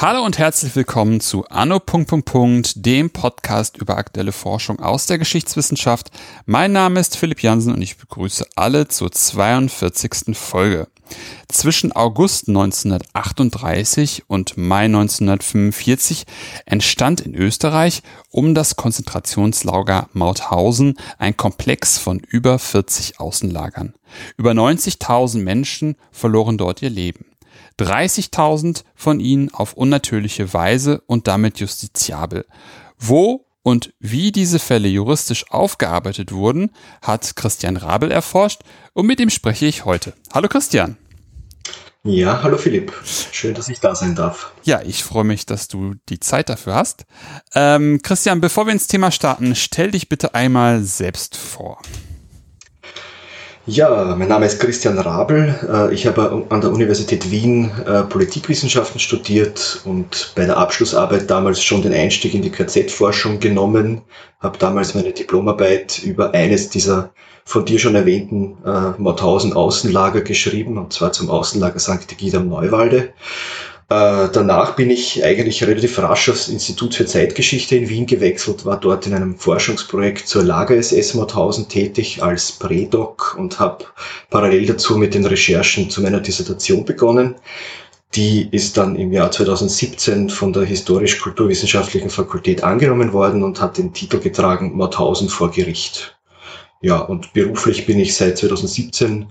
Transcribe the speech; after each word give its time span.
Hallo 0.00 0.24
und 0.24 0.38
herzlich 0.38 0.74
willkommen 0.74 1.20
zu 1.20 1.44
Anno. 1.46 1.80
dem 2.74 3.10
Podcast 3.10 3.76
über 3.76 3.96
aktuelle 3.96 4.32
Forschung 4.32 4.80
aus 4.80 5.06
der 5.06 5.18
Geschichtswissenschaft. 5.18 6.10
Mein 6.44 6.72
Name 6.72 6.98
ist 6.98 7.16
Philipp 7.16 7.40
Jansen 7.40 7.72
und 7.72 7.82
ich 7.82 7.96
begrüße 7.98 8.44
alle 8.56 8.88
zur 8.88 9.12
42. 9.12 10.36
Folge. 10.36 10.88
Zwischen 11.48 11.92
August 11.92 12.48
1938 12.48 14.24
und 14.26 14.56
Mai 14.56 14.86
1945 14.86 16.24
entstand 16.66 17.20
in 17.20 17.34
Österreich 17.34 18.02
um 18.30 18.54
das 18.54 18.76
Konzentrationslager 18.76 20.08
Mauthausen 20.12 20.94
ein 21.18 21.36
Komplex 21.36 21.98
von 21.98 22.20
über 22.20 22.58
40 22.58 23.20
Außenlagern. 23.20 23.94
Über 24.36 24.52
90.000 24.52 25.38
Menschen 25.38 25.96
verloren 26.10 26.58
dort 26.58 26.82
ihr 26.82 26.90
Leben. 26.90 27.26
30.000 27.78 28.84
von 28.94 29.20
ihnen 29.20 29.52
auf 29.52 29.74
unnatürliche 29.74 30.52
Weise 30.54 31.02
und 31.06 31.26
damit 31.26 31.58
justiziabel. 31.58 32.46
Wo 32.98 33.46
und 33.62 33.94
wie 34.00 34.32
diese 34.32 34.58
Fälle 34.58 34.88
juristisch 34.88 35.50
aufgearbeitet 35.50 36.32
wurden, 36.32 36.70
hat 37.00 37.36
Christian 37.36 37.76
Rabel 37.76 38.10
erforscht 38.10 38.62
und 38.92 39.06
mit 39.06 39.20
ihm 39.20 39.30
spreche 39.30 39.66
ich 39.66 39.84
heute. 39.84 40.14
Hallo 40.32 40.48
Christian. 40.48 40.96
Ja, 42.04 42.42
hallo 42.42 42.58
Philipp. 42.58 42.92
Schön, 43.04 43.54
dass 43.54 43.68
ich 43.68 43.78
da 43.78 43.94
sein 43.94 44.16
darf. 44.16 44.52
Ja, 44.64 44.82
ich 44.82 45.04
freue 45.04 45.22
mich, 45.22 45.46
dass 45.46 45.68
du 45.68 45.94
die 46.08 46.18
Zeit 46.18 46.48
dafür 46.48 46.74
hast. 46.74 47.04
Ähm, 47.54 48.00
Christian, 48.02 48.40
bevor 48.40 48.66
wir 48.66 48.72
ins 48.72 48.88
Thema 48.88 49.12
starten, 49.12 49.54
stell 49.54 49.92
dich 49.92 50.08
bitte 50.08 50.34
einmal 50.34 50.82
selbst 50.82 51.36
vor. 51.36 51.80
Ja, 53.66 54.16
mein 54.18 54.26
Name 54.26 54.46
ist 54.46 54.58
Christian 54.58 54.98
Rabel. 54.98 55.54
Äh, 55.72 55.94
ich 55.94 56.04
habe 56.04 56.44
an 56.48 56.60
der 56.60 56.72
Universität 56.72 57.30
Wien 57.30 57.70
äh, 57.86 58.02
Politikwissenschaften 58.02 58.98
studiert 58.98 59.80
und 59.84 60.32
bei 60.34 60.46
der 60.46 60.56
Abschlussarbeit 60.56 61.30
damals 61.30 61.62
schon 61.62 61.80
den 61.80 61.92
Einstieg 61.92 62.34
in 62.34 62.42
die 62.42 62.50
KZ-Forschung 62.50 63.38
genommen. 63.38 64.00
Habe 64.40 64.58
damals 64.58 64.96
meine 64.96 65.12
Diplomarbeit 65.12 66.00
über 66.02 66.34
eines 66.34 66.70
dieser 66.70 67.12
von 67.44 67.64
dir 67.64 67.78
schon 67.78 67.94
erwähnten 67.94 68.56
äh, 68.66 69.00
Mauthausen 69.00 69.52
Außenlager 69.52 70.22
geschrieben, 70.22 70.76
und 70.76 70.92
zwar 70.92 71.12
zum 71.12 71.30
Außenlager 71.30 71.78
St. 71.78 72.10
Egid 72.10 72.34
am 72.34 72.48
Neuwalde. 72.48 73.12
Äh, 73.92 74.30
danach 74.32 74.74
bin 74.74 74.88
ich 74.88 75.22
eigentlich 75.22 75.62
relativ 75.64 75.98
rasch 75.98 76.30
aufs 76.30 76.48
Institut 76.48 76.94
für 76.94 77.04
Zeitgeschichte 77.04 77.76
in 77.76 77.90
Wien 77.90 78.06
gewechselt, 78.06 78.64
war 78.64 78.80
dort 78.80 79.06
in 79.06 79.12
einem 79.12 79.36
Forschungsprojekt 79.36 80.26
zur 80.26 80.44
Lager-SS 80.44 81.12
Mauthausen 81.12 81.68
tätig 81.68 82.22
als 82.22 82.52
Prädoc 82.52 83.36
und 83.38 83.60
habe 83.60 83.84
parallel 84.30 84.64
dazu 84.64 84.96
mit 84.96 85.12
den 85.12 85.26
Recherchen 85.26 85.90
zu 85.90 86.00
meiner 86.00 86.20
Dissertation 86.20 86.86
begonnen. 86.86 87.34
Die 88.14 88.48
ist 88.50 88.78
dann 88.78 88.96
im 88.96 89.12
Jahr 89.12 89.30
2017 89.30 90.30
von 90.30 90.54
der 90.54 90.64
Historisch-Kulturwissenschaftlichen 90.64 92.08
Fakultät 92.08 92.64
angenommen 92.64 93.12
worden 93.12 93.42
und 93.42 93.60
hat 93.60 93.76
den 93.76 93.92
Titel 93.92 94.20
getragen 94.20 94.74
Mauthausen 94.74 95.28
vor 95.28 95.50
Gericht. 95.50 96.16
Ja, 96.80 96.98
und 96.98 97.34
beruflich 97.34 97.84
bin 97.84 97.98
ich 97.98 98.16
seit 98.16 98.38
2017 98.38 99.22
äh, 99.22 99.26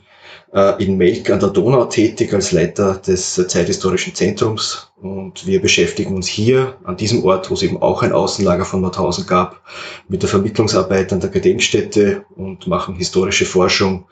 in 0.79 0.97
Melk 0.97 1.29
an 1.29 1.39
der 1.39 1.49
Donau 1.49 1.85
tätig 1.85 2.33
als 2.33 2.51
Leiter 2.51 2.95
des 2.95 3.35
Zeithistorischen 3.35 4.13
Zentrums. 4.13 4.91
Und 5.01 5.47
wir 5.47 5.61
beschäftigen 5.61 6.13
uns 6.13 6.27
hier 6.27 6.77
an 6.83 6.97
diesem 6.97 7.23
Ort, 7.23 7.49
wo 7.49 7.53
es 7.53 7.63
eben 7.63 7.81
auch 7.81 8.03
ein 8.03 8.11
Außenlager 8.11 8.65
von 8.65 8.81
Mauthausen 8.81 9.25
gab, 9.25 9.61
mit 10.09 10.21
der 10.21 10.29
Vermittlungsarbeit 10.29 11.13
an 11.13 11.21
der 11.21 11.29
Gedenkstätte 11.29 12.25
und 12.35 12.67
machen 12.67 12.95
historische 12.95 13.45
Forschung, 13.45 14.07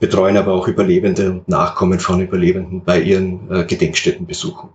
betreuen 0.00 0.36
aber 0.36 0.52
auch 0.52 0.68
Überlebende 0.68 1.30
und 1.30 1.48
Nachkommen 1.48 2.00
von 2.00 2.20
Überlebenden 2.20 2.84
bei 2.84 3.00
ihren 3.00 3.50
äh, 3.50 3.64
Gedenkstättenbesuchen. 3.64 4.70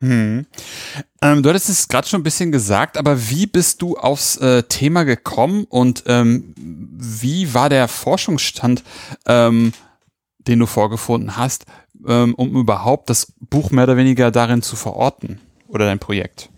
Hm. 0.00 0.46
Ähm, 1.22 1.42
du 1.42 1.48
hattest 1.48 1.68
es 1.68 1.88
gerade 1.88 2.06
schon 2.06 2.20
ein 2.20 2.24
bisschen 2.24 2.52
gesagt, 2.52 2.98
aber 2.98 3.30
wie 3.30 3.46
bist 3.46 3.82
du 3.82 3.96
aufs 3.96 4.36
äh, 4.36 4.62
Thema 4.64 5.04
gekommen 5.04 5.64
und 5.68 6.04
ähm, 6.06 6.54
wie 6.56 7.54
war 7.54 7.68
der 7.68 7.88
Forschungsstand 7.88 8.82
ähm, 9.26 9.72
den 10.46 10.58
du 10.58 10.66
vorgefunden 10.66 11.36
hast, 11.36 11.66
ähm, 12.06 12.34
um 12.34 12.54
überhaupt 12.56 13.10
das 13.10 13.32
Buch 13.40 13.70
mehr 13.70 13.84
oder 13.84 13.96
weniger 13.96 14.30
darin 14.30 14.62
zu 14.62 14.76
verorten 14.76 15.40
oder 15.68 15.86
dein 15.86 15.98
Projekt? 15.98 16.50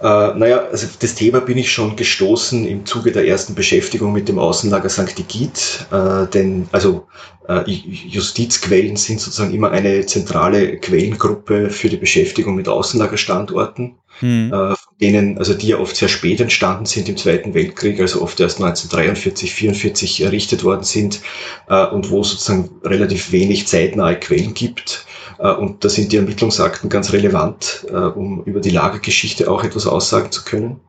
Äh, 0.00 0.34
naja, 0.34 0.66
also 0.70 0.86
das 1.00 1.14
Thema 1.14 1.40
bin 1.40 1.56
ich 1.56 1.72
schon 1.72 1.96
gestoßen 1.96 2.66
im 2.66 2.84
Zuge 2.84 3.12
der 3.12 3.26
ersten 3.26 3.54
Beschäftigung 3.54 4.12
mit 4.12 4.28
dem 4.28 4.38
Außenlager 4.38 4.90
St. 4.90 5.18
Egid, 5.18 5.86
äh, 5.90 6.26
denn 6.26 6.68
also 6.70 7.06
äh, 7.48 7.62
Justizquellen 7.70 8.96
sind 8.96 9.20
sozusagen 9.20 9.54
immer 9.54 9.70
eine 9.70 10.04
zentrale 10.04 10.76
Quellengruppe 10.78 11.70
für 11.70 11.88
die 11.88 11.96
Beschäftigung 11.96 12.56
mit 12.56 12.68
Außenlagerstandorten, 12.68 13.94
mhm. 14.20 14.52
äh, 14.52 14.74
denen, 15.00 15.38
also 15.38 15.52
die 15.54 15.68
ja 15.68 15.78
oft 15.78 15.96
sehr 15.96 16.08
spät 16.08 16.40
entstanden 16.40 16.86
sind 16.86 17.08
im 17.08 17.16
Zweiten 17.16 17.54
Weltkrieg, 17.54 18.00
also 18.00 18.22
oft 18.22 18.40
erst 18.40 18.60
1943, 18.62 19.52
44 19.52 20.22
errichtet 20.22 20.64
worden 20.64 20.84
sind 20.84 21.20
äh, 21.68 21.86
und 21.86 22.10
wo 22.10 22.22
sozusagen 22.22 22.70
relativ 22.82 23.32
wenig 23.32 23.66
zeitnahe 23.66 24.18
Quellen 24.18 24.54
gibt 24.54 25.06
und 25.38 25.84
da 25.84 25.88
sind 25.88 26.12
die 26.12 26.16
Ermittlungsakten 26.16 26.88
ganz 26.88 27.12
relevant, 27.12 27.86
äh, 27.90 27.94
um 27.94 28.42
über 28.44 28.60
die 28.60 28.70
Lagergeschichte 28.70 29.50
auch 29.50 29.64
etwas 29.64 29.86
aussagen 29.86 30.32
zu 30.32 30.44
können. 30.44 30.80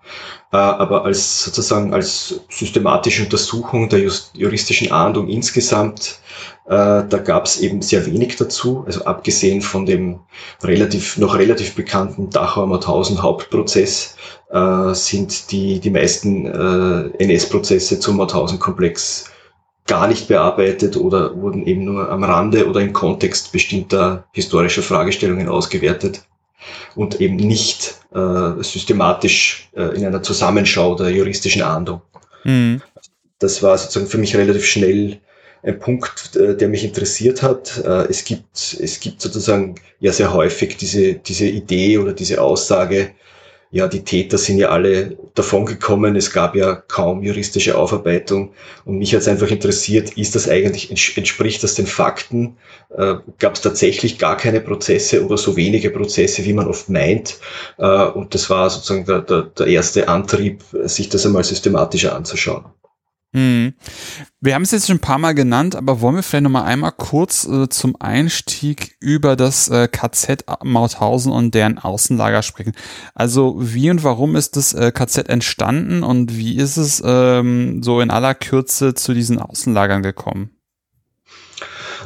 Äh, 0.53 0.57
aber 0.57 1.03
als 1.03 1.43
sozusagen 1.43 1.93
als 1.93 2.39
systematische 2.49 3.23
Untersuchung 3.23 3.89
der 3.89 4.09
juristischen 4.33 4.91
Ahndung 4.91 5.27
insgesamt, 5.27 6.19
da 6.69 7.01
gab 7.03 7.45
es 7.45 7.61
eben 7.61 7.81
sehr 7.81 8.05
wenig 8.05 8.35
dazu. 8.35 8.83
Also 8.85 9.05
abgesehen 9.05 9.61
von 9.61 9.85
dem 9.85 10.19
relativ 10.61 11.17
noch 11.17 11.37
relativ 11.37 11.75
bekannten 11.75 12.29
Dachauer 12.29 12.67
Mauthausen 12.67 13.23
Hauptprozess 13.23 14.17
sind 14.91 15.49
die 15.53 15.79
die 15.79 15.89
meisten 15.89 16.45
NS-Prozesse 16.45 18.01
zum 18.01 18.17
Mauthausen-Komplex 18.17 19.31
gar 19.87 20.07
nicht 20.07 20.27
bearbeitet 20.27 20.97
oder 20.97 21.35
wurden 21.35 21.65
eben 21.65 21.85
nur 21.85 22.09
am 22.09 22.23
Rande 22.23 22.67
oder 22.67 22.81
im 22.81 22.93
Kontext 22.93 23.51
bestimmter 23.51 24.25
historischer 24.33 24.83
Fragestellungen 24.83 25.47
ausgewertet 25.47 26.23
und 26.95 27.21
eben 27.21 27.37
nicht 27.37 27.95
äh, 28.13 28.61
systematisch 28.61 29.69
äh, 29.75 29.95
in 29.95 30.05
einer 30.05 30.21
Zusammenschau 30.21 30.95
der 30.95 31.09
juristischen 31.09 31.61
Ahndung. 31.61 32.01
Mhm. 32.43 32.81
Das 33.39 33.63
war 33.63 33.77
sozusagen 33.77 34.09
für 34.09 34.17
mich 34.17 34.35
relativ 34.35 34.65
schnell 34.65 35.19
ein 35.63 35.79
Punkt, 35.79 36.35
äh, 36.35 36.55
der 36.55 36.67
mich 36.67 36.83
interessiert 36.83 37.41
hat. 37.41 37.81
Äh, 37.85 38.07
es 38.09 38.25
gibt, 38.25 38.77
es 38.79 38.99
gibt 38.99 39.21
sozusagen 39.21 39.75
ja 39.99 40.11
sehr 40.11 40.33
häufig 40.33 40.77
diese, 40.77 41.13
diese 41.13 41.45
Idee 41.45 41.97
oder 41.97 42.13
diese 42.13 42.41
Aussage, 42.41 43.11
ja, 43.69 43.87
die 43.87 44.03
Täter 44.03 44.37
sind 44.37 44.57
ja 44.57 44.69
alle 44.69 45.17
davongekommen, 45.35 46.15
es 46.15 46.31
gab 46.31 46.55
ja 46.55 46.75
kaum 46.75 47.21
juristische 47.21 47.77
Aufarbeitung 47.77 48.53
und 48.85 48.97
mich 48.97 49.13
hat 49.13 49.21
es 49.21 49.27
einfach 49.27 49.49
interessiert, 49.49 50.11
ist 50.17 50.35
das 50.35 50.49
eigentlich, 50.49 50.89
entspricht 50.89 51.63
das 51.63 51.75
den 51.75 51.87
Fakten? 51.87 52.57
Äh, 52.95 53.15
gab 53.39 53.55
es 53.55 53.61
tatsächlich 53.61 54.19
gar 54.19 54.37
keine 54.37 54.61
Prozesse 54.61 55.23
oder 55.25 55.37
so 55.37 55.57
wenige 55.57 55.89
Prozesse, 55.89 56.45
wie 56.45 56.53
man 56.53 56.67
oft 56.67 56.89
meint? 56.89 57.39
Äh, 57.77 58.05
und 58.05 58.33
das 58.33 58.49
war 58.49 58.69
sozusagen 58.69 59.05
der, 59.05 59.21
der, 59.21 59.41
der 59.43 59.67
erste 59.67 60.07
Antrieb, 60.07 60.63
sich 60.85 61.09
das 61.09 61.25
einmal 61.25 61.43
systematischer 61.43 62.15
anzuschauen. 62.15 62.65
Hm. 63.33 63.73
Wir 64.39 64.55
haben 64.55 64.61
es 64.61 64.71
jetzt 64.71 64.87
schon 64.87 64.97
ein 64.97 65.01
paar 65.01 65.17
Mal 65.17 65.33
genannt, 65.33 65.75
aber 65.75 65.99
wollen 65.99 66.15
wir 66.15 66.23
vielleicht 66.23 66.43
noch 66.43 66.49
mal 66.49 66.63
einmal 66.63 66.93
kurz 66.93 67.45
äh, 67.45 67.67
zum 67.67 67.95
Einstieg 67.99 68.95
über 69.01 69.35
das 69.35 69.67
äh, 69.67 69.87
KZ 69.87 70.45
Mauthausen 70.63 71.31
und 71.31 71.53
deren 71.53 71.77
Außenlager 71.77 72.41
sprechen. 72.41 72.73
Also 73.13 73.55
wie 73.59 73.89
und 73.91 74.03
warum 74.03 74.35
ist 74.35 74.55
das 74.55 74.73
äh, 74.73 74.91
KZ 74.91 75.29
entstanden 75.29 76.03
und 76.03 76.37
wie 76.37 76.55
ist 76.55 76.77
es 76.77 77.03
ähm, 77.05 77.83
so 77.83 77.99
in 77.99 78.11
aller 78.11 78.33
Kürze 78.33 78.93
zu 78.93 79.13
diesen 79.13 79.39
Außenlagern 79.39 80.03
gekommen? 80.03 80.56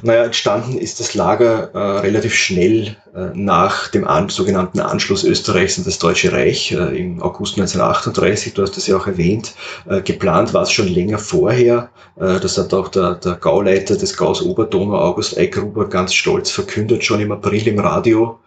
Naja, 0.04 0.24
entstanden 0.24 0.78
ist 0.78 1.00
das 1.00 1.14
Lager 1.14 1.70
äh, 1.74 2.00
relativ 2.00 2.34
schnell 2.34 2.96
äh, 3.14 3.30
nach 3.36 3.88
dem 3.90 4.08
an, 4.08 4.30
sogenannten 4.30 4.80
Anschluss 4.80 5.24
Österreichs 5.24 5.78
an 5.78 5.84
das 5.84 6.00
Deutsche 6.00 6.32
Reich 6.32 6.72
äh, 6.72 7.00
im 7.00 7.22
August 7.22 7.54
1938. 7.60 8.56
Du 8.56 8.64
hast 8.64 8.78
das 8.78 8.88
ja 8.88 8.98
auch 8.98 9.06
erwähnt. 9.06 9.54
Äh, 9.88 10.02
geplant 10.02 10.54
war 10.54 10.64
es 10.64 10.72
schon 10.72 10.88
länger 10.88 11.20
vorher. 11.20 11.90
Äh, 12.16 12.40
das 12.40 12.58
hat 12.58 12.74
auch 12.74 12.88
der, 12.88 13.16
der 13.16 13.36
Gauleiter 13.36 13.96
des 13.96 14.18
Gaus 14.18 14.42
Oberdonau, 14.42 14.98
August 14.98 15.38
Eigruber, 15.38 15.88
ganz 15.88 16.14
stolz 16.16 16.50
verkündet, 16.50 17.04
schon 17.04 17.20
im 17.20 17.32
April 17.32 17.68
im 17.68 17.80
Radio 17.80 18.40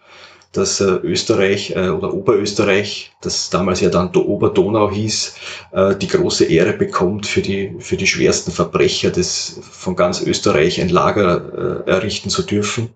dass 0.55 0.79
äh, 0.79 0.85
Österreich 0.85 1.71
äh, 1.75 1.89
oder 1.89 2.13
Oberösterreich, 2.13 3.11
das 3.21 3.49
damals 3.49 3.81
ja 3.81 3.89
dann 3.89 4.13
Oberdonau 4.15 4.91
hieß, 4.91 5.35
äh, 5.71 5.95
die 5.95 6.07
große 6.07 6.45
Ehre 6.45 6.73
bekommt, 6.73 7.27
für 7.27 7.41
die, 7.41 7.75
für 7.79 7.97
die 7.97 8.07
schwersten 8.07 8.51
Verbrecher 8.51 9.11
des, 9.11 9.59
von 9.61 9.95
ganz 9.95 10.21
Österreich 10.21 10.81
ein 10.81 10.89
Lager 10.89 11.83
äh, 11.85 11.89
errichten 11.89 12.29
zu 12.29 12.43
dürfen. 12.43 12.89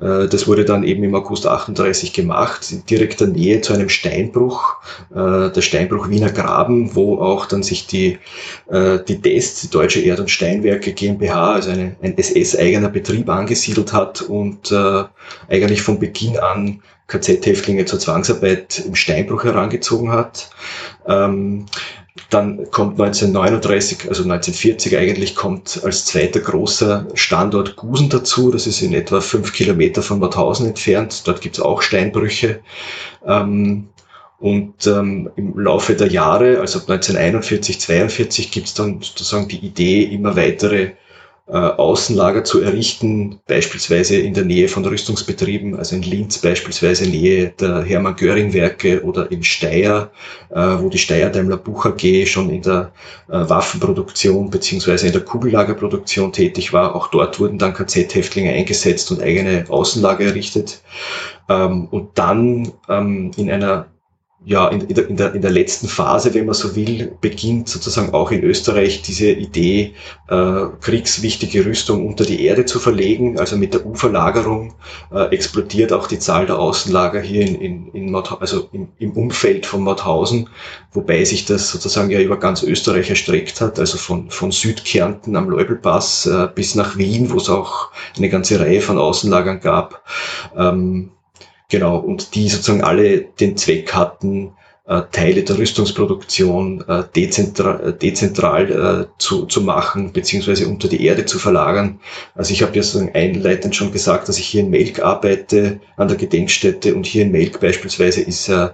Äh, 0.00 0.28
das 0.28 0.46
wurde 0.46 0.64
dann 0.64 0.84
eben 0.84 1.02
im 1.04 1.14
August 1.14 1.46
38 1.46 2.12
gemacht, 2.12 2.70
in 2.70 2.84
direkter 2.84 3.26
Nähe 3.26 3.60
zu 3.60 3.72
einem 3.72 3.88
Steinbruch, 3.88 4.76
äh, 5.10 5.50
der 5.50 5.62
Steinbruch 5.62 6.08
Wiener 6.10 6.30
Graben, 6.30 6.94
wo 6.94 7.18
auch 7.18 7.46
dann 7.46 7.62
sich 7.62 7.86
die, 7.86 8.18
äh, 8.70 8.98
die 9.06 9.20
DEST, 9.20 9.64
die 9.64 9.70
Deutsche 9.70 10.00
Erd- 10.00 10.20
und 10.20 10.30
Steinwerke 10.30 10.92
GmbH, 10.92 11.54
also 11.54 11.70
eine, 11.70 11.96
ein 12.02 12.16
SS-eigener 12.16 12.88
Betrieb 12.88 13.28
angesiedelt 13.30 13.92
hat 13.92 14.22
und 14.22 14.70
äh, 14.70 15.04
eigentlich 15.48 15.82
von 15.82 15.98
Beginn 15.98 16.38
an 16.38 16.82
KZ-Häftlinge 17.08 17.86
zur 17.86 17.98
Zwangsarbeit 17.98 18.84
im 18.86 18.94
Steinbruch 18.94 19.44
herangezogen 19.44 20.12
hat. 20.12 20.50
Ähm, 21.06 21.66
dann 22.30 22.70
kommt 22.70 23.00
1939, 23.00 24.08
also 24.08 24.22
1940 24.24 24.96
eigentlich, 24.96 25.34
kommt 25.34 25.80
als 25.82 26.04
zweiter 26.04 26.40
großer 26.40 27.06
Standort 27.14 27.76
Gusen 27.76 28.10
dazu. 28.10 28.50
Das 28.50 28.66
ist 28.66 28.82
in 28.82 28.92
etwa 28.92 29.20
fünf 29.20 29.52
Kilometer 29.52 30.02
von 30.02 30.18
Mauthausen 30.18 30.66
entfernt. 30.66 31.26
Dort 31.26 31.40
gibt 31.40 31.56
es 31.56 31.64
auch 31.64 31.80
Steinbrüche. 31.80 32.60
Ähm, 33.26 33.88
und 34.40 34.86
ähm, 34.86 35.30
im 35.36 35.58
Laufe 35.58 35.94
der 35.94 36.08
Jahre, 36.08 36.60
also 36.60 36.78
1941, 36.78 37.80
42, 37.80 38.52
gibt 38.52 38.68
es 38.68 38.74
dann 38.74 39.00
sozusagen 39.00 39.48
die 39.48 39.64
Idee, 39.64 40.04
immer 40.04 40.36
weitere 40.36 40.92
äh, 41.48 41.56
Außenlager 41.56 42.44
zu 42.44 42.60
errichten, 42.60 43.40
beispielsweise 43.46 44.16
in 44.16 44.34
der 44.34 44.44
Nähe 44.44 44.68
von 44.68 44.84
Rüstungsbetrieben, 44.84 45.76
also 45.76 45.96
in 45.96 46.02
Linz 46.02 46.38
beispielsweise 46.38 47.08
Nähe 47.08 47.54
der 47.58 47.82
Hermann-Göring-Werke 47.82 49.02
oder 49.02 49.30
in 49.32 49.42
Steyr, 49.42 50.10
äh, 50.50 50.60
wo 50.60 50.90
die 50.90 50.98
Steyr 50.98 51.30
Daimler 51.30 51.56
Buch 51.56 51.86
AG 51.86 52.26
schon 52.26 52.50
in 52.50 52.60
der 52.60 52.92
äh, 53.28 53.48
Waffenproduktion 53.48 54.50
beziehungsweise 54.50 55.06
in 55.06 55.12
der 55.12 55.22
Kugellagerproduktion 55.22 56.32
tätig 56.32 56.72
war. 56.74 56.94
Auch 56.94 57.08
dort 57.08 57.40
wurden 57.40 57.58
dann 57.58 57.72
KZ-Häftlinge 57.72 58.52
eingesetzt 58.52 59.10
und 59.10 59.22
eigene 59.22 59.64
Außenlager 59.68 60.26
errichtet. 60.26 60.82
Ähm, 61.48 61.86
und 61.90 62.18
dann 62.18 62.72
ähm, 62.90 63.30
in 63.38 63.50
einer 63.50 63.86
ja, 64.44 64.68
in, 64.68 64.82
in, 64.82 64.94
der, 64.94 65.08
in, 65.08 65.16
der, 65.16 65.34
in 65.34 65.42
der 65.42 65.50
letzten 65.50 65.88
Phase, 65.88 66.32
wenn 66.32 66.46
man 66.46 66.54
so 66.54 66.76
will, 66.76 67.12
beginnt 67.20 67.68
sozusagen 67.68 68.14
auch 68.14 68.30
in 68.30 68.44
Österreich 68.44 69.02
diese 69.02 69.30
Idee, 69.30 69.94
äh, 70.28 70.66
kriegswichtige 70.80 71.66
Rüstung 71.66 72.06
unter 72.06 72.24
die 72.24 72.44
Erde 72.44 72.64
zu 72.64 72.78
verlegen. 72.78 73.38
Also 73.38 73.56
mit 73.56 73.74
der 73.74 73.84
Uferlagerung 73.84 74.74
äh, 75.12 75.24
explodiert 75.34 75.92
auch 75.92 76.06
die 76.06 76.20
Zahl 76.20 76.46
der 76.46 76.58
Außenlager 76.58 77.20
hier 77.20 77.42
in, 77.42 77.56
in, 77.56 77.88
in 77.92 78.14
also 78.14 78.68
im, 78.72 78.88
im 78.98 79.12
Umfeld 79.12 79.66
von 79.66 79.82
Mauthausen, 79.82 80.48
wobei 80.92 81.24
sich 81.24 81.44
das 81.44 81.70
sozusagen 81.70 82.10
ja 82.10 82.20
über 82.20 82.38
ganz 82.38 82.62
Österreich 82.62 83.10
erstreckt 83.10 83.60
hat, 83.60 83.80
also 83.80 83.98
von, 83.98 84.30
von 84.30 84.52
Südkärnten 84.52 85.34
am 85.34 85.50
Leubelpass 85.50 86.26
äh, 86.26 86.48
bis 86.54 86.76
nach 86.76 86.96
Wien, 86.96 87.30
wo 87.30 87.36
es 87.38 87.50
auch 87.50 87.90
eine 88.16 88.28
ganze 88.28 88.60
Reihe 88.60 88.80
von 88.80 88.98
Außenlagern 88.98 89.60
gab. 89.60 90.04
Ähm, 90.56 91.10
Genau, 91.70 91.98
und 91.98 92.34
die 92.34 92.48
sozusagen 92.48 92.82
alle 92.82 93.20
den 93.20 93.56
Zweck 93.58 93.92
hatten, 93.92 94.54
äh, 94.86 95.02
Teile 95.12 95.42
der 95.42 95.58
Rüstungsproduktion 95.58 96.82
äh, 96.88 97.04
dezentral, 97.14 97.90
äh, 97.90 97.92
dezentral 97.92 98.70
äh, 99.10 99.18
zu, 99.18 99.44
zu 99.44 99.60
machen, 99.60 100.12
beziehungsweise 100.12 100.66
unter 100.66 100.88
die 100.88 101.04
Erde 101.04 101.26
zu 101.26 101.38
verlagern. 101.38 102.00
Also 102.34 102.54
ich 102.54 102.62
habe 102.62 102.74
ja 102.74 102.82
sozusagen 102.82 103.14
einleitend 103.14 103.76
schon 103.76 103.92
gesagt, 103.92 104.28
dass 104.28 104.38
ich 104.38 104.46
hier 104.46 104.62
in 104.62 104.70
Melk 104.70 105.00
arbeite, 105.00 105.80
an 105.98 106.08
der 106.08 106.16
Gedenkstätte, 106.16 106.94
und 106.94 107.04
hier 107.04 107.24
in 107.24 107.32
Melk 107.32 107.60
beispielsweise 107.60 108.22
ist 108.22 108.48
äh, 108.48 108.70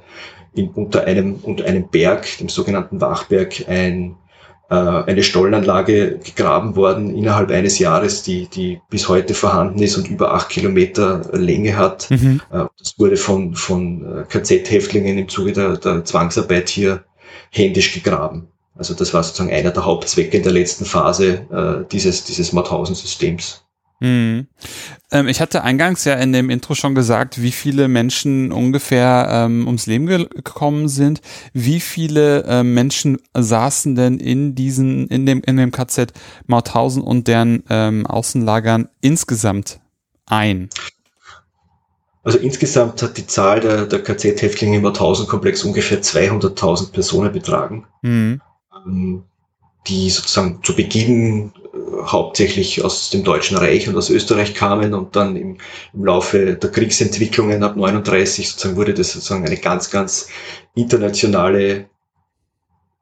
unter, 0.74 1.02
einem, 1.04 1.40
unter 1.42 1.64
einem 1.64 1.88
Berg, 1.88 2.38
dem 2.38 2.48
sogenannten 2.48 3.00
Wachberg, 3.00 3.68
ein 3.68 4.14
eine 4.68 5.22
Stollenanlage 5.22 6.18
gegraben 6.18 6.74
worden 6.74 7.14
innerhalb 7.14 7.50
eines 7.50 7.78
Jahres, 7.78 8.22
die, 8.22 8.48
die 8.48 8.80
bis 8.88 9.08
heute 9.08 9.34
vorhanden 9.34 9.82
ist 9.82 9.96
und 9.96 10.08
über 10.08 10.32
acht 10.32 10.48
Kilometer 10.48 11.22
Länge 11.32 11.76
hat. 11.76 12.10
Mhm. 12.10 12.40
Äh, 12.50 12.64
das 12.78 12.98
wurde 12.98 13.16
von, 13.16 13.54
von 13.54 14.22
äh, 14.22 14.24
KZ-Häftlingen 14.24 15.18
im 15.18 15.28
Zuge 15.28 15.52
der, 15.52 15.76
der 15.76 16.04
Zwangsarbeit 16.04 16.68
hier 16.70 17.04
händisch 17.50 17.92
gegraben. 17.92 18.48
Also 18.76 18.94
das 18.94 19.14
war 19.14 19.22
sozusagen 19.22 19.52
einer 19.52 19.70
der 19.70 19.84
Hauptzwecke 19.84 20.36
in 20.36 20.42
der 20.42 20.52
letzten 20.52 20.84
Phase 20.84 21.46
äh, 21.52 21.88
dieses, 21.90 22.24
dieses 22.24 22.52
Mauthausen-Systems. 22.52 23.63
Mhm. 24.00 24.48
Ähm, 25.10 25.28
ich 25.28 25.40
hatte 25.40 25.62
eingangs 25.62 26.04
ja 26.04 26.14
in 26.14 26.32
dem 26.32 26.50
Intro 26.50 26.74
schon 26.74 26.94
gesagt, 26.94 27.40
wie 27.40 27.52
viele 27.52 27.88
Menschen 27.88 28.52
ungefähr 28.52 29.28
ähm, 29.30 29.66
ums 29.66 29.86
Leben 29.86 30.06
gekommen 30.06 30.88
sind. 30.88 31.20
Wie 31.52 31.80
viele 31.80 32.44
äh, 32.44 32.62
Menschen 32.62 33.18
saßen 33.34 33.94
denn 33.94 34.18
in 34.18 34.54
diesen, 34.54 35.08
in 35.08 35.26
dem, 35.26 35.42
in 35.42 35.56
dem 35.56 35.70
KZ 35.70 36.12
Mauthausen 36.46 37.02
und 37.02 37.28
deren 37.28 37.62
ähm, 37.70 38.06
Außenlagern 38.06 38.88
insgesamt 39.00 39.80
ein? 40.26 40.68
Also 42.24 42.38
insgesamt 42.38 43.02
hat 43.02 43.18
die 43.18 43.26
Zahl 43.26 43.60
der, 43.60 43.86
der 43.86 44.02
KZ-Häftlinge 44.02 44.78
im 44.78 44.82
Mauthausen-Komplex 44.82 45.62
ungefähr 45.62 46.02
200.000 46.02 46.90
Personen 46.90 47.32
betragen, 47.32 47.86
mhm. 48.02 48.40
Ähm, 48.86 49.24
die 49.86 50.08
sozusagen 50.08 50.60
zu 50.62 50.74
Beginn 50.74 51.52
hauptsächlich 52.06 52.84
aus 52.84 53.10
dem 53.10 53.24
Deutschen 53.24 53.56
Reich 53.56 53.88
und 53.88 53.96
aus 53.96 54.10
Österreich 54.10 54.54
kamen 54.54 54.94
und 54.94 55.16
dann 55.16 55.36
im, 55.36 55.56
im 55.92 56.04
Laufe 56.04 56.54
der 56.54 56.70
Kriegsentwicklungen 56.70 57.62
ab 57.62 57.76
39 57.76 58.50
sozusagen 58.50 58.76
wurde 58.76 58.94
das 58.94 59.12
sozusagen 59.12 59.46
eine 59.46 59.56
ganz, 59.56 59.90
ganz 59.90 60.28
internationale 60.74 61.86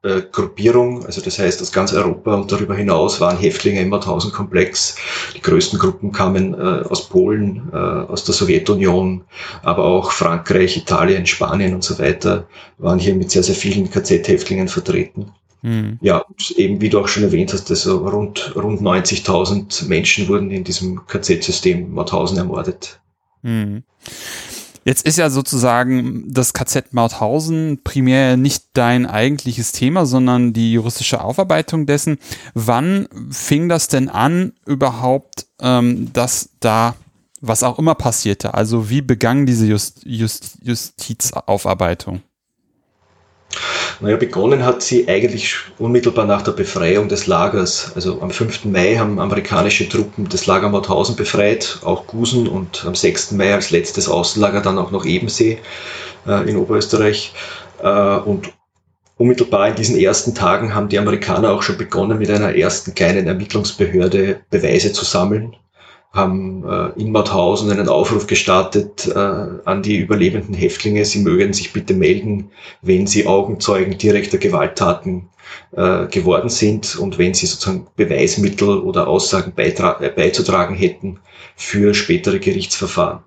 äh, 0.03 0.21
Gruppierung, 0.31 1.05
also 1.05 1.21
das 1.21 1.39
heißt 1.39 1.61
aus 1.61 1.71
ganz 1.71 1.93
Europa 1.93 2.35
und 2.35 2.51
darüber 2.51 2.75
hinaus 2.75 3.21
waren 3.21 3.37
Häftlinge 3.37 3.81
im 3.81 3.89
Mauthausen-Komplex. 3.89 4.97
Die 5.33 5.41
größten 5.41 5.79
Gruppen 5.79 6.11
kamen 6.11 6.53
äh, 6.53 6.83
aus 6.89 7.07
Polen, 7.07 7.69
äh, 7.71 7.77
aus 7.77 8.25
der 8.25 8.35
Sowjetunion, 8.35 9.23
aber 9.61 9.85
auch 9.85 10.11
Frankreich, 10.11 10.75
Italien, 10.75 11.25
Spanien 11.25 11.73
und 11.73 11.85
so 11.85 11.97
weiter 11.99 12.47
waren 12.79 12.99
hier 12.99 13.15
mit 13.15 13.31
sehr, 13.31 13.43
sehr 13.43 13.55
vielen 13.55 13.89
KZ-Häftlingen 13.89 14.67
vertreten. 14.67 15.31
Mhm. 15.63 15.97
Ja, 16.01 16.25
eben 16.57 16.81
wie 16.81 16.89
du 16.89 16.99
auch 16.99 17.07
schon 17.07 17.23
erwähnt 17.23 17.53
hast, 17.53 17.71
also 17.71 18.05
rund, 18.05 18.53
rund 18.55 18.81
90.000 18.81 19.87
Menschen 19.87 20.27
wurden 20.27 20.51
in 20.51 20.63
diesem 20.63 21.07
KZ-System 21.07 21.91
Mauthausen 21.91 22.37
ermordet. 22.37 22.99
Mhm. 23.41 23.83
Jetzt 24.85 25.05
ist 25.05 25.17
ja 25.17 25.29
sozusagen 25.29 26.25
das 26.27 26.51
KZ 26.51 26.93
Mauthausen 26.93 27.79
primär 27.85 28.35
nicht 28.35 28.65
dein 28.73 29.05
eigentliches 29.05 29.71
Thema, 29.71 30.05
sondern 30.05 30.51
die 30.51 30.73
juristische 30.73 31.21
Aufarbeitung 31.21 31.85
dessen. 31.85 32.17
Wann 32.53 33.07
fing 33.31 33.69
das 33.69 33.87
denn 33.87 34.09
an, 34.09 34.51
überhaupt, 34.65 35.47
ähm, 35.61 36.11
dass 36.11 36.49
da 36.59 36.95
was 37.39 37.63
auch 37.63 37.79
immer 37.79 37.95
passierte? 37.95 38.53
Also 38.53 38.89
wie 38.89 39.01
begann 39.01 39.45
diese 39.45 39.65
Just, 39.65 40.01
Just, 40.05 40.57
Justizaufarbeitung? 40.61 42.21
Naja, 43.99 44.17
begonnen 44.17 44.65
hat 44.65 44.81
sie 44.81 45.07
eigentlich 45.07 45.55
unmittelbar 45.77 46.25
nach 46.25 46.41
der 46.41 46.51
Befreiung 46.53 47.07
des 47.07 47.27
Lagers. 47.27 47.91
Also 47.95 48.21
am 48.21 48.31
5. 48.31 48.65
Mai 48.65 48.95
haben 48.95 49.19
amerikanische 49.19 49.87
Truppen 49.87 50.27
das 50.29 50.45
Lager 50.45 50.69
Mauthausen 50.69 51.15
befreit, 51.15 51.79
auch 51.83 52.07
Gusen 52.07 52.47
und 52.47 52.83
am 52.85 52.95
6. 52.95 53.31
Mai 53.31 53.53
als 53.53 53.71
letztes 53.71 54.09
Außenlager 54.09 54.61
dann 54.61 54.77
auch 54.77 54.91
noch 54.91 55.05
Ebensee 55.05 55.59
äh, 56.27 56.49
in 56.49 56.57
Oberösterreich. 56.57 57.33
Äh, 57.81 58.17
und 58.17 58.51
unmittelbar 59.17 59.69
in 59.69 59.75
diesen 59.75 59.97
ersten 59.97 60.33
Tagen 60.33 60.73
haben 60.73 60.89
die 60.89 60.99
Amerikaner 60.99 61.51
auch 61.51 61.61
schon 61.61 61.77
begonnen, 61.77 62.17
mit 62.17 62.29
einer 62.29 62.55
ersten 62.55 62.95
kleinen 62.95 63.27
Ermittlungsbehörde 63.27 64.41
Beweise 64.49 64.91
zu 64.91 65.05
sammeln 65.05 65.55
haben 66.13 66.63
äh, 66.63 66.99
in 66.99 67.11
Mauthausen 67.11 67.71
einen 67.71 67.89
Aufruf 67.89 68.27
gestartet 68.27 69.07
äh, 69.07 69.17
an 69.17 69.81
die 69.81 69.97
überlebenden 69.97 70.53
Häftlinge, 70.53 71.03
sie 71.05 71.19
mögen 71.19 71.53
sich 71.53 71.73
bitte 71.73 71.95
melden, 71.95 72.51
wenn 72.83 73.07
sie 73.07 73.25
Augenzeugen 73.25 73.97
direkter 73.97 74.37
Gewalttaten 74.37 75.29
äh, 75.71 76.05
geworden 76.05 76.49
sind 76.49 76.95
und 76.97 77.17
wenn 77.17 77.33
sie 77.33 77.47
sozusagen 77.47 77.87
Beweismittel 77.95 78.79
oder 78.79 79.07
Aussagen 79.07 79.53
äh, 79.57 80.09
beizutragen 80.15 80.75
hätten 80.75 81.19
für 81.55 81.95
spätere 81.95 82.39
Gerichtsverfahren. 82.39 83.23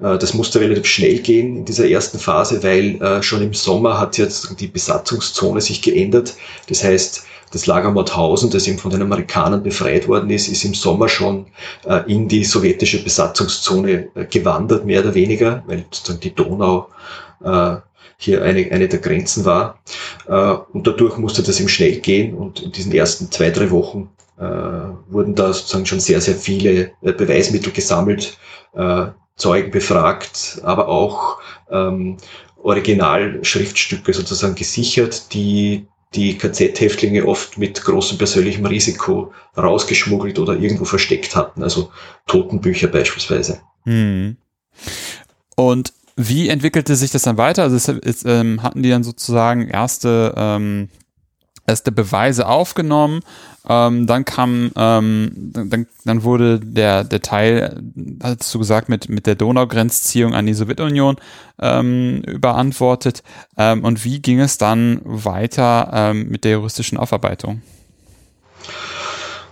Äh, 0.00 0.16
das 0.16 0.32
musste 0.32 0.60
relativ 0.60 0.86
schnell 0.86 1.18
gehen 1.18 1.58
in 1.58 1.64
dieser 1.66 1.88
ersten 1.88 2.18
Phase, 2.18 2.62
weil 2.62 3.02
äh, 3.02 3.22
schon 3.22 3.42
im 3.42 3.52
Sommer 3.52 4.00
hat 4.00 4.16
jetzt 4.16 4.58
die 4.60 4.68
Besatzungszone 4.68 5.60
sich 5.60 5.82
geändert. 5.82 6.34
Das 6.68 6.82
heißt, 6.82 7.26
das 7.54 7.66
Lager 7.66 7.90
Mauthausen, 7.90 8.50
das 8.50 8.66
eben 8.66 8.78
von 8.78 8.90
den 8.90 9.02
Amerikanern 9.02 9.62
befreit 9.62 10.08
worden 10.08 10.30
ist, 10.30 10.48
ist 10.48 10.64
im 10.64 10.74
Sommer 10.74 11.08
schon 11.08 11.46
äh, 11.84 12.00
in 12.12 12.28
die 12.28 12.44
sowjetische 12.44 13.02
Besatzungszone 13.02 14.08
äh, 14.14 14.24
gewandert, 14.26 14.84
mehr 14.84 15.00
oder 15.00 15.14
weniger, 15.14 15.62
weil 15.66 15.84
sozusagen 15.90 16.20
die 16.20 16.34
Donau 16.34 16.88
äh, 17.44 17.76
hier 18.16 18.42
eine, 18.42 18.70
eine 18.70 18.88
der 18.88 18.98
Grenzen 18.98 19.44
war. 19.44 19.78
Äh, 20.26 20.54
und 20.72 20.86
dadurch 20.86 21.16
musste 21.16 21.42
das 21.42 21.60
eben 21.60 21.68
schnell 21.68 21.96
gehen 22.00 22.34
und 22.34 22.60
in 22.62 22.72
diesen 22.72 22.92
ersten 22.92 23.30
zwei, 23.30 23.50
drei 23.50 23.70
Wochen 23.70 24.10
äh, 24.38 24.44
wurden 25.08 25.34
da 25.36 25.52
sozusagen 25.52 25.86
schon 25.86 26.00
sehr, 26.00 26.20
sehr 26.20 26.34
viele 26.34 26.90
äh, 27.02 27.12
Beweismittel 27.12 27.72
gesammelt, 27.72 28.38
Zeugen 29.36 29.70
befragt, 29.70 30.60
aber 30.64 30.88
auch 30.88 31.38
ähm, 31.70 32.16
Originalschriftstücke 32.60 34.12
sozusagen 34.12 34.56
gesichert, 34.56 35.32
die 35.32 35.86
die 36.14 36.38
KZ-Häftlinge 36.38 37.26
oft 37.26 37.58
mit 37.58 37.82
großem 37.82 38.18
persönlichem 38.18 38.66
Risiko 38.66 39.32
rausgeschmuggelt 39.56 40.38
oder 40.38 40.54
irgendwo 40.54 40.84
versteckt 40.84 41.34
hatten, 41.36 41.62
also 41.62 41.90
Totenbücher 42.26 42.88
beispielsweise. 42.88 43.60
Hm. 43.84 44.36
Und 45.56 45.92
wie 46.16 46.48
entwickelte 46.48 46.96
sich 46.96 47.10
das 47.10 47.22
dann 47.22 47.38
weiter? 47.38 47.64
Also 47.64 47.76
es, 47.76 47.88
es, 47.88 48.24
ähm, 48.24 48.62
hatten 48.62 48.82
die 48.82 48.90
dann 48.90 49.02
sozusagen 49.02 49.68
erste, 49.68 50.34
ähm, 50.36 50.88
erste 51.66 51.92
Beweise 51.92 52.46
aufgenommen, 52.46 53.20
ähm, 53.68 54.06
dann 54.06 54.24
kam, 54.24 54.70
ähm, 54.76 55.32
dann, 55.36 55.86
dann 56.04 56.22
wurde 56.22 56.60
der, 56.60 57.04
der 57.04 57.22
Teil, 57.22 57.82
hast 58.22 58.54
du 58.54 58.58
gesagt, 58.58 58.88
mit, 58.88 59.08
mit 59.08 59.26
der 59.26 59.34
Donaugrenzziehung 59.34 60.34
an 60.34 60.46
die 60.46 60.54
Sowjetunion 60.54 61.16
ähm, 61.58 62.22
überantwortet. 62.26 63.22
Ähm, 63.56 63.84
und 63.84 64.04
wie 64.04 64.20
ging 64.20 64.40
es 64.40 64.58
dann 64.58 65.00
weiter 65.04 65.90
ähm, 65.92 66.28
mit 66.28 66.44
der 66.44 66.52
juristischen 66.52 66.98
Aufarbeitung? 66.98 67.62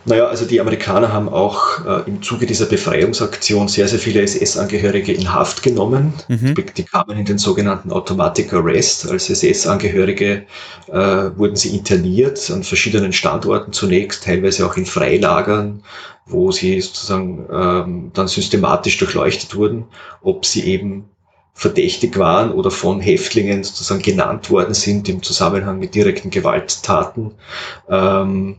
Naja, 0.04 0.26
also 0.26 0.44
die 0.44 0.60
Amerikaner 0.60 1.12
haben 1.12 1.28
auch 1.28 1.84
äh, 1.86 2.08
im 2.08 2.22
Zuge 2.22 2.46
dieser 2.46 2.66
Befreiungsaktion 2.66 3.68
sehr, 3.68 3.86
sehr 3.86 4.00
viele 4.00 4.22
SS-Angehörige 4.22 5.12
in 5.12 5.32
Haft 5.32 5.62
genommen. 5.62 6.12
Mhm. 6.28 6.54
Die, 6.54 6.64
die, 6.64 6.82
kamen 6.82 7.18
in 7.18 7.24
den 7.24 7.38
sogenannten 7.38 7.92
Automatic 7.92 8.52
Arrest. 8.52 9.08
Als 9.08 9.30
SS-Angehörige 9.30 10.44
äh, 10.88 10.92
wurden 11.36 11.54
sie 11.54 11.76
interniert 11.76 12.50
an 12.50 12.64
verschiedenen 12.64 13.12
Standorten 13.12 13.72
zunächst, 13.72 14.24
teilweise 14.24 14.66
auch 14.66 14.76
in 14.76 14.86
Freilagern, 14.86 15.84
wo 16.26 16.50
sie 16.50 16.80
sozusagen 16.80 17.46
ähm, 17.52 18.10
dann 18.12 18.26
systematisch 18.26 18.98
durchleuchtet 18.98 19.54
wurden, 19.54 19.84
ob 20.22 20.44
sie 20.44 20.64
eben 20.64 21.04
verdächtig 21.54 22.18
waren 22.18 22.50
oder 22.50 22.70
von 22.70 23.00
Häftlingen 23.00 23.62
sozusagen 23.62 24.02
genannt 24.02 24.50
worden 24.50 24.74
sind 24.74 25.08
im 25.08 25.22
Zusammenhang 25.22 25.78
mit 25.78 25.94
direkten 25.94 26.30
Gewalttaten. 26.30 27.34
Ähm, 27.88 28.56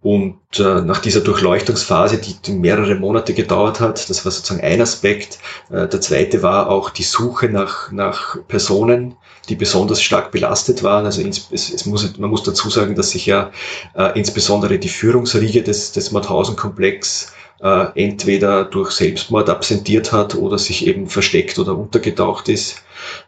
und 0.00 0.38
äh, 0.58 0.80
nach 0.80 1.00
dieser 1.00 1.20
Durchleuchtungsphase, 1.20 2.18
die, 2.18 2.34
die, 2.34 2.52
mehrere 2.52 2.94
Monate 2.94 3.34
gedauert 3.34 3.80
hat, 3.80 4.08
das 4.08 4.24
war 4.24 4.30
sozusagen 4.30 4.62
ein 4.62 4.80
Aspekt. 4.80 5.38
Äh, 5.70 5.88
der 5.88 6.00
zweite 6.00 6.42
war 6.42 6.70
auch 6.70 6.90
die 6.90 7.02
Suche 7.02 7.48
nach, 7.48 7.90
nach 7.90 8.38
Personen, 8.46 9.16
die 9.48 9.56
besonders 9.56 10.00
stark 10.00 10.30
belastet 10.30 10.84
waren. 10.84 11.04
Also 11.04 11.20
ins, 11.20 11.48
es, 11.50 11.72
es 11.72 11.84
muss, 11.84 12.16
man 12.16 12.30
muss 12.30 12.44
dazu 12.44 12.70
sagen, 12.70 12.94
dass 12.94 13.10
sich 13.10 13.26
ja 13.26 13.50
äh, 13.94 14.16
insbesondere 14.16 14.78
die 14.78 14.88
Führungsriege 14.88 15.64
des, 15.64 15.90
des 15.90 16.12
Mauthausen-Komplex 16.12 17.32
äh, 17.60 17.86
entweder 17.96 18.64
durch 18.64 18.92
Selbstmord 18.92 19.50
absentiert 19.50 20.12
hat 20.12 20.36
oder 20.36 20.58
sich 20.58 20.86
eben 20.86 21.08
versteckt 21.08 21.58
oder 21.58 21.76
untergetaucht 21.76 22.48
ist. 22.48 22.82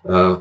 Äh, 0.05 0.37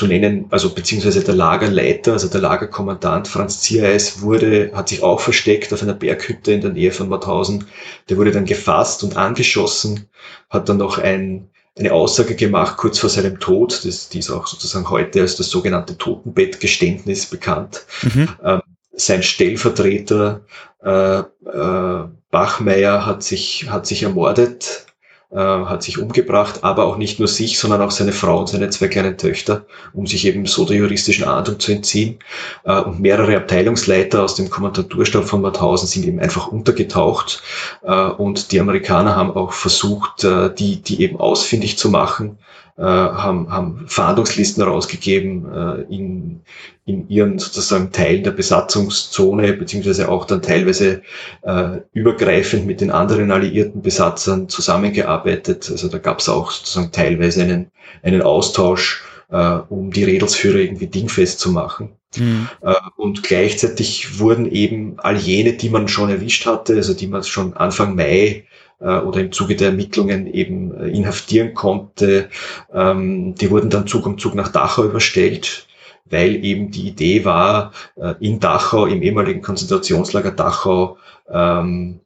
zu 0.00 0.06
nennen, 0.06 0.46
also 0.48 0.70
beziehungsweise 0.70 1.22
der 1.22 1.34
Lagerleiter, 1.34 2.14
also 2.14 2.28
der 2.28 2.40
Lagerkommandant 2.40 3.28
Franz 3.28 3.60
Ziereis 3.60 4.22
wurde, 4.22 4.70
hat 4.72 4.88
sich 4.88 5.02
auch 5.02 5.20
versteckt 5.20 5.74
auf 5.74 5.82
einer 5.82 5.92
Berghütte 5.92 6.52
in 6.52 6.62
der 6.62 6.70
Nähe 6.70 6.90
von 6.90 7.10
Mauthausen. 7.10 7.66
Der 8.08 8.16
wurde 8.16 8.30
dann 8.30 8.46
gefasst 8.46 9.04
und 9.04 9.18
angeschossen, 9.18 10.08
hat 10.48 10.70
dann 10.70 10.78
noch 10.78 10.96
ein, 10.96 11.50
eine 11.78 11.92
Aussage 11.92 12.34
gemacht 12.34 12.78
kurz 12.78 12.98
vor 12.98 13.10
seinem 13.10 13.40
Tod, 13.40 13.84
das, 13.84 14.08
die 14.08 14.20
ist 14.20 14.30
auch 14.30 14.46
sozusagen 14.46 14.88
heute 14.88 15.20
als 15.20 15.36
das 15.36 15.50
sogenannte 15.50 15.98
Totenbettgeständnis 15.98 17.26
bekannt. 17.26 17.84
Mhm. 18.00 18.28
Ähm, 18.42 18.62
sein 18.92 19.22
Stellvertreter 19.22 20.46
äh, 20.82 21.18
äh, 21.18 22.08
Bachmeier 22.30 23.04
hat 23.04 23.22
sich, 23.22 23.68
hat 23.68 23.86
sich 23.86 24.02
ermordet 24.02 24.86
äh, 25.32 25.36
hat 25.36 25.82
sich 25.82 25.98
umgebracht, 25.98 26.64
aber 26.64 26.84
auch 26.86 26.96
nicht 26.96 27.18
nur 27.18 27.28
sich, 27.28 27.58
sondern 27.58 27.82
auch 27.82 27.90
seine 27.90 28.12
Frau 28.12 28.40
und 28.40 28.48
seine 28.48 28.70
zwei 28.70 28.88
kleinen 28.88 29.16
Töchter, 29.16 29.64
um 29.92 30.06
sich 30.06 30.26
eben 30.26 30.46
so 30.46 30.64
der 30.64 30.76
juristischen 30.76 31.24
Ahndung 31.24 31.60
zu 31.60 31.72
entziehen. 31.72 32.18
Äh, 32.64 32.80
und 32.80 33.00
mehrere 33.00 33.36
Abteilungsleiter 33.36 34.22
aus 34.24 34.34
dem 34.34 34.50
Kommandaturstab 34.50 35.24
von 35.24 35.42
Mauthausen 35.42 35.88
sind 35.88 36.04
eben 36.06 36.20
einfach 36.20 36.48
untergetaucht. 36.48 37.42
Äh, 37.82 37.92
und 37.92 38.52
die 38.52 38.60
Amerikaner 38.60 39.16
haben 39.16 39.30
auch 39.30 39.52
versucht, 39.52 40.24
äh, 40.24 40.52
die, 40.52 40.82
die 40.82 41.02
eben 41.02 41.18
ausfindig 41.18 41.78
zu 41.78 41.90
machen 41.90 42.38
haben, 42.84 43.50
haben 43.50 43.84
Fahndungslisten 43.86 44.62
rausgegeben 44.62 45.46
äh, 45.52 45.94
in, 45.94 46.40
in 46.86 47.08
ihren 47.08 47.38
sozusagen 47.38 47.92
Teilen 47.92 48.24
der 48.24 48.30
Besatzungszone, 48.30 49.52
beziehungsweise 49.52 50.08
auch 50.08 50.24
dann 50.24 50.42
teilweise 50.42 51.02
äh, 51.42 51.78
übergreifend 51.92 52.66
mit 52.66 52.80
den 52.80 52.90
anderen 52.90 53.30
alliierten 53.30 53.82
Besatzern 53.82 54.48
zusammengearbeitet. 54.48 55.68
Also 55.70 55.88
da 55.88 55.98
gab 55.98 56.20
es 56.20 56.28
auch 56.28 56.50
sozusagen 56.50 56.92
teilweise 56.92 57.42
einen, 57.42 57.70
einen 58.02 58.22
Austausch, 58.22 59.04
äh, 59.30 59.58
um 59.68 59.90
die 59.90 60.04
Redelsführer 60.04 60.58
irgendwie 60.58 60.86
dingfest 60.86 61.40
zu 61.40 61.50
machen. 61.52 61.90
Mhm. 62.16 62.48
Äh, 62.62 62.74
und 62.96 63.22
gleichzeitig 63.22 64.18
wurden 64.18 64.50
eben 64.50 64.98
all 64.98 65.16
jene, 65.16 65.52
die 65.52 65.68
man 65.68 65.86
schon 65.88 66.10
erwischt 66.10 66.46
hatte, 66.46 66.74
also 66.74 66.94
die 66.94 67.06
man 67.06 67.22
schon 67.22 67.54
Anfang 67.54 67.94
Mai 67.94 68.44
äh, 68.80 68.98
oder 68.98 69.20
im 69.20 69.32
Zuge 69.32 69.56
der 69.56 69.68
Ermittlungen 69.68 70.26
eben 70.26 70.74
äh, 70.74 70.88
inhaftieren 70.88 71.54
konnte. 71.54 72.28
Ähm, 72.72 73.34
die 73.34 73.50
wurden 73.50 73.70
dann 73.70 73.86
Zug 73.86 74.06
um 74.06 74.18
Zug 74.18 74.34
nach 74.34 74.48
Dachau 74.48 74.84
überstellt 74.84 75.66
weil 76.10 76.44
eben 76.44 76.70
die 76.70 76.88
Idee 76.88 77.24
war, 77.24 77.72
äh, 77.96 78.14
in 78.20 78.40
Dachau, 78.40 78.86
im 78.86 79.02
ehemaligen 79.02 79.42
Konzentrationslager 79.42 80.32
Dachau, 80.32 80.98
ähm, 81.30 82.00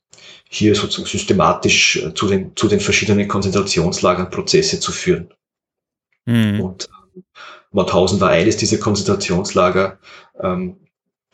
hier 0.48 0.74
sozusagen 0.74 1.08
systematisch 1.08 2.06
zu 2.14 2.28
den, 2.28 2.54
zu 2.54 2.68
den 2.68 2.80
verschiedenen 2.80 3.26
Konzentrationslagern 3.26 4.30
Prozesse 4.30 4.78
zu 4.78 4.92
führen. 4.92 5.32
Mhm. 6.26 6.60
Und 6.60 6.88
Mauthausen 7.72 8.20
war 8.20 8.30
eines 8.30 8.56
dieser 8.56 8.78
Konzentrationslager. 8.78 9.98
Ähm, 10.40 10.76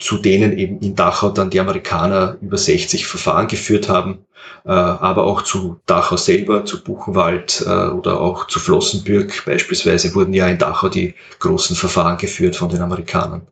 zu 0.00 0.16
denen 0.16 0.56
eben 0.58 0.80
in 0.80 0.96
Dachau 0.96 1.30
dann 1.30 1.50
die 1.50 1.60
Amerikaner 1.60 2.36
über 2.40 2.56
60 2.56 3.06
Verfahren 3.06 3.46
geführt 3.46 3.88
haben, 3.88 4.24
äh, 4.64 4.70
aber 4.70 5.24
auch 5.24 5.42
zu 5.42 5.80
Dachau 5.86 6.16
selber, 6.16 6.64
zu 6.64 6.82
Buchenwald 6.82 7.62
äh, 7.66 7.88
oder 7.88 8.20
auch 8.20 8.46
zu 8.46 8.58
Flossenbürg 8.58 9.44
beispielsweise 9.44 10.14
wurden 10.14 10.32
ja 10.32 10.48
in 10.48 10.58
Dachau 10.58 10.88
die 10.88 11.14
großen 11.38 11.76
Verfahren 11.76 12.16
geführt 12.16 12.56
von 12.56 12.70
den 12.70 12.80
Amerikanern. 12.80 13.46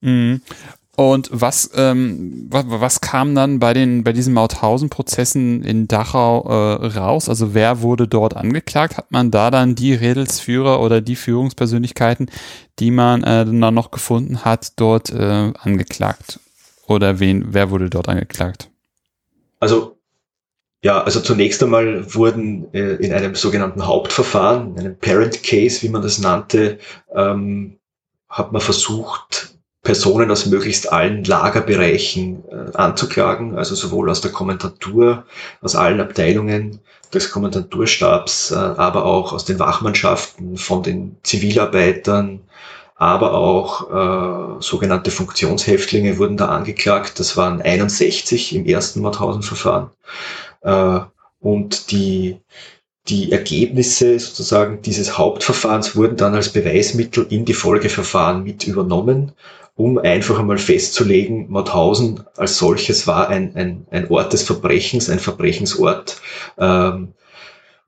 Mhm. 0.00 0.40
Und 0.96 1.28
was, 1.32 1.70
ähm, 1.74 2.46
was, 2.50 2.64
was 2.68 3.00
kam 3.00 3.34
dann 3.34 3.58
bei 3.58 3.74
den 3.74 4.04
bei 4.04 4.12
diesen 4.12 4.32
Mauthausen-Prozessen 4.32 5.62
in 5.64 5.88
Dachau 5.88 6.44
äh, 6.48 6.86
raus? 6.86 7.28
Also 7.28 7.52
wer 7.52 7.82
wurde 7.82 8.06
dort 8.06 8.36
angeklagt? 8.36 8.96
Hat 8.96 9.10
man 9.10 9.30
da 9.32 9.50
dann 9.50 9.74
die 9.74 9.94
Redelsführer 9.94 10.80
oder 10.80 11.00
die 11.00 11.16
Führungspersönlichkeiten, 11.16 12.30
die 12.78 12.92
man 12.92 13.24
äh, 13.24 13.44
dann 13.44 13.74
noch 13.74 13.90
gefunden 13.90 14.44
hat, 14.44 14.72
dort 14.76 15.10
äh, 15.10 15.52
angeklagt? 15.58 16.38
Oder 16.86 17.18
wen, 17.18 17.46
wer 17.48 17.70
wurde 17.70 17.90
dort 17.90 18.08
angeklagt? 18.08 18.70
Also 19.58 19.96
ja, 20.84 21.02
also 21.02 21.20
zunächst 21.20 21.62
einmal 21.62 22.14
wurden 22.14 22.72
äh, 22.74 22.96
in 22.96 23.12
einem 23.12 23.34
sogenannten 23.34 23.86
Hauptverfahren, 23.86 24.78
einem 24.78 24.98
Parent 24.98 25.42
Case, 25.42 25.80
wie 25.82 25.88
man 25.88 26.02
das 26.02 26.18
nannte, 26.18 26.78
ähm, 27.14 27.78
hat 28.28 28.52
man 28.52 28.60
versucht, 28.60 29.53
Personen 29.84 30.30
aus 30.30 30.46
möglichst 30.46 30.90
allen 30.90 31.22
Lagerbereichen 31.24 32.42
äh, 32.50 32.76
anzuklagen, 32.76 33.56
also 33.56 33.74
sowohl 33.74 34.10
aus 34.10 34.22
der 34.22 34.32
Kommandatur, 34.32 35.24
aus 35.60 35.76
allen 35.76 36.00
Abteilungen 36.00 36.80
des 37.12 37.30
Kommandaturstabs, 37.30 38.50
äh, 38.50 38.54
aber 38.54 39.04
auch 39.04 39.34
aus 39.34 39.44
den 39.44 39.58
Wachmannschaften, 39.58 40.56
von 40.56 40.82
den 40.82 41.16
Zivilarbeitern, 41.22 42.40
aber 42.96 43.34
auch 43.34 43.90
äh, 43.90 44.62
sogenannte 44.62 45.10
Funktionshäftlinge 45.10 46.18
wurden 46.18 46.38
da 46.38 46.46
angeklagt. 46.46 47.20
Das 47.20 47.36
waren 47.36 47.60
61 47.60 48.54
im 48.54 48.64
ersten 48.64 49.02
Mauthausen-Verfahren. 49.02 49.90
Äh, 50.62 51.00
und 51.40 51.90
die, 51.90 52.38
die 53.08 53.32
Ergebnisse 53.32 54.18
sozusagen 54.18 54.80
dieses 54.80 55.18
Hauptverfahrens 55.18 55.94
wurden 55.94 56.16
dann 56.16 56.34
als 56.34 56.48
Beweismittel 56.48 57.26
in 57.28 57.44
die 57.44 57.52
Folgeverfahren 57.52 58.44
mit 58.44 58.66
übernommen 58.66 59.32
um 59.76 59.98
einfach 59.98 60.38
einmal 60.38 60.58
festzulegen, 60.58 61.50
Mauthausen 61.50 62.24
als 62.36 62.58
solches 62.58 63.06
war 63.06 63.28
ein, 63.28 63.56
ein, 63.56 63.86
ein 63.90 64.08
Ort 64.08 64.32
des 64.32 64.44
Verbrechens, 64.44 65.10
ein 65.10 65.18
Verbrechensort, 65.18 66.20
ähm, 66.58 67.14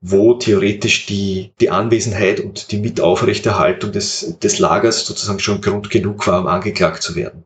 wo 0.01 0.33
theoretisch 0.33 1.05
die, 1.05 1.53
die 1.59 1.69
Anwesenheit 1.69 2.39
und 2.39 2.71
die 2.71 2.77
Mitaufrechterhaltung 2.77 3.91
des, 3.91 4.37
des 4.39 4.59
Lagers 4.59 5.05
sozusagen 5.05 5.39
schon 5.39 5.61
Grund 5.61 5.89
genug 5.89 6.27
war, 6.27 6.41
um 6.41 6.47
angeklagt 6.47 7.01
zu 7.01 7.15
werden. 7.15 7.45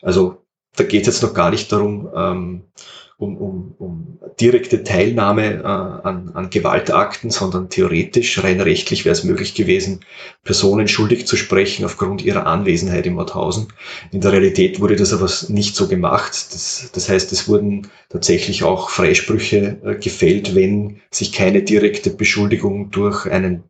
Also 0.00 0.42
da 0.76 0.84
geht 0.84 1.02
es 1.02 1.06
jetzt 1.08 1.22
noch 1.22 1.34
gar 1.34 1.50
nicht 1.50 1.70
darum, 1.70 2.08
ähm, 2.14 2.62
um, 3.22 3.36
um, 3.36 3.74
um 3.78 4.18
direkte 4.40 4.82
Teilnahme 4.82 5.60
äh, 5.60 5.64
an, 5.64 6.30
an 6.34 6.50
Gewaltakten, 6.50 7.30
sondern 7.30 7.68
theoretisch, 7.68 8.42
rein 8.42 8.60
rechtlich 8.60 9.04
wäre 9.04 9.12
es 9.12 9.22
möglich 9.22 9.54
gewesen, 9.54 10.00
Personen 10.42 10.88
schuldig 10.88 11.26
zu 11.26 11.36
sprechen 11.36 11.84
aufgrund 11.84 12.22
ihrer 12.22 12.46
Anwesenheit 12.46 13.06
in 13.06 13.14
Mauthausen. 13.14 13.68
In 14.10 14.20
der 14.20 14.32
Realität 14.32 14.80
wurde 14.80 14.96
das 14.96 15.12
aber 15.12 15.30
nicht 15.48 15.76
so 15.76 15.86
gemacht. 15.86 16.32
Das, 16.32 16.90
das 16.92 17.08
heißt, 17.08 17.30
es 17.32 17.48
wurden 17.48 17.88
tatsächlich 18.08 18.64
auch 18.64 18.90
Freisprüche 18.90 19.78
äh, 19.84 19.94
gefällt, 19.94 20.56
wenn 20.56 21.00
sich 21.10 21.32
keine 21.32 21.62
direkte 21.62 22.10
Beschuldigung 22.10 22.90
durch 22.90 23.26
einen 23.26 23.64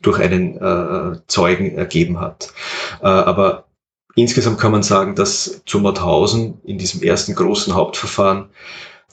durch 0.00 0.18
einen 0.18 0.56
äh, 0.56 1.18
Zeugen 1.26 1.76
ergeben 1.76 2.18
hat. 2.18 2.52
Äh, 3.02 3.06
aber 3.06 3.66
insgesamt 4.16 4.58
kann 4.58 4.72
man 4.72 4.82
sagen, 4.82 5.14
dass 5.14 5.62
zu 5.64 5.80
Mauthausen 5.80 6.60
in 6.64 6.78
diesem 6.78 7.02
ersten 7.02 7.34
großen 7.34 7.74
Hauptverfahren 7.74 8.48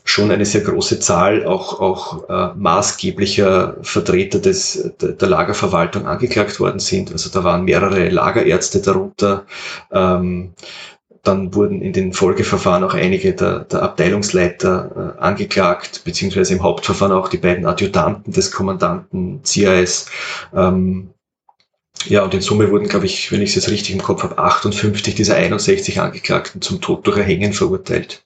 schon 0.09 0.31
eine 0.31 0.45
sehr 0.45 0.61
große 0.61 0.99
Zahl 0.99 1.45
auch, 1.45 1.79
auch 1.79 2.29
äh, 2.29 2.53
maßgeblicher 2.57 3.77
Vertreter 3.81 4.39
des, 4.39 4.91
der, 4.99 5.29
Lagerverwaltung 5.29 6.07
angeklagt 6.07 6.59
worden 6.59 6.79
sind. 6.79 7.11
Also 7.11 7.29
da 7.29 7.43
waren 7.43 7.63
mehrere 7.65 8.09
Lagerärzte 8.09 8.81
darunter. 8.81 9.45
Ähm, 9.91 10.53
dann 11.21 11.53
wurden 11.53 11.81
in 11.81 11.93
den 11.93 12.13
Folgeverfahren 12.13 12.83
auch 12.83 12.95
einige 12.95 13.33
der, 13.33 13.59
der 13.59 13.83
Abteilungsleiter 13.83 15.15
äh, 15.17 15.21
angeklagt, 15.21 16.01
beziehungsweise 16.05 16.53
im 16.53 16.63
Hauptverfahren 16.63 17.13
auch 17.13 17.27
die 17.27 17.37
beiden 17.37 17.65
Adjutanten 17.65 18.33
des 18.33 18.51
Kommandanten 18.51 19.41
CIS. 19.45 20.07
Ähm, 20.55 21.09
ja, 22.05 22.23
und 22.23 22.33
in 22.33 22.41
Summe 22.41 22.71
wurden, 22.71 22.87
glaube 22.87 23.05
ich, 23.05 23.31
wenn 23.31 23.41
ich 23.41 23.49
es 23.49 23.55
jetzt 23.55 23.69
richtig 23.69 23.93
im 23.93 24.01
Kopf 24.01 24.23
habe, 24.23 24.37
58 24.39 25.13
dieser 25.13 25.35
61 25.35 25.99
Angeklagten 25.99 26.61
zum 26.61 26.81
Tod 26.81 27.05
durch 27.05 27.17
Erhängen 27.17 27.53
verurteilt. 27.53 28.23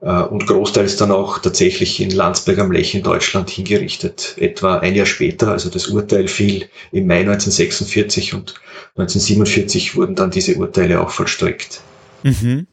Äh, 0.00 0.22
und 0.22 0.46
großteils 0.46 0.96
dann 0.96 1.10
auch 1.10 1.38
tatsächlich 1.38 2.00
in 2.00 2.10
Landsberg 2.10 2.58
am 2.58 2.72
Lech 2.72 2.94
in 2.94 3.02
Deutschland 3.02 3.48
hingerichtet. 3.48 4.34
Etwa 4.38 4.78
ein 4.78 4.94
Jahr 4.94 5.06
später, 5.06 5.48
also 5.48 5.70
das 5.70 5.88
Urteil 5.88 6.28
fiel 6.28 6.68
im 6.92 7.06
Mai 7.06 7.20
1946 7.20 8.34
und 8.34 8.54
1947 8.96 9.96
wurden 9.96 10.14
dann 10.14 10.30
diese 10.30 10.54
Urteile 10.56 11.00
auch 11.00 11.10
vollstreckt. 11.10 11.80
Mhm. 12.22 12.66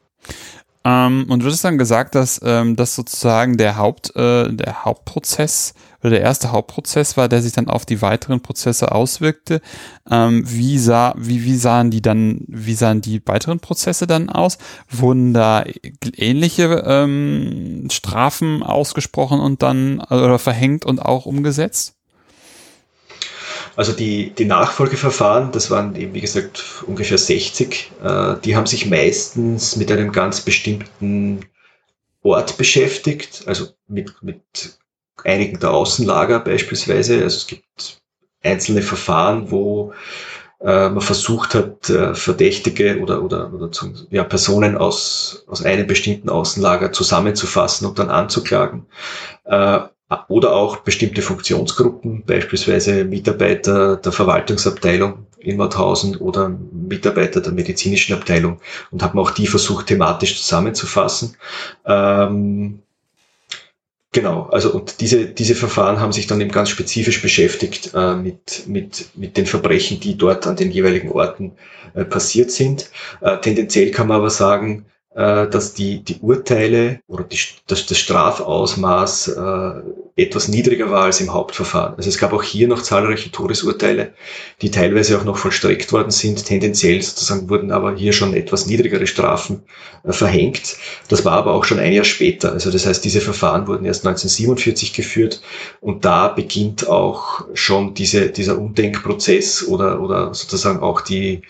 Ähm, 0.85 1.25
und 1.29 1.43
wird 1.43 1.53
es 1.53 1.61
dann 1.61 1.77
gesagt, 1.77 2.13
dass 2.15 2.41
ähm, 2.43 2.75
das 2.75 2.95
sozusagen 2.95 3.55
der 3.55 3.77
Haupt, 3.77 4.13
äh, 4.17 4.51
der 4.51 4.83
Hauptprozess 4.83 5.73
der 6.09 6.21
erste 6.21 6.51
Hauptprozess 6.51 7.17
war, 7.17 7.29
der 7.29 7.41
sich 7.41 7.53
dann 7.53 7.67
auf 7.67 7.85
die 7.85 8.01
weiteren 8.01 8.41
Prozesse 8.41 8.91
auswirkte. 8.91 9.61
Ähm, 10.09 10.43
wie 10.45 10.77
sah, 10.77 11.13
wie, 11.17 11.43
wie 11.43 11.55
sahen 11.55 11.91
die 11.91 12.01
dann, 12.01 12.41
wie 12.47 12.75
sahen 12.75 13.01
die 13.01 13.21
weiteren 13.25 13.59
Prozesse 13.59 14.07
dann 14.07 14.29
aus? 14.29 14.57
Wurden 14.89 15.33
da 15.33 15.63
ähnliche 16.15 16.83
ähm, 16.85 17.87
Strafen 17.91 18.63
ausgesprochen 18.63 19.39
und 19.39 19.63
dann 19.63 19.99
oder 20.01 20.39
verhängt 20.39 20.85
und 20.85 20.99
auch 20.99 21.25
umgesetzt? 21.25 21.95
Also 23.75 23.91
die, 23.91 24.31
die 24.31 24.45
Nachfolgeverfahren, 24.45 25.51
das 25.51 25.71
waren 25.71 25.95
eben 25.95 26.13
wie 26.13 26.21
gesagt 26.21 26.83
ungefähr 26.85 27.17
60, 27.17 27.91
äh, 28.03 28.35
die 28.43 28.55
haben 28.55 28.67
sich 28.67 28.85
meistens 28.85 29.75
mit 29.75 29.91
einem 29.91 30.11
ganz 30.11 30.41
bestimmten 30.41 31.45
Ort 32.21 32.57
beschäftigt, 32.57 33.43
also 33.47 33.67
mit, 33.87 34.21
mit 34.21 34.77
einigen 35.23 35.59
der 35.59 35.71
Außenlager 35.71 36.39
beispielsweise. 36.39 37.23
Also 37.23 37.37
es 37.37 37.47
gibt 37.47 37.99
einzelne 38.41 38.81
Verfahren, 38.81 39.51
wo 39.51 39.93
äh, 40.61 40.89
man 40.89 41.01
versucht 41.01 41.55
hat, 41.55 41.89
äh, 41.89 42.15
Verdächtige 42.15 42.99
oder, 42.99 43.21
oder, 43.21 43.53
oder 43.53 43.71
zum, 43.71 43.95
ja, 44.09 44.23
Personen 44.23 44.77
aus, 44.77 45.43
aus 45.47 45.63
einem 45.63 45.87
bestimmten 45.87 46.29
Außenlager 46.29 46.91
zusammenzufassen 46.91 47.87
und 47.87 47.99
dann 47.99 48.09
anzuklagen. 48.09 48.85
Äh, 49.45 49.79
oder 50.27 50.53
auch 50.53 50.77
bestimmte 50.77 51.21
Funktionsgruppen, 51.21 52.23
beispielsweise 52.25 53.03
Mitarbeiter 53.03 53.97
der 53.97 54.11
Verwaltungsabteilung 54.11 55.25
in 55.39 55.57
Mauthausen 55.57 56.15
oder 56.17 56.49
Mitarbeiter 56.49 57.41
der 57.41 57.51
medizinischen 57.51 58.13
Abteilung 58.13 58.59
und 58.91 59.03
haben 59.03 59.19
auch 59.19 59.31
die 59.31 59.47
versucht 59.47 59.87
thematisch 59.87 60.41
zusammenzufassen. 60.41 61.35
Ähm, 61.85 62.83
Genau, 64.13 64.43
also 64.51 64.71
und 64.71 65.01
diese, 65.01 65.25
diese 65.25 65.55
Verfahren 65.55 65.99
haben 65.99 66.13
sich 66.13 66.27
dann 66.27 66.39
eben 66.39 66.51
ganz 66.51 66.69
spezifisch 66.69 67.19
beschäftigt 67.23 67.91
äh, 67.95 68.13
mit, 68.15 68.67
mit, 68.67 69.09
mit 69.15 69.37
den 69.37 69.47
Verbrechen, 69.47 69.99
die 69.99 70.15
dort 70.15 70.45
an 70.45 70.55
den 70.55 70.69
jeweiligen 70.69 71.11
Orten 71.11 71.53
äh, 71.95 72.05
passiert 72.05 72.51
sind. 72.51 72.91
Äh, 73.21 73.39
tendenziell 73.39 73.89
kann 73.89 74.07
man 74.07 74.17
aber 74.17 74.29
sagen, 74.29 74.85
äh, 75.15 75.47
dass 75.47 75.73
die, 75.73 76.03
die 76.03 76.19
Urteile 76.21 77.01
oder 77.07 77.23
die, 77.23 77.37
das, 77.67 77.85
das 77.85 77.97
Strafausmaß 77.99 79.27
äh, 79.27 79.71
etwas 80.15 80.47
niedriger 80.47 80.89
war 80.89 81.03
als 81.03 81.21
im 81.21 81.33
Hauptverfahren. 81.33 81.95
Also 81.97 82.09
es 82.09 82.17
gab 82.17 82.33
auch 82.33 82.43
hier 82.43 82.67
noch 82.67 82.81
zahlreiche 82.81 83.31
Todesurteile, 83.31 84.13
die 84.61 84.71
teilweise 84.71 85.17
auch 85.17 85.23
noch 85.23 85.37
vollstreckt 85.37 85.91
worden 85.91 86.11
sind. 86.11 86.45
Tendenziell 86.45 87.01
sozusagen 87.01 87.49
wurden 87.49 87.71
aber 87.71 87.95
hier 87.95 88.13
schon 88.13 88.33
etwas 88.33 88.65
niedrigere 88.65 89.05
Strafen 89.07 89.63
äh, 90.03 90.11
verhängt. 90.11 90.77
Das 91.09 91.25
war 91.25 91.33
aber 91.33 91.53
auch 91.53 91.63
schon 91.63 91.79
ein 91.79 91.93
Jahr 91.93 92.05
später. 92.05 92.51
Also 92.51 92.71
das 92.71 92.85
heißt, 92.85 93.05
diese 93.05 93.21
Verfahren 93.21 93.67
wurden 93.67 93.85
erst 93.85 94.05
1947 94.05 94.93
geführt 94.93 95.41
und 95.79 96.05
da 96.05 96.27
beginnt 96.27 96.87
auch 96.87 97.45
schon 97.53 97.93
diese, 97.93 98.29
dieser 98.29 98.57
Umdenkprozess 98.57 99.67
oder, 99.67 100.01
oder 100.01 100.33
sozusagen 100.33 100.79
auch 100.79 101.01
die, 101.01 101.41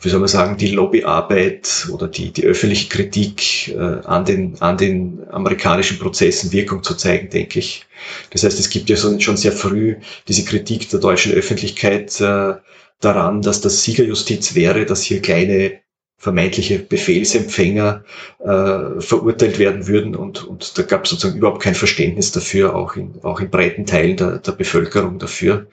wie 0.00 0.10
soll 0.10 0.20
man 0.20 0.28
sagen, 0.28 0.58
die 0.58 0.72
Lobbyarbeit 0.72 1.88
oder 1.90 2.06
die, 2.06 2.30
die 2.30 2.44
öffentliche 2.44 2.88
Kritik 2.88 3.68
äh, 3.68 4.00
an, 4.04 4.24
den, 4.26 4.60
an 4.60 4.76
den 4.76 5.26
amerikanischen 5.30 5.98
Prozessen 5.98 6.52
Wirkung 6.52 6.82
zu 6.82 6.94
zeigen, 6.94 7.30
denke 7.30 7.60
ich. 7.60 7.86
Das 8.30 8.44
heißt, 8.44 8.58
es 8.60 8.68
gibt 8.68 8.90
ja 8.90 8.96
schon 8.96 9.36
sehr 9.36 9.52
früh 9.52 9.96
diese 10.28 10.44
Kritik 10.44 10.90
der 10.90 11.00
deutschen 11.00 11.32
Öffentlichkeit 11.32 12.20
äh, 12.20 12.54
daran, 13.00 13.40
dass 13.40 13.62
das 13.62 13.82
Siegerjustiz 13.84 14.54
wäre, 14.54 14.84
dass 14.84 15.02
hier 15.02 15.22
kleine 15.22 15.80
vermeintliche 16.18 16.78
Befehlsempfänger 16.78 18.04
äh, 18.40 19.00
verurteilt 19.00 19.58
werden 19.58 19.86
würden 19.86 20.14
und, 20.16 20.44
und 20.44 20.76
da 20.76 20.82
gab 20.82 21.04
es 21.04 21.10
sozusagen 21.10 21.38
überhaupt 21.38 21.62
kein 21.62 21.74
Verständnis 21.74 22.32
dafür, 22.32 22.74
auch 22.74 22.96
in, 22.96 23.18
auch 23.22 23.40
in 23.40 23.50
breiten 23.50 23.86
Teilen 23.86 24.16
der, 24.16 24.38
der 24.38 24.52
Bevölkerung 24.52 25.18
dafür. 25.18 25.66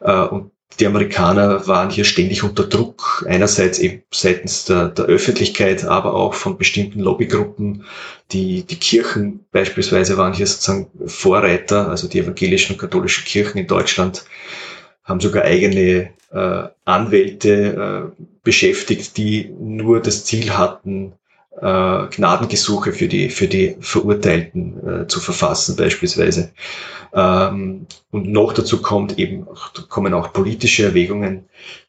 Äh, 0.00 0.22
und 0.22 0.52
die 0.78 0.86
Amerikaner 0.86 1.66
waren 1.66 1.90
hier 1.90 2.04
ständig 2.04 2.42
unter 2.42 2.64
Druck, 2.64 3.24
einerseits 3.28 3.78
eben 3.78 4.02
seitens 4.12 4.64
der, 4.64 4.88
der 4.88 5.06
Öffentlichkeit, 5.06 5.84
aber 5.84 6.14
auch 6.14 6.34
von 6.34 6.56
bestimmten 6.56 7.00
Lobbygruppen. 7.00 7.84
Die, 8.32 8.62
die 8.62 8.76
Kirchen 8.76 9.44
beispielsweise 9.50 10.16
waren 10.16 10.32
hier 10.32 10.46
sozusagen 10.46 10.88
Vorreiter, 11.06 11.88
also 11.88 12.08
die 12.08 12.20
evangelischen 12.20 12.74
und 12.74 12.78
katholischen 12.78 13.24
Kirchen 13.24 13.58
in 13.58 13.66
Deutschland 13.66 14.24
haben 15.04 15.20
sogar 15.20 15.44
eigene 15.44 16.10
äh, 16.32 16.68
Anwälte 16.84 18.12
äh, 18.16 18.24
beschäftigt, 18.44 19.16
die 19.16 19.50
nur 19.58 20.00
das 20.00 20.24
Ziel 20.24 20.56
hatten, 20.56 21.14
äh, 21.60 22.06
Gnadengesuche 22.08 22.92
für 22.92 23.08
die, 23.08 23.28
für 23.28 23.46
die 23.46 23.76
Verurteilten 23.80 25.02
äh, 25.02 25.06
zu 25.06 25.20
verfassen 25.20 25.76
beispielsweise. 25.76 26.52
Ähm, 27.12 27.86
und 28.10 28.28
noch 28.28 28.52
dazu 28.52 28.80
kommt 28.82 29.18
eben, 29.18 29.46
kommen 29.88 30.14
auch 30.14 30.32
politische 30.32 30.84
Erwägungen, 30.84 31.44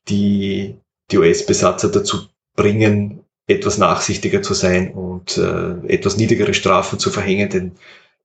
die 0.09 0.75
die 1.11 1.17
US-Besatzer 1.17 1.89
dazu 1.89 2.27
bringen, 2.55 3.21
etwas 3.47 3.77
nachsichtiger 3.77 4.41
zu 4.41 4.53
sein 4.53 4.91
und 4.93 5.37
äh, 5.37 5.87
etwas 5.87 6.17
niedrigere 6.17 6.53
Strafen 6.53 6.99
zu 6.99 7.09
verhängen, 7.09 7.49
denn 7.49 7.71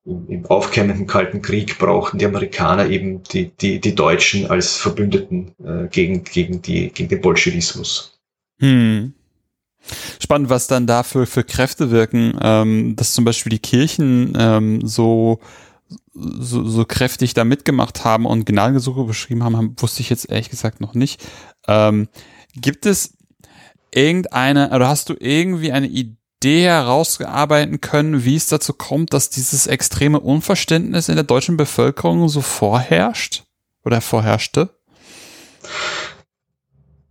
im, 0.05 0.29
im 0.29 0.47
aufkeimenden 0.47 1.07
Kalten 1.07 1.43
Krieg 1.43 1.79
brauchten 1.79 2.19
die 2.19 2.27
Amerikaner 2.27 2.89
eben 2.89 3.23
die, 3.25 3.51
die, 3.61 3.81
die 3.81 3.95
Deutschen 3.95 4.49
als 4.49 4.77
Verbündeten 4.77 5.53
äh, 5.65 5.89
gegen, 5.89 6.23
gegen, 6.25 6.63
die, 6.63 6.91
gegen 6.91 7.09
den 7.09 7.21
Bolschewismus. 7.21 8.19
Hm. 8.61 9.13
Spannend, 10.21 10.51
was 10.51 10.67
dann 10.67 10.87
dafür 10.87 11.27
für 11.27 11.45
Kräfte 11.45 11.91
wirken, 11.91 12.39
ähm, 12.41 12.97
dass 12.97 13.13
zum 13.13 13.25
Beispiel 13.25 13.51
die 13.51 13.59
Kirchen 13.59 14.37
ähm, 14.39 14.87
so, 14.87 15.41
so, 16.15 16.67
so 16.67 16.85
kräftig 16.85 17.35
da 17.35 17.45
mitgemacht 17.45 18.05
haben 18.05 18.27
und 18.27 18.47
Gnadengesuche 18.47 19.05
beschrieben 19.05 19.45
haben, 19.45 19.57
haben, 19.57 19.77
wusste 19.79 20.03
ich 20.03 20.11
jetzt 20.11 20.31
ehrlich 20.31 20.51
gesagt 20.51 20.81
noch 20.81 20.95
nicht. 20.95 21.23
Ähm, 21.69 22.09
gibt 22.55 22.87
es 22.87 23.15
irgendeine, 23.93 24.71
oder 24.71 24.89
hast 24.89 25.09
du 25.09 25.15
irgendwie 25.19 25.73
eine 25.73 25.87
Idee 25.87 26.65
herausgearbeiten 26.65 27.81
können, 27.81 28.25
wie 28.25 28.37
es 28.37 28.49
dazu 28.49 28.73
kommt, 28.73 29.13
dass 29.13 29.31
dieses 29.31 29.67
extreme 29.67 30.21
Unverständnis 30.21 31.09
in 31.09 31.15
der 31.15 31.25
deutschen 31.25 31.57
Bevölkerung 31.57 32.29
so 32.29 32.41
vorherrscht 32.41 33.45
oder 33.85 34.01
vorherrschte? 34.01 34.71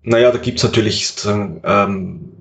Naja, 0.04 0.32
da 0.32 0.38
gibt's 0.38 0.62
natürlich 0.62 1.16
ähm, 1.26 2.35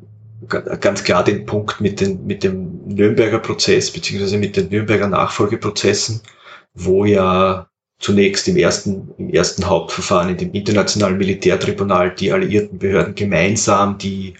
ganz 0.48 1.04
klar 1.04 1.24
den 1.24 1.46
Punkt 1.46 1.80
mit, 1.80 2.00
den, 2.00 2.26
mit 2.26 2.42
dem 2.44 2.86
Nürnberger 2.86 3.38
Prozess 3.38 3.90
beziehungsweise 3.90 4.38
mit 4.38 4.56
den 4.56 4.68
Nürnberger 4.68 5.08
Nachfolgeprozessen, 5.08 6.20
wo 6.74 7.04
ja 7.04 7.68
zunächst 7.98 8.48
im 8.48 8.56
ersten, 8.56 9.12
im 9.18 9.30
ersten 9.30 9.66
Hauptverfahren 9.66 10.30
in 10.30 10.36
dem 10.36 10.52
internationalen 10.52 11.16
Militärtribunal 11.16 12.14
die 12.14 12.32
alliierten 12.32 12.78
Behörden 12.78 13.14
gemeinsam 13.14 13.98
die, 13.98 14.34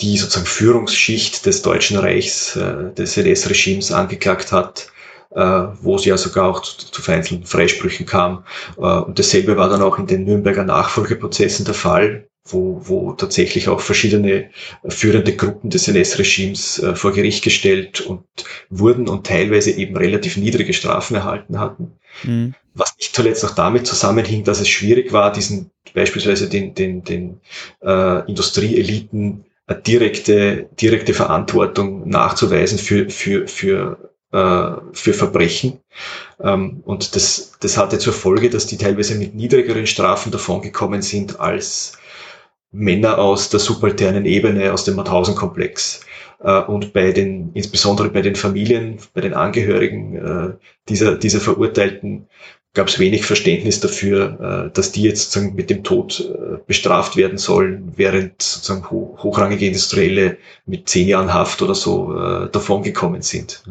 die 0.00 0.16
sozusagen 0.16 0.46
Führungsschicht 0.46 1.44
des 1.46 1.62
Deutschen 1.62 1.98
Reichs, 1.98 2.56
äh, 2.56 2.92
des 2.94 3.16
NS-Regimes 3.16 3.92
angeklagt 3.92 4.52
hat, 4.52 4.90
äh, 5.30 5.40
wo 5.40 5.96
es 5.96 6.04
ja 6.04 6.16
sogar 6.16 6.48
auch 6.48 6.62
zu, 6.62 6.90
zu 6.90 7.02
vereinzelten 7.02 7.46
Freisprüchen 7.46 8.06
kam. 8.06 8.44
Äh, 8.76 8.80
und 8.80 9.18
dasselbe 9.18 9.56
war 9.56 9.68
dann 9.68 9.82
auch 9.82 9.98
in 9.98 10.06
den 10.06 10.24
Nürnberger 10.24 10.64
Nachfolgeprozessen 10.64 11.64
der 11.64 11.74
Fall, 11.74 12.28
wo, 12.46 12.80
wo 12.84 13.12
tatsächlich 13.12 13.68
auch 13.68 13.80
verschiedene 13.80 14.50
führende 14.86 15.34
Gruppen 15.34 15.70
des 15.70 15.88
NS-Regimes 15.88 16.78
äh, 16.78 16.94
vor 16.94 17.12
Gericht 17.12 17.42
gestellt 17.42 18.02
und 18.02 18.24
wurden 18.68 19.08
und 19.08 19.26
teilweise 19.26 19.70
eben 19.70 19.96
relativ 19.96 20.36
niedrige 20.36 20.74
Strafen 20.74 21.16
erhalten 21.16 21.58
hatten. 21.58 21.92
Mhm. 22.22 22.54
Was 22.74 22.96
nicht 22.98 23.14
zuletzt 23.14 23.44
auch 23.44 23.54
damit 23.54 23.86
zusammenhing, 23.86 24.44
dass 24.44 24.60
es 24.60 24.68
schwierig 24.68 25.12
war, 25.12 25.32
diesen 25.32 25.70
beispielsweise 25.94 26.48
den, 26.48 26.74
den, 26.74 27.04
den 27.04 27.40
äh, 27.80 28.28
Industrieeliten 28.28 29.44
eine 29.66 29.80
direkte, 29.80 30.68
direkte 30.78 31.14
Verantwortung 31.14 32.08
nachzuweisen 32.08 32.78
für, 32.78 33.08
für, 33.08 33.48
für, 33.48 34.10
äh, 34.32 34.72
für 34.92 35.14
Verbrechen. 35.14 35.80
Ähm, 36.40 36.82
und 36.84 37.16
das, 37.16 37.52
das 37.60 37.78
hatte 37.78 37.98
zur 37.98 38.12
Folge, 38.12 38.50
dass 38.50 38.66
die 38.66 38.76
teilweise 38.76 39.14
mit 39.14 39.34
niedrigeren 39.34 39.86
Strafen 39.86 40.32
davongekommen 40.32 41.00
sind 41.00 41.40
als 41.40 41.96
Männer 42.74 43.18
aus 43.18 43.50
der 43.50 43.60
subalternen 43.60 44.26
Ebene, 44.26 44.72
aus 44.72 44.84
dem 44.84 44.96
Mauthausen-Komplex. 44.96 46.00
Äh, 46.40 46.62
und 46.62 46.92
bei 46.92 47.12
den, 47.12 47.52
insbesondere 47.54 48.10
bei 48.10 48.20
den 48.20 48.34
Familien, 48.34 48.98
bei 49.14 49.20
den 49.20 49.32
Angehörigen 49.34 50.16
äh, 50.16 50.54
dieser, 50.88 51.16
dieser 51.16 51.40
Verurteilten 51.40 52.26
gab 52.74 52.88
es 52.88 52.98
wenig 52.98 53.24
Verständnis 53.24 53.78
dafür, 53.78 54.66
äh, 54.68 54.74
dass 54.74 54.90
die 54.90 55.02
jetzt 55.02 55.30
sozusagen 55.30 55.54
mit 55.54 55.70
dem 55.70 55.84
Tod 55.84 56.28
bestraft 56.66 57.16
werden 57.16 57.38
sollen, 57.38 57.92
während 57.94 58.42
sozusagen 58.42 58.90
ho 58.90 59.16
hochrangige 59.22 59.66
Industrielle 59.66 60.38
mit 60.66 60.88
zehn 60.88 61.06
Jahren 61.06 61.32
Haft 61.32 61.62
oder 61.62 61.74
so 61.74 62.12
davongekommen 62.48 63.22
sind. 63.22 63.62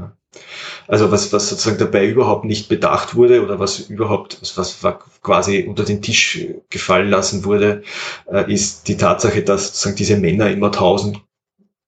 Also 0.88 1.12
was, 1.12 1.32
was 1.32 1.50
sozusagen 1.50 1.78
dabei 1.78 2.08
überhaupt 2.08 2.46
nicht 2.46 2.68
bedacht 2.68 3.16
wurde 3.16 3.44
oder 3.44 3.60
was 3.60 3.80
überhaupt, 3.80 4.40
was 4.56 4.80
quasi 5.22 5.66
unter 5.68 5.84
den 5.84 6.02
Tisch 6.02 6.46
gefallen 6.70 7.10
lassen 7.10 7.46
wurde, 7.46 7.84
äh, 8.32 8.52
ist 8.52 8.88
die 8.88 8.98
Tatsache, 8.98 9.44
dass 9.44 9.68
sozusagen 9.68 9.96
diese 9.96 10.18
Männer 10.18 10.50
in 10.50 10.60
Mauthausen 10.60 11.22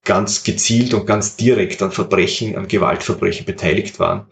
ganz 0.06 0.44
gezielt 0.44 0.94
und 0.94 1.06
ganz 1.06 1.36
direkt 1.36 1.82
an 1.82 1.92
Verbrechen, 1.92 2.56
an 2.56 2.68
Gewaltverbrechen 2.68 3.46
beteiligt 3.46 4.00
waren. 4.00 4.28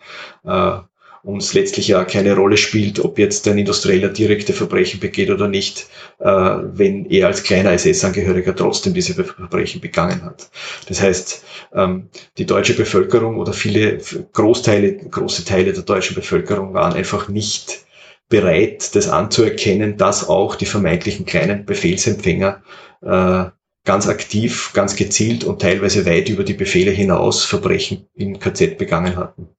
Und 1.23 1.41
es 1.41 1.53
letztlich 1.53 1.87
ja 1.87 2.03
keine 2.03 2.35
Rolle 2.35 2.57
spielt, 2.57 2.99
ob 2.99 3.17
jetzt 3.17 3.47
ein 3.47 3.57
Industrieller 3.57 4.09
direkte 4.09 4.51
Verbrechen 4.51 4.99
begeht 4.99 5.29
oder 5.29 5.47
nicht, 5.47 5.87
äh, 6.19 6.25
wenn 6.27 7.05
er 7.05 7.27
als 7.27 7.43
kleiner 7.43 7.71
SS-Angehöriger 7.71 8.53
trotzdem 8.53 8.93
diese 8.93 9.13
Verbrechen 9.13 9.79
begangen 9.79 10.23
hat. 10.23 10.49
Das 10.89 11.01
heißt, 11.01 11.45
ähm, 11.73 12.09
die 12.37 12.45
deutsche 12.45 12.75
Bevölkerung 12.75 13.37
oder 13.37 13.53
viele 13.53 13.99
Großteile, 14.33 14.97
große 14.97 15.45
Teile 15.45 15.71
der 15.71 15.83
deutschen 15.83 16.15
Bevölkerung 16.15 16.73
waren 16.73 16.93
einfach 16.93 17.29
nicht 17.29 17.85
bereit, 18.27 18.93
das 18.95 19.07
anzuerkennen, 19.07 19.95
dass 19.95 20.27
auch 20.27 20.55
die 20.55 20.65
vermeintlichen 20.65 21.25
kleinen 21.25 21.65
Befehlsempfänger 21.65 22.63
äh, 23.01 23.45
ganz 23.85 24.07
aktiv, 24.07 24.71
ganz 24.73 24.95
gezielt 24.95 25.43
und 25.43 25.61
teilweise 25.61 26.05
weit 26.05 26.29
über 26.29 26.43
die 26.43 26.53
Befehle 26.53 26.91
hinaus 26.91 27.45
Verbrechen 27.45 28.07
in 28.13 28.39
KZ 28.39 28.77
begangen 28.77 29.15
hatten. 29.15 29.49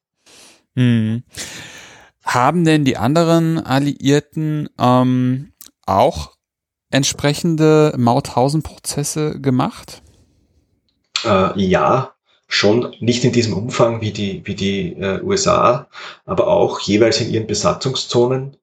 Hm. 0.76 1.22
Haben 2.24 2.64
denn 2.64 2.84
die 2.84 2.96
anderen 2.96 3.58
Alliierten 3.58 4.68
ähm, 4.78 5.52
auch 5.86 6.32
entsprechende 6.90 7.92
Mauthausen-Prozesse 7.96 9.40
gemacht? 9.40 10.02
Äh, 11.24 11.60
ja, 11.60 12.14
schon 12.46 12.94
nicht 13.00 13.24
in 13.24 13.32
diesem 13.32 13.54
Umfang 13.54 14.00
wie 14.00 14.12
die, 14.12 14.42
wie 14.44 14.54
die 14.54 14.92
äh, 14.92 15.20
USA, 15.22 15.88
aber 16.24 16.48
auch 16.48 16.80
jeweils 16.80 17.20
in 17.20 17.30
ihren 17.30 17.46
Besatzungszonen. 17.46 18.56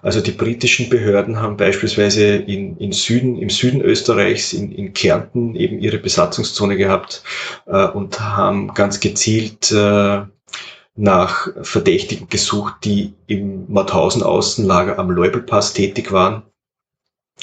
Also 0.00 0.20
die 0.20 0.32
britischen 0.32 0.88
Behörden 0.88 1.40
haben 1.40 1.56
beispielsweise 1.56 2.36
in, 2.36 2.76
in 2.78 2.92
Süden, 2.92 3.36
im 3.38 3.50
Süden 3.50 3.80
Österreichs, 3.82 4.52
in, 4.52 4.72
in 4.72 4.92
Kärnten 4.92 5.54
eben 5.56 5.78
ihre 5.78 5.98
Besatzungszone 5.98 6.76
gehabt 6.76 7.22
äh, 7.66 7.86
und 7.86 8.20
haben 8.20 8.74
ganz 8.74 9.00
gezielt 9.00 9.70
äh, 9.72 10.22
nach 10.98 11.48
Verdächtigen 11.62 12.28
gesucht, 12.28 12.74
die 12.82 13.14
im 13.28 13.72
Mauthausen 13.72 14.24
Außenlager 14.24 14.98
am 14.98 15.10
Leubelpass 15.10 15.72
tätig 15.72 16.10
waren. 16.10 16.42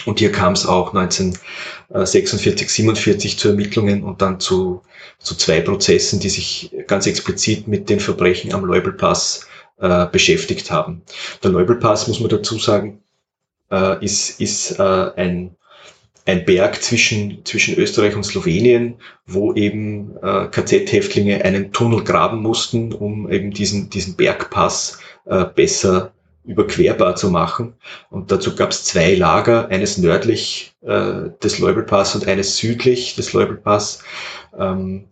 Und 0.05 0.19
hier 0.19 0.33
kam 0.33 0.53
es 0.53 0.65
auch 0.65 0.93
1946, 0.93 2.69
47 2.69 3.39
zu 3.39 3.47
Ermittlungen 3.47 4.03
und 4.03 4.21
dann 4.21 4.41
zu, 4.41 4.81
zu 5.19 5.35
zwei 5.35 5.61
Prozessen, 5.61 6.19
die 6.19 6.27
sich 6.27 6.75
ganz 6.85 7.07
explizit 7.07 7.65
mit 7.69 7.89
den 7.89 8.01
Verbrechen 8.01 8.53
am 8.53 8.65
Leubelpass 8.65 9.47
äh, 9.77 10.05
beschäftigt 10.07 10.69
haben. 10.69 11.03
Der 11.41 11.51
Leubelpass, 11.51 12.09
muss 12.09 12.19
man 12.19 12.29
dazu 12.29 12.59
sagen, 12.59 13.01
äh, 13.71 14.03
ist, 14.03 14.41
ist 14.41 14.79
äh, 14.79 15.11
ein 15.15 15.55
ein 16.25 16.43
Berg 16.43 16.81
zwischen, 16.81 17.45
zwischen 17.45 17.75
Österreich 17.77 18.15
und 18.15 18.23
Slowenien, 18.23 18.95
wo 19.27 19.53
eben 19.53 20.17
äh, 20.23 20.47
KZ-Häftlinge 20.47 21.45
einen 21.45 21.71
Tunnel 21.71 22.03
graben 22.03 22.41
mussten, 22.41 22.93
um 22.93 23.31
eben 23.31 23.51
diesen, 23.51 23.89
diesen 23.89 24.15
Bergpass 24.15 24.99
äh, 25.25 25.45
besser 25.45 26.13
überquerbar 26.43 27.15
zu 27.15 27.29
machen. 27.29 27.73
Und 28.09 28.31
dazu 28.31 28.55
gab 28.55 28.71
es 28.71 28.83
zwei 28.83 29.15
Lager, 29.15 29.69
eines 29.69 29.97
nördlich 29.97 30.75
äh, 30.81 31.29
des 31.43 31.59
Leubelpass 31.59 32.15
und 32.15 32.27
eines 32.27 32.57
südlich 32.57 33.15
des 33.15 33.33
Leubelpass. 33.33 34.03
Ähm, 34.57 35.07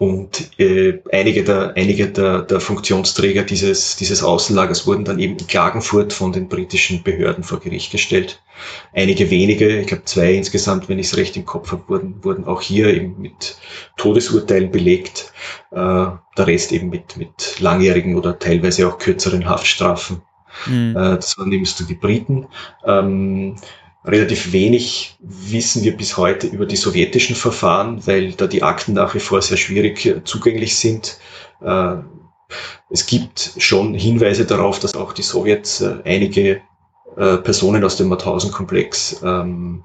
und 0.00 0.58
äh, 0.58 0.98
einige, 1.12 1.44
der, 1.44 1.74
einige 1.76 2.08
der, 2.08 2.40
der 2.40 2.58
Funktionsträger 2.58 3.42
dieses, 3.42 3.96
dieses 3.96 4.22
Außenlagers 4.22 4.86
wurden 4.86 5.04
dann 5.04 5.18
eben 5.18 5.36
in 5.36 5.46
Klagenfurt 5.46 6.14
von 6.14 6.32
den 6.32 6.48
britischen 6.48 7.02
Behörden 7.02 7.44
vor 7.44 7.60
Gericht 7.60 7.92
gestellt. 7.92 8.42
Einige 8.94 9.28
wenige, 9.28 9.78
ich 9.78 9.88
glaube 9.88 10.06
zwei 10.06 10.32
insgesamt, 10.32 10.88
wenn 10.88 10.98
ich 10.98 11.08
es 11.08 11.18
recht 11.18 11.36
im 11.36 11.44
Kopf 11.44 11.70
habe, 11.70 11.86
wurden, 11.88 12.24
wurden 12.24 12.46
auch 12.46 12.62
hier 12.62 12.86
eben 12.86 13.20
mit 13.20 13.58
Todesurteilen 13.98 14.70
belegt. 14.70 15.34
Äh, 15.70 15.76
der 15.76 16.46
Rest 16.46 16.72
eben 16.72 16.88
mit, 16.88 17.18
mit 17.18 17.60
langjährigen 17.60 18.16
oder 18.16 18.38
teilweise 18.38 18.88
auch 18.88 18.96
kürzeren 18.96 19.46
Haftstrafen. 19.46 20.22
Mhm. 20.64 20.96
Äh, 20.96 21.16
das 21.16 21.36
waren 21.36 21.52
eben 21.52 21.66
so 21.66 21.84
die 21.84 21.94
Briten. 21.94 22.46
Ähm, 22.86 23.56
Relativ 24.04 24.52
wenig 24.52 25.16
wissen 25.20 25.84
wir 25.84 25.94
bis 25.94 26.16
heute 26.16 26.46
über 26.46 26.64
die 26.64 26.76
sowjetischen 26.76 27.36
Verfahren, 27.36 28.06
weil 28.06 28.32
da 28.32 28.46
die 28.46 28.62
Akten 28.62 28.94
nach 28.94 29.14
wie 29.14 29.20
vor 29.20 29.42
sehr 29.42 29.58
schwierig 29.58 30.06
äh, 30.06 30.24
zugänglich 30.24 30.76
sind. 30.76 31.18
Äh, 31.60 31.96
es 32.88 33.04
gibt 33.04 33.52
schon 33.58 33.92
Hinweise 33.94 34.46
darauf, 34.46 34.78
dass 34.78 34.94
auch 34.94 35.12
die 35.12 35.22
Sowjets 35.22 35.80
äh, 35.82 35.96
einige 36.04 36.62
Personen 37.16 37.82
aus 37.82 37.96
dem 37.96 38.06
Mauthausen-Komplex 38.06 39.20
ähm, 39.24 39.82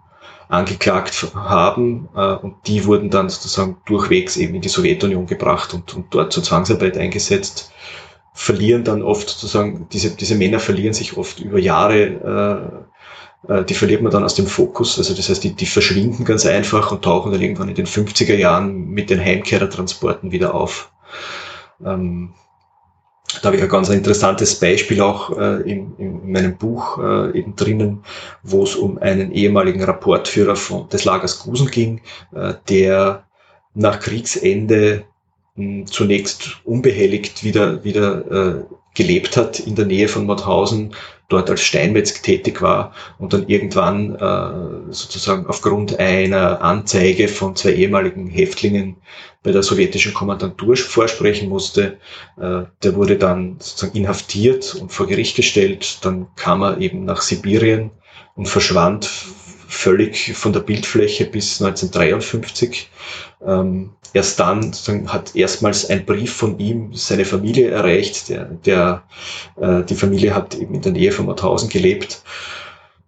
angeklagt 0.47 1.32
haben 1.34 2.08
und 2.13 2.56
die 2.67 2.86
wurden 2.86 3.10
dann 3.10 3.30
sozusagen 3.30 3.78
durchwegs 3.88 4.38
eben 4.38 4.54
in 4.54 4.62
die 4.62 4.69
Sowjetunion 4.69 5.25
gebracht 5.25 5.73
und, 5.73 5.95
und 5.95 6.13
dort 6.13 6.32
zur 6.32 6.43
Zwangsarbeit 6.43 6.97
eingesetzt 6.97 7.71
verlieren 8.36 8.84
dann 8.84 9.01
oft 9.01 9.28
sozusagen, 9.28 9.88
diese, 9.91 10.12
diese 10.12 10.36
Männer 10.36 10.60
verlieren 10.60 10.93
sich 10.93 11.17
oft 11.17 11.39
über 11.39 11.58
Jahre 11.58 12.86
die 13.70 13.74
verliert 13.74 14.02
man 14.02 14.12
dann 14.12 14.24
aus 14.24 14.36
dem 14.36 14.48
Fokus. 14.48 14.98
Also 14.98 15.14
das 15.14 15.30
heißt, 15.30 15.44
die, 15.44 15.54
die 15.54 15.66
verschwinden 15.66 16.26
ganz 16.26 16.46
einfach 16.46 16.92
und 16.92 17.04
tauchen 17.04 17.32
dann 17.32 17.42
irgendwann 17.42 17.70
in 17.70 17.76
den 17.76 17.86
50er 17.86 18.36
Jahren 18.36 18.90
mit 18.90 19.10
den 19.10 19.20
Heimkehrertransporten 19.20 20.32
wieder 20.32 20.56
auf. 20.56 20.92
Ähm, 21.84 22.34
da 23.42 23.48
habe 23.48 23.58
ich 23.58 23.64
ein 23.64 23.70
ganz 23.70 23.90
interessantes 23.90 24.60
Beispiel 24.60 25.02
auch 25.02 25.38
äh, 25.38 25.62
in, 25.70 25.96
in 25.98 26.32
meinem 26.32 26.58
Buch 26.58 27.00
äh, 27.00 27.38
eben 27.38 27.56
drinnen, 27.56 28.04
wo 28.44 28.64
es 28.64 28.76
um 28.76 28.98
einen 28.98 29.32
ehemaligen 29.32 29.84
Rapportführer 29.84 30.56
von, 30.56 30.88
des 30.90 31.06
Lagers 31.06 31.40
Gusen 31.40 31.70
ging, 31.70 32.02
äh, 32.34 32.54
der 32.70 33.26
nach 33.74 34.00
Kriegsende 34.00 35.06
mh, 35.56 35.86
zunächst 35.88 36.62
unbehelligt 36.64 37.44
wieder, 37.44 37.84
wieder 37.84 38.32
äh, 38.32 38.64
gelebt 38.94 39.38
hat 39.38 39.60
in 39.60 39.76
der 39.76 39.86
Nähe 39.86 40.08
von 40.08 40.26
Mauthausen, 40.26 40.96
dort 41.28 41.50
als 41.50 41.62
Steinmetz 41.62 42.22
tätig 42.22 42.62
war 42.62 42.94
und 43.18 43.34
dann 43.34 43.48
irgendwann 43.48 44.16
äh, 44.16 44.92
sozusagen 44.94 45.48
aufgrund 45.48 46.00
einer 46.00 46.62
Anzeige 46.62 47.28
von 47.28 47.56
zwei 47.56 47.74
ehemaligen 47.74 48.28
Häftlingen 48.28 48.98
bei 49.42 49.52
der 49.52 49.64
sowjetischen 49.64 50.14
Kommandantur 50.14 50.76
vorsprechen 50.76 51.50
musste. 51.50 51.98
Äh, 52.38 52.64
der 52.84 52.96
wurde 52.96 53.18
dann 53.18 53.58
sozusagen 53.60 53.98
inhaftiert 53.98 54.76
und 54.76 54.92
vor 54.92 55.08
Gericht 55.08 55.36
gestellt. 55.36 56.00
Dann 56.04 56.28
kam 56.36 56.62
er 56.62 56.80
eben 56.80 57.06
nach 57.06 57.22
Sibirien 57.22 57.92
und 58.36 58.48
verschwand 58.48 59.10
völlig 59.67 60.34
von 60.34 60.54
der 60.54 60.62
Bildfläche 60.62 61.25
bis 61.25 61.62
1953. 61.62 62.89
Ähm, 63.45 63.91
erst 64.13 64.39
dann 64.39 64.73
hat 65.08 65.36
erstmals 65.36 65.89
ein 65.89 66.06
Brief 66.06 66.34
von 66.34 66.58
ihm 66.60 66.93
seine 66.93 67.25
Familie 67.25 67.69
erreicht. 67.69 68.30
Der, 68.30 68.45
der, 68.45 69.04
äh, 69.60 69.84
die 69.84 69.95
Familie 69.95 70.34
hat 70.34 70.56
eben 70.56 70.75
in 70.75 70.82
der 70.82 70.93
Nähe 70.93 71.12
von 71.12 71.25
Mauthausen 71.25 71.69
gelebt. 71.69 72.23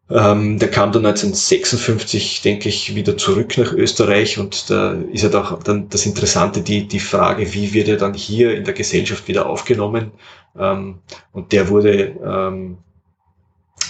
Ähm, 0.09 0.57
der 0.57 0.69
kam 0.69 0.93
dann 0.93 1.05
1956, 1.05 2.41
denke 2.41 2.69
ich, 2.69 2.95
wieder 2.95 3.17
zurück 3.17 3.57
nach 3.57 3.73
Österreich 3.73 4.39
und 4.39 4.69
da 4.69 4.93
ist 5.11 5.23
ja 5.23 5.29
doch 5.29 5.61
dann 5.63 5.89
das 5.89 6.05
Interessante, 6.05 6.61
die, 6.61 6.87
die 6.87 7.01
Frage, 7.01 7.53
wie 7.53 7.73
wird 7.73 7.89
er 7.89 7.97
dann 7.97 8.13
hier 8.13 8.55
in 8.55 8.63
der 8.63 8.73
Gesellschaft 8.73 9.27
wieder 9.27 9.47
aufgenommen? 9.47 10.11
Ähm, 10.57 10.99
und 11.33 11.51
der 11.51 11.67
wurde 11.67 12.15
ähm, 12.25 12.77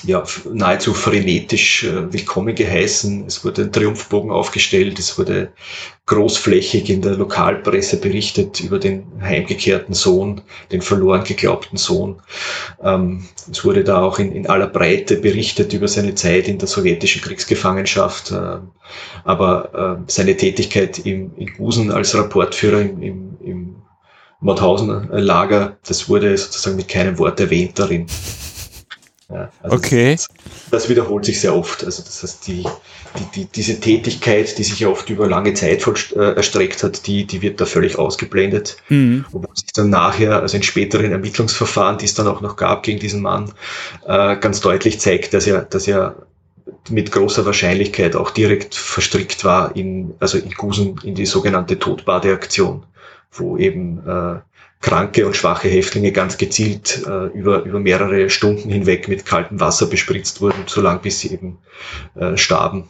ja, 0.04 0.24
nahezu 0.52 0.94
frenetisch 0.94 1.84
äh, 1.84 2.12
willkommen 2.14 2.56
geheißen. 2.56 3.26
Es 3.26 3.44
wurde 3.44 3.64
ein 3.64 3.72
Triumphbogen 3.72 4.32
aufgestellt, 4.32 5.00
es 5.00 5.18
wurde 5.18 5.52
großflächig 6.06 6.90
in 6.90 7.02
der 7.02 7.16
Lokalpresse 7.16 8.00
berichtet 8.00 8.60
über 8.60 8.80
den 8.80 9.06
heimgekehrten 9.22 9.94
Sohn, 9.94 10.42
den 10.72 10.82
verloren 10.82 11.24
geglaubten 11.24 11.78
Sohn. 11.78 12.22
Ähm, 12.82 13.26
es 13.52 13.66
wurde 13.66 13.84
da 13.84 14.02
auch 14.02 14.20
in, 14.20 14.32
in, 14.32 14.48
aller 14.48 14.68
Breite 14.68 15.18
berichtet 15.18 15.74
über 15.74 15.88
seine 15.88 16.16
Zeit 16.16 16.48
in 16.48 16.58
der 16.58 16.68
sowjetischen 16.68 17.22
Kriegsgefangenschaft, 17.22 18.32
äh, 18.32 18.58
aber 19.26 20.00
äh, 20.00 20.12
seine 20.12 20.38
Tätigkeit 20.38 21.00
im, 21.00 21.32
in 21.36 21.54
Gusen 21.56 21.92
als 21.92 22.16
Rapportführer 22.16 22.82
im, 22.82 23.02
im, 23.02 23.38
im 23.44 23.76
Mauthausen-Lager, 24.40 25.78
das 25.86 26.08
wurde 26.08 26.38
sozusagen 26.38 26.78
mit 26.78 26.88
keinem 26.88 27.18
Wort 27.18 27.40
erwähnt 27.40 27.80
darin. 27.80 28.06
Ja, 29.30 29.52
also 29.62 29.76
okay. 29.76 30.14
Das, 30.14 30.30
das, 30.72 30.90
wiederholt 30.90 31.26
sich 31.26 31.42
sehr 31.42 31.54
oft. 31.54 31.84
Also 31.84 32.02
das 32.02 32.24
heißt, 32.24 32.48
die, 32.48 32.64
die, 33.20 33.26
die, 33.36 33.46
diese 33.46 33.78
Tätigkeit, 33.80 34.58
die 34.58 34.64
sich 34.64 34.80
ja 34.80 34.88
oft 34.88 35.10
über 35.10 35.28
lange 35.28 35.54
Zeit 35.54 35.86
äh, 36.16 36.34
erstreckt 36.34 36.82
hat, 36.82 37.06
die, 37.08 37.26
die 37.26 37.42
wird 37.42 37.60
da 37.60 37.66
völlig 37.66 38.00
ausgeblendet. 38.00 38.78
Mhm. 38.88 39.26
Obwohl 39.34 39.56
sich 39.56 39.74
dann 39.74 39.90
nachher, 39.90 40.42
also 40.42 40.56
in 40.56 40.64
späteren 40.64 41.12
Ermittlungsverfahren, 41.12 41.98
die 41.98 42.06
es 42.06 42.14
dann 42.14 42.28
auch 42.28 42.40
noch 42.40 42.56
gab 42.56 42.84
gegen 42.84 43.00
diesen 43.00 43.22
Mann, 43.22 43.52
äh, 44.06 44.38
ganz 44.38 44.62
deutlich 44.62 45.02
zeigt, 45.02 45.34
dass 45.34 45.46
er, 45.46 45.64
dass 45.64 45.88
er 45.88 46.16
mit 46.90 47.12
großer 47.12 47.46
Wahrscheinlichkeit 47.46 48.16
auch 48.16 48.32
direkt 48.32 48.76
verstrickt 48.76 49.44
war 49.44 49.76
in, 49.76 50.14
also 50.20 50.38
in 50.38 50.52
Gusen, 50.52 51.00
in 51.04 51.16
die 51.16 51.26
sogenannte 51.26 51.80
Todbadeaktion, 51.80 52.84
wo 53.32 53.58
eben 53.58 54.08
äh, 54.08 54.40
kranke 54.82 55.26
und 55.26 55.36
schwache 55.36 55.68
Häftlinge 55.68 56.12
ganz 56.12 56.38
gezielt 56.38 57.04
äh, 57.08 57.28
über, 57.28 57.64
über 57.64 57.80
mehrere 57.80 58.30
Stunden 58.30 58.70
hinweg 58.70 59.08
mit 59.08 59.26
kaltem 59.26 59.60
Wasser 59.60 59.88
bespritzt 59.88 60.42
wurden, 60.42 60.64
so 60.68 60.82
lange 60.82 61.00
bis 61.00 61.20
sie 61.20 61.34
eben 61.34 61.58
äh, 62.16 62.38
starben. 62.38 62.88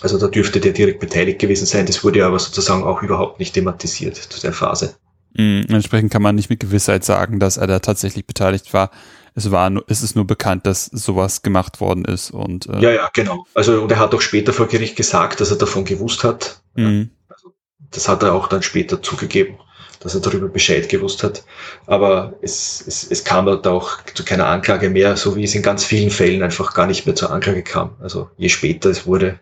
Also 0.00 0.18
da 0.18 0.28
dürfte 0.28 0.60
der 0.60 0.72
direkt 0.72 1.00
beteiligt 1.00 1.38
gewesen 1.38 1.66
sein. 1.66 1.86
Das 1.86 2.02
wurde 2.02 2.24
aber 2.24 2.38
sozusagen 2.38 2.84
auch 2.84 3.02
überhaupt 3.02 3.38
nicht 3.38 3.54
thematisiert 3.54 4.16
zu 4.16 4.40
der 4.40 4.52
Phase. 4.52 4.94
Mhm, 5.34 5.66
entsprechend 5.68 6.12
kann 6.12 6.22
man 6.22 6.34
nicht 6.34 6.50
mit 6.50 6.60
Gewissheit 6.60 7.04
sagen, 7.04 7.38
dass 7.38 7.56
er 7.56 7.66
da 7.66 7.78
tatsächlich 7.78 8.26
beteiligt 8.26 8.72
war. 8.72 8.90
Es 9.34 9.50
war 9.50 9.70
nur, 9.70 9.84
es 9.88 10.02
ist 10.02 10.14
nur 10.14 10.26
bekannt, 10.26 10.66
dass 10.66 10.86
sowas 10.86 11.42
gemacht 11.42 11.80
worden 11.80 12.04
ist 12.04 12.30
und 12.30 12.66
äh 12.66 12.80
ja, 12.80 12.90
ja, 12.90 13.10
genau. 13.14 13.46
Also 13.54 13.82
und 13.82 13.90
er 13.90 13.98
hat 13.98 14.14
auch 14.14 14.20
später 14.20 14.52
vor 14.52 14.66
Gericht 14.66 14.94
gesagt, 14.94 15.40
dass 15.40 15.50
er 15.50 15.56
davon 15.56 15.84
gewusst 15.84 16.22
hat. 16.22 16.60
Mhm. 16.74 17.10
Also, 17.28 17.54
das 17.90 18.08
hat 18.08 18.22
er 18.22 18.34
auch 18.34 18.46
dann 18.46 18.62
später 18.62 19.00
zugegeben 19.00 19.58
dass 20.02 20.14
er 20.14 20.20
darüber 20.20 20.48
Bescheid 20.48 20.88
gewusst 20.88 21.22
hat. 21.22 21.44
Aber 21.86 22.34
es, 22.42 22.82
es, 22.86 23.08
es 23.10 23.24
kam 23.24 23.46
dort 23.46 23.66
auch 23.66 24.02
zu 24.14 24.24
keiner 24.24 24.46
Anklage 24.46 24.90
mehr, 24.90 25.16
so 25.16 25.36
wie 25.36 25.44
es 25.44 25.54
in 25.54 25.62
ganz 25.62 25.84
vielen 25.84 26.10
Fällen 26.10 26.42
einfach 26.42 26.74
gar 26.74 26.86
nicht 26.86 27.06
mehr 27.06 27.14
zur 27.14 27.30
Anklage 27.30 27.62
kam. 27.62 27.96
Also 28.00 28.30
je 28.36 28.48
später 28.48 28.90
es 28.90 29.06
wurde, 29.06 29.38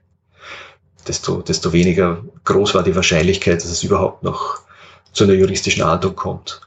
desto, 1.07 1.43
desto 1.43 1.73
weniger 1.73 2.23
groß 2.45 2.75
war 2.75 2.83
die 2.83 2.95
Wahrscheinlichkeit, 2.95 3.63
dass 3.63 3.71
es 3.71 3.83
überhaupt 3.83 4.23
noch 4.23 4.61
zu 5.13 5.25
einer 5.25 5.35
juristischen 5.35 5.83
Ahndung 5.83 6.15
kommt. 6.15 6.61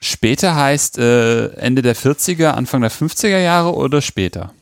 Später 0.00 0.54
heißt 0.54 0.98
äh, 0.98 1.48
Ende 1.54 1.82
der 1.82 1.96
40er, 1.96 2.50
Anfang 2.50 2.82
der 2.82 2.92
50er 2.92 3.38
Jahre 3.38 3.74
oder 3.74 4.00
später? 4.02 4.52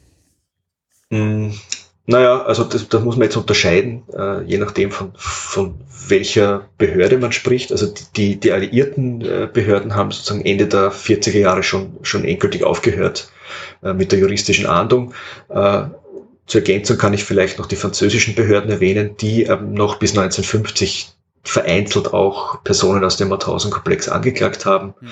Naja, 2.06 2.42
also 2.42 2.64
das, 2.64 2.88
das 2.88 3.02
muss 3.02 3.16
man 3.16 3.24
jetzt 3.24 3.36
unterscheiden, 3.36 4.02
äh, 4.12 4.42
je 4.42 4.58
nachdem 4.58 4.90
von, 4.90 5.12
von 5.16 5.80
welcher 6.08 6.68
Behörde 6.76 7.16
man 7.16 7.32
spricht. 7.32 7.72
Also 7.72 7.92
die, 8.16 8.38
die 8.38 8.52
alliierten 8.52 9.22
äh, 9.22 9.48
Behörden 9.50 9.94
haben 9.94 10.10
sozusagen 10.10 10.44
Ende 10.44 10.66
der 10.66 10.92
40er 10.92 11.38
Jahre 11.38 11.62
schon, 11.62 11.96
schon 12.02 12.24
endgültig 12.24 12.62
aufgehört 12.62 13.30
äh, 13.82 13.94
mit 13.94 14.12
der 14.12 14.18
juristischen 14.18 14.66
Ahndung. 14.66 15.14
Äh, 15.48 15.84
zur 16.46 16.60
Ergänzung 16.60 16.98
kann 16.98 17.14
ich 17.14 17.24
vielleicht 17.24 17.58
noch 17.58 17.66
die 17.66 17.76
französischen 17.76 18.34
Behörden 18.34 18.70
erwähnen, 18.70 19.16
die 19.16 19.44
ähm, 19.44 19.72
noch 19.72 19.98
bis 19.98 20.10
1950 20.10 21.10
vereinzelt 21.42 22.12
auch 22.12 22.62
Personen 22.64 23.02
aus 23.02 23.16
dem 23.16 23.28
Mauthausen-Komplex 23.28 24.10
angeklagt 24.10 24.66
haben. 24.66 24.94
Mhm. 25.00 25.08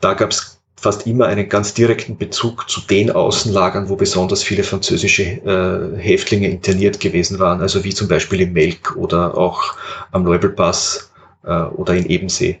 Da 0.00 0.14
gab 0.14 0.30
es 0.30 0.57
fast 0.80 1.06
immer 1.06 1.26
einen 1.26 1.48
ganz 1.48 1.74
direkten 1.74 2.16
Bezug 2.16 2.70
zu 2.70 2.80
den 2.80 3.10
Außenlagern, 3.10 3.88
wo 3.88 3.96
besonders 3.96 4.42
viele 4.42 4.62
französische 4.62 5.22
äh, 5.22 5.98
Häftlinge 5.98 6.48
interniert 6.48 7.00
gewesen 7.00 7.38
waren, 7.38 7.60
also 7.60 7.82
wie 7.82 7.92
zum 7.92 8.06
Beispiel 8.06 8.42
im 8.42 8.52
Melk 8.52 8.96
oder 8.96 9.36
auch 9.36 9.74
am 10.12 10.22
Neubelpass 10.22 11.10
äh, 11.44 11.62
oder 11.62 11.94
in 11.94 12.06
Ebensee. 12.06 12.60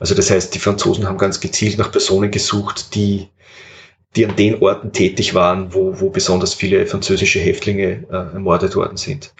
Also 0.00 0.14
das 0.14 0.30
heißt, 0.30 0.54
die 0.54 0.58
Franzosen 0.58 1.06
haben 1.06 1.18
ganz 1.18 1.38
gezielt 1.38 1.78
nach 1.78 1.92
Personen 1.92 2.30
gesucht, 2.30 2.94
die 2.94 3.28
die 4.16 4.26
an 4.26 4.36
den 4.36 4.62
Orten 4.62 4.92
tätig 4.92 5.34
waren, 5.34 5.74
wo, 5.74 5.98
wo 6.00 6.08
besonders 6.08 6.54
viele 6.54 6.86
französische 6.86 7.40
Häftlinge 7.40 8.04
äh, 8.10 8.34
ermordet 8.34 8.76
worden 8.76 8.96
sind. 8.96 9.34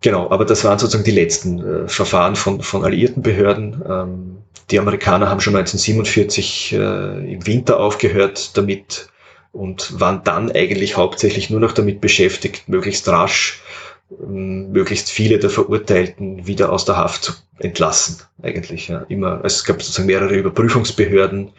Genau, 0.00 0.28
aber 0.30 0.44
das 0.44 0.64
waren 0.64 0.78
sozusagen 0.78 1.04
die 1.04 1.12
letzten 1.12 1.84
äh, 1.84 1.88
Verfahren 1.88 2.34
von, 2.34 2.60
von 2.62 2.84
alliierten 2.84 3.22
Behörden. 3.22 3.80
Ähm, 3.88 4.31
die 4.70 4.78
Amerikaner 4.78 5.28
haben 5.28 5.40
schon 5.40 5.56
1947 5.56 6.72
äh, 6.72 7.32
im 7.32 7.46
Winter 7.46 7.80
aufgehört 7.80 8.56
damit 8.56 9.08
und 9.52 10.00
waren 10.00 10.24
dann 10.24 10.50
eigentlich 10.50 10.96
hauptsächlich 10.96 11.50
nur 11.50 11.60
noch 11.60 11.72
damit 11.72 12.00
beschäftigt, 12.00 12.68
möglichst 12.68 13.06
rasch 13.08 13.60
möglichst 14.20 15.10
viele 15.10 15.38
der 15.38 15.50
Verurteilten 15.50 16.46
wieder 16.46 16.72
aus 16.72 16.84
der 16.84 16.96
Haft 16.96 17.24
zu 17.24 17.32
entlassen, 17.58 18.18
eigentlich. 18.42 18.88
Ja. 18.88 19.04
Immer, 19.08 19.40
es 19.44 19.64
gab 19.64 19.82
sozusagen 19.82 20.06
mehrere 20.06 20.34
Überprüfungsbehörden, 20.34 21.50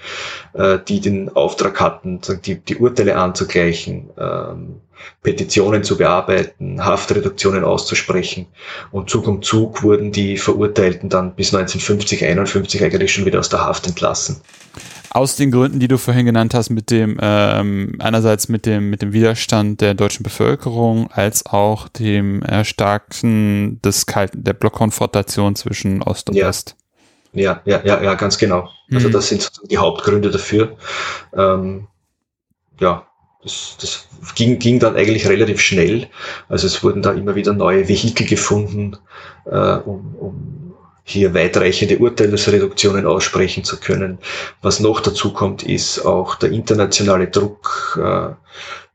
äh, 0.54 0.80
die 0.88 1.00
den 1.00 1.34
Auftrag 1.36 1.80
hatten, 1.80 2.20
die, 2.46 2.56
die 2.56 2.78
Urteile 2.78 3.16
anzugleichen, 3.16 4.10
ähm, 4.18 4.82
Petitionen 5.22 5.84
zu 5.84 5.98
bearbeiten, 5.98 6.84
Haftreduktionen 6.84 7.64
auszusprechen. 7.64 8.48
Und 8.92 9.10
Zug 9.10 9.28
um 9.28 9.42
Zug 9.42 9.84
wurden 9.84 10.12
die 10.12 10.38
Verurteilten 10.38 11.10
dann 11.10 11.36
bis 11.36 11.54
1950, 11.54 12.26
51 12.26 12.84
eigentlich 12.84 13.14
schon 13.14 13.26
wieder 13.26 13.40
aus 13.40 13.50
der 13.50 13.66
Haft 13.66 13.88
entlassen. 13.88 14.42
Aus 15.14 15.36
den 15.36 15.52
Gründen, 15.52 15.80
die 15.80 15.88
du 15.88 16.00
vorhin 16.00 16.26
genannt 16.26 16.56
hast, 16.56 16.72
mit 16.72 16.90
dem 16.90 17.20
ähm, 17.22 17.96
einerseits 18.00 18.50
mit 18.50 18.66
dem 18.66 18.90
mit 18.90 19.04
dem 19.04 19.14
Widerstand 19.14 19.80
der 19.80 19.94
deutschen 19.94 20.24
Bevölkerung, 20.24 21.12
als 21.12 21.46
auch 21.46 21.88
dem 21.88 22.42
Erstarken 22.42 23.80
des 23.84 24.08
kalten 24.08 24.44
der 24.44 24.54
Blockkonfrontation 24.54 25.56
zwischen 25.56 26.02
Ost 26.02 26.30
und 26.30 26.36
ja. 26.36 26.48
West. 26.48 26.76
Ja, 27.34 27.62
ja, 27.66 27.82
ja, 27.84 28.02
ja, 28.02 28.14
ganz 28.16 28.38
genau. 28.38 28.70
Also 28.92 29.08
mhm. 29.08 29.12
das 29.12 29.28
sind 29.30 29.52
die 29.70 29.78
Hauptgründe 29.78 30.32
dafür. 30.32 30.78
Ähm, 31.36 31.88
ja, 32.80 33.08
das, 33.44 33.78
das 33.80 34.08
ging, 34.36 34.58
ging 34.58 34.80
dann 34.80 34.96
eigentlich 34.96 35.28
relativ 35.28 35.62
schnell. 35.62 36.08
Also 36.50 36.68
es 36.68 36.84
wurden 36.84 37.02
da 37.02 37.12
immer 37.12 37.36
wieder 37.36 37.54
neue 37.54 37.88
Vehikel 37.88 38.26
gefunden, 38.26 38.98
äh, 39.46 39.76
um, 39.78 40.16
um 40.16 40.73
hier 41.04 41.34
weitreichende 41.34 41.98
Urteilsreduktionen 41.98 43.06
aussprechen 43.06 43.64
zu 43.64 43.80
können. 43.80 44.20
Was 44.62 44.80
noch 44.80 45.02
dazu 45.02 45.34
kommt, 45.34 45.64
ist 45.64 46.00
auch 46.06 46.36
der 46.36 46.52
internationale 46.52 47.28
Druck, 47.28 48.00
äh, 48.02 48.34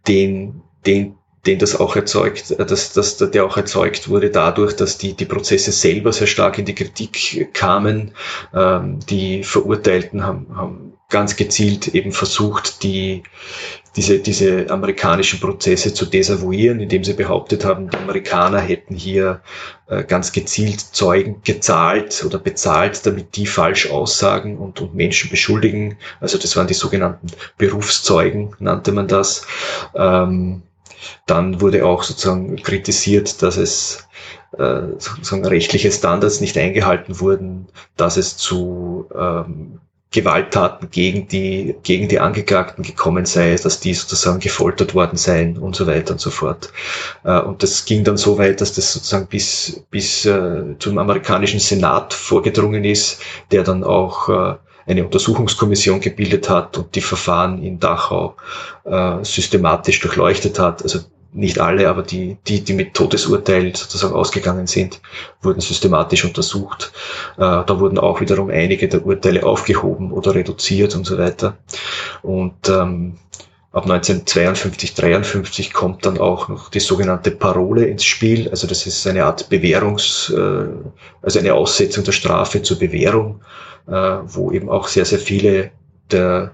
den, 0.06 0.62
den 0.86 1.18
den 1.46 1.58
das 1.58 1.78
auch 1.78 1.96
erzeugt, 1.96 2.50
äh, 2.50 2.66
dass, 2.66 2.92
dass 2.92 3.16
der 3.16 3.44
auch 3.44 3.56
erzeugt 3.56 4.08
wurde 4.08 4.30
dadurch, 4.30 4.76
dass 4.76 4.98
die, 4.98 5.14
die 5.14 5.24
Prozesse 5.24 5.72
selber 5.72 6.12
sehr 6.12 6.26
stark 6.26 6.58
in 6.58 6.64
die 6.64 6.74
Kritik 6.74 7.54
kamen. 7.54 8.12
Ähm, 8.54 9.00
die 9.08 9.42
Verurteilten 9.44 10.24
haben, 10.24 10.56
haben 10.56 10.92
ganz 11.08 11.36
gezielt 11.36 11.88
eben 11.88 12.12
versucht, 12.12 12.82
die, 12.82 13.22
diese, 13.98 14.20
diese 14.20 14.70
amerikanischen 14.70 15.40
Prozesse 15.40 15.92
zu 15.92 16.06
desavouieren, 16.06 16.78
indem 16.78 17.02
sie 17.02 17.14
behauptet 17.14 17.64
haben, 17.64 17.90
die 17.90 17.96
Amerikaner 17.96 18.60
hätten 18.60 18.94
hier 18.94 19.40
äh, 19.88 20.04
ganz 20.04 20.30
gezielt 20.30 20.78
Zeugen 20.80 21.42
gezahlt 21.42 22.22
oder 22.24 22.38
bezahlt, 22.38 23.04
damit 23.04 23.34
die 23.34 23.46
falsch 23.46 23.90
aussagen 23.90 24.56
und, 24.56 24.80
und 24.80 24.94
Menschen 24.94 25.30
beschuldigen. 25.30 25.98
Also 26.20 26.38
das 26.38 26.56
waren 26.56 26.68
die 26.68 26.74
sogenannten 26.74 27.26
Berufszeugen, 27.56 28.54
nannte 28.60 28.92
man 28.92 29.08
das. 29.08 29.44
Ähm, 29.96 30.62
dann 31.26 31.60
wurde 31.60 31.84
auch 31.84 32.04
sozusagen 32.04 32.54
kritisiert, 32.56 33.42
dass 33.42 33.56
es 33.56 34.06
äh, 34.56 34.82
sozusagen 34.98 35.44
rechtliche 35.44 35.90
Standards 35.90 36.40
nicht 36.40 36.56
eingehalten 36.56 37.18
wurden, 37.18 37.66
dass 37.96 38.16
es 38.16 38.36
zu 38.36 39.08
ähm, 39.12 39.80
Gewalttaten 40.10 40.90
gegen 40.90 41.28
die, 41.28 41.76
gegen 41.82 42.08
die 42.08 42.18
Angeklagten 42.18 42.82
gekommen 42.82 43.26
sei, 43.26 43.56
dass 43.56 43.80
die 43.80 43.92
sozusagen 43.92 44.40
gefoltert 44.40 44.94
worden 44.94 45.18
seien 45.18 45.58
und 45.58 45.76
so 45.76 45.86
weiter 45.86 46.12
und 46.12 46.20
so 46.20 46.30
fort. 46.30 46.72
Äh, 47.24 47.40
und 47.40 47.62
das 47.62 47.84
ging 47.84 48.04
dann 48.04 48.16
so 48.16 48.38
weit, 48.38 48.62
dass 48.62 48.72
das 48.72 48.94
sozusagen 48.94 49.26
bis, 49.26 49.84
bis 49.90 50.24
äh, 50.24 50.62
zum 50.78 50.96
amerikanischen 50.96 51.60
Senat 51.60 52.14
vorgedrungen 52.14 52.84
ist, 52.84 53.20
der 53.50 53.64
dann 53.64 53.84
auch 53.84 54.28
äh, 54.30 54.54
eine 54.86 55.04
Untersuchungskommission 55.04 56.00
gebildet 56.00 56.48
hat 56.48 56.78
und 56.78 56.94
die 56.94 57.02
Verfahren 57.02 57.62
in 57.62 57.78
Dachau 57.78 58.36
systematisch 59.20 60.00
durchleuchtet 60.00 60.58
hat. 60.58 60.82
Also 60.82 61.00
nicht 61.32 61.58
alle, 61.58 61.88
aber 61.88 62.02
die, 62.02 62.38
die, 62.46 62.62
die 62.62 62.72
mit 62.72 62.94
Todesurteil 62.94 63.74
sozusagen 63.76 64.14
ausgegangen 64.14 64.66
sind, 64.66 65.00
wurden 65.42 65.60
systematisch 65.60 66.24
untersucht. 66.24 66.92
Äh, 67.36 67.40
da 67.40 67.80
wurden 67.80 67.98
auch 67.98 68.20
wiederum 68.20 68.50
einige 68.50 68.88
der 68.88 69.04
Urteile 69.04 69.44
aufgehoben 69.44 70.10
oder 70.12 70.34
reduziert 70.34 70.94
und 70.94 71.04
so 71.04 71.18
weiter. 71.18 71.58
Und 72.22 72.68
ähm, 72.68 73.18
ab 73.72 73.84
1952, 73.84 74.94
53 74.94 75.72
kommt 75.72 76.06
dann 76.06 76.18
auch 76.18 76.48
noch 76.48 76.70
die 76.70 76.80
sogenannte 76.80 77.30
Parole 77.30 77.84
ins 77.84 78.04
Spiel. 78.04 78.48
Also 78.48 78.66
das 78.66 78.86
ist 78.86 79.06
eine 79.06 79.24
Art 79.24 79.50
Bewährungs, 79.50 80.32
äh, 80.34 80.66
also 81.20 81.38
eine 81.38 81.52
Aussetzung 81.54 82.04
der 82.04 82.12
Strafe 82.12 82.62
zur 82.62 82.78
Bewährung, 82.78 83.42
äh, 83.86 83.92
wo 83.92 84.50
eben 84.50 84.70
auch 84.70 84.88
sehr, 84.88 85.04
sehr 85.04 85.18
viele 85.18 85.70
der 86.10 86.52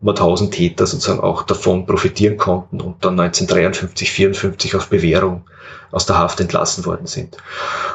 Mauthausen 0.00 0.50
Täter 0.50 0.86
sozusagen 0.86 1.20
auch 1.20 1.42
davon 1.42 1.84
profitieren 1.84 2.38
konnten 2.38 2.80
und 2.80 3.04
dann 3.04 3.20
1953, 3.20 4.10
54 4.10 4.74
auf 4.74 4.88
Bewährung 4.88 5.44
aus 5.90 6.06
der 6.06 6.18
Haft 6.18 6.40
entlassen 6.40 6.86
worden 6.86 7.06
sind. 7.06 7.36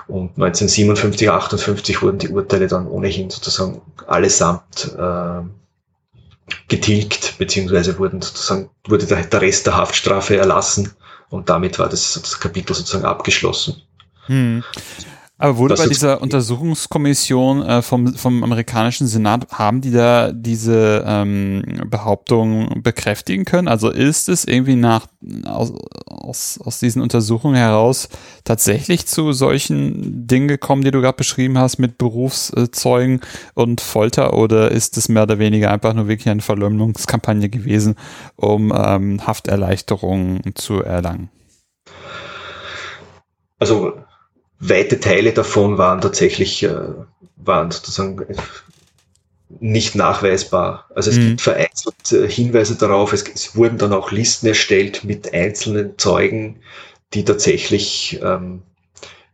Und 0.07 0.31
1957, 0.35 1.29
58 1.29 2.01
wurden 2.01 2.19
die 2.19 2.29
Urteile 2.29 2.67
dann 2.67 2.87
ohnehin 2.87 3.29
sozusagen 3.29 3.81
allesamt 4.05 4.95
äh, 4.97 5.41
getilgt, 6.67 7.37
beziehungsweise 7.39 7.97
wurden 7.97 8.21
sozusagen, 8.21 8.69
wurde 8.87 9.05
der, 9.05 9.23
der 9.23 9.41
Rest 9.41 9.65
der 9.65 9.75
Haftstrafe 9.75 10.37
erlassen 10.37 10.93
und 11.29 11.49
damit 11.49 11.79
war 11.79 11.89
das, 11.89 12.19
das 12.21 12.39
Kapitel 12.39 12.75
sozusagen 12.75 13.05
abgeschlossen. 13.05 13.81
Hm. 14.27 14.63
Aber 15.37 15.57
wurde 15.57 15.75
bei 15.75 15.87
dieser 15.87 16.21
Untersuchungskommission 16.21 17.61
äh, 17.61 17.81
vom, 17.81 18.13
vom 18.13 18.41
amerikanischen 18.41 19.05
Senat, 19.05 19.51
haben 19.51 19.81
die 19.81 19.91
da 19.91 20.31
diese 20.31 21.03
ähm, 21.05 21.81
Behauptung 21.89 22.81
bekräftigen 22.81 23.43
können? 23.43 23.67
Also 23.67 23.89
ist 23.89 24.29
es 24.29 24.45
irgendwie 24.45 24.77
nach 24.77 25.07
aus, 25.45 25.73
aus, 26.05 26.59
aus 26.63 26.79
diesen 26.79 27.01
Untersuchungen 27.01 27.55
heraus 27.55 28.07
tatsächlich 28.45 29.07
zu 29.07 29.33
solchen 29.33 30.25
Dingen 30.25 30.47
gekommen, 30.47 30.83
die 30.83 30.91
du 30.91 31.01
gerade 31.01 31.17
beschrieben 31.17 31.57
hast, 31.57 31.79
mit 31.79 31.97
Berufszeugen 31.97 33.19
und 33.55 33.81
Folter, 33.81 34.35
oder 34.35 34.71
ist 34.71 34.95
es 34.95 35.09
mehr 35.09 35.23
oder 35.23 35.37
weniger 35.37 35.69
einfach 35.69 35.93
nur 35.93 36.07
wirklich 36.07 36.29
eine 36.29 36.41
Verleumdungskampagne 36.41 37.49
gewesen, 37.49 37.95
um 38.37 38.73
ähm, 38.73 39.27
Hafterleichterungen 39.27 40.55
zu 40.55 40.81
erlangen? 40.81 41.29
Also 43.59 43.93
weite 44.69 44.99
Teile 44.99 45.33
davon 45.33 45.77
waren 45.77 46.01
tatsächlich, 46.01 46.63
äh, 46.63 46.75
waren 47.37 47.71
sozusagen 47.71 48.25
nicht 49.59 49.95
nachweisbar. 49.95 50.89
Also 50.95 51.11
es 51.11 51.17
mhm. 51.17 51.27
gibt 51.29 51.41
vereinzelt 51.41 52.11
äh, 52.11 52.29
Hinweise 52.29 52.75
darauf, 52.75 53.13
es, 53.13 53.23
es, 53.23 53.55
wurden 53.55 53.77
dann 53.77 53.93
auch 53.93 54.11
Listen 54.11 54.47
erstellt 54.47 55.03
mit 55.03 55.33
einzelnen 55.33 55.97
Zeugen, 55.97 56.61
die 57.13 57.23
tatsächlich 57.23 58.19
ähm, 58.23 58.63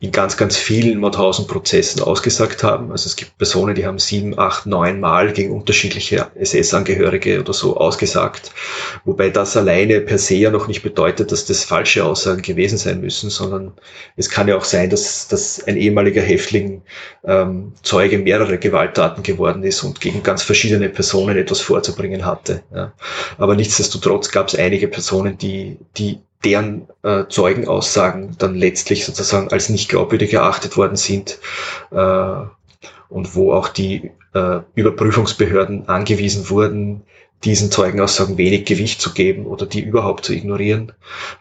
in 0.02 0.12
ganz, 0.12 0.36
ganz 0.36 0.58
vielen 0.58 1.00
Mauthausen-Prozessen 1.00 2.02
ausgesagt 2.02 2.64
haben. 2.64 2.92
Also 2.92 3.06
es 3.06 3.16
gibt 3.16 3.38
Personen, 3.38 3.76
die 3.76 3.86
haben 3.86 4.00
sieben, 4.00 4.38
acht, 4.38 4.66
neun 4.66 5.00
Mal 5.00 5.32
gegen 5.32 5.52
unterschiedliche 5.52 6.28
SS-Angehörige 6.34 7.40
oder 7.40 7.54
so 7.54 7.78
ausgesagt. 7.78 8.52
Wobei 9.06 9.30
das 9.30 9.56
alleine 9.56 10.02
per 10.02 10.18
se 10.18 10.34
ja 10.34 10.50
noch 10.50 10.68
nicht 10.68 10.82
bedeutet, 10.82 11.32
dass 11.32 11.46
das 11.46 11.64
falsche 11.64 12.04
Aussagen 12.04 12.42
gewesen 12.42 12.80
sein 12.80 13.00
müssen, 13.00 13.30
sondern 13.30 13.74
es 14.18 14.32
kann 14.32 14.48
ja 14.48 14.58
auch 14.58 14.64
sein, 14.64 14.90
dass, 14.90 15.28
dass 15.28 15.64
ein 15.66 15.78
ehemaliger 15.78 16.24
Häftling 16.24 16.82
ähm, 17.24 17.74
Zeuge 17.84 18.18
mehrerer 18.18 18.58
Gewalttaten 18.58 19.22
geworden 19.22 19.62
ist 19.62 19.84
und 19.84 20.02
gegen 20.02 20.24
ganz 20.24 20.42
verschiedene 20.42 20.90
Personen 20.90 21.38
etwas 21.38 21.62
vorzubringen 21.62 22.26
hatte. 22.26 22.64
Ja. 22.74 22.92
Aber 23.38 23.56
nichtsdestotrotz 23.56 24.32
gab 24.32 24.48
es 24.48 24.56
einige 24.56 24.88
Personen, 24.88 25.38
die, 25.38 25.78
die 25.96 26.22
deren 26.44 26.88
äh, 27.04 27.26
Zeugenaussagen 27.30 28.36
dann 28.38 28.56
letztlich 28.56 29.06
sozusagen 29.06 29.50
als 29.50 29.70
nicht 29.70 29.90
glaubwürdig 29.90 30.34
erachtet 30.34 30.78
worden 30.78 30.96
sind 30.96 31.40
äh, 31.92 32.36
und 33.10 33.36
wo 33.36 33.54
auch 33.54 33.68
die 33.68 34.12
äh, 34.34 34.60
Überprüfungsbehörden 34.76 35.88
angewiesen 35.88 36.50
wurden, 36.50 37.04
diesen 37.44 37.72
Zeugenaussagen 37.72 38.38
wenig 38.38 38.66
Gewicht 38.66 39.02
zu 39.02 39.14
geben 39.14 39.46
oder 39.46 39.66
die 39.66 39.82
überhaupt 39.82 40.26
zu 40.26 40.34
ignorieren, 40.34 40.92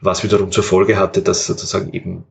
was 0.00 0.22
wiederum 0.22 0.50
zur 0.50 0.64
Folge 0.64 0.98
hatte, 0.98 1.22
dass 1.22 1.46
sozusagen 1.46 1.92
eben 1.92 2.24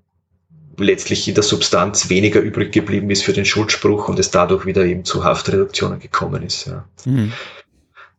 letztlich 0.78 1.28
in 1.28 1.36
der 1.36 1.44
Substanz 1.44 2.10
weniger 2.10 2.40
übrig 2.40 2.72
geblieben 2.72 3.10
ist 3.10 3.24
für 3.24 3.34
den 3.34 3.46
Schuldspruch 3.46 4.08
und 4.08 4.18
es 4.18 4.32
dadurch 4.32 4.66
wieder 4.66 4.86
eben 4.86 5.06
zu 5.06 5.24
Haftreduktionen 5.24 6.00
gekommen 6.00 6.44
ist. 6.44 6.68
Ja. 6.68 6.86
Mhm. 7.06 7.34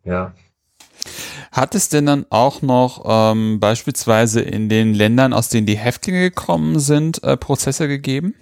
ja. 0.05 0.35
Hat 1.53 1.75
es 1.75 1.89
denn 1.89 2.07
dann 2.07 2.27
auch 2.31 2.63
noch 2.63 3.05
ähm, 3.07 3.59
beispielsweise 3.59 4.41
in 4.41 4.69
den 4.69 4.95
Ländern, 4.95 5.33
aus 5.33 5.49
denen 5.49 5.67
die 5.67 5.77
Häftlinge 5.77 6.21
gekommen 6.21 6.79
sind, 6.79 7.23
äh, 7.25 7.37
Prozesse 7.37 7.89
gegeben? 7.89 8.35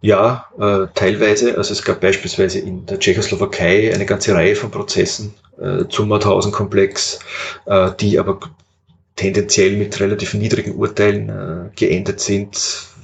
Ja, 0.00 0.46
äh, 0.58 0.86
teilweise. 0.94 1.58
Also 1.58 1.72
es 1.72 1.82
gab 1.82 2.00
beispielsweise 2.00 2.60
in 2.60 2.86
der 2.86 2.98
Tschechoslowakei 2.98 3.92
eine 3.92 4.06
ganze 4.06 4.34
Reihe 4.34 4.54
von 4.54 4.70
Prozessen 4.70 5.34
äh, 5.60 5.84
zum 5.88 6.08
Mauthausen-Komplex, 6.08 7.18
äh, 7.66 7.90
die 8.00 8.18
aber 8.18 8.38
tendenziell 9.16 9.76
mit 9.76 9.98
relativ 10.00 10.34
niedrigen 10.34 10.76
Urteilen 10.76 11.28
äh, 11.28 11.70
geendet 11.74 12.20
sind, 12.20 12.56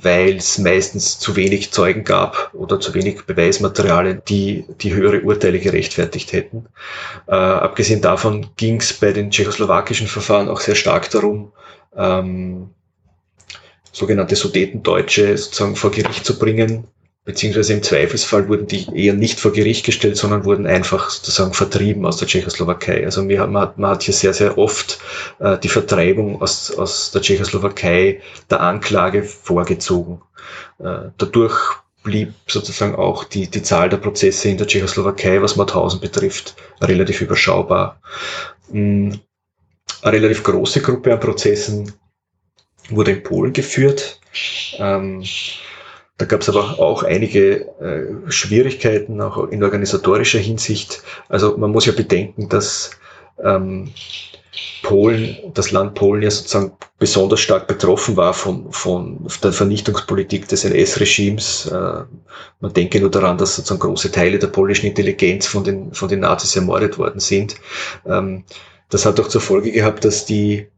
weil 0.05 0.37
es 0.37 0.59
meistens 0.59 1.19
zu 1.19 1.37
wenig 1.37 1.73
Zeugen 1.73 2.05
gab 2.05 2.51
oder 2.55 2.79
zu 2.79 2.95
wenig 2.95 3.25
Beweismaterialien, 3.27 4.23
die 4.29 4.64
die 4.81 4.95
höhere 4.95 5.23
Urteile 5.23 5.59
gerechtfertigt 5.59 6.33
hätten. 6.33 6.67
Äh, 7.27 7.35
abgesehen 7.35 8.01
davon 8.01 8.49
ging 8.57 8.77
es 8.77 8.93
bei 8.93 9.12
den 9.12 9.31
tschechoslowakischen 9.31 10.07
Verfahren 10.07 10.49
auch 10.49 10.61
sehr 10.61 10.75
stark 10.75 11.11
darum, 11.11 11.53
ähm, 11.97 12.71
sogenannte 13.93 14.37
Sudetendeutsche 14.37 15.37
sozusagen 15.38 15.77
vor 15.77 15.90
Gericht 15.90 16.25
zu 16.25 16.38
bringen, 16.38 16.87
beziehungsweise 17.25 17.73
im 17.73 17.83
Zweifelsfall 17.83 18.49
wurden 18.49 18.67
die 18.67 18.87
eher 18.95 19.15
nicht 19.15 19.41
vor 19.41 19.53
Gericht 19.53 19.87
gestellt, 19.87 20.17
sondern 20.17 20.45
wurden 20.45 20.67
einfach 20.67 21.09
sozusagen 21.11 21.55
vertrieben 21.55 22.05
aus 22.05 22.19
der 22.19 22.29
Tschechoslowakei. 22.29 23.05
Also 23.05 23.27
wir, 23.29 23.47
man, 23.47 23.63
hat, 23.63 23.79
man 23.79 23.93
hat 23.93 24.03
hier 24.03 24.15
sehr, 24.15 24.35
sehr 24.35 24.59
oft 24.59 25.01
äh, 25.39 25.59
die 25.59 25.69
Vertreibung 25.69 26.43
aus, 26.43 26.71
aus 26.71 27.13
der 27.13 27.23
Tschechoslowakei 27.23 28.21
der 28.51 28.61
Anklage 28.61 29.23
vorgezogen. 29.23 30.21
Äh, 30.79 31.11
dadurch 31.17 31.57
blieb 32.03 32.35
sozusagen 32.47 32.95
auch 32.95 33.25
die, 33.25 33.49
die 33.49 33.63
Zahl 33.63 33.89
der 33.89 33.97
Prozesse 33.97 34.51
in 34.51 34.59
der 34.59 34.67
Tschechoslowakei, 34.67 35.41
was 35.41 35.57
Mauthausen 35.57 36.01
betrifft, 36.01 36.55
relativ 36.83 37.23
überschaubar. 37.23 38.01
Mm, 38.69 39.13
eine 40.03 40.17
relativ 40.17 40.43
große 40.43 40.83
Gruppe 40.83 41.15
an 41.15 41.21
Prozessen 41.21 41.95
wurde 42.91 43.13
in 43.13 43.23
Polen 43.23 43.55
geführt. 43.55 44.21
Ähm, 44.77 45.25
da 46.16 46.27
gab 46.27 46.42
es 46.42 46.48
aber 46.48 46.79
auch 46.79 47.03
einige 47.03 47.66
äh, 47.81 48.31
Schwierigkeiten, 48.31 49.20
auch 49.20 49.48
in 49.48 49.64
organisatorischer 49.64 50.38
Hinsicht. 50.38 51.03
Also 51.29 51.57
man 51.57 51.72
muss 51.72 51.87
ja 51.87 51.92
bedenken, 51.92 52.48
dass 52.48 52.92
ähm, 53.42 53.92
Polen, 54.83 55.37
das 55.55 55.72
Land 55.72 55.94
Polen 55.94 56.22
ja 56.22 56.31
sozusagen 56.31 56.72
besonders 56.98 57.40
stark 57.40 57.66
betroffen 57.66 58.16
war 58.16 58.33
von, 58.33 58.70
von 58.70 59.27
der 59.42 59.53
Vernichtungspolitik 59.53 60.46
des 60.46 60.64
NS-Regimes. 60.64 61.66
Äh, 61.66 62.05
man 62.61 62.72
denke 62.72 63.00
nur 63.00 63.11
daran, 63.11 63.37
dass 63.38 63.57
sozusagen 63.57 63.81
große 63.81 64.12
Teile 64.12 64.38
der 64.38 64.46
polnischen 64.48 64.87
Intelligenz 64.87 65.46
von 65.46 65.64
den, 65.64 65.92
von 65.94 66.09
den 66.09 66.20
Nazis 66.20 66.55
ermordet 66.55 66.96
worden 66.96 67.18
sind. 67.18 67.57
Ähm, 68.07 68.44
das 68.90 69.05
hat 69.05 69.18
auch 69.18 69.29
zur 69.29 69.40
Folge 69.40 69.72
gehabt, 69.72 70.05
dass 70.05 70.27
die 70.27 70.68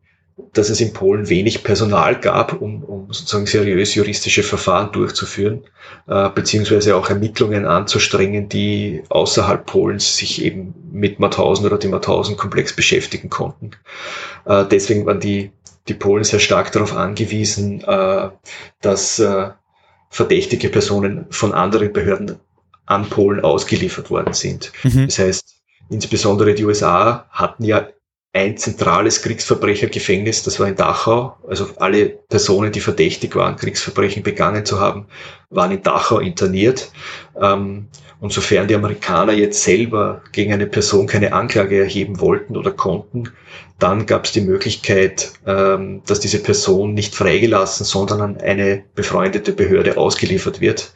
dass 0.52 0.68
es 0.68 0.80
in 0.80 0.92
Polen 0.92 1.28
wenig 1.30 1.64
Personal 1.64 2.20
gab, 2.20 2.60
um, 2.60 2.82
um 2.84 3.12
sozusagen 3.12 3.46
seriös 3.46 3.94
juristische 3.94 4.42
Verfahren 4.42 4.92
durchzuführen, 4.92 5.64
äh, 6.08 6.28
beziehungsweise 6.28 6.94
auch 6.94 7.08
Ermittlungen 7.08 7.64
anzustrengen, 7.64 8.48
die 8.48 9.02
außerhalb 9.08 9.64
Polens 9.64 10.16
sich 10.16 10.44
eben 10.44 10.74
mit 10.92 11.20
Mauthausen 11.20 11.64
oder 11.64 11.78
dem 11.78 11.92
Mauthausen-Komplex 11.92 12.74
beschäftigen 12.76 13.30
konnten. 13.30 13.70
Äh, 14.44 14.66
deswegen 14.70 15.06
waren 15.06 15.20
die, 15.20 15.52
die 15.88 15.94
Polen 15.94 16.24
sehr 16.24 16.40
stark 16.40 16.70
darauf 16.72 16.94
angewiesen, 16.94 17.82
äh, 17.84 18.28
dass 18.82 19.18
äh, 19.18 19.50
verdächtige 20.10 20.68
Personen 20.68 21.26
von 21.30 21.52
anderen 21.52 21.94
Behörden 21.94 22.36
an 22.84 23.08
Polen 23.08 23.40
ausgeliefert 23.40 24.10
worden 24.10 24.34
sind. 24.34 24.70
Mhm. 24.82 25.06
Das 25.06 25.18
heißt, 25.18 25.56
insbesondere 25.88 26.54
die 26.54 26.64
USA 26.64 27.26
hatten 27.30 27.64
ja 27.64 27.88
ein 28.36 28.58
zentrales 28.58 29.22
Kriegsverbrechergefängnis, 29.22 30.42
das 30.42 30.60
war 30.60 30.68
in 30.68 30.76
Dachau. 30.76 31.36
Also 31.48 31.68
alle 31.76 32.06
Personen, 32.06 32.70
die 32.70 32.80
verdächtig 32.80 33.34
waren, 33.34 33.56
Kriegsverbrechen 33.56 34.22
begangen 34.22 34.66
zu 34.66 34.78
haben, 34.78 35.06
waren 35.48 35.70
in 35.70 35.82
Dachau 35.82 36.18
interniert. 36.18 36.92
Ähm, 37.40 37.88
und 38.20 38.32
sofern 38.32 38.68
die 38.68 38.74
Amerikaner 38.74 39.32
jetzt 39.32 39.62
selber 39.62 40.22
gegen 40.32 40.52
eine 40.52 40.66
Person 40.66 41.06
keine 41.06 41.32
Anklage 41.32 41.78
erheben 41.78 42.20
wollten 42.20 42.56
oder 42.56 42.72
konnten, 42.72 43.30
dann 43.78 44.06
gab 44.06 44.24
es 44.24 44.32
die 44.32 44.40
Möglichkeit, 44.42 45.32
ähm, 45.46 46.02
dass 46.06 46.20
diese 46.20 46.42
Person 46.42 46.92
nicht 46.92 47.14
freigelassen, 47.14 47.84
sondern 47.86 48.20
an 48.20 48.36
eine 48.38 48.84
befreundete 48.94 49.52
Behörde 49.52 49.96
ausgeliefert 49.96 50.60
wird. 50.60 50.92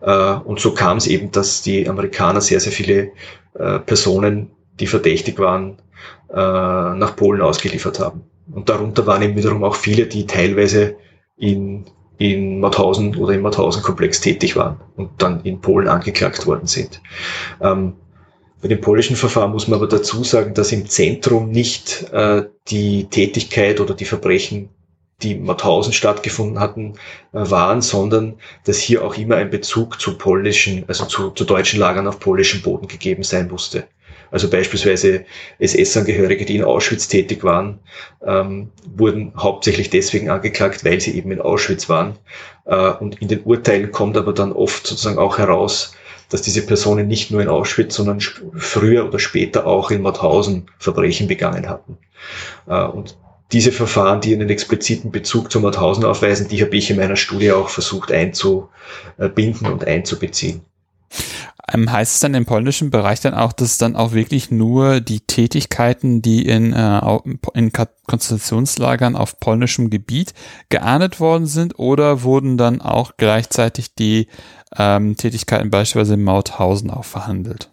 Äh, 0.00 0.32
und 0.32 0.58
so 0.60 0.72
kam 0.72 0.96
es 0.96 1.06
eben, 1.06 1.32
dass 1.32 1.60
die 1.62 1.88
Amerikaner 1.88 2.40
sehr, 2.40 2.60
sehr 2.60 2.72
viele 2.72 3.10
äh, 3.58 3.78
Personen, 3.78 4.50
die 4.78 4.86
verdächtig 4.86 5.38
waren, 5.38 5.78
äh, 6.30 6.34
nach 6.34 7.16
Polen 7.16 7.40
ausgeliefert 7.40 8.00
haben. 8.00 8.22
Und 8.50 8.68
darunter 8.68 9.06
waren 9.06 9.22
eben 9.22 9.36
wiederum 9.36 9.64
auch 9.64 9.74
viele, 9.74 10.06
die 10.06 10.26
teilweise 10.26 10.96
in, 11.36 11.84
in 12.18 12.60
Mauthausen 12.60 13.16
oder 13.16 13.34
im 13.34 13.42
Mauthausen-Komplex 13.42 14.20
tätig 14.20 14.56
waren 14.56 14.80
und 14.96 15.10
dann 15.18 15.42
in 15.42 15.60
Polen 15.60 15.88
angeklagt 15.88 16.46
worden 16.46 16.66
sind. 16.66 17.00
Ähm, 17.60 17.94
bei 18.60 18.68
dem 18.68 18.80
polnischen 18.80 19.16
Verfahren 19.16 19.52
muss 19.52 19.68
man 19.68 19.78
aber 19.78 19.86
dazu 19.86 20.24
sagen, 20.24 20.54
dass 20.54 20.72
im 20.72 20.88
Zentrum 20.88 21.50
nicht 21.50 22.10
äh, 22.12 22.44
die 22.68 23.04
Tätigkeit 23.04 23.80
oder 23.80 23.94
die 23.94 24.04
Verbrechen, 24.04 24.70
die 25.22 25.36
Mauthausen 25.36 25.92
stattgefunden 25.92 26.58
hatten, 26.58 26.94
äh, 27.32 27.50
waren, 27.50 27.82
sondern 27.82 28.34
dass 28.64 28.78
hier 28.78 29.04
auch 29.04 29.16
immer 29.16 29.36
ein 29.36 29.50
Bezug 29.50 30.00
zu 30.00 30.18
polnischen, 30.18 30.84
also 30.88 31.06
zu, 31.06 31.30
zu 31.30 31.44
deutschen 31.44 31.78
Lagern 31.78 32.08
auf 32.08 32.18
polnischem 32.18 32.62
Boden 32.62 32.88
gegeben 32.88 33.22
sein 33.22 33.48
musste. 33.48 33.86
Also 34.30 34.50
beispielsweise 34.50 35.24
SS-Angehörige, 35.58 36.44
die 36.44 36.56
in 36.56 36.64
Auschwitz 36.64 37.08
tätig 37.08 37.44
waren, 37.44 37.78
ähm, 38.24 38.70
wurden 38.96 39.32
hauptsächlich 39.36 39.90
deswegen 39.90 40.30
angeklagt, 40.30 40.84
weil 40.84 41.00
sie 41.00 41.16
eben 41.16 41.30
in 41.30 41.40
Auschwitz 41.40 41.88
waren. 41.88 42.16
Äh, 42.66 42.90
und 42.92 43.20
in 43.20 43.28
den 43.28 43.42
Urteilen 43.44 43.90
kommt 43.90 44.16
aber 44.16 44.32
dann 44.32 44.52
oft 44.52 44.86
sozusagen 44.86 45.18
auch 45.18 45.38
heraus, 45.38 45.94
dass 46.28 46.42
diese 46.42 46.66
Personen 46.66 47.08
nicht 47.08 47.30
nur 47.30 47.40
in 47.40 47.48
Auschwitz, 47.48 47.94
sondern 47.94 48.20
früher 48.20 49.06
oder 49.06 49.18
später 49.18 49.66
auch 49.66 49.90
in 49.90 50.02
Mauthausen 50.02 50.66
Verbrechen 50.78 51.26
begangen 51.26 51.68
hatten. 51.68 51.96
Äh, 52.66 52.84
und 52.84 53.16
diese 53.52 53.72
Verfahren, 53.72 54.20
die 54.20 54.34
einen 54.34 54.50
expliziten 54.50 55.10
Bezug 55.10 55.50
zu 55.50 55.60
Mauthausen 55.60 56.04
aufweisen, 56.04 56.48
die 56.48 56.62
habe 56.62 56.76
ich 56.76 56.90
in 56.90 56.96
meiner 56.98 57.16
Studie 57.16 57.52
auch 57.52 57.70
versucht 57.70 58.12
einzubinden 58.12 59.72
und 59.72 59.86
einzubeziehen. 59.86 60.60
Ähm, 61.72 61.90
heißt 61.90 62.14
es 62.14 62.20
dann 62.20 62.34
im 62.34 62.46
polnischen 62.46 62.90
Bereich 62.90 63.20
dann 63.20 63.34
auch, 63.34 63.52
dass 63.52 63.78
dann 63.78 63.96
auch 63.96 64.12
wirklich 64.12 64.50
nur 64.50 65.00
die 65.00 65.20
Tätigkeiten, 65.20 66.22
die 66.22 66.46
in, 66.46 66.72
äh, 66.72 67.18
in 67.54 67.72
Konzentrationslagern 67.72 69.16
auf 69.16 69.38
polnischem 69.38 69.90
Gebiet 69.90 70.34
geahndet 70.68 71.20
worden 71.20 71.46
sind, 71.46 71.78
oder 71.78 72.22
wurden 72.22 72.56
dann 72.56 72.80
auch 72.80 73.12
gleichzeitig 73.16 73.94
die 73.94 74.28
ähm, 74.76 75.16
Tätigkeiten 75.16 75.70
beispielsweise 75.70 76.14
in 76.14 76.24
Mauthausen 76.24 76.90
auch 76.90 77.04
verhandelt? 77.04 77.68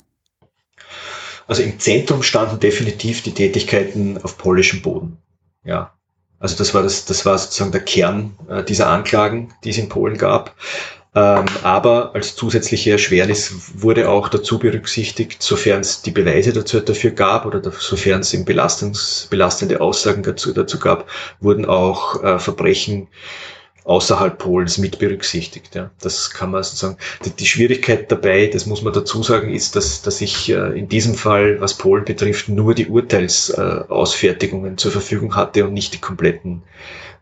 Also 1.47 1.61
im 1.61 1.79
Zentrum 1.79 2.23
standen 2.23 2.59
definitiv 2.59 3.21
die 3.21 3.33
Tätigkeiten 3.33 4.17
auf 4.23 4.37
polnischem 4.37 4.81
Boden. 4.81 5.17
Ja. 5.63 5.93
Also 6.39 6.57
das 6.57 6.73
war 6.73 6.83
das, 6.83 7.05
das 7.05 7.25
war 7.25 7.37
sozusagen 7.37 7.71
der 7.71 7.81
Kern 7.81 8.35
äh, 8.49 8.63
dieser 8.63 8.87
Anklagen, 8.87 9.53
die 9.63 9.69
es 9.69 9.77
in 9.77 9.89
Polen 9.89 10.17
gab. 10.17 10.55
Ähm, 11.15 11.45
aber 11.63 12.13
als 12.13 12.35
zusätzliche 12.35 12.91
Erschwernis 12.91 13.71
wurde 13.75 14.09
auch 14.09 14.27
dazu 14.27 14.59
berücksichtigt, 14.59 15.41
sofern 15.41 15.79
es 15.79 16.01
die 16.01 16.11
Beweise 16.11 16.51
dazu 16.51 16.81
dafür 16.81 17.11
gab 17.11 17.45
oder 17.45 17.61
sofern 17.71 18.19
es 18.19 18.35
Belastungs, 18.43 19.27
belastende 19.29 19.79
Aussagen 19.79 20.23
dazu, 20.23 20.51
dazu 20.51 20.77
gab, 20.77 21.09
wurden 21.39 21.65
auch 21.65 22.21
äh, 22.21 22.37
Verbrechen 22.37 23.07
außerhalb 23.85 24.37
Polens 24.37 24.77
mit 24.77 24.99
berücksichtigt. 24.99 25.73
Ja. 25.75 25.91
Das 26.01 26.31
kann 26.31 26.51
man 26.51 26.63
sozusagen. 26.63 26.97
Die, 27.23 27.29
die, 27.29 27.45
Schwierigkeit 27.45 28.11
dabei, 28.11 28.47
das 28.47 28.65
muss 28.65 28.81
man 28.81 28.91
dazu 28.91 29.23
sagen, 29.23 29.53
ist, 29.53 29.77
dass, 29.77 30.01
dass 30.01 30.19
ich 30.19 30.49
äh, 30.49 30.77
in 30.77 30.89
diesem 30.89 31.15
Fall, 31.15 31.61
was 31.61 31.75
Polen 31.75 32.03
betrifft, 32.03 32.49
nur 32.49 32.73
die 32.73 32.87
Urteilsausfertigungen 32.87 34.73
äh, 34.73 34.75
zur 34.75 34.91
Verfügung 34.91 35.35
hatte 35.35 35.65
und 35.65 35.73
nicht 35.73 35.93
die 35.93 36.01
kompletten 36.01 36.63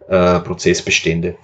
äh, 0.07 0.39
Prozessbestände. 0.39 1.35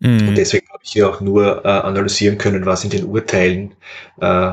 Mhm. 0.00 0.28
Und 0.28 0.34
deswegen 0.36 0.66
hier 0.88 1.10
auch 1.10 1.20
nur 1.20 1.64
äh, 1.64 1.68
analysieren 1.68 2.38
können, 2.38 2.64
was 2.64 2.84
in 2.84 2.90
den 2.90 3.06
Urteilen, 3.06 3.74
äh, 4.20 4.52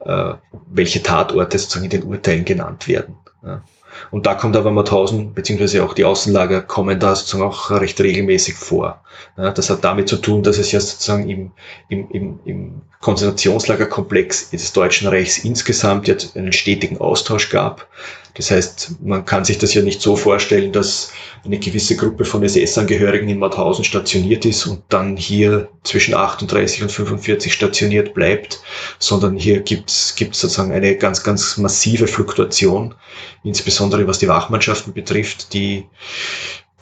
äh, 0.00 0.34
welche 0.70 1.02
Tatorte 1.02 1.58
sozusagen 1.58 1.84
in 1.84 1.90
den 1.90 2.04
Urteilen 2.04 2.44
genannt 2.44 2.88
werden. 2.88 3.16
Ja. 3.44 3.62
Und 4.10 4.26
da 4.26 4.34
kommt 4.34 4.56
aber 4.56 4.70
Mauthausen, 4.70 5.34
beziehungsweise 5.34 5.84
auch 5.84 5.94
die 5.94 6.04
Außenlager 6.04 6.62
kommen 6.62 6.98
da 6.98 7.14
sozusagen 7.14 7.42
auch 7.42 7.70
recht 7.70 8.00
regelmäßig 8.00 8.54
vor. 8.54 9.02
Ja, 9.36 9.50
das 9.50 9.70
hat 9.70 9.84
damit 9.84 10.08
zu 10.08 10.16
tun, 10.16 10.42
dass 10.42 10.58
es 10.58 10.72
ja 10.72 10.80
sozusagen 10.80 11.28
im, 11.28 11.52
im, 11.88 12.10
im, 12.10 12.40
im 12.44 12.82
Konzentrationslagerkomplex 13.00 14.50
des 14.50 14.72
Deutschen 14.72 15.08
Reichs 15.08 15.38
insgesamt 15.38 16.08
jetzt 16.08 16.36
einen 16.36 16.52
stetigen 16.52 16.98
Austausch 16.98 17.50
gab. 17.50 17.86
Das 18.34 18.50
heißt, 18.50 18.96
man 19.02 19.24
kann 19.24 19.44
sich 19.44 19.58
das 19.58 19.74
ja 19.74 19.82
nicht 19.82 20.00
so 20.00 20.16
vorstellen, 20.16 20.72
dass 20.72 21.12
eine 21.44 21.58
gewisse 21.58 21.96
Gruppe 21.96 22.24
von 22.24 22.42
SS-Angehörigen 22.42 23.28
in 23.28 23.38
Mauthausen 23.38 23.84
stationiert 23.84 24.44
ist 24.44 24.66
und 24.66 24.82
dann 24.88 25.16
hier 25.16 25.68
zwischen 25.82 26.14
38 26.14 26.82
und 26.82 26.92
45 26.92 27.52
stationiert 27.52 28.14
bleibt, 28.14 28.62
sondern 28.98 29.36
hier 29.36 29.60
gibt 29.60 29.90
es 29.90 30.14
sozusagen 30.16 30.72
eine 30.72 30.96
ganz, 30.96 31.24
ganz 31.24 31.56
massive 31.56 32.06
Fluktuation, 32.06 32.94
insbesondere 33.42 34.06
was 34.06 34.20
die 34.20 34.28
Wachmannschaften 34.28 34.92
betrifft, 34.92 35.52
die 35.52 35.86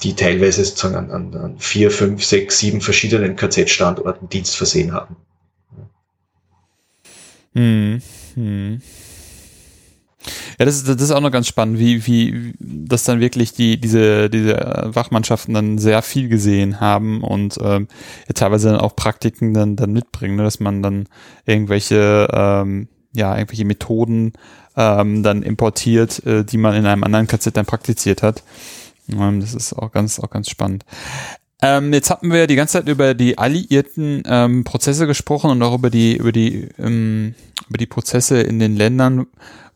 die 0.03 0.15
teilweise 0.15 0.65
sozusagen 0.65 0.95
an, 0.95 1.11
an, 1.11 1.35
an 1.35 1.59
vier, 1.59 1.91
fünf, 1.91 2.25
sechs, 2.25 2.59
sieben 2.59 2.81
verschiedenen 2.81 3.37
KZ-Standorten 3.37 4.29
Dienst 4.29 4.57
versehen 4.57 4.93
haben. 4.93 5.17
Hm, 7.55 8.01
hm. 8.35 8.81
Ja, 10.59 10.67
das 10.67 10.77
ist, 10.77 10.89
das 10.89 11.01
ist 11.01 11.11
auch 11.11 11.21
noch 11.21 11.31
ganz 11.31 11.47
spannend, 11.47 11.79
wie, 11.79 12.07
wie, 12.07 12.55
dass 12.59 13.05
dann 13.05 13.21
wirklich 13.21 13.53
die, 13.53 13.81
diese, 13.81 14.29
diese 14.29 14.55
Wachmannschaften 14.93 15.55
dann 15.55 15.79
sehr 15.79 16.03
viel 16.03 16.29
gesehen 16.29 16.81
haben 16.81 17.23
und 17.23 17.59
ähm, 17.63 17.89
ja, 18.29 18.35
teilweise 18.35 18.71
dann 18.71 18.81
auch 18.81 18.95
Praktiken 18.95 19.55
dann, 19.55 19.77
dann 19.77 19.93
mitbringen, 19.93 20.37
ne, 20.37 20.43
dass 20.43 20.61
man 20.61 20.83
dann 20.83 21.09
irgendwelche, 21.47 22.29
ähm, 22.33 22.89
ja, 23.13 23.37
irgendwelche 23.37 23.65
Methoden 23.65 24.35
ähm, 24.77 25.23
dann 25.23 25.43
importiert, 25.43 26.25
äh, 26.27 26.45
die 26.45 26.59
man 26.59 26.75
in 26.75 26.87
einem 26.87 27.05
anderen 27.05 27.27
KZ 27.27 27.57
dann 27.57 27.67
praktiziert 27.67 28.23
hat. 28.23 28.43
Ähm, 29.11 29.41
das 29.41 29.55
ist 29.55 29.73
auch 29.73 29.91
ganz, 29.91 30.21
auch 30.21 30.31
ganz 30.31 30.51
spannend. 30.51 30.85
Ähm, 31.63 31.93
jetzt 31.93 32.11
hatten 32.11 32.33
wir 32.33 32.47
die 32.47 32.57
ganze 32.57 32.79
Zeit 32.79 32.89
über 32.89 33.15
die 33.15 33.39
alliierten 33.39 34.23
ähm, 34.27 34.65
Prozesse 34.65 35.07
gesprochen 35.07 35.51
und 35.51 35.63
auch 35.63 35.75
über 35.75 35.91
die, 35.91 36.17
über 36.17 36.33
die, 36.33 36.69
ähm, 36.79 37.35
über 37.69 37.79
die 37.79 37.87
Prozesse 37.87 38.41
in 38.41 38.59
den 38.59 38.77
Ländern, 38.77 39.27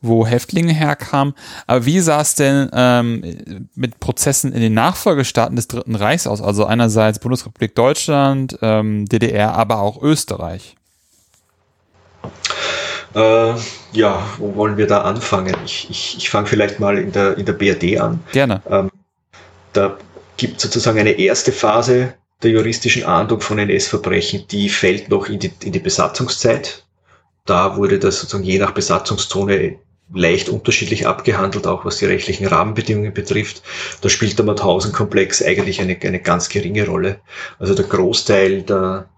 wo 0.01 0.25
Häftlinge 0.25 0.73
herkamen. 0.73 1.33
Aber 1.67 1.85
wie 1.85 1.99
sah 1.99 2.21
es 2.21 2.35
denn 2.35 2.69
ähm, 2.73 3.67
mit 3.75 3.99
Prozessen 3.99 4.51
in 4.51 4.61
den 4.61 4.73
Nachfolgestaaten 4.73 5.55
des 5.55 5.67
Dritten 5.67 5.95
Reichs 5.95 6.27
aus? 6.27 6.41
Also 6.41 6.65
einerseits 6.65 7.19
Bundesrepublik 7.19 7.75
Deutschland, 7.75 8.57
ähm, 8.61 9.05
DDR, 9.05 9.53
aber 9.53 9.79
auch 9.79 10.01
Österreich. 10.01 10.75
Äh, 13.13 13.53
ja, 13.93 14.23
wo 14.39 14.55
wollen 14.55 14.77
wir 14.77 14.87
da 14.87 15.03
anfangen? 15.03 15.55
Ich, 15.65 15.87
ich, 15.89 16.17
ich 16.17 16.29
fange 16.29 16.47
vielleicht 16.47 16.79
mal 16.79 16.97
in 16.97 17.11
der, 17.11 17.37
in 17.37 17.45
der 17.45 17.53
BRD 17.53 17.99
an. 17.99 18.19
Gerne. 18.33 18.61
Ähm, 18.69 18.91
da 19.71 19.97
gibt 20.37 20.61
sozusagen 20.61 20.99
eine 20.99 21.11
erste 21.11 21.51
Phase 21.51 22.15
der 22.43 22.51
juristischen 22.51 23.05
Ahndung 23.05 23.41
von 23.41 23.59
NS-Verbrechen, 23.59 24.47
die 24.49 24.69
fällt 24.69 25.09
noch 25.09 25.27
in 25.27 25.39
die, 25.39 25.51
in 25.63 25.71
die 25.71 25.79
Besatzungszeit. 25.79 26.85
Da 27.45 27.77
wurde 27.77 27.99
das 27.99 28.19
sozusagen 28.19 28.43
je 28.43 28.59
nach 28.59 28.71
Besatzungszone 28.71 29.77
leicht 30.13 30.49
unterschiedlich 30.49 31.07
abgehandelt, 31.07 31.65
auch 31.65 31.85
was 31.85 31.97
die 31.97 32.05
rechtlichen 32.05 32.45
Rahmenbedingungen 32.45 33.13
betrifft. 33.13 33.63
Da 34.01 34.09
spielt 34.09 34.37
der 34.37 34.45
Mauthausen-Komplex 34.45 35.41
eigentlich 35.41 35.81
eine, 35.81 35.97
eine 35.99 36.19
ganz 36.19 36.49
geringe 36.49 36.85
Rolle. 36.85 37.19
Also 37.57 37.73
der 37.73 37.85
Großteil 37.85 38.61
der, 38.63 39.09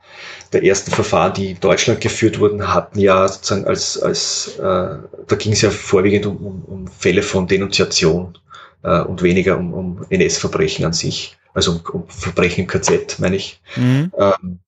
der 0.53 0.63
ersten 0.63 0.91
Verfahren, 0.91 1.33
die 1.33 1.51
in 1.51 1.59
Deutschland 1.59 1.99
geführt 1.99 2.39
wurden, 2.39 2.73
hatten 2.73 2.99
ja 2.99 3.27
sozusagen 3.27 3.65
als, 3.65 4.01
als 4.01 4.57
äh, 4.57 4.61
da 4.61 5.35
ging 5.37 5.51
es 5.51 5.61
ja 5.61 5.69
vorwiegend 5.69 6.25
um, 6.25 6.37
um, 6.37 6.63
um 6.65 6.87
Fälle 6.87 7.21
von 7.21 7.47
Denunziation 7.47 8.37
äh, 8.83 9.01
und 9.01 9.21
weniger 9.21 9.57
um, 9.57 9.73
um 9.73 10.05
NS-Verbrechen 10.09 10.85
an 10.85 10.93
sich, 10.93 11.37
also 11.53 11.71
um, 11.71 11.81
um 12.01 12.07
Verbrechen 12.07 12.63
im 12.63 12.67
KZ, 12.67 13.19
meine 13.19 13.35
ich. 13.35 13.61
Mhm. 13.75 14.11
Ähm, 14.17 14.59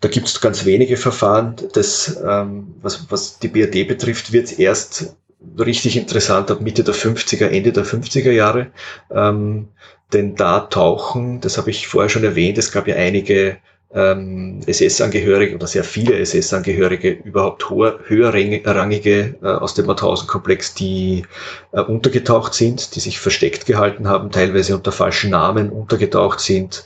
da 0.00 0.08
gibt 0.08 0.26
es 0.26 0.40
ganz 0.40 0.64
wenige 0.64 0.96
Verfahren. 0.96 1.56
Das, 1.72 2.20
ähm, 2.26 2.74
was, 2.82 3.10
was 3.10 3.38
die 3.38 3.48
BRD 3.48 3.88
betrifft, 3.88 4.32
wird 4.32 4.58
erst 4.58 5.16
richtig 5.58 5.96
interessant 5.96 6.50
ab 6.50 6.60
Mitte 6.60 6.84
der 6.84 6.94
50er, 6.94 7.46
Ende 7.46 7.72
der 7.72 7.84
50er 7.86 8.30
Jahre. 8.30 8.70
Ähm, 9.10 9.68
denn 10.12 10.36
da 10.36 10.60
tauchen, 10.60 11.40
das 11.40 11.58
habe 11.58 11.70
ich 11.70 11.88
vorher 11.88 12.08
schon 12.08 12.24
erwähnt, 12.24 12.58
es 12.58 12.70
gab 12.70 12.86
ja 12.86 12.96
einige 12.96 13.56
ähm, 13.94 14.60
SS-Angehörige 14.66 15.54
oder 15.54 15.66
sehr 15.66 15.84
viele 15.84 16.18
SS-Angehörige, 16.18 17.10
überhaupt 17.10 17.70
hoher, 17.70 18.00
höherrangige 18.06 19.36
äh, 19.40 19.46
aus 19.46 19.74
dem 19.74 19.86
Mauthausen-Komplex, 19.86 20.74
die 20.74 21.24
äh, 21.72 21.80
untergetaucht 21.80 22.54
sind, 22.54 22.96
die 22.96 23.00
sich 23.00 23.20
versteckt 23.20 23.66
gehalten 23.66 24.08
haben, 24.08 24.30
teilweise 24.30 24.74
unter 24.74 24.92
falschen 24.92 25.30
Namen 25.30 25.70
untergetaucht 25.70 26.40
sind 26.40 26.84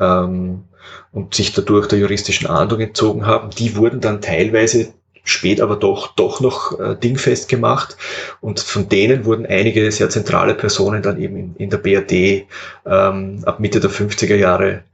ähm, 0.00 0.64
und 1.12 1.34
sich 1.34 1.52
dadurch 1.52 1.88
der 1.88 1.98
juristischen 1.98 2.46
Ahndung 2.48 2.80
entzogen 2.80 3.26
haben. 3.26 3.50
Die 3.50 3.76
wurden 3.76 4.00
dann 4.00 4.22
teilweise 4.22 4.94
spät 5.24 5.60
aber 5.60 5.76
doch, 5.76 6.14
doch 6.14 6.40
noch 6.40 6.78
äh, 6.80 6.96
dingfest 6.96 7.48
gemacht. 7.48 7.96
Und 8.40 8.60
von 8.60 8.88
denen 8.88 9.24
wurden 9.24 9.44
einige 9.44 9.90
sehr 9.92 10.08
zentrale 10.08 10.54
Personen 10.54 11.02
dann 11.02 11.20
eben 11.20 11.36
in, 11.36 11.56
in 11.56 11.70
der 11.70 11.78
BRD 11.78 12.46
ähm, 12.86 13.42
ab 13.44 13.60
Mitte 13.60 13.80
der 13.80 13.90
50er 13.90 14.36
Jahre 14.36 14.84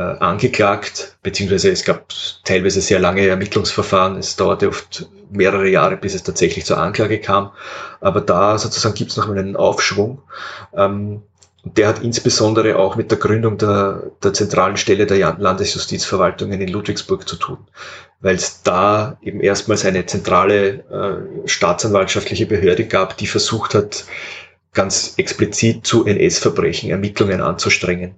äh, 0.00 0.16
angeklagt, 0.18 1.18
beziehungsweise 1.22 1.70
es 1.70 1.84
gab 1.84 2.06
teilweise 2.44 2.80
sehr 2.80 2.98
lange 2.98 3.26
Ermittlungsverfahren. 3.26 4.16
Es 4.16 4.34
dauerte 4.34 4.68
oft 4.68 5.10
mehrere 5.30 5.68
Jahre, 5.68 5.98
bis 5.98 6.14
es 6.14 6.22
tatsächlich 6.22 6.64
zur 6.64 6.78
Anklage 6.78 7.20
kam. 7.20 7.50
Aber 8.00 8.22
da 8.22 8.56
sozusagen 8.56 8.94
gibt 8.94 9.10
es 9.10 9.18
noch 9.18 9.28
mal 9.28 9.38
einen 9.38 9.56
Aufschwung. 9.56 10.22
Ähm, 10.74 11.22
der 11.64 11.88
hat 11.88 12.02
insbesondere 12.02 12.76
auch 12.76 12.96
mit 12.96 13.10
der 13.10 13.18
Gründung 13.18 13.58
der, 13.58 14.04
der 14.22 14.32
zentralen 14.32 14.78
Stelle 14.78 15.04
der 15.04 15.36
Landesjustizverwaltungen 15.38 16.58
in 16.58 16.68
Ludwigsburg 16.68 17.28
zu 17.28 17.36
tun, 17.36 17.58
weil 18.20 18.36
es 18.36 18.62
da 18.62 19.18
eben 19.20 19.40
erstmals 19.40 19.84
eine 19.84 20.06
zentrale 20.06 20.78
äh, 20.88 21.46
staatsanwaltschaftliche 21.46 22.46
Behörde 22.46 22.86
gab, 22.86 23.18
die 23.18 23.26
versucht 23.26 23.74
hat, 23.74 24.06
ganz 24.72 25.14
explizit 25.16 25.86
zu 25.86 26.06
NS-Verbrechen 26.06 26.90
Ermittlungen 26.90 27.40
anzustrengen. 27.40 28.14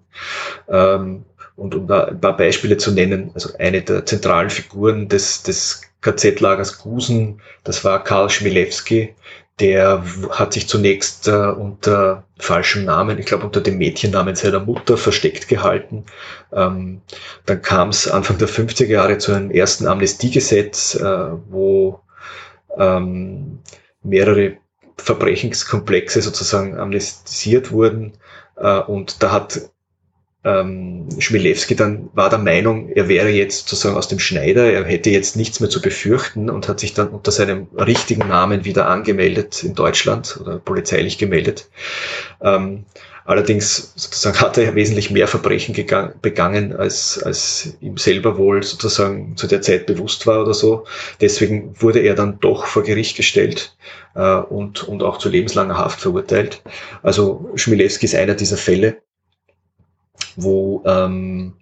Ähm, 0.69 1.25
und 1.57 1.75
um 1.75 1.87
da 1.87 2.05
ein 2.05 2.21
paar 2.21 2.37
Beispiele 2.37 2.77
zu 2.77 2.93
nennen, 2.93 3.31
also 3.35 3.51
eine 3.59 3.83
der 3.83 4.07
zentralen 4.07 4.51
Figuren 4.51 5.09
des, 5.09 5.43
des 5.43 5.83
KZ-Lagers 6.01 6.79
Gusen, 6.79 7.41
das 7.65 7.85
war 7.85 8.03
Karl 8.03 8.31
Schmilewski, 8.31 9.15
der 9.61 10.03
hat 10.31 10.55
sich 10.55 10.67
zunächst 10.67 11.29
äh, 11.29 11.31
unter 11.31 12.25
falschem 12.39 12.85
Namen, 12.85 13.19
ich 13.19 13.27
glaube 13.27 13.45
unter 13.45 13.61
dem 13.61 13.79
Mädchennamen 13.79 14.35
seiner 14.35 14.61
Mutter 14.61 14.97
versteckt 14.97 15.47
gehalten. 15.47 16.05
Ähm, 16.53 17.03
dann 17.47 17.63
kam 17.63 17.91
es 17.91 18.09
Anfang 18.09 18.39
der 18.39 18.49
50er 18.49 18.87
Jahre 18.87 19.19
zu 19.19 19.33
einem 19.33 19.51
ersten 19.51 19.87
Amnestiegesetz, 19.87 20.97
äh, 20.97 21.29
wo 21.49 22.01
ähm, 22.77 23.61
mehrere 24.03 24.57
Verbrechenskomplexe 24.97 26.23
sozusagen 26.23 26.79
amnestisiert 26.79 27.71
wurden. 27.71 28.15
Äh, 28.57 28.79
und 28.81 29.23
da 29.23 29.33
hat 29.33 29.71
ähm, 30.45 31.09
Schmilewski 31.19 31.77
dann 31.77 32.11
war 32.15 32.29
der 32.29 32.41
Meinung, 32.41 32.89
er 32.89 33.09
wäre 33.09 33.29
jetzt 33.29 33.69
sozusagen 33.69 33.97
aus 33.97 34.09
dem 34.09 34.19
Schneider, 34.19 34.73
er 34.73 34.85
hätte 34.85 35.11
jetzt 35.11 35.37
nichts 35.37 35.61
mehr 35.61 35.71
zu 35.71 35.81
befürchten 35.81 36.51
und 36.51 36.69
hat 36.69 36.81
sich 36.81 36.95
dann 36.95 37.09
unter 37.11 37.31
seinem 37.31 37.69
richtigen 37.77 38.27
Namen 38.27 38.65
wieder 38.65 38.89
angemeldet 38.89 39.63
in 39.63 39.75
Deutschland 39.75 40.39
oder 40.41 40.59
polizeilich 40.59 41.17
gemeldet. 41.17 41.69
Ähm, 42.41 42.87
allerdings 43.25 43.93
sozusagen 43.95 44.41
hat 44.41 44.59
er 44.59 44.65
ja 44.65 44.75
wesentlich 44.75 45.13
mehr 45.13 45.29
Verbrechen 45.29 45.77
begangen, 46.21 46.75
als, 46.75 47.23
als 47.23 47.77
ihm 47.81 47.97
selber 47.97 48.37
wohl 48.37 48.65
sozusagen 48.65 49.37
zu 49.37 49.47
der 49.47 49.63
Zeit 49.63 49.87
bewusst 49.87 50.27
war 50.27 50.43
oder 50.43 50.55
so. 50.55 50.87
Deswegen 51.21 51.81
wurde 51.81 52.01
er 52.01 52.17
dann 52.17 52.41
doch 52.41 52.67
vor 52.67 52.83
Gericht 52.83 53.17
gestellt 53.17 53.77
äh, 54.17 54.39
und, 54.39 54.83
und 54.89 55.05
auch 55.05 55.19
zu 55.19 55.29
lebenslanger 55.29 55.79
Haft 55.79 56.01
verurteilt. 56.01 56.63
Also 57.05 57.49
Schmilewski 57.55 58.07
ist 58.07 58.17
einer 58.17 58.35
dieser 58.35 58.57
Fälle 58.57 58.97
wo 60.37 60.83
ähm, 60.87 61.55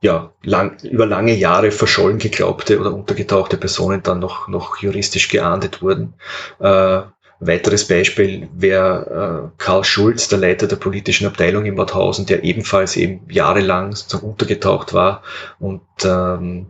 ja, 0.00 0.32
lang, 0.42 0.78
über 0.82 1.06
lange 1.06 1.34
Jahre 1.34 1.70
verschollen 1.70 2.18
geglaubte 2.18 2.78
oder 2.78 2.94
untergetauchte 2.94 3.56
Personen 3.56 4.02
dann 4.02 4.20
noch, 4.20 4.48
noch 4.48 4.76
juristisch 4.78 5.28
geahndet 5.28 5.82
wurden. 5.82 6.14
Äh, 6.60 7.02
weiteres 7.40 7.86
Beispiel 7.86 8.48
wäre 8.54 9.50
äh, 9.54 9.62
Karl 9.62 9.84
Schulz, 9.84 10.28
der 10.28 10.38
Leiter 10.38 10.66
der 10.66 10.76
politischen 10.76 11.26
Abteilung 11.26 11.64
in 11.64 11.74
Mauthausen, 11.74 12.26
der 12.26 12.44
ebenfalls 12.44 12.96
eben 12.96 13.28
jahrelang 13.28 13.94
sozusagen 13.94 14.28
untergetaucht 14.28 14.92
war 14.92 15.22
und 15.58 15.82
ähm, 16.04 16.66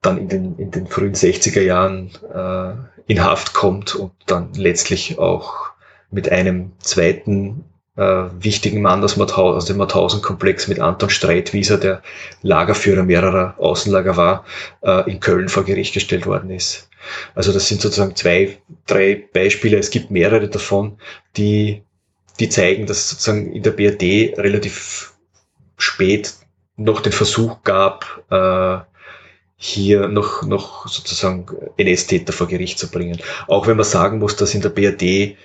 dann 0.00 0.18
in 0.18 0.28
den, 0.28 0.58
in 0.58 0.70
den 0.70 0.86
frühen 0.88 1.14
60er 1.14 1.62
Jahren 1.62 2.10
äh, 2.32 2.74
in 3.12 3.22
Haft 3.24 3.54
kommt 3.54 3.94
und 3.94 4.12
dann 4.26 4.52
letztlich 4.54 5.18
auch 5.18 5.72
mit 6.10 6.30
einem 6.30 6.72
zweiten 6.78 7.64
äh, 7.96 8.24
wichtigen 8.38 8.82
Mann 8.82 9.04
aus, 9.04 9.16
Mauthausen, 9.16 9.56
aus 9.56 9.64
dem 9.66 9.76
Mauthausen-Komplex 9.76 10.68
mit 10.68 10.80
Anton 10.80 11.10
Streitwieser, 11.10 11.78
der 11.78 12.02
Lagerführer 12.42 13.02
mehrerer 13.02 13.54
Außenlager 13.58 14.16
war, 14.16 14.44
äh, 14.82 15.10
in 15.10 15.20
Köln 15.20 15.48
vor 15.48 15.64
Gericht 15.64 15.94
gestellt 15.94 16.26
worden 16.26 16.50
ist. 16.50 16.88
Also 17.34 17.52
das 17.52 17.68
sind 17.68 17.80
sozusagen 17.80 18.16
zwei, 18.16 18.58
drei 18.86 19.28
Beispiele. 19.32 19.76
Es 19.76 19.90
gibt 19.90 20.10
mehrere 20.10 20.48
davon, 20.48 20.98
die, 21.36 21.82
die 22.38 22.48
zeigen, 22.48 22.86
dass 22.86 23.10
sozusagen 23.10 23.52
in 23.52 23.62
der 23.62 23.72
BRD 23.72 24.38
relativ 24.38 25.12
spät 25.76 26.32
noch 26.76 27.00
den 27.00 27.12
Versuch 27.12 27.62
gab, 27.64 28.24
äh, 28.30 28.78
hier 29.56 30.08
noch, 30.08 30.42
noch 30.42 30.88
sozusagen 30.88 31.46
NS-Täter 31.76 32.32
vor 32.32 32.48
Gericht 32.48 32.78
zu 32.78 32.90
bringen. 32.90 33.20
Auch 33.46 33.66
wenn 33.66 33.76
man 33.76 33.84
sagen 33.84 34.18
muss, 34.18 34.34
dass 34.34 34.54
in 34.54 34.60
der 34.60 34.70
BRD 34.70 35.36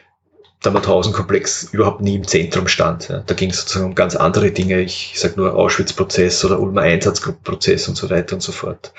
der 0.63 0.71
Mauthausen-Komplex 0.71 1.69
überhaupt 1.71 2.01
nie 2.01 2.15
im 2.15 2.27
Zentrum 2.27 2.67
stand. 2.67 3.09
Ja. 3.09 3.19
Da 3.19 3.33
ging 3.35 3.51
es 3.51 3.59
sozusagen 3.61 3.85
um 3.85 3.95
ganz 3.95 4.15
andere 4.15 4.51
Dinge. 4.51 4.81
Ich 4.81 5.13
sage 5.15 5.35
nur 5.37 5.55
Auschwitz-Prozess 5.55 6.43
oder 6.45 6.59
Ulmer 6.59 6.81
Einsatzgruppenprozess 6.81 7.87
und 7.87 7.95
so 7.95 8.09
weiter 8.09 8.35
und 8.35 8.41
so 8.41 8.51
fort. 8.51 8.91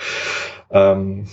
Ähm, 0.71 1.29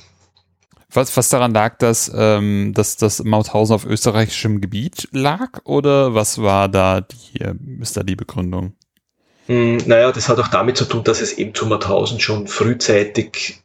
was, 0.90 1.16
was 1.16 1.30
daran 1.30 1.54
lag, 1.54 1.78
dass, 1.78 2.12
ähm, 2.16 2.72
dass 2.74 2.98
das 2.98 3.24
Mauthausen 3.24 3.76
auf 3.76 3.86
österreichischem 3.86 4.62
Gebiet 4.62 5.10
lag? 5.12 5.60
Oder 5.66 6.16
was 6.16 6.42
war 6.42 6.70
da 6.70 7.02
die, 7.02 7.40
ist 7.82 7.98
da 7.98 8.04
die 8.04 8.16
Begründung? 8.16 8.74
Hm, 9.48 9.78
naja, 9.86 10.12
das 10.12 10.30
hat 10.30 10.40
auch 10.40 10.48
damit 10.48 10.78
zu 10.78 10.86
tun, 10.86 11.04
dass 11.04 11.22
es 11.22 11.34
eben 11.34 11.54
zu 11.54 11.68
Mauthausen 11.68 12.20
schon 12.20 12.48
frühzeitig 12.48 13.62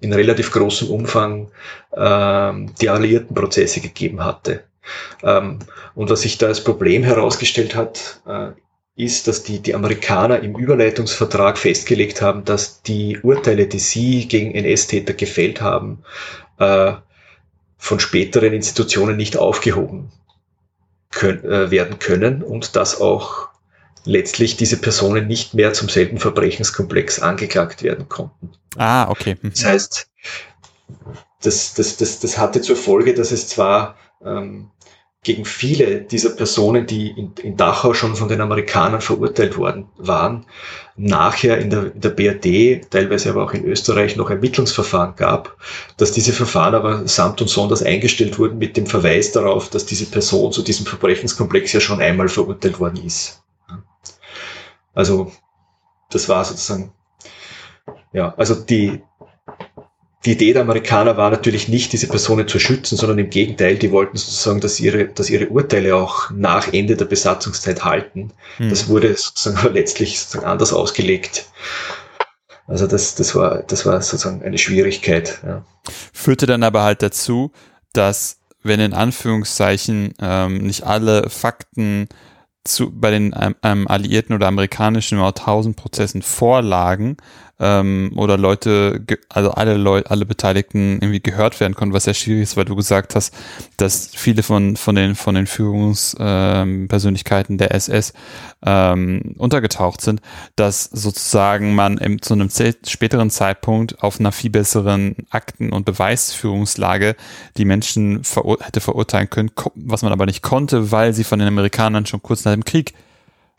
in 0.00 0.12
relativ 0.12 0.52
großem 0.52 0.88
Umfang 0.88 1.50
ähm, 1.94 2.72
die 2.80 2.88
alliierten 2.88 3.34
Prozesse 3.34 3.80
gegeben 3.80 4.24
hatte. 4.24 4.64
Ähm, 5.22 5.58
und 5.94 6.10
was 6.10 6.22
sich 6.22 6.38
da 6.38 6.46
als 6.46 6.64
Problem 6.64 7.02
herausgestellt 7.02 7.74
hat, 7.74 8.20
äh, 8.26 8.50
ist, 8.96 9.28
dass 9.28 9.42
die, 9.42 9.60
die 9.60 9.74
Amerikaner 9.74 10.40
im 10.40 10.56
Überleitungsvertrag 10.56 11.58
festgelegt 11.58 12.20
haben, 12.20 12.44
dass 12.44 12.82
die 12.82 13.18
Urteile, 13.20 13.66
die 13.66 13.78
sie 13.78 14.28
gegen 14.28 14.54
NS-Täter 14.54 15.14
gefällt 15.14 15.60
haben, 15.60 16.04
äh, 16.58 16.92
von 17.78 17.98
späteren 17.98 18.52
Institutionen 18.52 19.16
nicht 19.16 19.36
aufgehoben 19.38 20.12
können, 21.10 21.44
äh, 21.44 21.70
werden 21.70 21.98
können 21.98 22.42
und 22.42 22.76
dass 22.76 23.00
auch 23.00 23.48
letztlich 24.04 24.56
diese 24.56 24.76
Personen 24.76 25.26
nicht 25.26 25.54
mehr 25.54 25.72
zum 25.72 25.88
selben 25.88 26.18
Verbrechenskomplex 26.18 27.20
angeklagt 27.20 27.82
werden 27.82 28.08
konnten. 28.08 28.52
Ah, 28.76 29.08
okay. 29.10 29.36
Mhm. 29.40 29.50
Das 29.50 29.64
heißt, 29.64 30.10
das, 31.42 31.74
das, 31.74 31.96
das, 31.96 32.20
das 32.20 32.38
hatte 32.38 32.60
zur 32.60 32.76
Folge, 32.76 33.14
dass 33.14 33.30
es 33.30 33.48
zwar 33.48 33.96
ähm, 34.24 34.70
gegen 35.22 35.44
viele 35.44 36.00
dieser 36.00 36.30
Personen, 36.30 36.86
die 36.86 37.10
in, 37.10 37.32
in, 37.42 37.56
Dachau 37.56 37.92
schon 37.92 38.16
von 38.16 38.28
den 38.28 38.40
Amerikanern 38.40 39.02
verurteilt 39.02 39.58
worden 39.58 39.86
waren, 39.98 40.46
nachher 40.96 41.58
in 41.58 41.68
der, 41.68 41.94
in 41.94 42.00
der 42.00 42.08
BRD, 42.08 42.90
teilweise 42.90 43.30
aber 43.30 43.44
auch 43.44 43.52
in 43.52 43.66
Österreich 43.66 44.16
noch 44.16 44.30
Ermittlungsverfahren 44.30 45.16
gab, 45.16 45.58
dass 45.98 46.12
diese 46.12 46.32
Verfahren 46.32 46.74
aber 46.74 47.06
samt 47.06 47.42
und 47.42 47.48
sonders 47.48 47.82
eingestellt 47.82 48.38
wurden 48.38 48.56
mit 48.56 48.78
dem 48.78 48.86
Verweis 48.86 49.32
darauf, 49.32 49.68
dass 49.68 49.84
diese 49.84 50.06
Person 50.06 50.52
zu 50.52 50.62
diesem 50.62 50.86
Verbrechenskomplex 50.86 51.74
ja 51.74 51.80
schon 51.80 52.00
einmal 52.00 52.28
verurteilt 52.28 52.80
worden 52.80 53.04
ist. 53.04 53.42
Also 54.94 55.30
das 56.10 56.30
war 56.30 56.44
sozusagen, 56.46 56.92
ja, 58.14 58.34
also 58.38 58.54
die, 58.54 59.02
die 60.24 60.32
Idee 60.32 60.52
der 60.52 60.62
Amerikaner 60.62 61.16
war 61.16 61.30
natürlich 61.30 61.68
nicht, 61.68 61.92
diese 61.92 62.06
Personen 62.06 62.46
zu 62.46 62.58
schützen, 62.58 62.96
sondern 62.96 63.18
im 63.18 63.30
Gegenteil, 63.30 63.76
die 63.76 63.90
wollten 63.90 64.18
sozusagen, 64.18 64.60
dass 64.60 64.78
ihre, 64.78 65.06
dass 65.06 65.30
ihre 65.30 65.48
Urteile 65.48 65.96
auch 65.96 66.30
nach 66.30 66.72
Ende 66.72 66.94
der 66.94 67.06
Besatzungszeit 67.06 67.84
halten. 67.84 68.30
Hm. 68.58 68.68
Das 68.68 68.88
wurde 68.88 69.16
sozusagen 69.16 69.72
letztlich 69.74 70.20
sozusagen 70.20 70.46
anders 70.46 70.72
ausgelegt. 70.72 71.46
Also 72.66 72.86
das, 72.86 73.14
das 73.14 73.34
war, 73.34 73.62
das 73.62 73.86
war 73.86 74.00
sozusagen 74.02 74.42
eine 74.42 74.58
Schwierigkeit. 74.58 75.40
Ja. 75.44 75.64
Führte 76.12 76.46
dann 76.46 76.62
aber 76.62 76.82
halt 76.82 77.02
dazu, 77.02 77.50
dass 77.94 78.38
wenn 78.62 78.78
in 78.78 78.92
Anführungszeichen 78.92 80.12
ähm, 80.20 80.58
nicht 80.58 80.84
alle 80.84 81.30
Fakten 81.30 82.08
zu, 82.64 82.90
bei 82.92 83.10
den 83.10 83.34
ähm, 83.62 83.88
alliierten 83.88 84.34
oder 84.34 84.48
amerikanischen 84.48 85.18
Mauthausen-Prozessen 85.18 86.20
vorlagen, 86.20 87.16
ähm, 87.60 88.12
oder 88.16 88.38
Leute, 88.38 89.04
also 89.28 89.50
alle 89.50 89.76
Leute, 89.76 90.10
alle 90.10 90.24
Beteiligten 90.24 90.98
irgendwie 91.00 91.20
gehört 91.20 91.60
werden 91.60 91.74
konnten, 91.74 91.94
was 91.94 92.04
sehr 92.04 92.14
schwierig 92.14 92.44
ist, 92.44 92.56
weil 92.56 92.64
du 92.64 92.74
gesagt 92.74 93.14
hast, 93.14 93.34
dass 93.76 94.10
viele 94.14 94.42
von, 94.42 94.76
von 94.76 94.94
den, 94.94 95.14
von 95.14 95.34
den 95.34 95.46
Führungspersönlichkeiten 95.46 97.54
ähm, 97.54 97.58
der 97.58 97.74
SS 97.74 98.14
ähm, 98.64 99.34
untergetaucht 99.36 100.00
sind, 100.00 100.22
dass 100.56 100.84
sozusagen 100.84 101.74
man 101.74 101.98
im, 101.98 102.22
zu 102.22 102.32
einem 102.32 102.48
späteren 102.50 103.28
Zeitpunkt 103.28 104.02
auf 104.02 104.18
einer 104.18 104.32
viel 104.32 104.50
besseren 104.50 105.16
Akten- 105.28 105.72
und 105.72 105.84
Beweisführungslage 105.84 107.14
die 107.58 107.66
Menschen 107.66 108.24
verur 108.24 108.56
hätte 108.62 108.80
verurteilen 108.80 109.28
können, 109.28 109.50
was 109.74 110.02
man 110.02 110.12
aber 110.12 110.24
nicht 110.24 110.42
konnte, 110.42 110.92
weil 110.92 111.12
sie 111.12 111.24
von 111.24 111.38
den 111.38 111.48
Amerikanern 111.48 112.06
schon 112.06 112.22
kurz 112.22 112.46
nach 112.46 112.52
dem 112.52 112.64
Krieg 112.64 112.94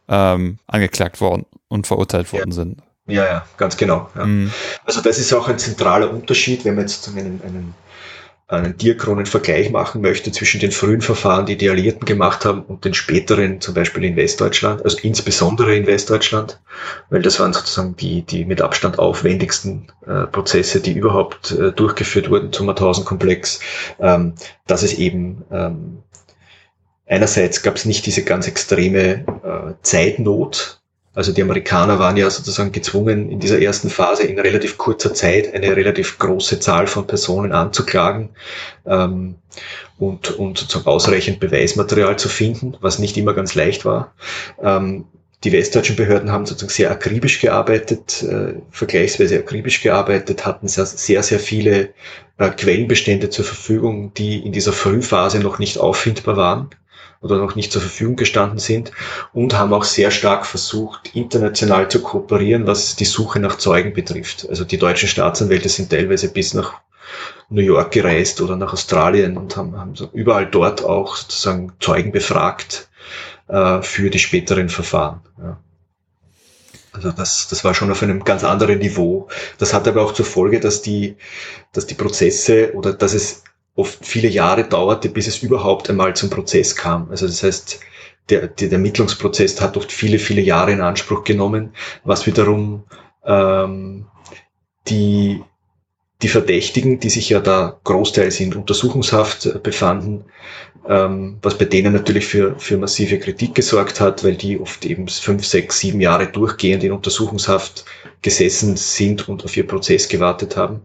ähm, 0.07 0.57
angeklagt 0.65 1.21
worden 1.21 1.45
und 1.67 1.85
verurteilt 1.85 2.33
worden 2.33 2.49
ja. 2.49 2.55
sind. 2.55 2.81
Ja, 3.07 3.25
ja, 3.25 3.45
ganz 3.57 3.77
genau. 3.77 4.09
Ja. 4.15 4.25
Mhm. 4.25 4.51
Also 4.85 5.01
das 5.01 5.17
ist 5.17 5.33
auch 5.33 5.47
ein 5.47 5.59
zentraler 5.59 6.11
Unterschied, 6.11 6.65
wenn 6.65 6.75
man 6.75 6.85
jetzt 6.85 7.07
einen, 7.07 7.41
einen, 7.43 7.73
einen 8.47 8.77
diachronen 8.77 9.25
Vergleich 9.25 9.71
machen 9.71 10.01
möchte 10.01 10.31
zwischen 10.31 10.59
den 10.59 10.71
frühen 10.71 11.01
Verfahren, 11.01 11.45
die 11.45 11.57
die 11.57 11.69
Alliierten 11.69 12.05
gemacht 12.05 12.45
haben, 12.45 12.61
und 12.61 12.85
den 12.85 12.93
späteren, 12.93 13.59
zum 13.59 13.73
Beispiel 13.73 14.03
in 14.03 14.15
Westdeutschland, 14.15 14.83
also 14.83 14.97
insbesondere 15.01 15.75
in 15.75 15.87
Westdeutschland, 15.87 16.59
weil 17.09 17.21
das 17.21 17.39
waren 17.39 17.53
sozusagen 17.53 17.95
die, 17.95 18.21
die 18.21 18.45
mit 18.45 18.61
Abstand 18.61 18.99
aufwendigsten 18.99 19.91
äh, 20.05 20.27
Prozesse, 20.27 20.79
die 20.79 20.93
überhaupt 20.93 21.51
äh, 21.51 21.71
durchgeführt 21.71 22.29
wurden 22.29 22.53
zum 22.53 22.67
Mauthausen-Komplex, 22.67 23.61
ähm, 23.99 24.35
dass 24.67 24.83
es 24.83 24.93
eben 24.93 25.43
ähm, 25.51 26.03
einerseits 27.07 27.63
gab 27.63 27.75
es 27.75 27.85
nicht 27.85 28.05
diese 28.05 28.23
ganz 28.23 28.47
extreme 28.47 29.25
äh, 29.43 29.73
Zeitnot, 29.81 30.80
also 31.13 31.33
die 31.33 31.41
Amerikaner 31.41 31.99
waren 31.99 32.15
ja 32.15 32.29
sozusagen 32.29 32.71
gezwungen, 32.71 33.29
in 33.29 33.39
dieser 33.39 33.61
ersten 33.61 33.89
Phase 33.89 34.23
in 34.23 34.39
relativ 34.39 34.77
kurzer 34.77 35.13
Zeit 35.13 35.53
eine 35.53 35.75
relativ 35.75 36.17
große 36.19 36.59
Zahl 36.59 36.87
von 36.87 37.05
Personen 37.05 37.51
anzuklagen 37.51 38.29
ähm, 38.85 39.35
und, 39.99 40.31
und 40.31 40.57
sozusagen 40.57 40.87
ausreichend 40.87 41.41
Beweismaterial 41.41 42.17
zu 42.17 42.29
finden, 42.29 42.77
was 42.79 42.97
nicht 42.97 43.17
immer 43.17 43.33
ganz 43.33 43.55
leicht 43.55 43.83
war. 43.83 44.13
Ähm, 44.61 45.05
die 45.43 45.51
westdeutschen 45.51 45.95
Behörden 45.95 46.31
haben 46.31 46.45
sozusagen 46.45 46.71
sehr 46.71 46.91
akribisch 46.91 47.41
gearbeitet, 47.41 48.23
äh, 48.23 48.53
vergleichsweise 48.69 49.39
akribisch 49.39 49.81
gearbeitet, 49.81 50.45
hatten 50.45 50.67
sehr, 50.67 50.85
sehr, 50.85 51.23
sehr 51.23 51.39
viele 51.39 51.89
äh, 52.37 52.49
Quellenbestände 52.51 53.29
zur 53.29 53.43
Verfügung, 53.43 54.13
die 54.13 54.45
in 54.45 54.53
dieser 54.53 54.71
Frühphase 54.71 55.39
noch 55.39 55.59
nicht 55.59 55.77
auffindbar 55.77 56.37
waren 56.37 56.69
oder 57.21 57.37
noch 57.37 57.55
nicht 57.55 57.71
zur 57.71 57.81
Verfügung 57.81 58.15
gestanden 58.15 58.59
sind 58.59 58.91
und 59.31 59.57
haben 59.57 59.73
auch 59.73 59.83
sehr 59.83 60.11
stark 60.11 60.45
versucht, 60.45 61.15
international 61.15 61.89
zu 61.89 62.01
kooperieren, 62.01 62.65
was 62.67 62.95
die 62.95 63.05
Suche 63.05 63.39
nach 63.39 63.57
Zeugen 63.57 63.93
betrifft. 63.93 64.47
Also 64.49 64.65
die 64.65 64.77
deutschen 64.77 65.07
Staatsanwälte 65.07 65.69
sind 65.69 65.91
teilweise 65.91 66.29
bis 66.29 66.53
nach 66.53 66.81
New 67.49 67.61
York 67.61 67.91
gereist 67.91 68.41
oder 68.41 68.55
nach 68.55 68.73
Australien 68.73 69.37
und 69.37 69.55
haben, 69.57 69.77
haben 69.77 69.93
überall 70.13 70.47
dort 70.47 70.83
auch 70.83 71.15
sozusagen 71.15 71.73
Zeugen 71.79 72.11
befragt 72.11 72.89
äh, 73.47 73.81
für 73.81 74.09
die 74.09 74.19
späteren 74.19 74.69
Verfahren. 74.69 75.21
Ja. 75.37 75.59
Also 76.93 77.11
das, 77.11 77.47
das 77.49 77.63
war 77.63 77.73
schon 77.73 77.91
auf 77.91 78.03
einem 78.03 78.23
ganz 78.23 78.43
anderen 78.43 78.79
Niveau. 78.79 79.29
Das 79.57 79.73
hat 79.73 79.87
aber 79.87 80.01
auch 80.01 80.13
zur 80.13 80.25
Folge, 80.25 80.59
dass 80.59 80.81
die, 80.81 81.15
dass 81.71 81.85
die 81.85 81.95
Prozesse 81.95 82.73
oder 82.73 82.93
dass 82.93 83.13
es 83.13 83.43
oft 83.75 84.05
viele 84.05 84.27
Jahre 84.27 84.65
dauerte, 84.65 85.09
bis 85.09 85.27
es 85.27 85.43
überhaupt 85.43 85.89
einmal 85.89 86.15
zum 86.15 86.29
Prozess 86.29 86.75
kam. 86.75 87.09
Also 87.09 87.27
das 87.27 87.43
heißt, 87.43 87.79
der, 88.29 88.47
der 88.47 88.71
Ermittlungsprozess 88.71 89.59
hat 89.61 89.77
oft 89.77 89.91
viele, 89.91 90.19
viele 90.19 90.41
Jahre 90.41 90.71
in 90.71 90.81
Anspruch 90.81 91.23
genommen, 91.23 91.73
was 92.03 92.25
wiederum 92.25 92.83
ähm, 93.25 94.05
die, 94.87 95.41
die 96.21 96.27
Verdächtigen, 96.27 96.99
die 96.99 97.09
sich 97.09 97.29
ja 97.29 97.39
da 97.39 97.79
großteils 97.83 98.39
in 98.39 98.53
Untersuchungshaft 98.53 99.63
befanden, 99.63 100.25
ähm, 100.87 101.37
was 101.41 101.57
bei 101.57 101.65
denen 101.65 101.93
natürlich 101.93 102.25
für, 102.25 102.59
für 102.59 102.77
massive 102.77 103.19
Kritik 103.19 103.55
gesorgt 103.55 103.99
hat, 103.99 104.23
weil 104.23 104.35
die 104.35 104.59
oft 104.59 104.85
eben 104.85 105.07
fünf, 105.07 105.45
sechs, 105.45 105.79
sieben 105.79 106.01
Jahre 106.01 106.27
durchgehend 106.27 106.83
in 106.83 106.91
Untersuchungshaft 106.91 107.85
gesessen 108.21 108.77
sind 108.77 109.27
und 109.27 109.43
auf 109.43 109.55
ihr 109.57 109.65
Prozess 109.65 110.07
gewartet 110.07 110.57
haben. 110.57 110.81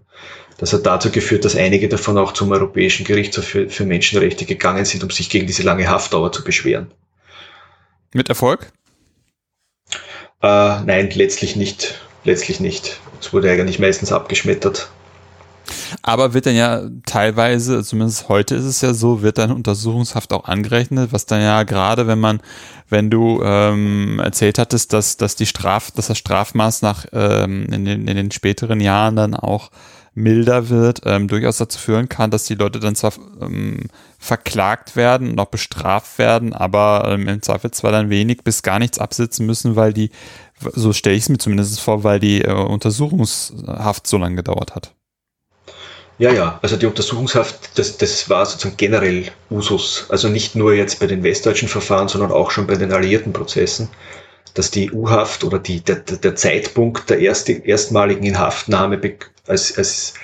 Das 0.59 0.73
hat 0.73 0.87
dazu 0.87 1.11
geführt, 1.11 1.45
dass 1.45 1.55
einige 1.55 1.89
davon 1.89 2.17
auch 2.17 2.33
zum 2.33 2.51
Europäischen 2.51 3.05
Gerichtshof 3.05 3.45
für, 3.45 3.69
für 3.69 3.85
Menschenrechte 3.85 4.47
gegangen 4.47 4.85
sind, 4.85 5.05
um 5.05 5.11
sich 5.11 5.29
gegen 5.29 5.47
diese 5.47 5.63
lange 5.63 5.89
Haftdauer 5.89 6.33
zu 6.33 6.43
beschweren. 6.43 6.91
Mit 8.15 8.29
Erfolg? 8.29 8.73
Äh, 10.43 10.81
nein, 10.83 11.11
letztlich 11.13 11.57
nicht. 11.57 12.01
Letztlich 12.25 12.61
nicht. 12.61 12.99
Es 13.21 13.33
wurde 13.33 13.51
eigentlich 13.51 13.79
meistens 13.79 14.13
abgeschmettert. 14.13 14.91
Aber 16.03 16.35
wird 16.35 16.47
dann 16.47 16.55
ja 16.55 16.83
teilweise, 17.05 17.83
zumindest 17.83 18.29
heute 18.29 18.55
ist 18.55 18.65
es 18.65 18.81
ja 18.81 18.95
so, 18.95 19.23
wird 19.23 19.39
dann 19.39 19.53
Untersuchungshaft 19.53 20.33
auch 20.33 20.45
angerechnet, 20.45 21.13
was 21.13 21.27
dann 21.27 21.43
ja 21.43 21.63
gerade, 21.65 22.07
wenn 22.07 22.21
man, 22.21 22.41
wenn 22.89 23.11
du 23.11 23.43
ähm, 23.43 24.21
erzählt 24.23 24.59
hattest, 24.59 24.93
dass, 24.93 25.17
dass 25.17 25.37
die 25.37 25.47
Straf, 25.47 25.91
dass 25.91 26.07
das 26.09 26.19
Strafmaß 26.19 26.83
nach 26.83 27.07
ähm, 27.13 27.67
in, 27.73 27.85
den, 27.85 28.09
in 28.09 28.17
den 28.17 28.31
späteren 28.31 28.81
Jahren 28.81 29.17
dann 29.17 29.35
auch 29.35 29.71
milder 30.17 30.71
wird, 30.71 31.03
ähm, 31.05 31.29
durchaus 31.29 31.59
dazu 31.59 31.79
führen 31.79 32.09
kann, 32.09 32.31
dass 32.31 32.45
die 32.45 32.55
Leute 32.55 32.81
dann 32.81 32.97
zwar 32.97 33.13
ähm, 33.41 33.83
verklagt 34.19 34.97
werden 34.97 35.31
und 35.31 35.39
auch 35.39 35.47
bestraft 35.47 36.19
werden, 36.19 36.55
aber 36.55 37.05
ähm, 37.07 37.29
im 37.29 37.43
Zweifel 37.43 37.71
zwar 37.71 37.93
dann 37.93 38.09
wenig 38.09 38.43
bis 38.43 38.63
gar 38.63 38.79
nichts 38.79 38.99
absitzen 38.99 39.45
müssen, 39.45 39.77
weil 39.77 39.93
die, 39.93 40.11
so 40.73 40.95
stelle 40.95 41.17
ich 41.17 41.25
es 41.25 41.29
mir 41.29 41.37
zumindest 41.37 41.81
vor, 41.81 42.03
weil 42.03 42.19
die 42.19 42.41
äh, 42.41 42.51
Untersuchungshaft 42.51 44.07
so 44.07 44.17
lange 44.17 44.37
gedauert 44.37 44.75
hat. 44.75 44.95
Ja, 46.19 46.33
ja, 46.33 46.59
also 46.63 46.77
die 46.77 46.87
Untersuchungshaft, 46.87 47.79
das, 47.79 47.99
das 47.99 48.31
war 48.31 48.47
sozusagen 48.47 48.79
generell 48.79 49.27
Usus. 49.51 50.07
Also 50.09 50.31
nicht 50.31 50.55
nur 50.55 50.73
jetzt 50.73 50.99
bei 50.99 51.07
den 51.07 51.23
westdeutschen 51.23 51.69
Verfahren, 51.69 52.09
sondern 52.09 52.33
auch 52.33 52.51
schon 52.51 52.67
bei 52.67 52.77
den 52.77 52.91
alliierten 52.91 53.35
Prozessen 53.35 53.91
dass 54.57 54.71
die 54.71 54.91
U-Haft 54.91 55.45
oder 55.45 55.59
die, 55.59 55.81
der, 55.81 55.97
der 55.97 56.35
Zeitpunkt 56.35 57.11
der 57.11 57.19
erste, 57.19 57.53
erstmaligen 57.53 58.25
Inhaftnahme 58.25 58.99
als, 59.47 59.77
als, 59.77 60.15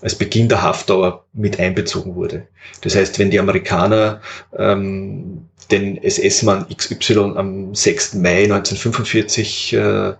als 0.00 0.14
Beginn 0.14 0.48
der 0.48 0.62
Haftdauer 0.62 1.24
mit 1.34 1.60
einbezogen 1.60 2.14
wurde. 2.14 2.46
Das 2.80 2.96
heißt, 2.96 3.18
wenn 3.18 3.30
die 3.30 3.38
Amerikaner 3.38 4.22
ähm, 4.56 5.48
den 5.70 6.02
SS-Mann 6.02 6.66
XY 6.74 7.34
am 7.36 7.74
6. 7.74 8.14
Mai 8.14 8.44
1945 8.44 9.74
äh, 9.74 10.14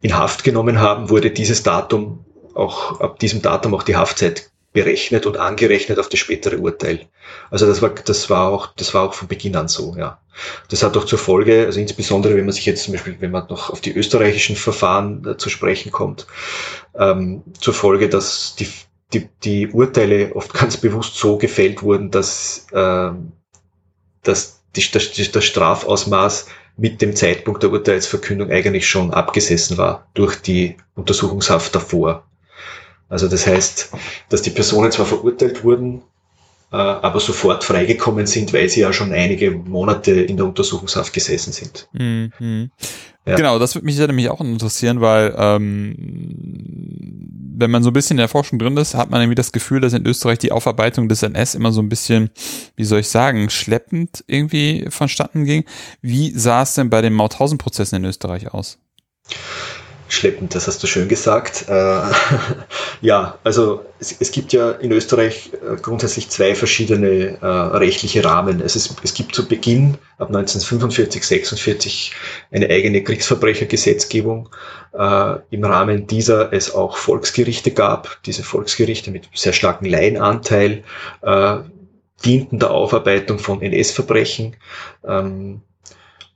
in 0.00 0.16
Haft 0.16 0.42
genommen 0.42 0.80
haben, 0.80 1.10
wurde 1.10 1.30
dieses 1.30 1.62
Datum 1.62 2.24
auch 2.54 3.00
ab 3.00 3.18
diesem 3.18 3.42
Datum 3.42 3.74
auch 3.74 3.82
die 3.82 3.96
Haftzeit 3.96 4.50
berechnet 4.72 5.26
und 5.26 5.36
angerechnet 5.36 5.98
auf 5.98 6.08
das 6.08 6.20
spätere 6.20 6.58
Urteil. 6.58 7.06
Also 7.50 7.66
das 7.66 7.82
war, 7.82 7.90
das 7.90 8.30
war 8.30 8.48
auch, 8.48 8.68
das 8.74 8.94
war 8.94 9.02
auch 9.02 9.14
von 9.14 9.28
Beginn 9.28 9.56
an 9.56 9.68
so, 9.68 9.94
ja. 9.98 10.18
Das 10.68 10.82
hat 10.82 10.96
auch 10.96 11.04
zur 11.04 11.18
Folge, 11.18 11.66
also 11.66 11.78
insbesondere 11.78 12.34
wenn 12.36 12.46
man 12.46 12.54
sich 12.54 12.64
jetzt 12.64 12.84
zum 12.84 12.94
Beispiel, 12.94 13.16
wenn 13.20 13.30
man 13.30 13.46
noch 13.48 13.68
auf 13.68 13.82
die 13.82 13.94
österreichischen 13.94 14.56
Verfahren 14.56 15.26
äh, 15.26 15.36
zu 15.36 15.50
sprechen 15.50 15.92
kommt, 15.92 16.26
ähm, 16.98 17.42
zur 17.60 17.74
Folge, 17.74 18.08
dass 18.08 18.56
die, 18.56 18.68
die, 19.12 19.28
die 19.44 19.68
Urteile 19.68 20.34
oft 20.34 20.54
ganz 20.58 20.78
bewusst 20.78 21.16
so 21.16 21.36
gefällt 21.36 21.82
wurden, 21.82 22.10
dass, 22.10 22.66
ähm, 22.72 23.32
dass 24.22 24.62
die, 24.74 24.90
das, 24.90 25.12
das 25.12 25.44
Strafausmaß 25.44 26.46
mit 26.78 27.02
dem 27.02 27.14
Zeitpunkt 27.14 27.62
der 27.62 27.70
Urteilsverkündung 27.70 28.50
eigentlich 28.50 28.88
schon 28.88 29.12
abgesessen 29.12 29.76
war 29.76 30.08
durch 30.14 30.36
die 30.36 30.78
Untersuchungshaft 30.94 31.74
davor. 31.74 32.26
Also 33.12 33.28
das 33.28 33.46
heißt, 33.46 33.90
dass 34.30 34.40
die 34.40 34.48
Personen 34.48 34.90
zwar 34.90 35.04
verurteilt 35.04 35.62
wurden, 35.62 36.00
äh, 36.72 36.76
aber 36.76 37.20
sofort 37.20 37.62
freigekommen 37.62 38.26
sind, 38.26 38.54
weil 38.54 38.70
sie 38.70 38.80
ja 38.80 38.92
schon 38.94 39.12
einige 39.12 39.50
Monate 39.50 40.12
in 40.12 40.38
der 40.38 40.46
Untersuchungshaft 40.46 41.12
gesessen 41.12 41.52
sind. 41.52 41.88
Mhm. 41.92 42.70
Ja. 43.26 43.36
Genau, 43.36 43.58
das 43.58 43.74
würde 43.74 43.84
mich 43.84 43.98
nämlich 43.98 44.30
auch 44.30 44.40
interessieren, 44.40 45.02
weil 45.02 45.34
ähm, 45.36 45.94
wenn 47.54 47.70
man 47.70 47.82
so 47.82 47.90
ein 47.90 47.92
bisschen 47.92 48.14
in 48.14 48.22
der 48.22 48.28
Forschung 48.28 48.58
drin 48.58 48.78
ist, 48.78 48.94
hat 48.94 49.10
man 49.10 49.20
irgendwie 49.20 49.34
das 49.34 49.52
Gefühl, 49.52 49.82
dass 49.82 49.92
in 49.92 50.06
Österreich 50.06 50.38
die 50.38 50.50
Aufarbeitung 50.50 51.10
des 51.10 51.22
NS 51.22 51.54
immer 51.54 51.70
so 51.70 51.82
ein 51.82 51.90
bisschen, 51.90 52.30
wie 52.76 52.84
soll 52.84 53.00
ich 53.00 53.10
sagen, 53.10 53.50
schleppend 53.50 54.24
irgendwie 54.26 54.86
vonstatten 54.88 55.44
ging. 55.44 55.64
Wie 56.00 56.30
sah 56.30 56.62
es 56.62 56.72
denn 56.72 56.88
bei 56.88 57.02
den 57.02 57.12
Mauthausen-Prozessen 57.12 57.96
in 57.96 58.06
Österreich 58.06 58.54
aus? 58.54 58.78
Schleppend, 60.12 60.54
das 60.54 60.66
hast 60.66 60.82
du 60.82 60.86
schön 60.86 61.08
gesagt. 61.08 61.66
Äh, 61.68 62.00
ja, 63.00 63.38
also 63.44 63.84
es, 63.98 64.14
es, 64.20 64.30
gibt 64.30 64.52
ja 64.52 64.72
in 64.72 64.92
Österreich 64.92 65.50
äh, 65.54 65.76
grundsätzlich 65.76 66.28
zwei 66.28 66.54
verschiedene 66.54 67.38
äh, 67.40 67.46
rechtliche 67.46 68.24
Rahmen. 68.24 68.60
Es, 68.60 68.76
ist, 68.76 68.94
es 69.02 69.14
gibt 69.14 69.34
zu 69.34 69.48
Beginn 69.48 69.98
ab 70.18 70.28
1945, 70.28 71.24
46 71.24 72.12
eine 72.50 72.68
eigene 72.68 73.02
Kriegsverbrechergesetzgebung, 73.02 74.50
äh, 74.92 75.34
im 75.50 75.64
Rahmen 75.64 76.06
dieser 76.06 76.52
es 76.52 76.74
auch 76.74 76.96
Volksgerichte 76.96 77.70
gab. 77.70 78.18
Diese 78.26 78.42
Volksgerichte 78.42 79.10
mit 79.10 79.28
sehr 79.34 79.52
starkem 79.52 79.88
Laienanteil 79.88 80.84
äh, 81.22 81.56
dienten 82.24 82.58
der 82.58 82.70
Aufarbeitung 82.70 83.38
von 83.38 83.62
NS-Verbrechen. 83.62 84.56
Ähm, 85.06 85.62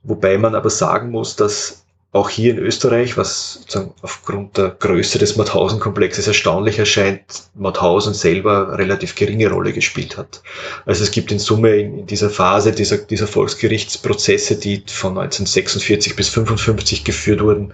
wobei 0.03 0.37
man 0.37 0.55
aber 0.55 0.69
sagen 0.69 1.11
muss, 1.11 1.35
dass 1.35 1.86
auch 2.17 2.29
hier 2.29 2.51
in 2.51 2.57
Österreich, 2.57 3.15
was 3.15 3.65
aufgrund 4.01 4.57
der 4.57 4.69
Größe 4.69 5.19
des 5.19 5.37
Mauthausen-Komplexes 5.37 6.27
erstaunlich 6.27 6.79
erscheint, 6.79 7.21
Mauthausen 7.55 8.13
selber 8.13 8.77
relativ 8.77 9.15
geringe 9.15 9.49
Rolle 9.49 9.73
gespielt 9.73 10.17
hat. 10.17 10.41
Also 10.85 11.03
es 11.03 11.11
gibt 11.11 11.31
in 11.31 11.39
Summe 11.39 11.75
in, 11.75 11.99
in 11.99 12.05
dieser 12.07 12.29
Phase 12.29 12.71
dieser, 12.71 12.97
dieser 12.97 13.27
Volksgerichtsprozesse, 13.27 14.57
die 14.57 14.83
von 14.87 15.11
1946 15.17 16.15
bis 16.15 16.29
55 16.29 17.03
geführt 17.03 17.41
wurden, 17.41 17.73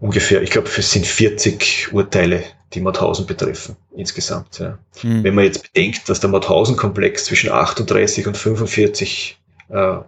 ungefähr, 0.00 0.42
ich 0.42 0.50
glaube, 0.50 0.68
es 0.76 0.90
sind 0.90 1.06
40 1.06 1.92
Urteile, 1.92 2.44
die 2.74 2.80
Mauthausen 2.80 3.26
betreffen 3.26 3.76
insgesamt. 3.96 4.58
Ja. 4.58 4.78
Mhm. 5.02 5.24
Wenn 5.24 5.34
man 5.34 5.44
jetzt 5.44 5.62
bedenkt, 5.62 6.08
dass 6.08 6.20
der 6.20 6.30
Mauthausen-Komplex 6.30 7.24
zwischen 7.24 7.50
38 7.50 8.26
und 8.26 8.36
45 8.36 9.38
äh, 9.70 9.98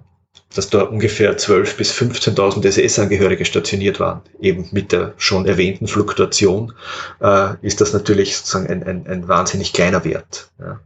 dass 0.55 0.69
da 0.69 0.83
ungefähr 0.83 1.39
12.000 1.39 1.77
bis 1.77 1.93
15.000 1.93 2.67
SS-Angehörige 2.67 3.45
stationiert 3.45 4.01
waren. 4.01 4.23
Eben 4.41 4.69
mit 4.73 4.91
der 4.93 5.15
schon 5.17 5.47
erwähnten 5.47 5.87
Fluktuation 5.87 6.75
äh, 7.21 7.55
ist 7.63 7.81
das 7.81 7.93
natürlich 7.93 8.37
sozusagen 8.37 8.67
ein, 8.67 8.83
ein, 8.83 9.07
ein 9.07 9.29
wahnsinnig 9.29 9.73
kleiner 9.73 10.05
Wert. 10.05 10.51
Ja. 10.59 10.81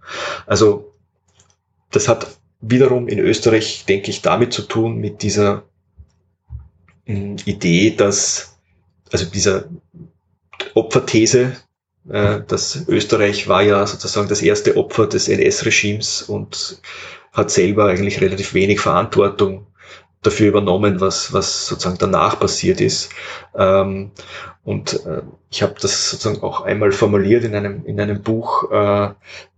Also 0.46 0.92
das 1.90 2.08
hat 2.08 2.26
wiederum 2.60 3.08
in 3.08 3.18
Österreich, 3.18 3.84
denke 3.86 4.10
ich, 4.10 4.20
damit 4.20 4.52
zu 4.52 4.62
tun 4.62 4.98
mit 4.98 5.22
dieser 5.22 5.64
mh, 7.06 7.14
hm, 7.16 7.36
Idee, 7.46 7.90
dass 7.90 8.56
also 9.12 9.26
dieser 9.26 9.64
Opferthese, 10.74 11.56
äh, 12.10 12.40
dass 12.46 12.86
Österreich 12.88 13.48
war 13.48 13.62
ja 13.62 13.86
sozusagen 13.86 14.28
das 14.28 14.42
erste 14.42 14.76
Opfer 14.76 15.06
des 15.06 15.28
NS-Regimes 15.28 16.22
und 16.22 16.80
hat 17.34 17.50
selber 17.50 17.86
eigentlich 17.86 18.20
relativ 18.20 18.54
wenig 18.54 18.80
Verantwortung 18.80 19.66
dafür 20.22 20.48
übernommen, 20.48 21.00
was, 21.00 21.32
was 21.32 21.66
sozusagen 21.66 21.98
danach 21.98 22.40
passiert 22.40 22.80
ist. 22.80 23.10
Ähm, 23.54 24.12
und 24.64 25.04
äh, 25.04 25.20
ich 25.50 25.62
habe 25.62 25.74
das 25.80 26.10
sozusagen 26.10 26.42
auch 26.42 26.62
einmal 26.62 26.92
formuliert 26.92 27.44
in 27.44 27.54
einem, 27.54 27.84
in 27.84 28.00
einem 28.00 28.22
Buch, 28.22 28.70
äh, 28.70 29.10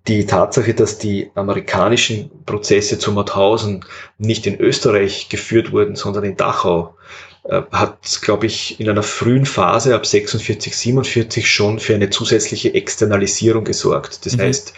die 0.08 0.26
Tatsache, 0.26 0.74
dass 0.74 0.98
die 0.98 1.30
amerikanischen 1.34 2.30
Prozesse 2.44 2.98
zu 2.98 3.12
Mauthausen 3.12 3.84
nicht 4.18 4.46
in 4.46 4.58
Österreich 4.60 5.28
geführt 5.28 5.72
wurden, 5.72 5.96
sondern 5.96 6.24
in 6.24 6.36
Dachau, 6.36 6.96
äh, 7.44 7.62
hat, 7.70 8.20
glaube 8.22 8.46
ich, 8.46 8.80
in 8.80 8.88
einer 8.88 9.02
frühen 9.02 9.46
Phase 9.46 9.94
ab 9.94 10.06
46, 10.06 10.76
47 10.76 11.48
schon 11.48 11.78
für 11.78 11.94
eine 11.94 12.10
zusätzliche 12.10 12.74
Externalisierung 12.74 13.64
gesorgt. 13.64 14.26
Das 14.26 14.36
mhm. 14.36 14.42
heißt, 14.42 14.74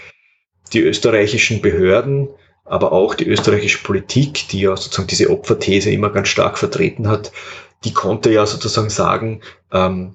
die 0.75 0.81
österreichischen 0.81 1.63
Behörden 1.63 2.29
aber 2.69 2.93
auch 2.93 3.15
die 3.15 3.27
österreichische 3.27 3.83
Politik, 3.83 4.49
die 4.49 4.61
ja 4.61 4.77
sozusagen 4.77 5.09
diese 5.09 5.31
Opferthese 5.31 5.91
immer 5.91 6.11
ganz 6.11 6.29
stark 6.29 6.59
vertreten 6.59 7.09
hat, 7.09 7.33
die 7.85 7.93
konnte 7.93 8.33
ja 8.33 8.47
sozusagen 8.47 8.91
sagen, 8.91 9.41
ähm, 9.73 10.15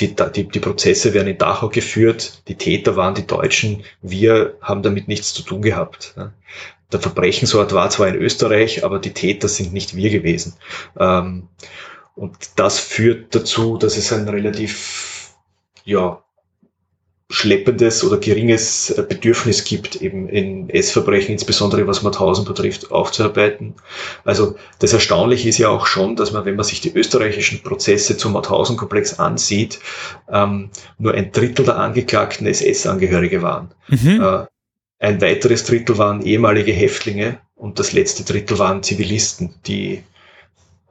die, 0.00 0.14
die, 0.14 0.48
die 0.48 0.60
Prozesse 0.60 1.12
werden 1.12 1.28
in 1.28 1.38
Dachau 1.38 1.68
geführt, 1.68 2.42
die 2.48 2.54
Täter 2.54 2.96
waren 2.96 3.14
die 3.14 3.26
Deutschen, 3.26 3.84
wir 4.00 4.56
haben 4.62 4.82
damit 4.82 5.08
nichts 5.08 5.34
zu 5.34 5.42
tun 5.42 5.62
gehabt. 5.62 6.14
Der 6.92 7.00
Verbrechensort 7.00 7.72
war 7.72 7.90
zwar 7.90 8.08
in 8.08 8.16
Österreich, 8.16 8.84
aber 8.84 8.98
die 8.98 9.12
Täter 9.12 9.48
sind 9.48 9.72
nicht 9.72 9.96
wir 9.96 10.10
gewesen. 10.10 10.54
Ähm, 10.98 11.48
und 12.14 12.36
das 12.56 12.78
führt 12.78 13.34
dazu, 13.34 13.78
dass 13.78 13.96
es 13.96 14.12
ein 14.12 14.28
relativ 14.28 15.30
ja, 15.84 16.22
schleppendes 17.32 18.04
oder 18.04 18.18
geringes 18.18 18.94
Bedürfnis 19.08 19.64
gibt, 19.64 19.96
eben 19.96 20.28
in 20.28 20.68
S-Verbrechen, 20.68 21.32
insbesondere 21.32 21.86
was 21.86 22.02
Mauthausen 22.02 22.44
betrifft, 22.44 22.92
aufzuarbeiten. 22.92 23.74
Also 24.24 24.56
das 24.80 24.92
Erstaunliche 24.92 25.48
ist 25.48 25.56
ja 25.56 25.70
auch 25.70 25.86
schon, 25.86 26.14
dass 26.14 26.32
man, 26.32 26.44
wenn 26.44 26.56
man 26.56 26.64
sich 26.64 26.82
die 26.82 26.94
österreichischen 26.94 27.62
Prozesse 27.62 28.18
zum 28.18 28.32
Mauthausen-Komplex 28.32 29.18
ansieht, 29.18 29.80
ähm, 30.30 30.70
nur 30.98 31.14
ein 31.14 31.32
Drittel 31.32 31.64
der 31.64 31.78
Angeklagten 31.78 32.46
SS-Angehörige 32.46 33.40
waren. 33.40 33.70
Mhm. 33.88 34.20
Äh, 34.20 34.46
ein 34.98 35.20
weiteres 35.22 35.64
Drittel 35.64 35.96
waren 35.96 36.20
ehemalige 36.20 36.72
Häftlinge 36.72 37.40
und 37.54 37.78
das 37.78 37.94
letzte 37.94 38.24
Drittel 38.24 38.58
waren 38.58 38.82
Zivilisten, 38.82 39.54
die 39.66 40.02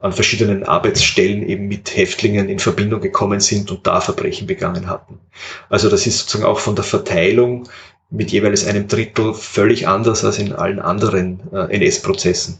an 0.02 0.12
verschiedenen 0.12 0.64
Arbeitsstellen 0.64 1.48
eben 1.48 1.68
mit 1.68 1.96
Häftlingen 1.96 2.48
in 2.48 2.58
Verbindung 2.58 3.00
gekommen 3.00 3.38
sind 3.38 3.70
und 3.70 3.86
da 3.86 4.00
Verbrechen 4.00 4.48
begangen 4.48 4.88
hatten. 4.88 5.20
Also 5.68 5.88
das 5.88 6.06
ist 6.06 6.18
sozusagen 6.18 6.44
auch 6.44 6.58
von 6.58 6.74
der 6.74 6.84
Verteilung 6.84 7.68
mit 8.10 8.32
jeweils 8.32 8.66
einem 8.66 8.88
Drittel 8.88 9.32
völlig 9.32 9.86
anders 9.86 10.24
als 10.24 10.38
in 10.38 10.52
allen 10.52 10.80
anderen 10.80 11.40
äh, 11.52 11.74
NS-Prozessen. 11.76 12.58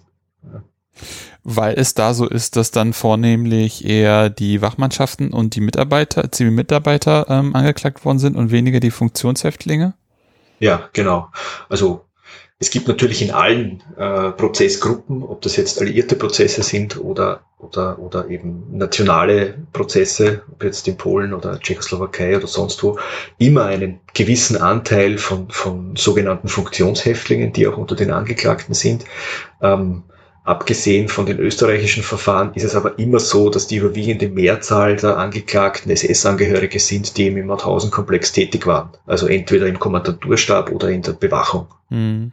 Weil 1.43 1.75
es 1.77 1.95
da 1.95 2.15
so 2.15 2.29
ist, 2.29 2.55
dass 2.55 2.71
dann 2.71 2.93
vornehmlich 2.93 3.85
eher 3.85 4.31
die 4.31 4.63
Wachmannschaften 4.63 5.33
und 5.33 5.57
die 5.57 5.61
Mitarbeiter, 5.61 6.31
Zivilmitarbeiter 6.31 7.27
ähm, 7.29 7.57
angeklagt 7.57 8.05
worden 8.05 8.21
sind 8.21 8.37
und 8.37 8.53
weniger 8.53 8.79
die 8.79 8.93
Funktionshäftlinge? 8.93 9.95
Ja, 10.61 10.89
genau. 10.93 11.29
Also 11.69 12.05
es 12.63 12.71
gibt 12.71 12.87
natürlich 12.87 13.23
in 13.23 13.33
allen 13.33 13.83
äh, 13.97 14.31
Prozessgruppen, 14.31 15.25
ob 15.25 15.43
das 15.43 15.57
jetzt 15.57 15.81
alliierte 15.81 16.15
Prozesse 16.15 16.63
sind 16.63 16.97
oder, 16.97 17.41
oder, 17.59 17.99
oder 17.99 18.29
eben 18.29 18.63
nationale 18.71 19.59
Prozesse, 19.73 20.43
ob 20.49 20.63
jetzt 20.63 20.87
in 20.87 20.97
Polen 20.97 21.35
oder 21.35 21.59
Tschechoslowakei 21.59 22.37
oder 22.37 22.47
sonst 22.47 22.81
wo, 22.85 23.01
immer 23.39 23.65
einen 23.65 23.99
gewissen 24.15 24.57
Anteil 24.57 25.19
von, 25.19 25.51
von 25.51 25.97
sogenannten 25.97 26.47
Funktionshäftlingen, 26.47 27.53
die 27.53 27.67
auch 27.67 27.77
unter 27.77 27.97
den 27.97 28.13
Angeklagten 28.13 28.75
sind. 28.75 29.07
Ähm, 29.61 30.05
Abgesehen 30.45 31.09
von 31.09 31.25
den 31.25 31.39
österreichischen 31.39 32.03
Verfahren 32.03 32.53
ist 32.55 32.65
es 32.65 32.75
aber 32.75 32.99
immer 32.99 33.21
so, 33.21 33.49
dass 33.49 33.69
die 33.69 33.77
überwiegende 33.77 34.29
Mehrzahl 34.29 34.97
der 34.97 35.17
Angeklagten 35.17 35.93
SS-Angehörige 35.93 36.81
sind, 36.81 37.17
die 37.17 37.29
im 37.29 37.47
Mauthausen-Komplex 37.47 38.33
tätig 38.33 38.67
waren. 38.67 38.91
Also 39.07 39.29
entweder 39.29 39.69
im 39.69 39.79
Kommandanturstab 39.79 40.73
oder 40.73 40.91
in 40.91 41.03
der 41.03 41.13
Bewachung. 41.13 41.69
Mhm. 41.91 42.33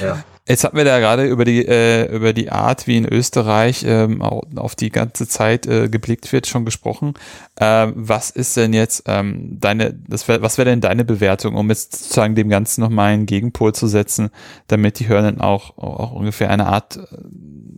Ja. 0.00 0.24
Jetzt 0.44 0.64
hatten 0.64 0.76
wir 0.76 0.84
da 0.84 0.98
gerade 0.98 1.24
über 1.26 1.44
die 1.44 1.64
äh, 1.64 2.12
über 2.12 2.32
die 2.32 2.50
Art, 2.50 2.88
wie 2.88 2.96
in 2.96 3.06
Österreich 3.06 3.84
ähm, 3.86 4.20
auf 4.22 4.74
die 4.74 4.90
ganze 4.90 5.28
Zeit 5.28 5.66
äh, 5.66 5.88
geblickt 5.88 6.32
wird, 6.32 6.48
schon 6.48 6.64
gesprochen. 6.64 7.14
Ähm, 7.60 7.92
was 7.94 8.30
ist 8.30 8.56
denn 8.56 8.72
jetzt 8.72 9.04
ähm, 9.06 9.58
deine, 9.60 9.94
das 10.08 10.26
wär, 10.26 10.42
was 10.42 10.58
wäre 10.58 10.68
denn 10.68 10.80
deine 10.80 11.04
Bewertung, 11.04 11.54
um 11.54 11.68
jetzt 11.68 11.94
sozusagen 11.94 12.34
dem 12.34 12.48
Ganzen 12.48 12.80
nochmal 12.80 13.12
einen 13.12 13.26
Gegenpol 13.26 13.72
zu 13.72 13.86
setzen, 13.86 14.30
damit 14.66 14.98
die 14.98 15.06
Hörenden 15.06 15.40
auch, 15.40 15.78
auch 15.78 16.10
ungefähr 16.10 16.50
eine 16.50 16.66
Art 16.66 16.96
äh, 16.96 17.00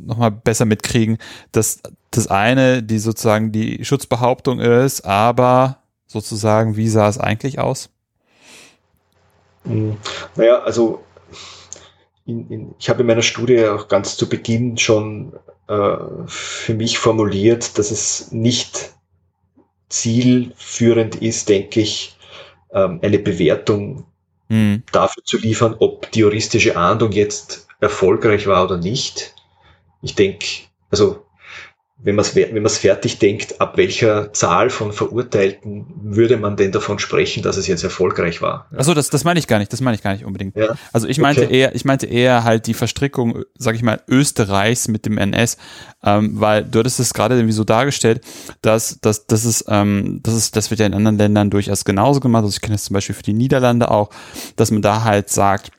nochmal 0.07 0.30
besser 0.30 0.64
mitkriegen, 0.64 1.18
dass 1.52 1.82
das 2.12 2.28
eine, 2.28 2.82
die 2.82 2.98
sozusagen 2.98 3.52
die 3.52 3.84
Schutzbehauptung 3.84 4.61
ist, 4.61 5.02
aber 5.02 5.80
sozusagen, 6.07 6.76
wie 6.76 6.88
sah 6.88 7.09
es 7.09 7.18
eigentlich 7.18 7.59
aus? 7.59 7.90
Hm. 9.64 9.98
Naja, 10.36 10.61
also 10.61 11.05
in, 12.27 12.49
in, 12.51 12.75
ich 12.79 12.89
habe 12.89 13.03
in 13.03 13.07
meiner 13.07 13.22
Studie 13.22 13.66
auch 13.66 13.89
ganz 13.89 14.16
zu 14.16 14.29
Beginn 14.29 14.79
schon 14.79 15.33
äh, 15.68 15.97
für 16.27 16.75
mich 16.75 16.99
formuliert, 16.99 17.79
dass 17.79 17.91
es 17.91 18.33
nicht 18.33 18.95
zielführend 19.89 21.16
ist, 21.16 21.49
denke 21.49 21.81
ich, 21.81 22.16
ähm, 22.72 23.01
eine 23.03 23.18
Bewertung 23.18 24.07
mhm. 24.49 24.83
dafür 24.93 25.25
zu 25.25 25.39
liefern, 25.39 25.77
ob 25.79 26.11
die 26.12 26.20
juristische 26.20 26.77
Ahndung 26.77 27.12
jetzt 27.12 27.68
erfolgreich 27.81 28.47
war 28.47 28.64
oder 28.64 28.79
nicht. 28.79 29.35
Ich 30.03 30.14
denke, 30.14 30.47
also 30.91 31.24
wenn 32.05 32.16
man 32.16 32.24
es 32.24 32.36
wenn 32.36 32.62
man's 32.62 32.76
fertig 32.76 33.18
denkt, 33.18 33.62
ab 33.62 33.78
welcher 33.78 34.30
Zahl 34.34 34.68
von 34.68 34.92
Verurteilten 34.92 35.86
würde 36.02 36.36
man 36.36 36.55
denn 36.55 36.70
davon 36.70 36.98
sprechen, 36.98 37.42
dass 37.42 37.57
es 37.57 37.66
jetzt 37.66 37.82
erfolgreich 37.82 38.42
war? 38.42 38.68
Also 38.76 38.92
das, 38.92 39.09
das 39.09 39.24
meine 39.24 39.40
ich 39.40 39.46
gar 39.46 39.59
nicht, 39.59 39.72
das 39.72 39.80
meine 39.80 39.94
ich 39.94 40.02
gar 40.02 40.12
nicht 40.12 40.26
unbedingt. 40.26 40.55
Ja? 40.55 40.76
Also 40.92 41.09
ich 41.09 41.16
meinte 41.18 41.46
okay. 41.46 41.59
eher, 41.59 41.74
ich 41.74 41.86
meinte 41.86 42.05
eher 42.05 42.44
halt 42.44 42.66
die 42.66 42.74
Verstrickung, 42.74 43.44
sag 43.57 43.74
ich 43.74 43.82
mal, 43.82 44.02
Österreichs 44.07 44.86
mit 44.86 45.07
dem 45.07 45.16
NS, 45.16 45.57
ähm, 46.05 46.38
weil 46.38 46.62
du 46.62 46.80
hattest 46.80 47.00
es 47.00 47.14
gerade 47.14 47.36
irgendwie 47.36 47.55
so 47.55 47.64
dargestellt, 47.64 48.20
dass, 48.61 49.00
dass, 49.00 49.26
dass 49.26 49.46
es, 49.46 49.64
ähm, 49.68 50.20
das 50.22 50.34
ist, 50.34 50.57
das 50.57 50.70
wird 50.70 50.80
ja 50.80 50.86
in 50.86 50.92
anderen 50.92 51.16
Ländern 51.16 51.48
durchaus 51.48 51.86
genauso 51.86 52.20
gemacht. 52.20 52.44
Also 52.44 52.55
ich 52.55 52.61
kenne 52.61 52.74
das 52.74 52.84
zum 52.84 52.94
Beispiel 52.94 53.14
für 53.14 53.22
die 53.22 53.32
Niederlande 53.32 53.90
auch, 53.90 54.11
dass 54.57 54.70
man 54.70 54.82
da 54.82 55.05
halt 55.05 55.30
sagt, 55.30 55.70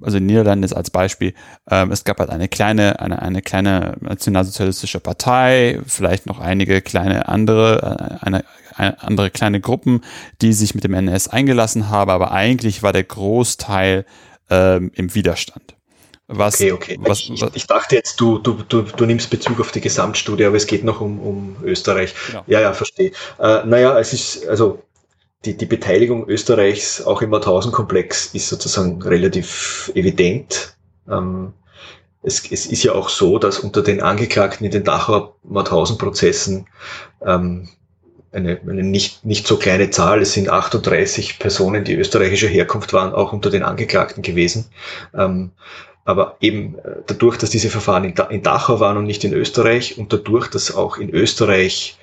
also 0.00 0.18
in 0.18 0.26
Niederlanden 0.26 0.64
ist 0.64 0.72
als 0.72 0.90
Beispiel, 0.90 1.34
ähm, 1.70 1.90
es 1.90 2.04
gab 2.04 2.18
halt 2.18 2.30
eine 2.30 2.48
kleine, 2.48 3.00
eine, 3.00 3.22
eine 3.22 3.42
kleine 3.42 3.96
nationalsozialistische 4.00 5.00
Partei, 5.00 5.80
vielleicht 5.86 6.26
noch 6.26 6.40
einige 6.40 6.82
kleine 6.82 7.28
andere, 7.28 8.18
äh, 8.22 8.26
eine, 8.26 8.44
eine 8.74 9.02
andere 9.02 9.30
kleine 9.30 9.60
Gruppen, 9.60 10.02
die 10.42 10.52
sich 10.52 10.74
mit 10.74 10.84
dem 10.84 10.94
NS 10.94 11.28
eingelassen 11.28 11.88
haben, 11.88 12.10
aber 12.10 12.32
eigentlich 12.32 12.82
war 12.82 12.92
der 12.92 13.04
Großteil 13.04 14.04
ähm, 14.50 14.90
im 14.94 15.14
Widerstand. 15.14 15.76
Was, 16.28 16.54
okay, 16.54 16.72
okay. 16.72 16.98
Was, 17.00 17.20
ich, 17.20 17.40
was, 17.40 17.50
ich, 17.54 17.66
dachte 17.68 17.94
jetzt, 17.94 18.20
du, 18.20 18.38
du, 18.38 18.54
du, 18.68 18.82
du 18.82 19.06
nimmst 19.06 19.30
Bezug 19.30 19.60
auf 19.60 19.70
die 19.70 19.80
Gesamtstudie, 19.80 20.44
aber 20.44 20.56
es 20.56 20.66
geht 20.66 20.82
noch 20.82 21.00
um, 21.00 21.20
um 21.20 21.56
Österreich. 21.62 22.14
Genau. 22.26 22.42
Ja, 22.48 22.60
ja, 22.60 22.72
verstehe. 22.72 23.12
Äh, 23.38 23.64
naja, 23.64 23.96
es 23.98 24.12
ist, 24.12 24.46
also 24.48 24.82
die, 25.46 25.56
die 25.56 25.66
Beteiligung 25.66 26.28
Österreichs 26.28 27.02
auch 27.04 27.22
im 27.22 27.30
Mauthausen-Komplex 27.30 28.34
ist 28.34 28.48
sozusagen 28.48 29.00
relativ 29.02 29.90
evident. 29.94 30.76
Ähm, 31.08 31.52
es, 32.22 32.50
es 32.50 32.66
ist 32.66 32.82
ja 32.82 32.92
auch 32.92 33.08
so, 33.08 33.38
dass 33.38 33.60
unter 33.60 33.82
den 33.82 34.02
Angeklagten 34.02 34.66
in 34.66 34.72
den 34.72 34.84
Dachauer 34.84 35.36
Mauthausen-Prozessen 35.44 36.66
ähm, 37.24 37.68
eine, 38.32 38.60
eine 38.60 38.82
nicht, 38.82 39.24
nicht 39.24 39.46
so 39.46 39.56
kleine 39.56 39.90
Zahl, 39.90 40.20
es 40.20 40.32
sind 40.32 40.48
38 40.48 41.38
Personen, 41.38 41.84
die 41.84 41.94
österreichischer 41.94 42.48
Herkunft 42.48 42.92
waren, 42.92 43.14
auch 43.14 43.32
unter 43.32 43.50
den 43.50 43.62
Angeklagten 43.62 44.22
gewesen. 44.22 44.66
Ähm, 45.14 45.52
aber 46.04 46.36
eben 46.40 46.78
äh, 46.78 47.02
dadurch, 47.06 47.38
dass 47.38 47.50
diese 47.50 47.70
Verfahren 47.70 48.04
in, 48.04 48.14
in 48.30 48.42
Dachau 48.42 48.80
waren 48.80 48.96
und 48.96 49.06
nicht 49.06 49.24
in 49.24 49.32
Österreich 49.32 49.96
und 49.96 50.12
dadurch, 50.12 50.48
dass 50.48 50.74
auch 50.74 50.98
in 50.98 51.10
Österreich 51.10 51.96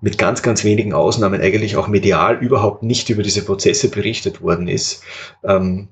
mit 0.00 0.18
ganz, 0.18 0.42
ganz 0.42 0.64
wenigen 0.64 0.92
Ausnahmen 0.92 1.40
eigentlich 1.40 1.76
auch 1.76 1.88
medial 1.88 2.38
überhaupt 2.42 2.82
nicht 2.82 3.08
über 3.08 3.22
diese 3.22 3.44
Prozesse 3.44 3.90
berichtet 3.90 4.42
worden 4.42 4.68
ist, 4.68 5.02
ähm, 5.42 5.88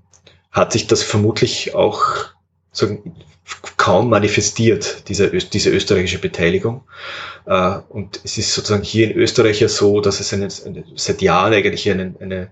hat 0.52 0.72
sich 0.72 0.86
das 0.86 1.02
vermutlich 1.02 1.74
auch 1.74 2.02
sagen, 2.70 3.16
kaum 3.76 4.08
manifestiert, 4.08 5.08
diese, 5.08 5.28
diese 5.28 5.70
österreichische 5.70 6.18
Beteiligung. 6.18 6.82
Äh, 7.46 7.78
und 7.88 8.20
es 8.24 8.38
ist 8.38 8.54
sozusagen 8.54 8.82
hier 8.82 9.10
in 9.10 9.16
Österreich 9.16 9.60
ja 9.60 9.68
so, 9.68 10.00
dass 10.00 10.20
es 10.20 10.32
eine, 10.32 10.48
eine, 10.64 10.84
seit 10.96 11.20
Jahren 11.22 11.52
eigentlich 11.52 11.90
eine, 11.90 12.14
eine 12.20 12.50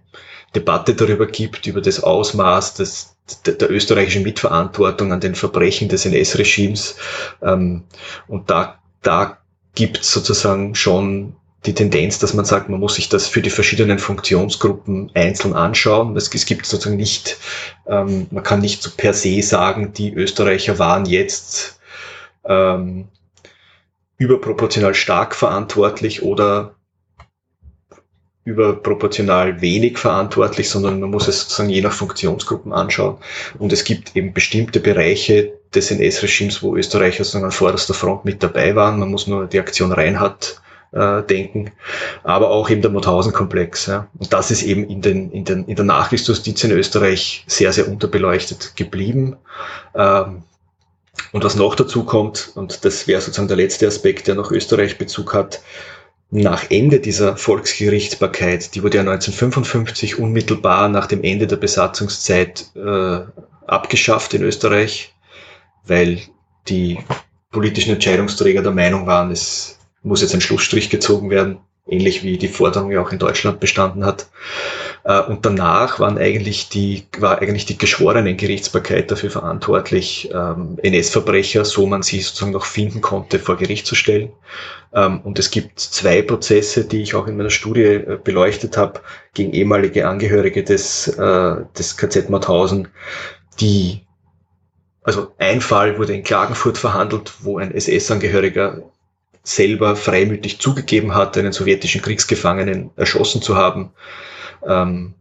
Debatte 0.55 0.94
darüber 0.94 1.26
gibt, 1.26 1.66
über 1.66 1.80
das 1.80 2.03
Ausmaß 2.03 2.74
des, 2.74 3.16
der, 3.46 3.55
der 3.55 3.70
österreichischen 3.70 4.22
Mitverantwortung 4.22 5.12
an 5.12 5.20
den 5.20 5.34
Verbrechen 5.34 5.88
des 5.88 6.05
NS-Regimes. 6.05 6.96
Ähm, 7.42 7.84
und 8.26 8.50
da, 8.50 8.78
da 9.03 9.38
gibt 9.74 10.05
sozusagen 10.05 10.74
schon 10.74 11.36
die 11.66 11.74
Tendenz, 11.74 12.18
dass 12.18 12.34
man 12.34 12.44
sagt, 12.44 12.68
man 12.68 12.80
muss 12.80 12.96
sich 12.96 13.08
das 13.08 13.28
für 13.28 13.40
die 13.40 13.50
verschiedenen 13.50 13.98
Funktionsgruppen 13.98 15.12
einzeln 15.14 15.54
anschauen. 15.54 16.16
Es, 16.16 16.30
gibt 16.30 16.66
sozusagen 16.66 16.96
nicht, 16.96 17.38
ähm, 17.86 18.26
man 18.30 18.42
kann 18.42 18.60
nicht 18.60 18.82
so 18.82 18.90
per 18.96 19.14
se 19.14 19.42
sagen, 19.42 19.92
die 19.92 20.12
Österreicher 20.12 20.78
waren 20.78 21.04
jetzt 21.04 21.80
ähm, 22.44 23.08
überproportional 24.18 24.94
stark 24.94 25.34
verantwortlich 25.36 26.22
oder 26.22 26.74
überproportional 28.44 29.60
wenig 29.60 29.98
verantwortlich, 29.98 30.68
sondern 30.68 30.98
man 30.98 31.10
muss 31.10 31.28
es 31.28 31.42
sozusagen 31.42 31.70
je 31.70 31.80
nach 31.80 31.92
Funktionsgruppen 31.92 32.72
anschauen. 32.72 33.18
Und 33.58 33.72
es 33.72 33.84
gibt 33.84 34.16
eben 34.16 34.32
bestimmte 34.32 34.80
Bereiche 34.80 35.52
des 35.72 35.92
NS-Regimes, 35.92 36.60
wo 36.60 36.74
Österreicher 36.74 37.22
sozusagen 37.22 37.44
an 37.44 37.52
vorderster 37.52 37.94
Front 37.94 38.24
mit 38.24 38.42
dabei 38.42 38.74
waren. 38.74 38.98
Man 38.98 39.10
muss 39.10 39.28
nur 39.28 39.46
die 39.46 39.60
Aktion 39.60 39.92
Reinhardt 39.92 40.60
äh, 40.93 41.22
denken, 41.22 41.72
aber 42.22 42.51
auch 42.51 42.70
eben 42.70 42.82
der 42.82 42.90
Mauthausen-Komplex. 42.90 43.86
Ja. 43.86 44.09
Und 44.18 44.32
das 44.32 44.51
ist 44.51 44.62
eben 44.62 44.84
in, 44.88 45.01
den, 45.03 45.30
in, 45.30 45.45
den, 45.45 45.64
in 45.64 45.76
der 45.76 45.84
Nachkriegsjustiz 45.84 46.62
in 46.64 46.70
Österreich 46.72 47.45
sehr, 47.47 47.72
sehr 47.72 47.88
unterbeleuchtet 47.88 48.76
geblieben. 48.76 49.36
Ähm, 49.95 50.43
und 51.32 51.45
was 51.45 51.57
noch 51.57 51.74
dazu 51.74 52.05
kommt, 52.05 52.53
und 52.55 52.84
das 52.84 53.07
wäre 53.07 53.20
sozusagen 53.20 53.49
der 53.49 53.57
letzte 53.57 53.86
Aspekt, 53.86 54.26
der 54.26 54.34
noch 54.34 54.51
Österreich 54.51 54.99
Bezug 54.99 55.34
hat, 55.34 55.61
nach 56.30 56.70
Ende 56.70 56.99
dieser 56.99 57.36
Volksgerichtsbarkeit, 57.36 58.74
die 58.74 58.82
wurde 58.82 58.97
ja 58.97 59.03
1955 59.03 60.18
unmittelbar 60.18 60.88
nach 60.88 61.07
dem 61.07 61.22
Ende 61.22 61.47
der 61.47 61.57
Besatzungszeit 61.57 62.70
äh, 62.74 63.20
abgeschafft 63.66 64.32
in 64.32 64.43
Österreich, 64.43 65.14
weil 65.84 66.20
die 66.68 66.99
politischen 67.51 67.93
Entscheidungsträger 67.93 68.62
der 68.62 68.72
Meinung 68.72 69.07
waren, 69.07 69.30
es 69.30 69.78
muss 70.03 70.22
jetzt 70.22 70.34
ein 70.34 70.40
Schlussstrich 70.40 70.90
gezogen 70.90 71.30
werden, 71.30 71.59
ähnlich 71.86 72.22
wie 72.22 72.38
die 72.38 72.48
Forderung 72.48 72.90
ja 72.90 73.00
auch 73.00 73.12
in 73.12 73.18
Deutschland 73.18 73.61
bestanden 73.61 74.05
hat. 74.05 74.28
Äh, 75.05 75.20
und 75.20 75.44
danach 75.44 75.98
waren 76.00 76.18
eigentlich 76.18 76.68
die, 76.68 77.07
war 77.18 77.40
eigentlich 77.40 77.66
die 77.66 77.78
geschworenen 77.78 78.36
Gerichtsbarkeit 78.36 79.11
dafür 79.11 79.30
verantwortlich, 79.30 80.30
ähm, 80.32 80.78
NS-Verbrecher, 80.82 81.64
so 81.64 81.86
man 81.86 82.03
sie 82.03 82.20
sozusagen 82.20 82.53
noch 82.53 82.64
finden 82.64 83.00
konnte, 83.00 83.38
vor 83.38 83.57
Gericht 83.57 83.86
zu 83.86 83.94
stellen. 83.94 84.30
Ähm, 84.94 85.20
und 85.22 85.38
es 85.38 85.50
gibt 85.50 85.80
zwei 85.80 86.22
Prozesse, 86.22 86.84
die 86.84 87.03
ich 87.03 87.14
auch 87.14 87.26
in 87.26 87.36
meiner 87.36 87.50
Studie 87.50 87.82
äh, 87.82 88.18
beleuchtet 88.22 88.76
habe, 88.76 89.00
gegen 89.34 89.53
ehemalige 89.53 90.07
Angehörige 90.07 90.62
des, 90.62 91.09
äh, 91.09 91.57
des 91.76 91.96
KZ 91.96 92.30
Mauthausen, 92.30 92.88
die 93.61 94.03
also 95.05 95.34
ein 95.38 95.61
Fall 95.61 95.98
wurde 95.98 96.14
in 96.14 96.22
Klagenfurt 96.22 96.78
verhandelt, 96.78 97.32
wo 97.40 97.59
ein 97.59 97.74
SS-Angehöriger 97.74 98.82
selber 99.43 99.97
freimütig 99.97 100.61
zugegeben 100.61 101.14
hat, 101.14 101.36
einen 101.36 101.53
sowjetischen 101.53 102.03
Kriegsgefangenen 102.03 102.90
erschossen 102.97 103.43
zu 103.43 103.57
haben. 103.57 103.90
Ähm, 104.66 105.14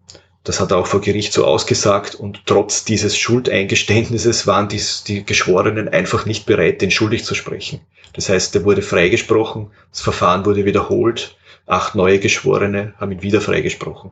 das 0.43 0.59
hat 0.59 0.71
er 0.71 0.77
auch 0.77 0.87
vor 0.87 1.01
Gericht 1.01 1.33
so 1.33 1.45
ausgesagt 1.45 2.15
und 2.15 2.43
trotz 2.47 2.83
dieses 2.83 3.15
Schuldeingeständnisses 3.15 4.47
waren 4.47 4.69
die, 4.69 4.81
die 5.07 5.23
Geschworenen 5.23 5.87
einfach 5.87 6.25
nicht 6.25 6.47
bereit, 6.47 6.81
den 6.81 6.89
schuldig 6.89 7.25
zu 7.25 7.35
sprechen. 7.35 7.81
Das 8.13 8.27
heißt, 8.27 8.55
er 8.55 8.63
wurde 8.63 8.81
freigesprochen, 8.81 9.71
das 9.91 10.01
Verfahren 10.01 10.45
wurde 10.45 10.65
wiederholt, 10.65 11.37
acht 11.67 11.95
neue 11.95 12.19
Geschworene 12.19 12.93
haben 12.99 13.11
ihn 13.11 13.21
wieder 13.21 13.39
freigesprochen. 13.39 14.11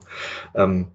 Ähm, 0.55 0.88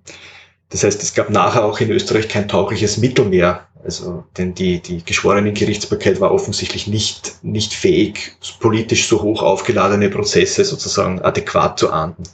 das 0.71 0.85
heißt, 0.85 1.03
es 1.03 1.15
gab 1.15 1.31
nachher 1.31 1.65
auch 1.65 1.79
in 1.81 1.91
Österreich 1.91 2.29
kein 2.29 2.49
taugliches 2.49 2.97
Mittel 2.97 3.25
mehr, 3.25 3.69
also, 3.85 4.25
denn 4.39 4.55
die, 4.55 4.81
die 4.81 5.05
Geschworenengerichtsbarkeit 5.05 6.21
war 6.21 6.33
offensichtlich 6.33 6.87
nicht, 6.87 7.37
nicht 7.43 7.75
fähig, 7.75 8.37
politisch 8.61 9.07
so 9.07 9.23
hoch 9.23 9.43
aufgeladene 9.43 10.09
Prozesse 10.09 10.65
sozusagen 10.65 11.21
adäquat 11.21 11.79
zu 11.79 11.93
ahnden. 11.93 12.25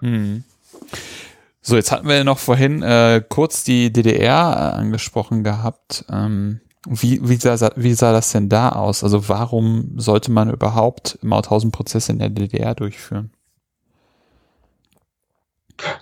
Hm. 0.00 0.44
So, 1.60 1.76
jetzt 1.76 1.92
hatten 1.92 2.08
wir 2.08 2.24
noch 2.24 2.38
vorhin 2.38 2.82
äh, 2.82 3.22
kurz 3.28 3.64
die 3.64 3.92
DDR 3.92 4.72
äh, 4.74 4.78
angesprochen 4.78 5.44
gehabt. 5.44 6.06
Ähm, 6.10 6.60
wie, 6.86 7.20
wie, 7.28 7.36
sah, 7.36 7.70
wie 7.76 7.92
sah 7.92 8.12
das 8.12 8.32
denn 8.32 8.48
da 8.48 8.70
aus? 8.70 9.04
Also 9.04 9.28
warum 9.28 9.92
sollte 9.96 10.30
man 10.30 10.50
überhaupt 10.50 11.18
Mauthausen-Prozesse 11.22 12.12
in 12.12 12.18
der 12.18 12.30
DDR 12.30 12.74
durchführen? 12.74 13.30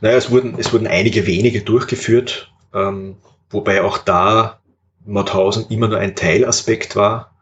Naja, 0.00 0.16
es 0.16 0.30
wurden, 0.30 0.54
es 0.58 0.72
wurden 0.72 0.86
einige 0.86 1.26
wenige 1.26 1.62
durchgeführt. 1.62 2.52
Ähm, 2.72 3.16
wobei 3.50 3.82
auch 3.82 3.98
da 3.98 4.60
Mauthausen 5.04 5.66
immer 5.68 5.88
nur 5.88 5.98
ein 5.98 6.16
Teilaspekt 6.16 6.96
war. 6.96 7.32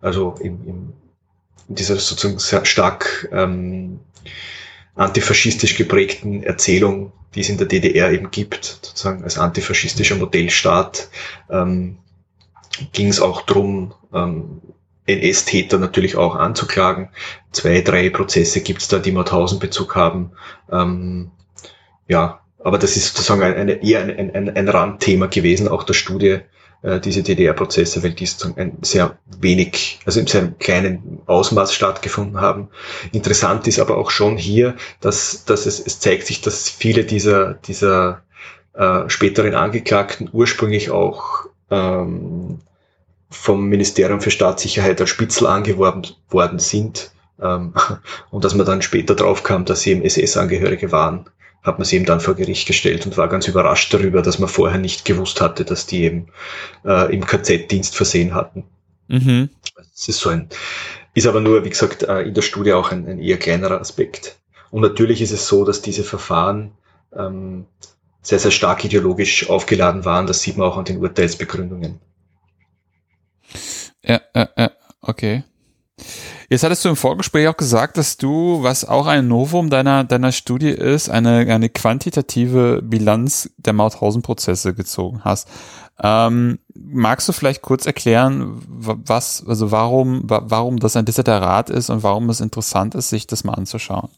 Also 0.00 0.34
in, 0.40 0.66
in, 0.66 0.92
in 1.68 1.74
dieser 1.74 1.96
sozusagen 1.96 2.38
sehr 2.38 2.64
stark 2.64 3.28
ähm, 3.32 4.00
antifaschistisch 4.94 5.76
geprägten 5.76 6.42
Erzählung, 6.42 7.12
die 7.34 7.40
es 7.40 7.48
in 7.48 7.58
der 7.58 7.66
DDR 7.66 8.10
eben 8.10 8.30
gibt, 8.30 8.64
sozusagen 8.82 9.22
als 9.24 9.38
antifaschistischer 9.38 10.16
Modellstaat, 10.16 11.08
ähm, 11.50 11.98
ging 12.92 13.08
es 13.08 13.20
auch 13.20 13.42
drum, 13.42 13.94
ähm, 14.12 14.60
NS-Täter 15.06 15.78
natürlich 15.78 16.16
auch 16.16 16.34
anzuklagen. 16.34 17.10
Zwei, 17.52 17.80
drei 17.80 18.10
Prozesse 18.10 18.60
gibt 18.60 18.82
es 18.82 18.88
da, 18.88 18.98
die 18.98 19.12
Mauthausen 19.12 19.60
Bezug 19.60 19.94
haben. 19.94 20.32
Ähm, 20.70 21.30
ja, 22.08 22.40
aber 22.66 22.78
das 22.78 22.96
ist 22.96 23.14
sozusagen 23.14 23.44
eine, 23.44 23.80
eher 23.84 24.00
ein, 24.00 24.34
ein, 24.34 24.56
ein 24.56 24.68
Randthema 24.68 25.26
gewesen, 25.26 25.68
auch 25.68 25.84
der 25.84 25.94
Studie, 25.94 26.40
äh, 26.82 26.98
diese 26.98 27.22
DDR-Prozesse, 27.22 28.02
weil 28.02 28.10
die 28.10 28.28
ein 28.56 28.78
sehr 28.82 29.16
wenig, 29.38 30.00
also 30.04 30.18
in 30.18 30.26
sehr 30.26 30.48
kleinen 30.58 31.20
Ausmaß 31.26 31.72
stattgefunden 31.72 32.40
haben. 32.40 32.70
Interessant 33.12 33.68
ist 33.68 33.78
aber 33.78 33.96
auch 33.96 34.10
schon 34.10 34.36
hier, 34.36 34.74
dass, 35.00 35.44
dass 35.44 35.66
es, 35.66 35.78
es 35.78 36.00
zeigt 36.00 36.26
sich, 36.26 36.40
dass 36.40 36.68
viele 36.68 37.04
dieser, 37.04 37.54
dieser 37.54 38.22
äh, 38.72 39.08
späteren 39.08 39.54
Angeklagten 39.54 40.28
ursprünglich 40.32 40.90
auch 40.90 41.46
ähm, 41.70 42.58
vom 43.30 43.68
Ministerium 43.68 44.20
für 44.20 44.32
Staatssicherheit 44.32 45.00
als 45.00 45.10
Spitzel 45.10 45.46
angeworben 45.46 46.02
worden 46.30 46.58
sind 46.58 47.12
ähm, 47.40 47.74
und 48.32 48.44
dass 48.44 48.56
man 48.56 48.66
dann 48.66 48.82
später 48.82 49.14
drauf 49.14 49.44
kam, 49.44 49.66
dass 49.66 49.82
sie 49.82 49.92
eben 49.92 50.02
SS-Angehörige 50.02 50.90
waren 50.90 51.30
hat 51.66 51.78
man 51.78 51.84
sie 51.84 51.96
eben 51.96 52.04
dann 52.04 52.20
vor 52.20 52.34
Gericht 52.34 52.66
gestellt 52.66 53.04
und 53.06 53.16
war 53.16 53.28
ganz 53.28 53.48
überrascht 53.48 53.92
darüber, 53.92 54.22
dass 54.22 54.38
man 54.38 54.48
vorher 54.48 54.78
nicht 54.78 55.04
gewusst 55.04 55.40
hatte, 55.40 55.64
dass 55.64 55.86
die 55.86 56.04
eben 56.04 56.28
äh, 56.84 57.12
im 57.12 57.26
KZ 57.26 57.70
Dienst 57.70 57.96
versehen 57.96 58.34
hatten. 58.34 58.64
Mhm. 59.08 59.50
Das 59.74 60.08
ist 60.08 60.20
so 60.20 60.30
ein, 60.30 60.48
ist 61.14 61.26
aber 61.26 61.40
nur, 61.40 61.64
wie 61.64 61.70
gesagt, 61.70 62.04
äh, 62.04 62.22
in 62.22 62.34
der 62.34 62.42
Studie 62.42 62.72
auch 62.72 62.92
ein, 62.92 63.06
ein, 63.08 63.18
eher 63.18 63.38
kleinerer 63.38 63.80
Aspekt. 63.80 64.38
Und 64.70 64.82
natürlich 64.82 65.20
ist 65.20 65.32
es 65.32 65.48
so, 65.48 65.64
dass 65.64 65.82
diese 65.82 66.04
Verfahren 66.04 66.72
ähm, 67.12 67.66
sehr, 68.22 68.38
sehr 68.38 68.52
stark 68.52 68.84
ideologisch 68.84 69.50
aufgeladen 69.50 70.04
waren. 70.04 70.26
Das 70.26 70.42
sieht 70.42 70.56
man 70.56 70.68
auch 70.68 70.76
an 70.76 70.84
den 70.84 70.98
Urteilsbegründungen. 70.98 72.00
Ja, 74.04 74.20
ja, 74.34 74.48
ja, 74.56 74.70
okay. 75.00 75.42
Jetzt 76.48 76.62
hattest 76.62 76.84
du 76.84 76.88
im 76.88 76.96
Vorgespräch 76.96 77.48
auch 77.48 77.56
gesagt, 77.56 77.96
dass 77.96 78.16
du, 78.16 78.62
was 78.62 78.84
auch 78.84 79.06
ein 79.06 79.26
Novum 79.26 79.68
deiner, 79.68 80.04
deiner 80.04 80.30
Studie 80.30 80.70
ist, 80.70 81.08
eine, 81.08 81.38
eine 81.52 81.68
quantitative 81.68 82.80
Bilanz 82.82 83.50
der 83.56 83.72
Mauthausen-Prozesse 83.72 84.72
gezogen 84.74 85.22
hast. 85.24 85.48
Ähm, 86.00 86.58
magst 86.74 87.28
du 87.28 87.32
vielleicht 87.32 87.62
kurz 87.62 87.86
erklären, 87.86 88.62
was, 88.68 89.44
also 89.46 89.72
warum, 89.72 90.22
warum 90.24 90.78
das 90.78 90.94
ein 90.94 91.04
Desiderat 91.04 91.70
ist 91.70 91.90
und 91.90 92.02
warum 92.02 92.30
es 92.30 92.40
interessant 92.40 92.94
ist, 92.94 93.08
sich 93.08 93.26
das 93.26 93.42
mal 93.42 93.54
anzuschauen? 93.54 94.10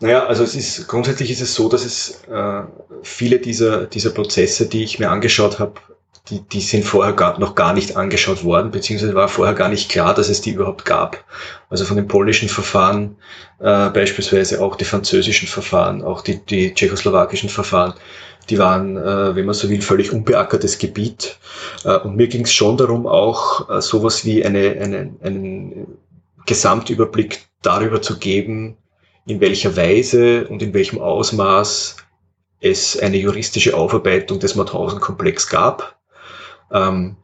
Naja, 0.00 0.26
also 0.26 0.44
es 0.44 0.54
ist 0.54 0.86
grundsätzlich 0.86 1.30
ist 1.30 1.40
es 1.40 1.54
so, 1.54 1.68
dass 1.68 1.84
es 1.84 2.22
äh, 2.30 2.62
viele 3.02 3.38
dieser, 3.38 3.86
dieser 3.86 4.10
Prozesse, 4.10 4.66
die 4.66 4.84
ich 4.84 4.98
mir 4.98 5.10
angeschaut 5.10 5.58
habe, 5.58 5.80
die, 6.30 6.40
die 6.40 6.60
sind 6.60 6.84
vorher 6.84 7.12
gar, 7.12 7.38
noch 7.38 7.54
gar 7.54 7.74
nicht 7.74 7.96
angeschaut 7.96 8.44
worden, 8.44 8.70
beziehungsweise 8.70 9.14
war 9.14 9.28
vorher 9.28 9.54
gar 9.54 9.68
nicht 9.68 9.90
klar, 9.90 10.14
dass 10.14 10.30
es 10.30 10.40
die 10.40 10.52
überhaupt 10.52 10.86
gab. 10.86 11.22
Also 11.68 11.84
von 11.84 11.96
den 11.96 12.08
polnischen 12.08 12.48
Verfahren, 12.48 13.16
äh, 13.58 13.90
beispielsweise 13.90 14.62
auch 14.62 14.76
die 14.76 14.86
französischen 14.86 15.48
Verfahren, 15.48 16.02
auch 16.02 16.22
die, 16.22 16.38
die 16.38 16.72
tschechoslowakischen 16.72 17.50
Verfahren, 17.50 17.94
die 18.48 18.58
waren, 18.58 18.96
äh, 18.96 19.36
wenn 19.36 19.44
man 19.44 19.54
so 19.54 19.68
will, 19.68 19.82
völlig 19.82 20.12
unbeackertes 20.12 20.78
Gebiet. 20.78 21.38
Äh, 21.84 21.98
und 21.98 22.16
mir 22.16 22.28
ging 22.28 22.44
es 22.44 22.54
schon 22.54 22.78
darum, 22.78 23.06
auch 23.06 23.68
äh, 23.68 23.82
sowas 23.82 24.24
wie 24.24 24.44
eine, 24.44 24.78
eine, 24.80 25.14
einen 25.22 25.98
Gesamtüberblick 26.46 27.40
darüber 27.60 28.00
zu 28.00 28.18
geben, 28.18 28.78
in 29.26 29.40
welcher 29.40 29.76
Weise 29.76 30.46
und 30.48 30.62
in 30.62 30.72
welchem 30.72 31.00
Ausmaß 31.00 31.96
es 32.60 32.98
eine 32.98 33.18
juristische 33.18 33.76
Aufarbeitung 33.76 34.40
des 34.40 34.54
Mauthausen-Komplex 34.54 35.48
gab 35.48 35.94
ähm, 36.74 37.16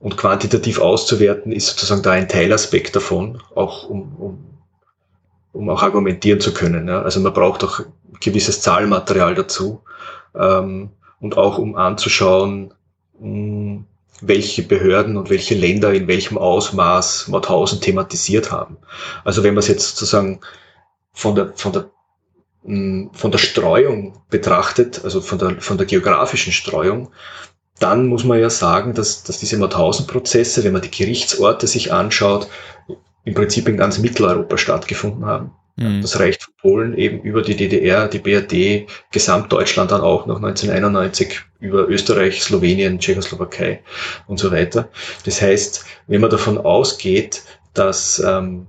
und 0.00 0.16
quantitativ 0.16 0.80
auszuwerten 0.80 1.52
ist 1.52 1.68
sozusagen 1.68 2.02
da 2.02 2.12
ein 2.12 2.28
Teilaspekt 2.28 2.96
davon, 2.96 3.42
auch 3.54 3.88
um, 3.88 4.14
um, 4.16 4.44
um 5.52 5.70
auch 5.70 5.82
argumentieren 5.82 6.40
zu 6.40 6.54
können. 6.54 6.88
Ja. 6.88 7.02
Also 7.02 7.20
man 7.20 7.32
braucht 7.32 7.62
auch 7.64 7.80
gewisses 8.20 8.60
Zahlmaterial 8.60 9.34
dazu 9.34 9.82
ähm, 10.34 10.90
und 11.20 11.36
auch 11.36 11.58
um 11.58 11.76
anzuschauen, 11.76 12.74
mh, 13.20 13.24
hm, 13.24 13.84
welche 14.20 14.64
Behörden 14.64 15.16
und 15.16 15.30
welche 15.30 15.54
Länder 15.54 15.92
in 15.92 16.08
welchem 16.08 16.38
Ausmaß 16.38 17.28
Mauthausen 17.28 17.80
thematisiert 17.80 18.50
haben. 18.50 18.76
Also 19.24 19.44
wenn 19.44 19.54
man 19.54 19.60
es 19.60 19.68
jetzt 19.68 19.96
sozusagen 19.96 20.40
von 21.12 21.36
der, 21.36 21.52
von 21.54 21.72
der 21.72 21.90
hm, 22.64 23.10
von 23.12 23.30
der 23.30 23.38
Streuung 23.38 24.20
betrachtet, 24.30 25.04
also 25.04 25.20
von 25.20 25.38
der, 25.38 25.60
von 25.60 25.78
der 25.78 25.86
geografischen 25.86 26.52
Streuung, 26.52 27.10
dann 27.78 28.06
muss 28.06 28.24
man 28.24 28.40
ja 28.40 28.50
sagen, 28.50 28.94
dass, 28.94 29.22
dass 29.22 29.38
diese 29.38 29.56
Mauthausen-Prozesse, 29.58 30.64
wenn 30.64 30.72
man 30.72 30.82
die 30.82 30.90
Gerichtsorte 30.90 31.66
sich 31.66 31.92
anschaut, 31.92 32.48
im 33.24 33.34
Prinzip 33.34 33.68
in 33.68 33.76
ganz 33.76 33.98
Mitteleuropa 33.98 34.56
stattgefunden 34.56 35.26
haben. 35.26 35.52
Mhm. 35.76 36.02
Das 36.02 36.18
reicht 36.18 36.42
von 36.42 36.54
Polen 36.60 36.98
eben 36.98 37.20
über 37.22 37.42
die 37.42 37.56
DDR, 37.56 38.08
die 38.08 38.18
BRD, 38.18 38.88
Gesamtdeutschland 39.12 39.90
dann 39.92 40.00
auch 40.00 40.26
noch 40.26 40.36
1991 40.36 41.40
über 41.60 41.88
Österreich, 41.88 42.42
Slowenien, 42.42 42.98
Tschechoslowakei 42.98 43.82
und 44.26 44.38
so 44.38 44.50
weiter. 44.50 44.88
Das 45.24 45.40
heißt, 45.40 45.84
wenn 46.08 46.20
man 46.20 46.30
davon 46.30 46.58
ausgeht, 46.58 47.42
dass 47.74 48.22
ähm, 48.26 48.66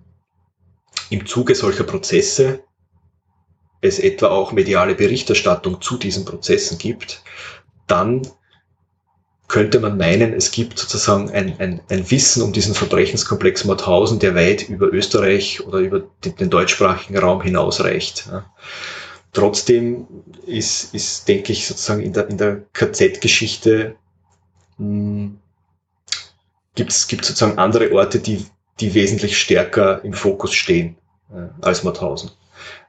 im 1.10 1.26
Zuge 1.26 1.56
solcher 1.56 1.84
Prozesse 1.84 2.60
es 3.82 3.98
etwa 3.98 4.28
auch 4.28 4.52
mediale 4.52 4.94
Berichterstattung 4.94 5.82
zu 5.82 5.98
diesen 5.98 6.26
Prozessen 6.26 6.78
gibt, 6.78 7.24
dann 7.88 8.22
könnte 9.50 9.80
man 9.80 9.98
meinen, 9.98 10.32
es 10.34 10.52
gibt 10.52 10.78
sozusagen 10.80 11.32
ein, 11.32 11.60
ein, 11.60 11.82
ein 11.90 12.10
Wissen 12.12 12.44
um 12.44 12.54
diesen 12.54 12.76
Verbrechenskomplex 12.76 13.66
Mauthausen, 13.66 14.20
der 14.20 14.36
weit 14.36 14.70
über 14.70 14.94
Österreich 14.94 15.66
oder 15.66 15.80
über 15.80 16.04
den, 16.24 16.36
den 16.36 16.50
deutschsprachigen 16.52 17.18
Raum 17.18 17.42
hinausreicht. 17.42 18.28
Ja. 18.28 18.46
Trotzdem 19.34 20.08
ist, 20.46 20.94
ist, 20.94 21.28
denke 21.28 21.52
ich, 21.52 21.68
sozusagen 21.68 22.02
in 22.02 22.14
der, 22.14 22.30
in 22.30 22.38
der 22.38 22.62
KZ-Geschichte 22.74 23.96
hm, 24.78 25.40
gibt 26.76 26.92
es 26.92 27.08
sozusagen 27.08 27.58
andere 27.58 27.92
Orte, 27.92 28.20
die, 28.20 28.46
die 28.80 28.94
wesentlich 28.94 29.38
stärker 29.38 30.04
im 30.04 30.14
Fokus 30.14 30.54
stehen 30.54 30.96
äh, 31.34 31.48
als 31.62 31.84
Mauthausen. 31.84 32.32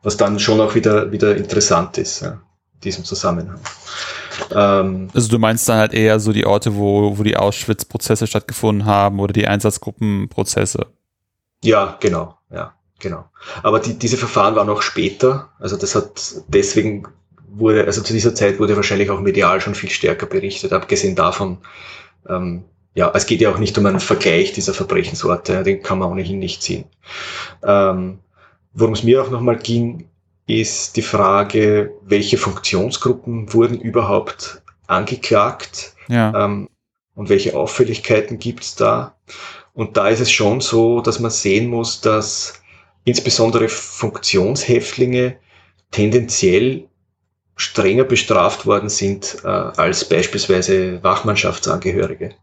Was 0.03 0.19
dann 0.19 0.39
schon 0.39 0.61
auch 0.61 0.75
wieder, 0.75 1.11
wieder 1.11 1.35
interessant 1.37 1.97
ist 1.97 2.21
ja, 2.21 2.33
in 2.75 2.81
diesem 2.85 3.05
Zusammenhang. 3.05 3.61
Ähm, 4.55 5.09
also 5.14 5.28
du 5.28 5.38
meinst 5.38 5.68
dann 5.68 5.78
halt 5.78 5.95
eher 5.95 6.20
so 6.20 6.32
die 6.32 6.47
Orte, 6.47 6.76
wo, 6.76 7.16
wo 7.18 7.22
die 7.22 7.36
Auschwitz-Prozesse 7.36 8.26
stattgefunden 8.26 8.86
haben 8.86 9.20
oder 9.20 9.32
die 9.32 9.47
Einsatzgruppenprozesse. 9.47 10.86
Ja, 11.62 11.99
genau, 12.01 12.36
ja, 12.51 12.72
genau. 12.99 13.24
Aber 13.62 13.80
die, 13.80 13.99
diese 13.99 14.16
Verfahren 14.16 14.57
waren 14.57 14.68
auch 14.70 14.82
später. 14.82 15.51
Also 15.59 15.76
das 15.76 15.95
hat 15.95 16.34
deswegen 16.49 17.07
wurde, 17.49 17.84
also 17.84 18.03
zu 18.03 18.12
dieser 18.12 18.34
Zeit 18.34 18.59
wurde 18.59 18.76
wahrscheinlich 18.76 19.11
auch 19.11 19.20
medial 19.20 19.61
schon 19.61 19.74
viel 19.74 19.91
stärker 19.91 20.26
berichtet, 20.26 20.72
abgesehen 20.72 21.16
davon, 21.16 21.59
ähm, 22.28 22.64
ja, 22.95 23.11
es 23.14 23.26
geht 23.26 23.41
ja 23.41 23.51
auch 23.51 23.59
nicht 23.59 23.78
um 23.78 23.86
einen 23.86 24.01
Vergleich 24.01 24.53
dieser 24.53 24.74
Verbrechensorte, 24.74 25.62
den 25.62 25.82
kann 25.82 25.99
man 25.99 26.11
ohnehin 26.11 26.38
nicht 26.38 26.62
ziehen. 26.62 26.84
Ähm, 27.62 28.18
worum 28.72 28.95
es 28.95 29.03
mir 29.03 29.22
auch 29.22 29.30
nochmal 29.30 29.57
ging, 29.57 30.10
ist 30.59 30.97
die 30.97 31.03
Frage, 31.03 31.93
welche 32.03 32.39
Funktionsgruppen 32.39 33.53
wurden 33.53 33.81
überhaupt 33.81 34.63
angeklagt 34.87 35.95
ja. 36.09 36.45
ähm, 36.45 36.69
und 37.15 37.29
welche 37.29 37.57
Auffälligkeiten 37.57 38.39
gibt 38.39 38.65
es 38.65 38.75
da. 38.75 39.17
Und 39.73 39.97
da 39.97 40.09
ist 40.09 40.21
es 40.21 40.33
schon 40.33 40.61
so, 40.61 41.01
dass 41.01 41.21
man 41.21 41.31
sehen 41.31 41.69
muss, 41.69 42.01
dass 42.01 42.61
insbesondere 43.05 43.69
Funktionshäftlinge 43.69 45.37
tendenziell 45.91 46.89
strenger 47.57 48.05
bestraft 48.05 48.67
worden 48.67 48.89
sind 48.89 49.39
äh, 49.45 49.49
als 49.49 50.09
beispielsweise 50.09 51.03
Wachmannschaftsangehörige. 51.03 52.35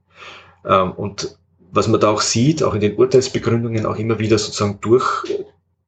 Ähm, 0.65 0.91
und 0.91 1.37
was 1.71 1.87
man 1.87 1.99
da 1.99 2.09
auch 2.09 2.21
sieht, 2.21 2.63
auch 2.63 2.73
in 2.73 2.81
den 2.81 2.95
Urteilsbegründungen 2.95 3.85
auch 3.85 3.97
immer 3.97 4.19
wieder 4.19 4.37
sozusagen 4.37 4.79
durch, 4.81 5.23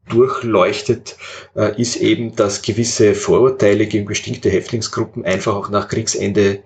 durchleuchtet, 0.10 1.18
äh, 1.56 1.80
ist 1.80 1.96
eben, 1.96 2.36
dass 2.36 2.62
gewisse 2.62 3.16
Vorurteile 3.16 3.88
gegen 3.88 4.06
bestimmte 4.06 4.50
Häftlingsgruppen 4.50 5.26
einfach 5.26 5.56
auch 5.56 5.70
nach 5.70 5.88
Kriegsende 5.88 6.60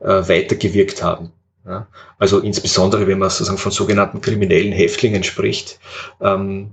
äh, 0.00 0.06
weitergewirkt 0.06 1.02
haben. 1.02 1.32
Ja? 1.66 1.86
Also 2.18 2.40
insbesondere, 2.40 3.06
wenn 3.06 3.18
man 3.18 3.30
sozusagen 3.30 3.58
von 3.58 3.72
sogenannten 3.72 4.20
kriminellen 4.20 4.72
Häftlingen 4.72 5.22
spricht, 5.22 5.78
ähm, 6.20 6.72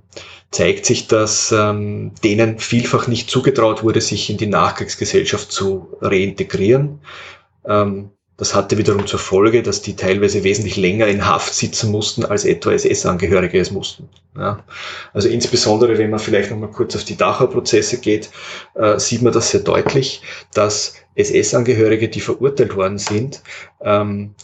zeigt 0.52 0.86
sich, 0.86 1.08
dass 1.08 1.52
ähm, 1.52 2.14
denen 2.24 2.60
vielfach 2.60 3.08
nicht 3.08 3.30
zugetraut 3.30 3.84
wurde, 3.84 4.02
sich 4.02 4.30
in 4.30 4.38
die 4.38 4.48
Nachkriegsgesellschaft 4.48 5.52
zu 5.52 5.98
reintegrieren. 6.02 7.00
Ähm, 7.66 8.12
das 8.38 8.54
hatte 8.54 8.78
wiederum 8.78 9.08
zur 9.08 9.20
Folge, 9.20 9.64
dass 9.64 9.82
die 9.82 9.96
teilweise 9.96 10.44
wesentlich 10.44 10.76
länger 10.76 11.08
in 11.08 11.26
Haft 11.26 11.54
sitzen 11.54 11.92
mussten, 11.92 12.26
als 12.26 12.44
etwa 12.44 12.74
SS-Angehörige 12.74 13.58
es 13.60 13.72
mussten. 13.72 14.10
Ja. 14.38 14.64
Also 15.14 15.30
insbesondere, 15.30 15.98
wenn 15.98 16.10
man 16.10 16.20
vielleicht 16.20 16.52
nochmal 16.52 16.72
kurz 16.72 16.96
auf 16.96 17.06
die 17.06 17.16
Dachau-Prozesse 17.16 18.00
geht, 18.00 18.30
äh, 18.74 19.00
sieht 19.00 19.22
man 19.22 19.32
das 19.32 19.52
sehr 19.52 19.62
deutlich, 19.62 20.22
dass 20.54 20.96
SS-Angehörige, 21.16 22.10
die 22.10 22.20
verurteilt 22.20 22.76
worden 22.76 22.98
sind, 22.98 23.42
ähm, 23.80 24.36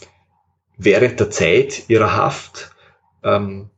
während 0.78 1.20
der 1.20 1.30
Zeit 1.30 1.82
ihrer 1.88 2.16
Haft 2.16 2.70
ähm, 3.22 3.68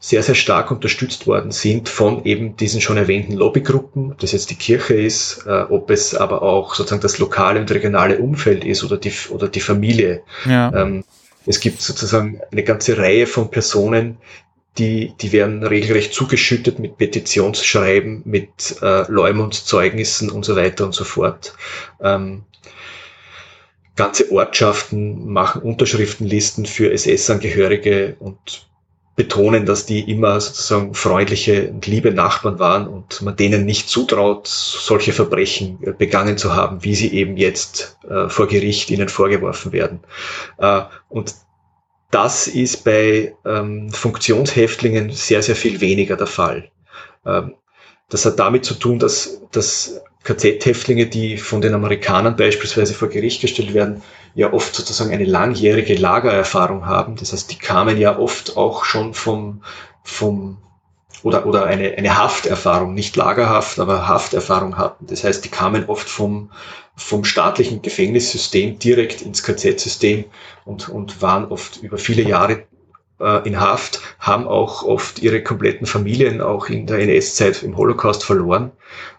sehr, 0.00 0.22
sehr 0.22 0.36
stark 0.36 0.70
unterstützt 0.70 1.26
worden 1.26 1.50
sind 1.50 1.88
von 1.88 2.24
eben 2.24 2.56
diesen 2.56 2.80
schon 2.80 2.96
erwähnten 2.96 3.32
Lobbygruppen, 3.32 4.12
ob 4.12 4.18
das 4.18 4.32
jetzt 4.32 4.50
die 4.50 4.54
Kirche 4.54 4.94
ist, 4.94 5.44
äh, 5.46 5.62
ob 5.62 5.90
es 5.90 6.14
aber 6.14 6.42
auch 6.42 6.74
sozusagen 6.74 7.02
das 7.02 7.18
lokale 7.18 7.60
und 7.60 7.70
regionale 7.70 8.18
Umfeld 8.18 8.64
ist 8.64 8.84
oder 8.84 8.96
die, 8.96 9.12
oder 9.30 9.48
die 9.48 9.60
Familie. 9.60 10.22
Ja. 10.44 10.72
Ähm, 10.72 11.04
es 11.46 11.58
gibt 11.58 11.80
sozusagen 11.80 12.40
eine 12.52 12.62
ganze 12.62 12.96
Reihe 12.98 13.26
von 13.26 13.50
Personen, 13.50 14.18
die, 14.76 15.14
die 15.20 15.32
werden 15.32 15.64
regelrecht 15.64 16.14
zugeschüttet 16.14 16.78
mit 16.78 16.98
Petitionsschreiben, 16.98 18.22
mit 18.24 18.76
äh, 18.80 19.10
Leumundszeugnissen 19.10 20.30
und 20.30 20.44
so 20.44 20.54
weiter 20.54 20.84
und 20.84 20.94
so 20.94 21.02
fort. 21.02 21.54
Ähm, 22.00 22.44
ganze 23.96 24.30
Ortschaften 24.30 25.26
machen 25.32 25.62
Unterschriftenlisten 25.62 26.66
für 26.66 26.92
SS-Angehörige 26.92 28.14
und 28.20 28.67
betonen, 29.18 29.66
dass 29.66 29.84
die 29.84 30.08
immer 30.08 30.40
sozusagen 30.40 30.94
freundliche 30.94 31.70
und 31.70 31.88
liebe 31.88 32.12
Nachbarn 32.12 32.60
waren 32.60 32.86
und 32.86 33.20
man 33.20 33.34
denen 33.34 33.66
nicht 33.66 33.88
zutraut, 33.88 34.46
solche 34.46 35.12
Verbrechen 35.12 35.80
äh, 35.82 35.90
begangen 35.90 36.38
zu 36.38 36.54
haben, 36.54 36.84
wie 36.84 36.94
sie 36.94 37.12
eben 37.12 37.36
jetzt 37.36 37.98
äh, 38.08 38.28
vor 38.28 38.46
Gericht 38.46 38.92
ihnen 38.92 39.08
vorgeworfen 39.08 39.72
werden. 39.72 40.04
Äh, 40.58 40.82
und 41.08 41.34
das 42.12 42.46
ist 42.46 42.84
bei 42.84 43.34
ähm, 43.44 43.90
Funktionshäftlingen 43.90 45.10
sehr, 45.10 45.42
sehr 45.42 45.56
viel 45.56 45.80
weniger 45.80 46.16
der 46.16 46.28
Fall. 46.28 46.70
Ähm, 47.26 47.54
das 48.08 48.24
hat 48.24 48.38
damit 48.38 48.64
zu 48.64 48.74
tun, 48.74 48.98
dass, 48.98 49.40
dass 49.52 50.00
KZ-Häftlinge, 50.24 51.06
die 51.06 51.36
von 51.36 51.60
den 51.60 51.74
Amerikanern 51.74 52.36
beispielsweise 52.36 52.94
vor 52.94 53.08
Gericht 53.08 53.40
gestellt 53.40 53.74
werden, 53.74 54.02
ja 54.34 54.52
oft 54.52 54.74
sozusagen 54.74 55.12
eine 55.12 55.24
langjährige 55.24 55.94
Lagererfahrung 55.94 56.86
haben. 56.86 57.16
Das 57.16 57.32
heißt, 57.32 57.50
die 57.50 57.58
kamen 57.58 57.98
ja 57.98 58.18
oft 58.18 58.56
auch 58.56 58.84
schon 58.84 59.14
vom, 59.14 59.62
vom 60.02 60.58
oder, 61.22 61.46
oder 61.46 61.64
eine, 61.64 61.94
eine 61.96 62.16
Hafterfahrung, 62.16 62.94
nicht 62.94 63.16
Lagerhaft, 63.16 63.78
aber 63.78 64.06
Hafterfahrung 64.06 64.78
hatten. 64.78 65.06
Das 65.06 65.24
heißt, 65.24 65.44
die 65.44 65.48
kamen 65.48 65.86
oft 65.86 66.08
vom, 66.08 66.50
vom 66.96 67.24
staatlichen 67.24 67.82
Gefängnissystem 67.82 68.78
direkt 68.78 69.22
ins 69.22 69.42
KZ-System 69.42 70.24
und, 70.64 70.88
und 70.88 71.20
waren 71.20 71.46
oft 71.46 71.82
über 71.82 71.98
viele 71.98 72.22
Jahre 72.22 72.66
in 73.44 73.60
Haft, 73.60 74.00
haben 74.18 74.46
auch 74.46 74.84
oft 74.84 75.18
ihre 75.18 75.42
kompletten 75.42 75.86
Familien 75.86 76.40
auch 76.40 76.68
in 76.68 76.86
der 76.86 76.98
NS-Zeit 77.00 77.62
im 77.62 77.76
Holocaust 77.76 78.24
verloren 78.24 78.70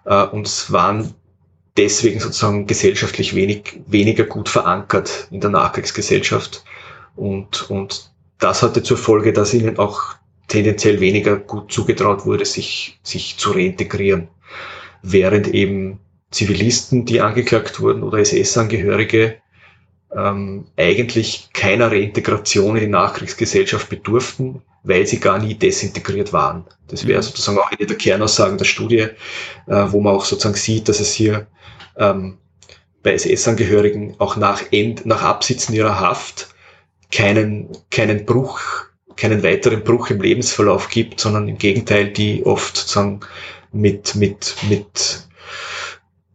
äh, 0.05 0.23
und 0.23 0.71
waren 0.71 1.13
deswegen 1.77 2.19
sozusagen 2.19 2.67
gesellschaftlich 2.67 3.35
wenig, 3.35 3.79
weniger 3.87 4.23
gut 4.23 4.49
verankert 4.49 5.27
in 5.31 5.41
der 5.41 5.49
Nachkriegsgesellschaft. 5.49 6.63
Und, 7.15 7.69
und 7.69 8.11
das 8.37 8.63
hatte 8.63 8.83
zur 8.83 8.97
Folge, 8.97 9.33
dass 9.33 9.53
ihnen 9.53 9.77
auch 9.77 10.15
tendenziell 10.47 10.99
weniger 10.99 11.37
gut 11.37 11.71
zugetraut 11.71 12.25
wurde, 12.25 12.45
sich, 12.45 12.99
sich 13.03 13.37
zu 13.37 13.51
reintegrieren. 13.51 14.29
Während 15.01 15.47
eben 15.47 15.99
Zivilisten, 16.31 17.05
die 17.05 17.21
angeklagt 17.21 17.79
wurden 17.79 18.03
oder 18.03 18.19
SS-Angehörige, 18.19 19.37
ähm, 20.15 20.65
eigentlich 20.77 21.49
keiner 21.53 21.91
Reintegration 21.91 22.75
in 22.75 22.83
die 22.83 22.89
Nachkriegsgesellschaft 22.89 23.89
bedurften, 23.89 24.61
weil 24.83 25.05
sie 25.05 25.19
gar 25.19 25.39
nie 25.39 25.53
desintegriert 25.53 26.33
waren. 26.33 26.65
Das 26.87 27.05
wäre 27.05 27.19
mhm. 27.19 27.23
sozusagen 27.23 27.59
auch 27.59 27.71
eine 27.71 27.85
der 27.85 27.97
Kernaussagen 27.97 28.57
der 28.57 28.65
Studie, 28.65 29.07
äh, 29.67 29.85
wo 29.87 30.01
man 30.01 30.15
auch 30.15 30.25
sozusagen 30.25 30.55
sieht, 30.55 30.89
dass 30.89 30.99
es 30.99 31.13
hier 31.13 31.47
ähm, 31.97 32.37
bei 33.03 33.13
SS-Angehörigen 33.13 34.15
auch 34.19 34.35
nach, 34.35 34.63
End, 34.71 35.05
nach 35.05 35.21
Absitzen 35.21 35.73
ihrer 35.73 35.99
Haft 35.99 36.49
keinen, 37.11 37.69
keinen 37.91 38.25
Bruch, 38.25 38.59
keinen 39.15 39.43
weiteren 39.43 39.83
Bruch 39.83 40.09
im 40.09 40.21
Lebensverlauf 40.21 40.89
gibt, 40.89 41.19
sondern 41.19 41.47
im 41.47 41.57
Gegenteil, 41.57 42.09
die 42.11 42.45
oft 42.45 42.77
sozusagen 42.77 43.21
mit, 43.71 44.15
mit, 44.15 44.55
mit 44.69 45.27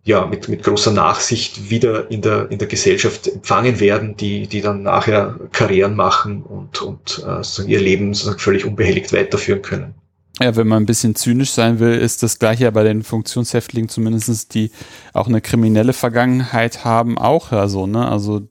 ja, 0.04 0.26
mit, 0.26 0.48
mit 0.48 0.62
großer 0.62 0.92
Nachsicht 0.92 1.70
wieder 1.70 2.10
in 2.10 2.20
der, 2.20 2.50
in 2.50 2.58
der 2.58 2.68
Gesellschaft 2.68 3.26
empfangen 3.26 3.80
werden, 3.80 4.16
die, 4.16 4.46
die 4.46 4.60
dann 4.60 4.82
nachher 4.82 5.38
Karrieren 5.52 5.96
machen 5.96 6.42
und, 6.42 6.82
und 6.82 7.24
äh, 7.26 7.62
ihr 7.66 7.80
Leben 7.80 8.12
sozusagen 8.12 8.38
völlig 8.38 8.66
unbehelligt 8.66 9.12
weiterführen 9.14 9.62
können. 9.62 9.94
Ja, 10.40 10.56
wenn 10.56 10.66
man 10.66 10.82
ein 10.82 10.86
bisschen 10.86 11.14
zynisch 11.14 11.52
sein 11.52 11.78
will, 11.78 11.94
ist 11.94 12.22
das 12.22 12.38
gleiche 12.38 12.64
ja 12.64 12.70
bei 12.70 12.82
den 12.82 13.02
Funktionshäftlingen 13.02 13.88
zumindestens, 13.88 14.48
die 14.48 14.72
auch 15.12 15.28
eine 15.28 15.40
kriminelle 15.40 15.92
Vergangenheit 15.92 16.84
haben, 16.84 17.16
auch 17.16 17.52
ja 17.52 17.68
so, 17.68 17.86
ne? 17.86 18.06
Also 18.06 18.42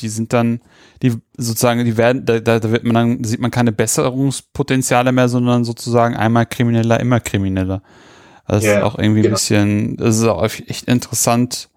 die 0.00 0.08
sind 0.08 0.32
dann, 0.32 0.60
die 1.02 1.14
sozusagen, 1.36 1.84
die 1.84 1.96
werden, 1.96 2.24
da, 2.26 2.40
da 2.40 2.70
wird 2.70 2.84
man 2.84 2.94
dann, 2.94 3.24
sieht 3.24 3.40
man 3.40 3.50
keine 3.50 3.72
Besserungspotenziale 3.72 5.12
mehr, 5.12 5.28
sondern 5.28 5.64
sozusagen 5.64 6.16
einmal 6.16 6.46
krimineller, 6.46 7.00
immer 7.00 7.20
krimineller. 7.20 7.82
Das 8.48 8.64
yeah, 8.64 8.78
ist 8.78 8.84
auch 8.84 8.98
irgendwie 8.98 9.20
genau. 9.20 9.32
ein 9.32 9.34
bisschen, 9.34 9.96
das 9.98 10.16
ist 10.16 10.24
auch 10.24 10.42
echt 10.42 10.88
interessant, 10.88 11.68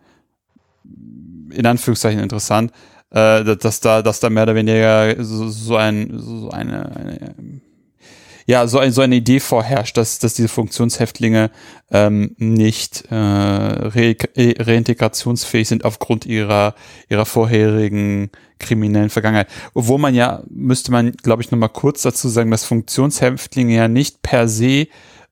in 1.52 1.66
Anführungszeichen 1.66 2.22
interessant, 2.22 2.72
äh, 3.12 3.44
dass 3.58 3.82
da, 3.82 4.02
dass 4.02 4.22
da 4.22 4.30
mehr 4.30 4.44
oder 4.44 4.56
weniger 4.56 5.22
so, 5.24 5.50
so 5.50 5.76
ein, 5.76 6.18
so 6.18 6.50
eine, 6.50 6.96
eine 6.96 7.36
ja, 8.48 8.68
so, 8.68 8.80
ein, 8.80 8.92
so 8.92 9.02
eine 9.02 9.16
Idee 9.16 9.40
vorherrscht, 9.40 9.98
dass, 9.98 10.20
dass 10.20 10.34
diese 10.34 10.48
Funktionshäftlinge 10.48 11.52
ähm, 11.92 12.36
nicht 12.38 13.06
äh, 13.12 13.16
re 13.16 14.16
reintegrationsfähig 14.36 15.68
sind 15.68 15.86
aufgrund 15.86 16.26
ihrer, 16.26 16.76
ihrer 17.10 17.26
vorherigen 17.26 18.30
kriminellen 18.60 19.10
Vergangenheit. 19.10 19.48
Obwohl 19.74 20.00
man 20.00 20.16
ja, 20.16 20.44
müsste 20.50 20.92
man, 20.92 21.12
glaube 21.12 21.42
ich, 21.44 21.52
nochmal 21.52 21.70
kurz 21.70 22.02
dazu 22.02 22.30
sagen, 22.30 22.52
dass 22.52 22.66
Funktionshäftlinge 22.66 23.76
ja 23.76 23.88
nicht 23.88 24.22
per 24.22 24.48
se 24.48 24.88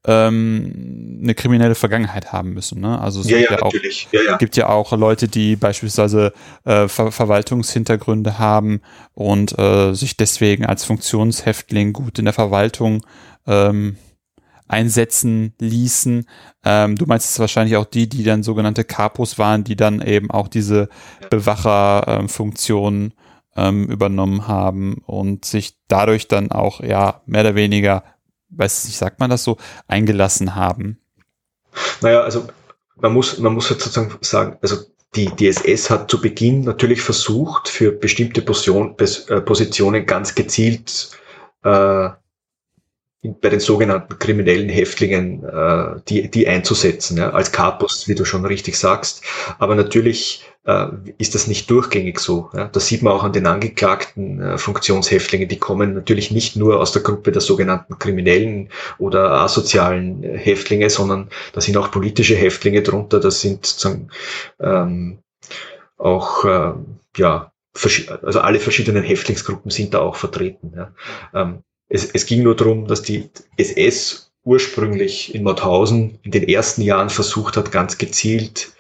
ähm, 0.06 1.20
eine 1.22 1.36
kriminelle 1.36 1.76
Vergangenheit 1.76 2.32
haben 2.32 2.54
müssen. 2.54 2.80
Ne? 2.80 3.00
Also 3.00 3.22
es 3.22 3.30
ja, 3.30 3.39
gibt, 3.39 3.52
ja, 3.52 3.58
ja 3.58 3.64
auch, 3.64 3.74
ja, 4.12 4.38
gibt 4.38 4.58
ja 4.58 4.70
auch 4.70 4.91
Leute, 4.93 5.28
die 5.28 5.56
beispielsweise 5.56 6.34
äh, 6.64 6.88
Ver 6.88 7.12
Verwaltungshintergründe 7.12 8.39
haben 8.39 8.82
und 9.14 9.58
äh, 9.60 9.93
sich 9.93 10.16
deswegen 10.16 10.66
als 10.66 10.86
Funktionshäftling 10.86 11.91
gut 11.93 12.18
in 12.18 12.26
der 12.26 12.34
Verwaltung 12.34 13.06
ähm, 13.45 13.97
einsetzen 14.70 15.54
ließen. 15.60 16.26
Ähm, 16.64 16.95
du 16.95 17.06
meinst 17.06 17.32
es 17.32 17.39
wahrscheinlich 17.39 17.76
auch 17.76 17.86
die, 17.86 18.08
die 18.08 18.24
dann 18.24 18.43
sogenannte 18.43 18.86
Capos 18.86 19.38
waren, 19.38 19.64
die 19.64 19.76
dann 19.76 20.02
eben 20.02 20.32
auch 20.32 20.47
diese 20.47 20.88
Bewacherfunktion 21.30 23.14
ähm, 23.58 23.88
übernommen 23.88 24.47
haben 24.47 25.02
und 25.06 25.43
sich 25.43 25.78
dadurch 25.88 26.28
dann 26.28 26.52
auch 26.52 26.82
ja 26.82 27.22
mehr 27.26 27.41
oder 27.41 27.56
weniger 27.56 28.04
weiß 28.50 28.86
nicht, 28.86 28.97
sagt 28.97 29.20
man 29.20 29.30
das 29.30 29.43
so, 29.43 29.58
eingelassen 29.88 30.56
haben? 30.56 31.00
Naja, 32.02 32.22
also 32.22 32.47
man 32.95 33.14
muss, 33.14 33.38
man 33.38 33.54
muss 33.54 33.70
halt 33.70 33.82
sozusagen 33.82 34.18
sagen, 34.22 34.58
also 34.62 34.78
die 35.16 35.28
DSS 35.28 35.89
hat 35.89 36.12
zu 36.12 36.22
Beginn 36.22 36.62
natürlich 36.62 37.02
versucht, 37.02 37.68
für 37.68 37.91
bestimmte 37.91 38.41
Position, 38.41 38.95
äh, 39.00 39.41
Positionen 39.41 40.06
ganz 40.06 40.36
gezielt 40.36 41.12
äh, 41.64 42.10
bei 43.22 43.50
den 43.50 43.60
sogenannten 43.60 44.18
kriminellen 44.18 44.70
Häftlingen 44.70 45.43
äh, 45.43 46.00
die, 46.08 46.30
die 46.30 46.47
einzusetzen, 46.47 47.18
ja, 47.18 47.32
als 47.32 47.52
Kapus, 47.52 48.08
wie 48.08 48.16
du 48.16 48.24
schon 48.24 48.45
richtig 48.45 48.78
sagst. 48.78 49.24
Aber 49.58 49.76
natürlich 49.76 50.43
äh, 50.66 50.88
ist 51.18 51.36
das 51.36 51.47
nicht 51.47 51.70
durchgängig 51.70 52.20
so. 52.20 52.49
Ja. 52.53 52.68
Das 52.68 52.88
sieht 52.88 53.01
man 53.01 53.14
auch 53.14 53.24
an 53.24 53.34
den 53.34 53.47
angeklagten 53.47 54.41
äh, 54.41 54.57
Funktionshäftlingen. 54.57 55.47
Die 55.47 55.60
kommen 55.60 55.93
natürlich 55.93 56.32
nicht 56.32 56.55
nur 56.55 56.80
aus 56.80 56.91
der 56.91 57.01
Gruppe 57.01 57.32
der 57.32 57.41
sogenannten 57.41 57.97
kriminellen 57.99 58.70
oder 58.97 59.32
asozialen 59.32 60.24
äh, 60.24 60.38
Häftlinge, 60.38 60.89
sondern 60.89 61.30
da 61.53 61.62
sind 61.62 61.78
auch 61.78 61.91
politische 61.91 62.36
Häftlinge 62.36 62.82
drunter. 62.82 63.20
Das 63.20 63.41
sind 63.41 63.66
sozusagen 63.66 64.10
ähm, 64.60 65.20
auch 65.97 66.45
äh, 66.45 66.74
ja 67.18 67.51
also 68.24 68.41
alle 68.41 68.60
verschiedenen 68.60 69.03
Häftlingsgruppen 69.03 69.72
sind 69.72 69.93
da 69.93 69.99
auch 69.99 70.16
vertreten. 70.16 70.74
Ja. 70.76 70.91
Ähm, 71.34 71.64
es, 71.88 72.05
es 72.12 72.26
ging 72.26 72.43
nur 72.43 72.55
darum, 72.55 72.88
dass 72.88 73.01
die 73.01 73.30
SS 73.57 74.32
ursprünglich 74.43 75.34
in 75.36 75.43
Mauthausen 75.43 76.20
in 76.24 76.32
den 76.32 76.47
ersten 76.47 76.82
Jahren 76.82 77.10
versucht 77.10 77.57
hat, 77.57 77.72
ganz 77.72 77.97
gezielt 77.97 78.72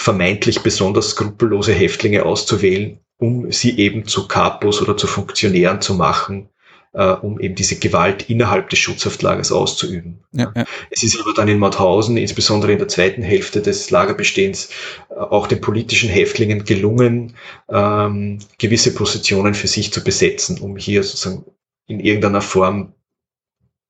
vermeintlich 0.00 0.62
besonders 0.62 1.10
skrupellose 1.10 1.74
Häftlinge 1.74 2.24
auszuwählen, 2.24 2.98
um 3.18 3.52
sie 3.52 3.78
eben 3.78 4.06
zu 4.06 4.26
Kapos 4.28 4.80
oder 4.80 4.96
zu 4.96 5.06
Funktionären 5.06 5.82
zu 5.82 5.92
machen, 5.92 6.48
äh, 6.94 7.12
um 7.12 7.38
eben 7.38 7.54
diese 7.54 7.78
Gewalt 7.78 8.30
innerhalb 8.30 8.70
des 8.70 8.78
Schutzhaftlagers 8.78 9.52
auszuüben. 9.52 10.20
Ja, 10.32 10.50
ja. 10.56 10.64
Es 10.88 11.02
ist 11.02 11.20
aber 11.20 11.34
dann 11.34 11.48
in 11.48 11.58
Mauthausen, 11.58 12.16
insbesondere 12.16 12.72
in 12.72 12.78
der 12.78 12.88
zweiten 12.88 13.20
Hälfte 13.20 13.60
des 13.60 13.90
Lagerbestehens, 13.90 14.70
äh, 15.10 15.16
auch 15.16 15.46
den 15.46 15.60
politischen 15.60 16.08
Häftlingen 16.08 16.64
gelungen, 16.64 17.36
ähm, 17.68 18.38
gewisse 18.56 18.94
Positionen 18.94 19.52
für 19.52 19.68
sich 19.68 19.92
zu 19.92 20.02
besetzen, 20.02 20.60
um 20.60 20.78
hier 20.78 21.02
sozusagen 21.02 21.44
in 21.88 22.00
irgendeiner 22.00 22.40
Form 22.40 22.94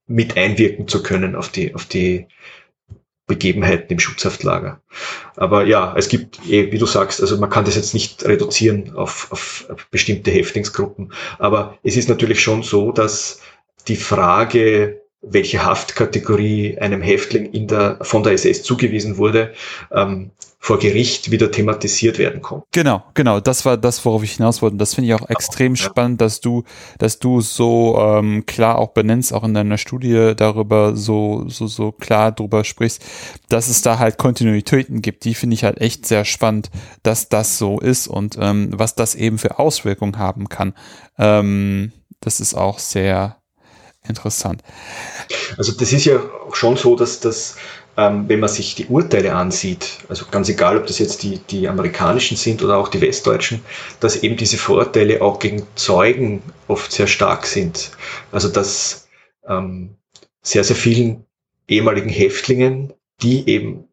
mit 0.09 0.37
einwirken 0.37 0.89
zu 0.89 1.05
können 1.05 1.37
auf 1.37 1.51
die, 1.51 1.73
auf 1.73 1.85
die 1.85 2.27
Begebenheiten 3.31 3.93
im 3.93 4.01
Schutzhaftlager. 4.01 4.81
Aber 5.37 5.65
ja, 5.65 5.95
es 5.97 6.09
gibt, 6.09 6.41
eh, 6.49 6.73
wie 6.73 6.79
du 6.79 6.87
sagst, 6.87 7.21
also 7.21 7.39
man 7.39 7.49
kann 7.49 7.65
das 7.65 7.77
jetzt 7.77 7.95
nicht 7.95 8.25
reduzieren 8.25 8.97
auf, 8.97 9.29
auf 9.31 9.67
bestimmte 9.93 10.33
Häftlingsgruppen. 10.33 11.13
Aber 11.39 11.79
es 11.85 11.97
ist 11.97 12.09
natürlich 12.09 12.41
schon 12.41 12.65
so, 12.65 12.91
dass 12.91 13.41
die 13.87 13.97
Frage, 13.97 15.01
welche 15.23 15.65
Haftkategorie 15.65 16.79
einem 16.79 17.03
Häftling 17.03 17.53
in 17.53 17.69
der, 17.69 17.99
von 18.03 18.25
der 18.25 18.33
SS 18.33 18.65
zugewiesen 18.65 19.17
wurde, 19.17 19.53
ähm, 19.93 20.33
vor 20.63 20.79
Gericht 20.79 21.31
wieder 21.31 21.51
thematisiert 21.51 22.19
werden 22.19 22.43
konnte. 22.43 22.67
Genau, 22.73 23.03
genau, 23.15 23.41
das 23.41 23.65
war 23.65 23.79
das, 23.79 24.05
worauf 24.05 24.23
ich 24.23 24.33
hinaus 24.33 24.61
wollte. 24.61 24.77
Das 24.77 24.95
finde 24.95 25.09
ich 25.09 25.15
auch 25.15 25.27
extrem 25.31 25.75
ja. 25.75 25.83
spannend, 25.83 26.21
dass 26.21 26.43
du, 26.43 26.65
dass 26.99 27.19
du 27.19 27.41
so 27.41 27.99
ähm, 27.99 28.45
klar 28.45 28.79
auch 28.79 28.89
benennst, 28.89 29.33
auch 29.33 29.43
in 29.43 29.55
deiner 29.55 29.79
Studie 29.79 30.35
darüber 30.37 30.95
so, 30.95 31.49
so, 31.49 31.67
so 31.67 31.93
klar 31.93 32.31
drüber 32.31 32.63
sprichst, 32.65 33.03
dass 33.49 33.69
es 33.69 33.81
da 33.81 33.99
halt 33.99 34.19
Kontinuitäten 34.19 35.01
gibt. 35.01 35.25
Die 35.25 35.35
finde 35.35 35.55
ich 35.55 35.65
halt 35.65 35.81
echt 35.81 36.05
sehr 36.05 36.27
spannend, 36.27 36.71
dass 37.03 37.31
das 37.31 37.57
so 37.57 37.81
ist 37.81 38.07
und 38.07 38.37
ähm, 38.39 38.69
was 38.71 38.95
das 38.95 39.15
eben 39.15 39.39
für 39.39 39.59
Auswirkungen 39.59 40.19
haben 40.19 40.51
kann. 40.51 40.75
Ähm, 41.17 41.93
das 42.21 42.39
ist 42.39 42.53
auch 42.53 42.79
sehr 42.79 43.41
interessant. 44.07 44.63
Also 45.57 45.73
das 45.73 45.93
ist 45.93 46.05
ja 46.05 46.21
schon 46.53 46.77
so, 46.77 46.97
dass 46.97 47.21
das 47.21 47.57
ähm, 48.01 48.31
wenn 48.31 48.41
man 48.41 48.49
sich 48.49 48.75
die 48.75 48.87
Urteile 48.87 49.35
ansieht, 49.35 49.99
also 50.09 50.25
ganz 50.31 50.49
egal, 50.49 50.79
ob 50.79 50.87
das 50.87 50.99
jetzt 50.99 51.23
die, 51.23 51.37
die 51.37 51.69
amerikanischen 51.69 52.35
sind 52.35 52.63
oder 52.63 52.79
auch 52.79 52.89
die 52.89 53.03
westdeutschen, 53.03 53.63
dass 54.01 54.23
eben 54.23 54.39
diese 54.39 54.57
Vorurteile 54.57 55.21
auch 55.21 55.39
gegen 55.39 55.67
Zeugen 55.75 56.43
oft 56.67 56.91
sehr 56.91 57.07
stark 57.07 57.45
sind. 57.45 57.91
Also 58.33 58.49
dass 58.49 59.07
ähm, 59.47 59.97
sehr, 60.41 60.65
sehr 60.65 60.77
vielen 60.77 61.27
ehemaligen 61.69 62.09
Häftlingen, 62.09 62.95
die 63.21 63.47
eben 63.47 63.85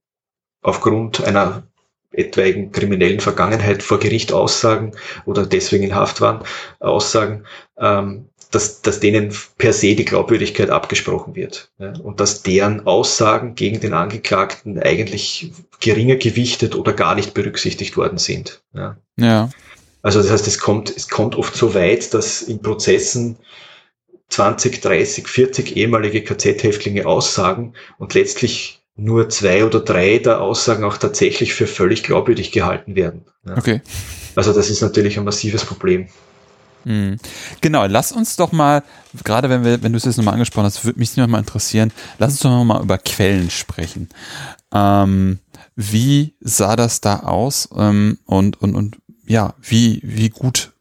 aufgrund 0.61 1.25
einer 1.25 1.63
etwaigen 2.11 2.71
kriminellen 2.71 3.19
Vergangenheit 3.19 3.83
vor 3.83 3.99
Gericht 3.99 4.31
aussagen 4.31 4.93
oder 5.25 5.45
deswegen 5.45 5.83
in 5.83 5.95
Haft 5.95 6.21
waren, 6.21 6.45
aussagen, 6.79 7.43
ähm, 7.77 8.29
dass, 8.51 8.81
dass 8.81 8.99
denen 8.99 9.33
per 9.57 9.73
se 9.73 9.95
die 9.95 10.05
Glaubwürdigkeit 10.05 10.69
abgesprochen 10.69 11.35
wird. 11.35 11.71
Ja, 11.79 11.93
und 11.99 12.19
dass 12.19 12.43
deren 12.43 12.85
Aussagen 12.85 13.55
gegen 13.55 13.79
den 13.79 13.93
Angeklagten 13.93 14.79
eigentlich 14.79 15.51
geringer 15.79 16.15
gewichtet 16.15 16.75
oder 16.75 16.93
gar 16.93 17.15
nicht 17.15 17.33
berücksichtigt 17.33 17.97
worden 17.97 18.17
sind. 18.17 18.61
Ja. 18.73 18.97
ja. 19.17 19.49
Also 20.01 20.21
das 20.21 20.31
heißt, 20.31 20.47
es 20.47 20.59
kommt, 20.59 20.95
es 20.95 21.09
kommt 21.09 21.35
oft 21.35 21.55
so 21.55 21.73
weit, 21.73 22.13
dass 22.13 22.41
in 22.41 22.61
Prozessen 22.61 23.37
20, 24.29 24.81
30, 24.81 25.27
40 25.27 25.77
ehemalige 25.77 26.23
KZ-Häftlinge 26.23 27.05
aussagen 27.05 27.73
und 27.97 28.13
letztlich 28.13 28.81
nur 28.95 29.29
zwei 29.29 29.63
oder 29.63 29.79
drei 29.79 30.17
der 30.17 30.41
Aussagen 30.41 30.83
auch 30.83 30.97
tatsächlich 30.97 31.53
für 31.53 31.67
völlig 31.67 32.03
glaubwürdig 32.03 32.51
gehalten 32.51 32.95
werden. 32.95 33.25
Ja. 33.45 33.57
Okay. 33.57 33.81
Also 34.35 34.53
das 34.53 34.69
ist 34.69 34.81
natürlich 34.81 35.17
ein 35.17 35.23
massives 35.23 35.65
Problem. 35.65 36.07
Mhm. 36.87 37.17
Genau, 37.59 37.85
lass 37.85 38.13
uns 38.13 38.37
doch 38.37 38.53
mal, 38.53 38.81
gerade 39.25 39.49
wenn 39.49 39.65
wir, 39.65 39.83
wenn 39.83 39.91
du 39.91 39.97
es 39.97 40.05
jetzt 40.05 40.15
nochmal 40.15 40.35
angesprochen 40.35 40.65
hast, 40.65 40.85
würde 40.85 40.99
mich 40.99 41.17
nochmal 41.17 41.41
interessieren, 41.41 41.91
lass 42.17 42.31
uns 42.31 42.39
doch 42.39 42.49
nochmal 42.49 42.81
über 42.81 42.97
Quellen 42.97 43.49
sprechen. 43.49 44.07
Ähm, 44.73 45.39
wie 45.75 46.35
sah 46.39 46.77
das 46.77 47.01
da 47.01 47.19
aus? 47.19 47.67
Ähm, 47.75 48.19
und, 48.25 48.61
und, 48.61 48.75
und 48.75 48.97
ja, 49.25 49.53
wie, 49.61 49.99
wie 50.01 50.29
gut 50.29 50.71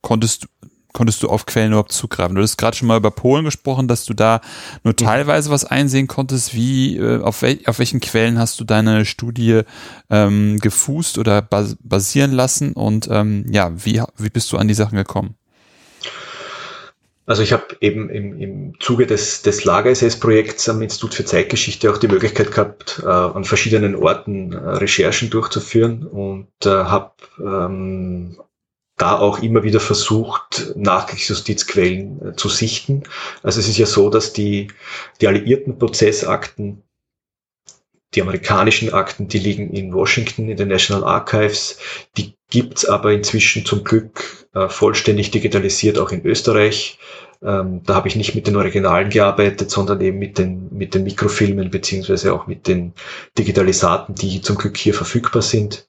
konntest 0.00 0.44
du, 0.44 0.48
konntest 0.92 1.22
du 1.22 1.28
auf 1.28 1.46
Quellen 1.46 1.70
überhaupt 1.70 1.92
zugreifen? 1.92 2.34
Du 2.34 2.42
hast 2.42 2.56
gerade 2.56 2.76
schon 2.76 2.88
mal 2.88 2.96
über 2.96 3.12
Polen 3.12 3.44
gesprochen, 3.44 3.86
dass 3.86 4.04
du 4.04 4.14
da 4.14 4.40
nur 4.82 4.96
teilweise 4.96 5.50
was 5.50 5.64
einsehen 5.64 6.08
konntest. 6.08 6.54
Wie, 6.54 6.96
äh, 6.96 7.22
auf, 7.22 7.42
wel, 7.42 7.60
auf 7.66 7.78
welchen 7.78 8.00
Quellen 8.00 8.36
hast 8.36 8.58
du 8.58 8.64
deine 8.64 9.04
Studie 9.04 9.60
ähm, 10.10 10.58
gefußt 10.58 11.18
oder 11.18 11.40
bas 11.40 11.76
basieren 11.80 12.32
lassen? 12.32 12.72
Und 12.72 13.08
ähm, 13.12 13.46
ja, 13.48 13.70
wie, 13.84 14.02
wie 14.18 14.30
bist 14.30 14.50
du 14.50 14.58
an 14.58 14.66
die 14.66 14.74
Sachen 14.74 14.96
gekommen? 14.96 15.36
Also 17.24 17.42
ich 17.42 17.52
habe 17.52 17.76
eben 17.80 18.10
im, 18.10 18.40
im 18.40 18.80
Zuge 18.80 19.06
des, 19.06 19.42
des 19.42 19.64
Lager-SS-Projekts 19.64 20.68
am 20.68 20.82
Institut 20.82 21.14
für 21.14 21.24
Zeitgeschichte 21.24 21.90
auch 21.90 21.98
die 21.98 22.08
Möglichkeit 22.08 22.50
gehabt, 22.50 23.00
äh, 23.04 23.08
an 23.08 23.44
verschiedenen 23.44 23.94
Orten 23.94 24.52
äh, 24.52 24.56
Recherchen 24.56 25.30
durchzuführen 25.30 26.04
und 26.06 26.48
äh, 26.64 26.68
habe 26.68 27.12
ähm, 27.38 28.38
da 28.96 29.18
auch 29.18 29.40
immer 29.40 29.62
wieder 29.62 29.80
versucht, 29.80 30.72
Nachkriegsjustizquellen 30.76 32.30
äh, 32.30 32.36
zu 32.36 32.48
sichten. 32.48 33.04
Also 33.42 33.60
es 33.60 33.68
ist 33.68 33.78
ja 33.78 33.86
so, 33.86 34.10
dass 34.10 34.32
die, 34.32 34.68
die 35.20 35.28
alliierten 35.28 35.78
Prozessakten 35.78 36.82
die 38.14 38.22
amerikanischen 38.22 38.92
Akten, 38.92 39.28
die 39.28 39.38
liegen 39.38 39.70
in 39.70 39.94
Washington 39.94 40.48
in 40.48 40.56
den 40.56 40.68
National 40.68 41.04
Archives. 41.04 41.78
Die 42.16 42.34
gibt's 42.50 42.84
aber 42.84 43.12
inzwischen 43.12 43.64
zum 43.64 43.84
Glück 43.84 44.46
äh, 44.54 44.68
vollständig 44.68 45.30
digitalisiert 45.30 45.98
auch 45.98 46.10
in 46.10 46.24
Österreich. 46.26 46.98
Ähm, 47.42 47.82
da 47.84 47.94
habe 47.94 48.06
ich 48.06 48.14
nicht 48.14 48.34
mit 48.34 48.46
den 48.46 48.56
Originalen 48.56 49.10
gearbeitet, 49.10 49.70
sondern 49.70 50.00
eben 50.00 50.18
mit 50.18 50.38
den, 50.38 50.68
mit 50.70 50.94
den 50.94 51.02
Mikrofilmen 51.02 51.70
beziehungsweise 51.70 52.32
auch 52.32 52.46
mit 52.46 52.68
den 52.68 52.92
Digitalisaten, 53.36 54.14
die 54.14 54.42
zum 54.42 54.56
Glück 54.56 54.76
hier 54.76 54.94
verfügbar 54.94 55.42
sind. 55.42 55.88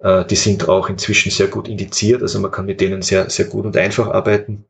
Äh, 0.00 0.26
die 0.26 0.36
sind 0.36 0.68
auch 0.68 0.90
inzwischen 0.90 1.30
sehr 1.30 1.46
gut 1.46 1.66
indiziert, 1.66 2.20
also 2.20 2.40
man 2.40 2.50
kann 2.50 2.66
mit 2.66 2.80
denen 2.80 3.00
sehr, 3.00 3.30
sehr 3.30 3.46
gut 3.46 3.64
und 3.64 3.76
einfach 3.76 4.08
arbeiten. 4.08 4.64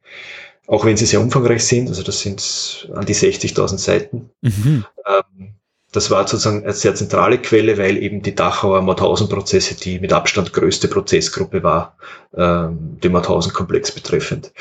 Auch 0.68 0.84
wenn 0.84 0.96
sie 0.96 1.06
sehr 1.06 1.20
umfangreich 1.20 1.64
sind, 1.64 1.88
also 1.88 2.04
das 2.04 2.20
sind 2.20 2.88
an 2.94 3.04
die 3.04 3.16
60.000 3.16 3.78
Seiten. 3.78 4.30
Mhm. 4.42 4.84
Ähm, 5.04 5.51
das 5.92 6.10
war 6.10 6.26
sozusagen 6.26 6.64
eine 6.64 6.72
sehr 6.72 6.94
zentrale 6.94 7.38
Quelle, 7.38 7.76
weil 7.78 7.98
eben 7.98 8.22
die 8.22 8.34
Dachauer 8.34 8.80
Mauthausen-Prozesse 8.82 9.76
die 9.76 10.00
mit 10.00 10.12
Abstand 10.12 10.52
größte 10.52 10.88
Prozessgruppe 10.88 11.62
war, 11.62 11.96
ähm, 12.34 12.98
den 13.02 13.12
Mauthausen-Komplex 13.12 13.92
betreffend. 13.92 14.52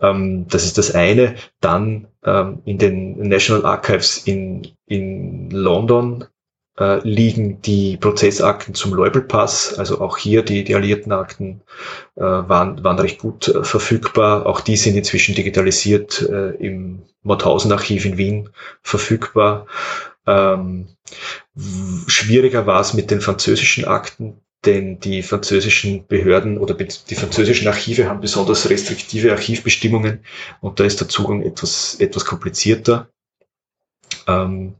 Ähm, 0.00 0.46
das 0.48 0.64
ist 0.64 0.76
das 0.76 0.94
eine. 0.94 1.36
Dann 1.60 2.08
ähm, 2.24 2.60
in 2.66 2.78
den 2.78 3.16
National 3.28 3.64
Archives 3.64 4.18
in, 4.26 4.68
in 4.86 5.50
London 5.50 6.26
äh, 6.78 6.98
liegen 7.08 7.62
die 7.62 7.96
Prozessakten 7.96 8.74
zum 8.74 8.92
Leubel-Pass, 8.92 9.78
also 9.78 10.00
auch 10.00 10.18
hier 10.18 10.42
die, 10.42 10.64
die 10.64 10.74
alliierten 10.74 11.12
Akten 11.12 11.62
äh, 12.16 12.20
waren, 12.20 12.82
waren 12.84 12.98
recht 12.98 13.20
gut 13.20 13.48
äh, 13.48 13.64
verfügbar. 13.64 14.44
Auch 14.44 14.60
die 14.60 14.76
sind 14.76 14.96
inzwischen 14.96 15.34
digitalisiert 15.34 16.20
äh, 16.22 16.50
im 16.56 17.02
Mauthausen-Archiv 17.22 18.04
in 18.04 18.18
Wien 18.18 18.50
verfügbar. 18.82 19.66
Ähm, 20.26 20.88
schwieriger 22.06 22.66
war 22.66 22.80
es 22.80 22.94
mit 22.94 23.10
den 23.10 23.20
französischen 23.20 23.84
Akten, 23.84 24.40
denn 24.64 25.00
die 25.00 25.22
französischen 25.22 26.06
Behörden 26.06 26.58
oder 26.58 26.74
die 26.74 27.14
französischen 27.14 27.68
Archive 27.68 28.08
haben 28.08 28.20
besonders 28.20 28.68
restriktive 28.70 29.32
Archivbestimmungen 29.32 30.24
und 30.60 30.80
da 30.80 30.84
ist 30.84 31.00
der 31.00 31.08
Zugang 31.08 31.42
etwas, 31.42 31.96
etwas 32.00 32.24
komplizierter. 32.24 33.08
Ähm, 34.26 34.74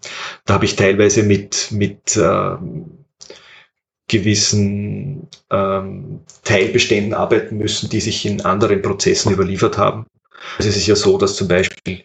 da 0.46 0.54
habe 0.54 0.64
ich 0.64 0.76
teilweise 0.76 1.22
mit, 1.22 1.68
mit 1.70 2.16
ähm, 2.16 3.04
gewissen 4.08 5.28
ähm, 5.50 6.20
Teilbeständen 6.44 7.14
arbeiten 7.14 7.56
müssen, 7.56 7.88
die 7.88 8.00
sich 8.00 8.24
in 8.26 8.42
anderen 8.42 8.82
Prozessen 8.82 9.32
überliefert 9.32 9.78
haben. 9.78 10.06
Also 10.58 10.68
es 10.68 10.76
ist 10.76 10.86
ja 10.86 10.96
so, 10.96 11.18
dass 11.18 11.36
zum 11.36 11.48
Beispiel 11.48 12.04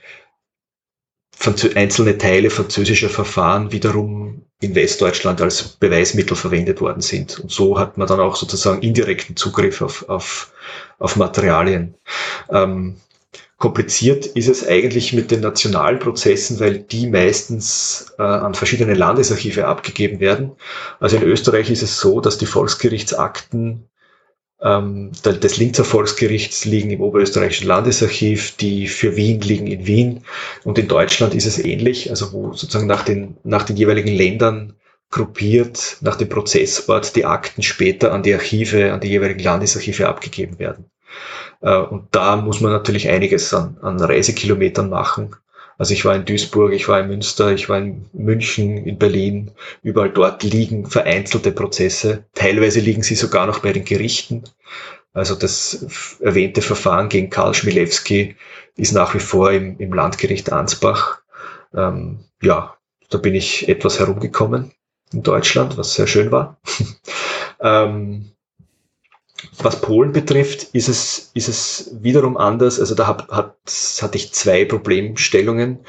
einzelne 1.75 2.17
Teile 2.17 2.49
französischer 2.49 3.09
Verfahren 3.09 3.71
wiederum 3.71 4.43
in 4.61 4.75
Westdeutschland 4.75 5.41
als 5.41 5.63
Beweismittel 5.63 6.35
verwendet 6.35 6.81
worden 6.81 7.01
sind. 7.01 7.39
Und 7.39 7.51
so 7.51 7.79
hat 7.79 7.97
man 7.97 8.07
dann 8.07 8.19
auch 8.19 8.35
sozusagen 8.35 8.81
indirekten 8.81 9.37
Zugriff 9.37 9.81
auf, 9.81 10.09
auf, 10.09 10.51
auf 10.97 11.15
Materialien. 11.15 11.95
Ähm, 12.49 12.97
kompliziert 13.57 14.25
ist 14.25 14.49
es 14.49 14.67
eigentlich 14.67 15.13
mit 15.13 15.31
den 15.31 15.39
nationalen 15.39 15.99
Prozessen, 15.99 16.59
weil 16.59 16.79
die 16.79 17.07
meistens 17.07 18.13
äh, 18.17 18.23
an 18.23 18.53
verschiedene 18.53 18.93
Landesarchive 18.93 19.65
abgegeben 19.65 20.19
werden. 20.19 20.51
Also 20.99 21.15
in 21.15 21.23
Österreich 21.23 21.69
ist 21.69 21.83
es 21.83 21.99
so, 21.99 22.19
dass 22.19 22.37
die 22.37 22.45
Volksgerichtsakten 22.45 23.87
ähm, 24.61 25.11
des 25.23 25.57
Linzer 25.57 25.85
Volksgerichts 25.85 26.65
liegen 26.65 26.89
im 26.91 27.01
Oberösterreichischen 27.01 27.67
Landesarchiv, 27.67 28.55
die 28.57 28.87
für 28.87 29.15
Wien 29.15 29.39
liegen 29.41 29.67
in 29.67 29.87
Wien. 29.87 30.25
Und 30.63 30.77
in 30.77 30.87
Deutschland 30.87 31.33
ist 31.33 31.45
es 31.45 31.59
ähnlich, 31.59 32.09
also 32.09 32.33
wo 32.33 32.53
sozusagen 32.53 32.87
nach 32.87 33.03
den, 33.03 33.37
nach 33.43 33.63
den 33.63 33.77
jeweiligen 33.77 34.13
Ländern 34.13 34.75
gruppiert, 35.11 35.97
nach 36.01 36.17
dem 36.17 36.29
Prozessort 36.29 37.15
die 37.15 37.25
Akten 37.25 37.63
später 37.63 38.13
an 38.13 38.23
die 38.23 38.33
Archive, 38.33 38.93
an 38.93 38.99
die 38.99 39.07
jeweiligen 39.07 39.43
Landesarchive 39.43 40.07
abgegeben 40.07 40.59
werden. 40.59 40.91
Äh, 41.61 41.77
und 41.77 42.07
da 42.11 42.35
muss 42.35 42.61
man 42.61 42.71
natürlich 42.71 43.09
einiges 43.09 43.53
an, 43.53 43.77
an 43.81 43.99
Reisekilometern 43.99 44.89
machen. 44.89 45.35
Also 45.79 45.93
ich 45.93 46.03
war 46.03 46.13
in 46.13 46.25
Duisburg, 46.25 46.73
ich 46.73 46.89
war 46.89 46.99
in 46.99 47.07
Münster, 47.07 47.53
ich 47.53 47.69
war 47.69 47.77
in 47.77 48.05
München, 48.11 48.85
in 48.85 48.99
Berlin. 48.99 49.51
Überall 49.81 50.09
dort 50.09 50.43
liegen 50.43 50.85
vereinzelte 50.85 51.53
Prozesse. 51.53 52.25
Teilweise 52.35 52.81
liegen 52.81 53.01
sie 53.01 53.15
sogar 53.15 53.47
noch 53.47 53.59
bei 53.59 53.71
den 53.71 53.85
Gerichten. 53.85 54.43
Also 55.13 55.35
das 55.35 56.17
erwähnte 56.19 56.61
Verfahren 56.61 57.07
gegen 57.07 57.29
Karl 57.29 57.53
Schmilewski 57.53 58.35
ist 58.75 58.91
nach 58.91 59.15
wie 59.15 59.19
vor 59.19 59.53
im, 59.53 59.77
im 59.79 59.93
Landgericht 59.93 60.51
Ansbach. 60.51 61.21
Ähm, 61.73 62.25
ja, 62.41 62.75
da 63.09 63.17
bin 63.17 63.33
ich 63.33 63.69
etwas 63.69 63.99
herumgekommen 63.99 64.73
in 65.13 65.23
Deutschland, 65.23 65.77
was 65.77 65.93
sehr 65.93 66.07
schön 66.07 66.29
war. 66.29 66.59
ähm, 67.61 68.31
was 69.57 69.81
Polen 69.81 70.11
betrifft, 70.11 70.63
ist 70.73 70.89
es, 70.89 71.31
ist 71.33 71.47
es 71.47 71.91
wiederum 72.01 72.37
anders. 72.37 72.79
Also 72.79 72.95
da 72.95 73.07
hab, 73.07 73.29
hat, 73.29 73.55
hatte 74.01 74.17
ich 74.17 74.33
zwei 74.33 74.65
Problemstellungen. 74.65 75.79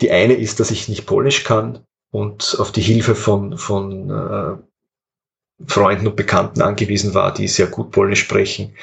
Die 0.00 0.10
eine 0.10 0.34
ist, 0.34 0.60
dass 0.60 0.70
ich 0.70 0.88
nicht 0.88 1.06
Polnisch 1.06 1.44
kann 1.44 1.84
und 2.10 2.56
auf 2.58 2.72
die 2.72 2.80
Hilfe 2.80 3.14
von, 3.14 3.58
von 3.58 4.10
äh, 4.10 5.64
Freunden 5.66 6.06
und 6.06 6.16
Bekannten 6.16 6.62
angewiesen 6.62 7.14
war, 7.14 7.34
die 7.34 7.48
sehr 7.48 7.66
gut 7.66 7.90
Polnisch 7.90 8.20
sprechen. 8.20 8.74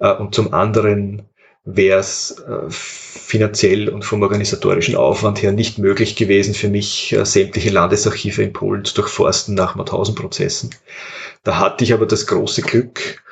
Äh, 0.00 0.14
und 0.14 0.34
zum 0.34 0.52
anderen 0.52 1.28
wäre 1.64 2.00
es 2.00 2.42
äh, 2.46 2.68
finanziell 2.68 3.88
und 3.88 4.04
vom 4.04 4.22
organisatorischen 4.22 4.96
Aufwand 4.96 5.42
her 5.42 5.52
nicht 5.52 5.78
möglich 5.78 6.14
gewesen 6.14 6.54
für 6.54 6.68
mich, 6.68 7.12
äh, 7.12 7.24
sämtliche 7.24 7.70
Landesarchive 7.70 8.42
in 8.42 8.52
Polen 8.52 8.84
zu 8.84 8.94
durchforsten 8.94 9.54
nach 9.54 9.74
Mauthausen-Prozessen. 9.74 10.74
Da 11.42 11.58
hatte 11.58 11.84
ich 11.84 11.94
aber 11.94 12.06
das 12.06 12.26
große 12.26 12.62
Glück, 12.62 13.22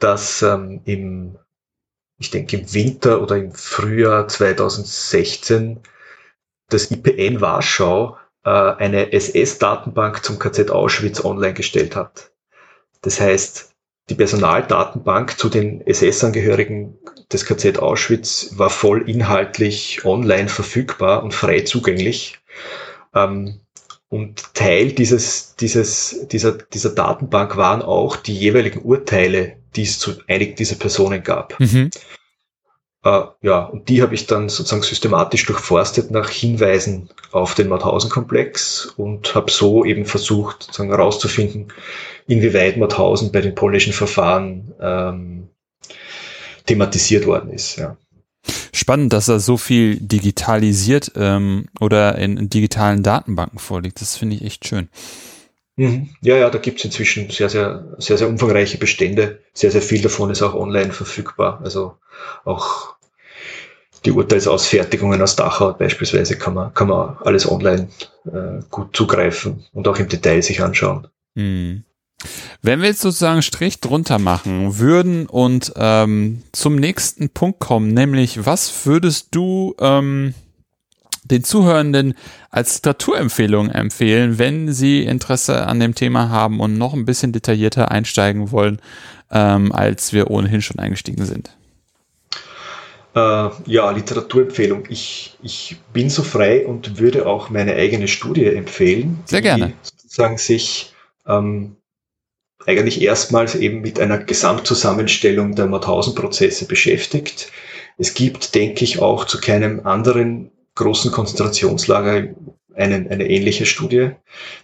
dass 0.00 0.42
ähm, 0.42 0.80
im, 0.84 1.38
ich 2.18 2.30
denke 2.30 2.56
im 2.58 2.74
Winter 2.74 3.22
oder 3.22 3.36
im 3.36 3.52
Frühjahr 3.52 4.26
2016 4.26 5.80
das 6.68 6.90
IPN 6.90 7.40
Warschau 7.40 8.16
äh, 8.44 8.50
eine 8.50 9.12
SS-Datenbank 9.12 10.24
zum 10.24 10.38
KZ 10.38 10.70
Auschwitz 10.70 11.24
online 11.24 11.54
gestellt 11.54 11.94
hat. 11.96 12.32
Das 13.02 13.20
heißt, 13.20 13.74
die 14.08 14.14
Personaldatenbank 14.14 15.38
zu 15.38 15.48
den 15.48 15.86
SS-Angehörigen 15.86 16.98
des 17.32 17.44
KZ 17.46 17.78
Auschwitz 17.78 18.50
war 18.56 18.70
voll 18.70 19.08
inhaltlich 19.08 20.04
online 20.04 20.48
verfügbar 20.48 21.22
und 21.22 21.32
frei 21.32 21.60
zugänglich. 21.60 22.40
Ähm, 23.14 23.60
und 24.10 24.54
Teil 24.54 24.92
dieses, 24.92 25.54
dieses, 25.54 26.26
dieser, 26.30 26.52
dieser 26.52 26.90
Datenbank 26.90 27.56
waren 27.56 27.80
auch 27.80 28.16
die 28.16 28.36
jeweiligen 28.36 28.82
Urteile, 28.82 29.56
die 29.76 29.84
es 29.84 30.00
zu 30.00 30.14
einigen 30.26 30.56
dieser 30.56 30.74
Personen 30.74 31.22
gab. 31.22 31.58
Mhm. 31.60 31.90
Äh, 33.04 33.22
ja, 33.40 33.60
und 33.64 33.88
die 33.88 34.02
habe 34.02 34.14
ich 34.14 34.26
dann 34.26 34.48
sozusagen 34.48 34.82
systematisch 34.82 35.46
durchforstet 35.46 36.10
nach 36.10 36.28
Hinweisen 36.28 37.08
auf 37.30 37.54
den 37.54 37.68
Mauthausen-Komplex 37.68 38.86
und 38.96 39.34
habe 39.36 39.50
so 39.50 39.84
eben 39.84 40.04
versucht, 40.04 40.64
sozusagen 40.64 40.90
herauszufinden, 40.90 41.72
inwieweit 42.26 42.76
Mauthausen 42.78 43.30
bei 43.30 43.40
den 43.40 43.54
polnischen 43.54 43.92
Verfahren 43.92 44.74
ähm, 44.80 45.48
thematisiert 46.66 47.26
worden 47.26 47.52
ist. 47.52 47.76
Ja. 47.76 47.96
Spannend, 48.72 49.12
dass 49.12 49.28
er 49.28 49.40
so 49.40 49.56
viel 49.56 49.96
digitalisiert 50.00 51.12
ähm, 51.16 51.66
oder 51.80 52.16
in, 52.18 52.36
in, 52.36 52.48
digitalen 52.48 53.02
Datenbanken 53.02 53.58
vorliegt. 53.58 54.00
Das 54.00 54.16
finde 54.16 54.36
ich 54.36 54.42
echt 54.42 54.66
schön. 54.66 54.88
Mhm. 55.76 56.10
Ja, 56.22 56.36
ja, 56.36 56.50
da 56.50 56.58
gibt 56.58 56.78
es 56.78 56.84
inzwischen 56.84 57.30
sehr, 57.30 57.48
sehr, 57.48 57.96
sehr, 57.98 58.18
sehr 58.18 58.28
umfangreiche 58.28 58.78
Bestände. 58.78 59.40
Sehr, 59.52 59.70
sehr 59.70 59.82
viel 59.82 60.02
davon 60.02 60.30
ist 60.30 60.42
auch 60.42 60.54
online 60.54 60.92
verfügbar. 60.92 61.60
Also 61.62 61.98
auch 62.44 62.96
die 64.04 64.12
Urteilsausfertigungen 64.12 65.20
aus 65.20 65.36
Dachau 65.36 65.74
beispielsweise 65.74 66.38
kann 66.38 66.54
man, 66.54 66.72
kann 66.72 66.88
man 66.88 67.18
alles 67.20 67.50
online 67.50 67.88
äh, 68.26 68.62
gut 68.70 68.96
zugreifen 68.96 69.64
und 69.72 69.86
auch 69.88 69.98
im 69.98 70.08
Detail 70.08 70.42
sich 70.42 70.62
anschauen. 70.62 71.08
Mhm. 71.34 71.84
Wenn 72.62 72.80
wir 72.80 72.88
jetzt 72.88 73.00
sozusagen 73.00 73.42
Strich 73.42 73.80
drunter 73.80 74.18
machen 74.18 74.78
würden 74.78 75.26
und 75.26 75.72
ähm, 75.76 76.42
zum 76.52 76.76
nächsten 76.76 77.30
Punkt 77.30 77.60
kommen, 77.60 77.94
nämlich 77.94 78.44
was 78.44 78.84
würdest 78.86 79.28
du 79.30 79.74
ähm, 79.80 80.34
den 81.24 81.44
Zuhörenden 81.44 82.14
als 82.50 82.76
Literaturempfehlung 82.76 83.70
empfehlen, 83.70 84.38
wenn 84.38 84.72
sie 84.72 85.04
Interesse 85.04 85.66
an 85.66 85.80
dem 85.80 85.94
Thema 85.94 86.28
haben 86.28 86.60
und 86.60 86.76
noch 86.76 86.92
ein 86.92 87.04
bisschen 87.04 87.32
detaillierter 87.32 87.90
einsteigen 87.90 88.50
wollen, 88.50 88.80
ähm, 89.30 89.72
als 89.72 90.12
wir 90.12 90.30
ohnehin 90.30 90.62
schon 90.62 90.78
eingestiegen 90.78 91.24
sind? 91.24 91.56
Äh, 93.14 93.48
ja, 93.66 93.90
Literaturempfehlung. 93.90 94.84
Ich, 94.88 95.36
ich 95.42 95.76
bin 95.92 96.10
so 96.10 96.22
frei 96.22 96.66
und 96.66 96.98
würde 96.98 97.26
auch 97.26 97.50
meine 97.50 97.74
eigene 97.74 98.08
Studie 98.08 98.46
empfehlen. 98.46 99.20
Sehr 99.24 99.42
gerne. 99.42 99.72
sozusagen 99.82 100.38
sich 100.38 100.92
ähm, 101.26 101.76
eigentlich 102.66 103.00
erstmals 103.02 103.54
eben 103.54 103.80
mit 103.80 103.98
einer 104.00 104.18
Gesamtzusammenstellung 104.18 105.54
der 105.54 105.66
Mauthausen-Prozesse 105.66 106.66
beschäftigt. 106.66 107.50
Es 107.98 108.14
gibt, 108.14 108.54
denke 108.54 108.84
ich, 108.84 109.00
auch 109.00 109.24
zu 109.24 109.40
keinem 109.40 109.86
anderen 109.86 110.50
großen 110.74 111.10
Konzentrationslager 111.10 112.28
eine, 112.74 113.10
eine 113.10 113.28
ähnliche 113.28 113.66
Studie, 113.66 114.10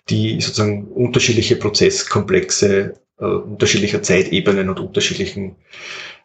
die 0.08 0.40
sozusagen 0.40 0.86
unterschiedliche 0.88 1.56
Prozesskomplexe 1.56 2.94
äh, 3.18 3.24
unterschiedlicher 3.24 4.02
Zeitebenen 4.02 4.68
und 4.68 4.80
unterschiedlichen 4.80 5.56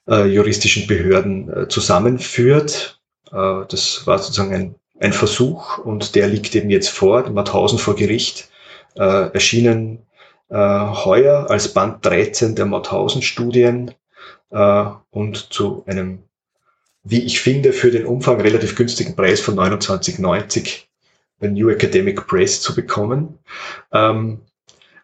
äh, 0.08 0.26
juristischen 0.26 0.88
Behörden 0.88 1.50
äh, 1.52 1.68
zusammenführt. 1.68 3.02
Äh, 3.32 3.66
das 3.68 4.06
war 4.06 4.20
sozusagen 4.20 4.54
ein, 4.54 4.76
ein 5.00 5.14
Versuch 5.14 5.80
und 5.80 6.16
der 6.16 6.28
liegt 6.28 6.56
eben 6.56 6.70
jetzt 6.70 6.90
vor, 6.90 7.30
Mauthausen 7.30 7.80
vor 7.80 7.96
Gericht, 7.96 8.50
äh, 8.96 9.32
erschienen 9.34 10.00
äh, 10.52 10.56
heuer 10.56 11.50
als 11.50 11.74
Band 11.74 12.06
13 12.06 12.56
der 12.56 12.66
Mauthausen-Studien 12.66 13.92
äh, 14.52 14.86
und 15.10 15.54
zu 15.54 15.84
einem, 15.88 16.24
wie 17.04 17.22
ich 17.22 17.40
finde, 17.40 17.74
für 17.74 17.90
den 17.90 18.06
Umfang 18.06 18.40
relativ 18.42 18.76
günstigen 18.76 19.16
Preis 19.16 19.40
von 19.40 19.56
29,90 19.56 20.84
New 21.40 21.70
Academic 21.70 22.28
Press 22.28 22.62
zu 22.62 22.76
bekommen. 22.76 23.40
Ähm, 23.92 24.42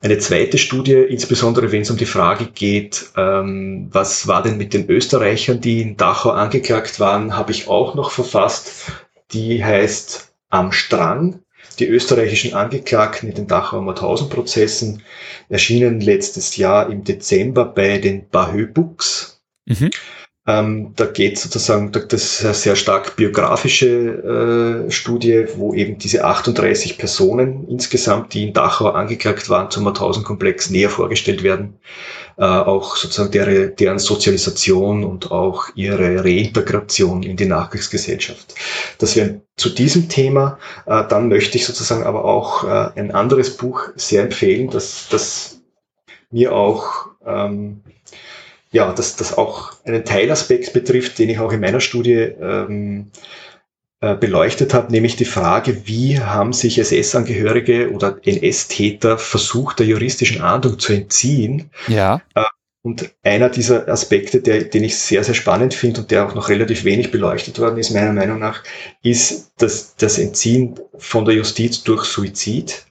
eine 0.01 0.19
zweite 0.19 0.57
Studie, 0.57 0.93
insbesondere 0.93 1.71
wenn 1.71 1.81
es 1.81 1.89
um 1.89 1.97
die 1.97 2.05
Frage 2.05 2.45
geht, 2.47 3.09
ähm, 3.15 3.87
was 3.91 4.27
war 4.27 4.43
denn 4.43 4.57
mit 4.57 4.73
den 4.73 4.87
Österreichern, 4.89 5.59
die 5.59 5.81
in 5.81 5.97
Dachau 5.97 6.31
angeklagt 6.31 6.99
waren, 6.99 7.35
habe 7.35 7.51
ich 7.51 7.67
auch 7.67 7.95
noch 7.95 8.11
verfasst. 8.11 8.91
Die 9.31 9.63
heißt 9.63 10.33
Am 10.49 10.71
Strang 10.71 11.39
die 11.79 11.87
österreichischen 11.87 12.53
Angeklagten 12.53 13.29
in 13.29 13.35
den 13.35 13.47
Dachauer 13.47 13.81
Mauthausen-Prozessen 13.81 15.03
erschienen 15.49 16.01
letztes 16.01 16.57
Jahr 16.57 16.89
im 16.89 17.03
Dezember 17.03 17.65
bei 17.65 17.97
den 17.97 18.27
Bahö 18.29 18.67
Books. 18.67 19.41
Mhm. 19.65 19.91
Ähm, 20.47 20.93
da 20.95 21.05
geht 21.05 21.37
sozusagen, 21.37 21.91
das 21.91 22.13
ist 22.13 22.45
eine 22.45 22.53
sehr 22.53 22.77
stark 22.77 23.17
biografische 23.17 24.85
äh, 24.87 24.91
Studie, 24.91 25.45
wo 25.57 25.73
eben 25.73 25.97
diese 25.97 26.23
38 26.23 26.97
Personen 26.97 27.67
insgesamt, 27.67 28.33
die 28.33 28.47
in 28.47 28.53
Dachau 28.53 28.91
angeklagt 28.91 29.49
waren, 29.49 29.69
zum 29.69 29.83
Mauthausen-Komplex 29.83 30.69
näher 30.69 30.89
vorgestellt 30.89 31.43
werden. 31.43 31.77
Äh, 32.37 32.45
auch 32.45 32.95
sozusagen 32.95 33.31
deren, 33.31 33.75
deren 33.75 33.99
Sozialisation 33.99 35.03
und 35.03 35.31
auch 35.31 35.65
ihre 35.75 36.23
Reintegration 36.23 37.23
in 37.23 37.35
die 37.35 37.45
Nachkriegsgesellschaft. 37.45 38.55
Das 38.99 39.17
wäre 39.17 39.41
zu 39.57 39.69
diesem 39.69 40.07
Thema. 40.07 40.59
Äh, 40.85 41.03
dann 41.09 41.27
möchte 41.27 41.57
ich 41.57 41.65
sozusagen 41.65 42.03
aber 42.03 42.23
auch 42.23 42.63
äh, 42.63 42.97
ein 42.97 43.11
anderes 43.11 43.57
Buch 43.57 43.89
sehr 43.95 44.23
empfehlen, 44.23 44.69
das, 44.69 45.07
das 45.09 45.61
mir 46.31 46.53
auch 46.53 47.07
ähm, 47.25 47.81
ja, 48.71 48.91
dass 48.93 49.15
das 49.15 49.37
auch 49.37 49.73
einen 49.85 50.05
Teilaspekt 50.05 50.73
betrifft, 50.73 51.19
den 51.19 51.29
ich 51.29 51.39
auch 51.39 51.51
in 51.51 51.61
meiner 51.61 51.79
Studie 51.79 52.13
ähm, 52.13 53.11
äh, 53.99 54.15
beleuchtet 54.15 54.73
habe, 54.73 54.91
nämlich 54.91 55.15
die 55.15 55.25
Frage, 55.25 55.87
wie 55.87 56.19
haben 56.19 56.53
sich 56.53 56.77
SS-Angehörige 56.77 57.91
oder 57.91 58.19
NS-Täter 58.23 59.17
versucht, 59.17 59.79
der 59.79 59.87
juristischen 59.87 60.41
Ahndung 60.41 60.77
zu 60.77 60.93
entziehen. 60.93 61.71
Ja. 61.87 62.21
Äh, 62.35 62.43
und 62.83 63.11
einer 63.23 63.49
dieser 63.49 63.87
Aspekte, 63.89 64.39
der, 64.39 64.63
den 64.63 64.83
ich 64.83 64.97
sehr, 64.97 65.23
sehr 65.23 65.33
spannend 65.33 65.73
finde 65.73 66.01
und 66.01 66.11
der 66.11 66.25
auch 66.25 66.35
noch 66.35 66.47
relativ 66.47 66.83
wenig 66.83 67.11
beleuchtet 67.11 67.59
worden 67.59 67.79
ist, 67.79 67.89
meiner 67.89 68.13
Meinung 68.13 68.39
nach, 68.39 68.63
ist 69.01 69.51
das, 69.57 69.95
das 69.95 70.17
Entziehen 70.17 70.79
von 70.97 71.25
der 71.25 71.35
Justiz 71.35 71.83
durch 71.83 72.05
Suizid. 72.05 72.85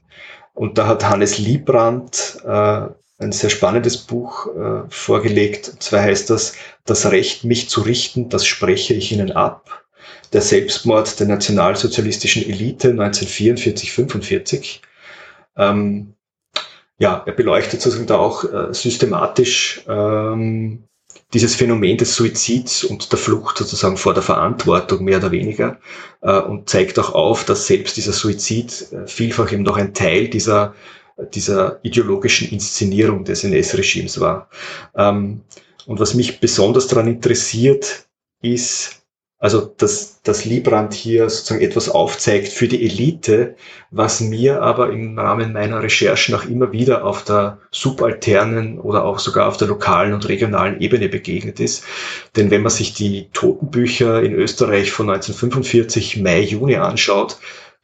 Und 0.55 0.77
da 0.77 0.87
hat 0.87 1.09
Hannes 1.09 1.39
Liebrandt 1.39 2.39
äh, 2.45 2.89
ein 3.19 3.33
sehr 3.33 3.51
spannendes 3.51 3.97
Buch 3.97 4.47
äh, 4.55 4.83
vorgelegt. 4.89 5.69
Und 5.71 5.83
zwar 5.83 6.03
heißt 6.03 6.31
das, 6.31 6.55
das 6.85 7.11
Recht, 7.11 7.45
mich 7.45 7.69
zu 7.69 7.81
richten, 7.83 8.29
das 8.29 8.47
spreche 8.47 8.95
ich 8.95 9.13
Ihnen 9.13 9.33
ab. 9.33 9.85
Der 10.33 10.43
Selbstmord 10.43 11.19
der 11.21 11.27
nationalsozialistischen 11.29 12.45
Elite 12.45 12.91
1944-45. 12.93 14.81
Ähm, 15.57 16.15
ja, 16.99 17.23
er 17.27 17.33
beleuchtet 17.33 17.81
sozusagen 17.81 18.07
da 18.07 18.19
auch 18.19 18.45
äh, 18.45 18.73
systematisch 18.73 19.83
ähm, 19.89 20.85
dieses 21.33 21.55
Phänomen 21.55 21.97
des 21.99 22.15
Suizids 22.15 22.85
und 22.85 23.11
der 23.13 23.19
Flucht 23.19 23.59
sozusagen 23.59 23.97
vor 23.97 24.15
der 24.15 24.23
Verantwortung 24.23 25.05
mehr 25.05 25.19
oder 25.19 25.31
weniger 25.31 25.79
äh, 26.21 26.39
und 26.39 26.69
zeigt 26.69 26.99
auch 26.99 27.15
auf, 27.15 27.45
dass 27.45 27.67
selbst 27.67 27.97
dieser 27.97 28.13
Suizid 28.13 28.93
äh, 28.93 29.07
vielfach 29.07 29.53
eben 29.53 29.63
noch 29.63 29.77
ein 29.77 29.95
Teil 29.95 30.29
dieser 30.29 30.75
dieser 31.35 31.81
ideologischen 31.83 32.51
Inszenierung 32.51 33.25
des 33.25 33.45
NS-Regimes 33.45 34.21
war. 34.21 34.49
Ähm, 34.95 35.43
und 35.87 36.01
was 36.01 36.15
mich 36.15 36.41
besonders 36.41 36.89
daran 36.89 37.07
interessiert, 37.07 38.07
ist, 38.43 39.03
also 39.39 39.61
dass, 39.61 40.23
dass 40.23 40.45
Liebrand 40.45 40.95
hier 40.95 41.29
sozusagen 41.29 41.61
etwas 41.61 41.89
aufzeigt 41.89 42.49
für 42.49 42.69
die 42.69 42.85
Elite, 42.85 43.55
was 43.91 44.21
mir 44.21 44.63
aber 44.63 44.91
im 44.91 45.19
Rahmen 45.19 45.53
meiner 45.53 45.83
Recherchen 45.83 46.35
auch 46.35 46.45
immer 46.45 46.73
wieder 46.73 47.05
auf 47.05 47.23
der 47.23 47.59
subalternen 47.71 48.81
oder 48.81 49.05
auch 49.05 49.19
sogar 49.19 49.47
auf 49.47 49.57
der 49.59 49.69
lokalen 49.69 50.15
und 50.15 50.29
regionalen 50.29 50.81
Ebene 50.81 51.09
begegnet 51.09 51.61
ist. 51.61 51.85
Denn 52.35 52.51
wenn 52.51 52.63
man 52.63 52.71
sich 52.71 52.95
die 52.95 53.29
Totenbücher 53.33 54.23
in 54.23 54.33
Österreich 54.33 54.91
von 54.91 55.09
1945 55.09 56.17
Mai, 56.19 56.41
Juni 56.41 56.77
anschaut, 56.77 57.39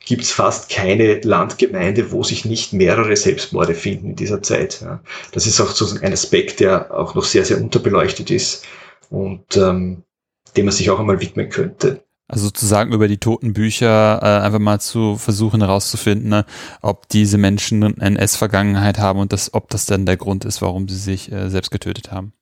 gibt 0.05 0.23
es 0.23 0.33
fast 0.33 0.69
keine 0.69 1.21
Landgemeinde, 1.21 2.11
wo 2.13 2.23
sich 2.23 2.45
nicht 2.45 2.73
mehrere 2.73 3.17
Selbstmorde 3.17 3.75
finden 3.75 4.11
in 4.11 4.17
dieser 4.17 4.43
Zeit. 4.43 4.81
Ja. 4.83 5.01
Das 5.33 5.47
ist 5.47 5.61
auch 5.61 5.69
sozusagen 5.69 6.05
ein 6.05 6.13
Aspekt, 6.13 6.61
der 6.61 6.95
auch 6.95 7.15
noch 7.15 7.25
sehr, 7.25 7.45
sehr 7.45 7.61
unterbeleuchtet 7.61 8.31
ist 8.31 8.65
und 9.11 9.57
ähm, 9.57 10.03
dem 10.57 10.67
man 10.67 10.75
sich 10.75 10.91
auch 10.91 10.99
einmal 10.99 11.21
widmen 11.21 11.49
könnte. 11.49 12.03
Also 12.29 12.47
sozusagen 12.47 12.93
über 12.93 13.09
die 13.09 13.19
toten 13.19 13.53
Bücher 13.53 14.21
äh, 14.23 14.45
einfach 14.45 14.59
mal 14.59 14.81
zu 14.81 15.17
versuchen 15.17 15.61
herauszufinden, 15.61 16.31
ne, 16.31 16.47
ob 16.81 17.09
diese 17.09 17.37
Menschen 17.37 17.83
NS-Vergangenheit 18.01 18.99
haben 18.99 19.19
und 19.19 19.33
das, 19.33 19.53
ob 19.53 19.69
das 19.69 19.85
dann 19.87 20.07
der 20.07 20.17
Grund 20.17 20.45
ist, 20.45 20.63
warum 20.63 20.89
sie 20.89 20.97
sich 20.97 21.31
äh, 21.31 21.51
selbst 21.51 21.71
getötet 21.71 22.11
haben. 22.11 22.33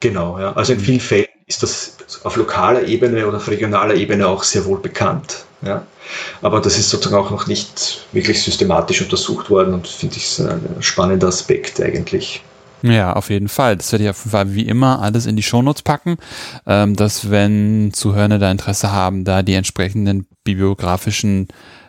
Genau, 0.00 0.38
ja. 0.38 0.52
Also 0.52 0.74
in 0.74 0.80
vielen 0.80 1.00
Fällen 1.00 1.26
ist 1.46 1.62
das 1.62 1.96
auf 2.22 2.36
lokaler 2.36 2.86
Ebene 2.86 3.26
oder 3.26 3.38
auf 3.38 3.48
regionaler 3.48 3.94
Ebene 3.94 4.28
auch 4.28 4.44
sehr 4.44 4.64
wohl 4.64 4.78
bekannt. 4.78 5.44
Ja. 5.62 5.84
Aber 6.42 6.60
das 6.60 6.78
ist 6.78 6.90
sozusagen 6.90 7.22
auch 7.22 7.30
noch 7.30 7.46
nicht 7.46 8.06
wirklich 8.12 8.42
systematisch 8.42 9.02
untersucht 9.02 9.50
worden 9.50 9.74
und 9.74 9.86
finde 9.86 10.16
ich 10.16 10.38
ein 10.38 10.76
spannender 10.80 11.28
Aspekt 11.28 11.80
eigentlich. 11.80 12.42
Ja, 12.82 13.14
auf 13.14 13.30
jeden 13.30 13.48
Fall. 13.48 13.76
Das 13.76 13.90
werde 13.92 14.04
ich 14.04 14.10
auf 14.10 14.18
jeden 14.18 14.30
Fall 14.30 14.54
wie 14.54 14.66
immer 14.66 15.00
alles 15.00 15.26
in 15.26 15.36
die 15.36 15.42
Shownotes 15.42 15.82
packen, 15.82 16.18
ähm, 16.66 16.94
dass 16.94 17.30
wenn 17.30 17.90
Zuhörende 17.92 18.38
da 18.38 18.50
Interesse 18.50 18.92
haben, 18.92 19.24
da 19.24 19.42
die 19.42 19.54
entsprechenden 19.54 20.26
bibliografischen 20.44 21.48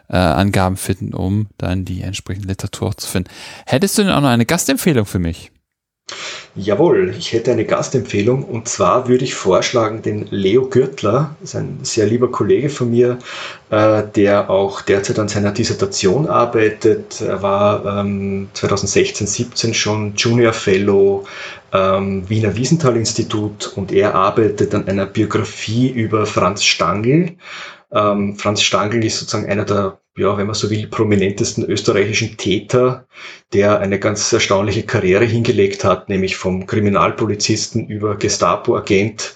äh, 0.09 0.15
Angaben 0.15 0.77
finden, 0.77 1.13
um 1.13 1.47
dann 1.57 1.85
die 1.85 2.01
entsprechende 2.01 2.47
Literatur 2.47 2.95
zu 2.95 3.07
finden. 3.07 3.29
Hättest 3.65 3.97
du 3.97 4.03
denn 4.03 4.11
auch 4.11 4.21
noch 4.21 4.29
eine 4.29 4.45
Gastempfehlung 4.45 5.05
für 5.05 5.19
mich? 5.19 5.51
Jawohl, 6.59 7.13
ich 7.15 7.33
hätte 7.33 7.51
eine 7.51 7.65
Gastempfehlung 7.65 8.43
und 8.43 8.67
zwar 8.67 9.07
würde 9.07 9.25
ich 9.25 9.35
vorschlagen 9.35 10.01
den 10.01 10.25
Leo 10.31 10.67
Gürtler, 10.67 11.35
ist 11.43 11.55
ein 11.55 11.79
sehr 11.83 12.07
lieber 12.07 12.31
Kollege 12.31 12.69
von 12.69 12.89
mir, 12.89 13.19
äh, 13.69 14.01
der 14.15 14.49
auch 14.49 14.81
derzeit 14.81 15.19
an 15.19 15.27
seiner 15.27 15.51
Dissertation 15.51 16.25
arbeitet. 16.25 17.21
Er 17.21 17.43
war 17.43 17.99
ähm, 17.99 18.49
2016, 18.53 19.27
17 19.27 19.73
schon 19.75 20.15
Junior 20.15 20.51
Fellow 20.51 21.25
ähm, 21.73 22.27
Wiener 22.27 22.55
Wiesenthal 22.55 22.97
Institut 22.97 23.73
und 23.75 23.91
er 23.91 24.15
arbeitet 24.15 24.73
an 24.73 24.87
einer 24.87 25.05
Biografie 25.05 25.89
über 25.89 26.25
Franz 26.25 26.63
Stangl. 26.63 27.37
Ähm, 27.91 28.35
Franz 28.35 28.63
Stangl 28.63 29.03
ist 29.05 29.19
sozusagen 29.19 29.47
einer 29.47 29.65
der 29.65 29.99
ja, 30.17 30.35
wenn 30.35 30.47
man 30.47 30.55
so 30.55 30.69
will, 30.69 30.87
prominentesten 30.87 31.63
österreichischen 31.65 32.37
Täter, 32.37 33.05
der 33.53 33.79
eine 33.79 33.99
ganz 33.99 34.33
erstaunliche 34.33 34.83
Karriere 34.83 35.25
hingelegt 35.25 35.83
hat, 35.83 36.09
nämlich 36.09 36.35
vom 36.35 36.65
Kriminalpolizisten 36.65 37.87
über 37.87 38.15
Gestapo-Agent, 38.15 39.35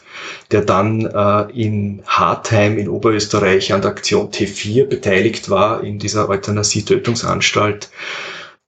der 0.50 0.62
dann 0.62 1.06
äh, 1.06 1.52
in 1.54 2.02
Hartheim 2.08 2.80
in 2.80 2.90
Oberösterreich 2.90 3.74
an 3.74 3.82
der 3.82 3.92
Aktion 3.92 4.32
T4 4.32 4.86
beteiligt 4.86 5.50
war, 5.52 5.84
in 5.84 6.00
dieser 6.00 6.28
Euthanasie-Tötungsanstalt. 6.30 7.90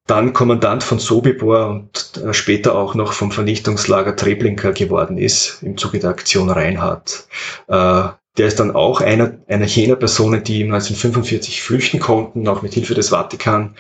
Dann 0.06 0.34
Kommandant 0.34 0.84
von 0.84 1.00
Sobibor 1.00 1.68
und 1.68 2.22
äh, 2.24 2.34
später 2.34 2.76
auch 2.76 2.94
noch 2.94 3.14
vom 3.14 3.32
Vernichtungslager 3.32 4.16
Treblinka 4.16 4.72
geworden 4.72 5.18
ist 5.18 5.64
im 5.64 5.78
Zuge 5.78 6.00
der 6.00 6.12
Aktion 6.12 6.50
Reinhardt. 6.50 7.28
Äh, 7.68 8.10
der 8.38 8.48
ist 8.48 8.60
dann 8.60 8.72
auch 8.72 9.02
einer, 9.02 9.38
einer 9.48 9.66
jener 9.66 9.96
Personen, 9.96 10.44
die 10.44 10.64
1945 10.64 11.62
flüchten 11.62 12.00
konnten, 12.00 12.48
auch 12.48 12.62
mit 12.62 12.74
Hilfe 12.74 12.96
des 12.96 13.10
Vatikan. 13.10 13.76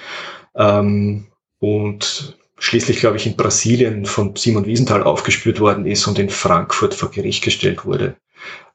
Ähm, 0.56 1.28
und 1.60 2.38
schließlich, 2.60 3.00
glaube 3.00 3.18
ich, 3.18 3.26
in 3.26 3.36
Brasilien 3.36 4.06
von 4.06 4.36
Simon 4.36 4.66
Wiesenthal 4.66 5.04
aufgespürt 5.04 5.60
worden 5.60 5.86
ist 5.86 6.06
und 6.08 6.20
in 6.20 6.30
Frankfurt 6.30 6.94
vor 6.94 7.10
Gericht 7.10 7.44
gestellt 7.44 7.86
wurde. 7.86 8.16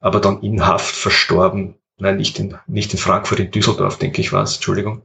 Aber 0.00 0.20
dann 0.20 0.42
in 0.42 0.66
Haft 0.66 0.94
verstorben. 0.94 1.74
Nein, 2.00 2.16
nicht 2.16 2.38
in, 2.38 2.56
nicht 2.68 2.92
in 2.92 2.98
Frankfurt, 2.98 3.40
in 3.40 3.50
Düsseldorf, 3.50 3.98
denke 3.98 4.20
ich 4.20 4.32
war 4.32 4.44
es, 4.44 4.56
Entschuldigung. 4.56 5.02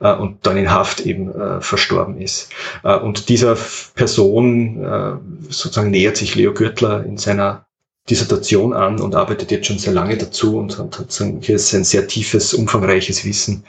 Äh, 0.00 0.14
und 0.14 0.44
dann 0.46 0.56
in 0.56 0.70
Haft 0.70 1.00
eben 1.00 1.32
äh, 1.32 1.60
verstorben 1.60 2.20
ist. 2.20 2.50
Äh, 2.82 2.96
und 2.96 3.28
dieser 3.28 3.56
Person 3.94 4.84
äh, 4.84 5.52
sozusagen 5.52 5.90
nähert 5.90 6.16
sich 6.16 6.34
Leo 6.34 6.52
Gürtler 6.52 7.04
in 7.04 7.16
seiner 7.16 7.66
Dissertation 8.10 8.72
an 8.72 9.00
und 9.00 9.14
arbeitet 9.14 9.50
jetzt 9.50 9.66
schon 9.66 9.78
sehr 9.78 9.92
lange 9.92 10.16
dazu 10.16 10.58
und 10.58 10.78
hat, 10.78 11.22
hier 11.40 11.56
ist 11.56 11.72
ein 11.72 11.84
sehr 11.84 12.08
tiefes, 12.08 12.52
umfangreiches 12.52 13.24
Wissen 13.24 13.64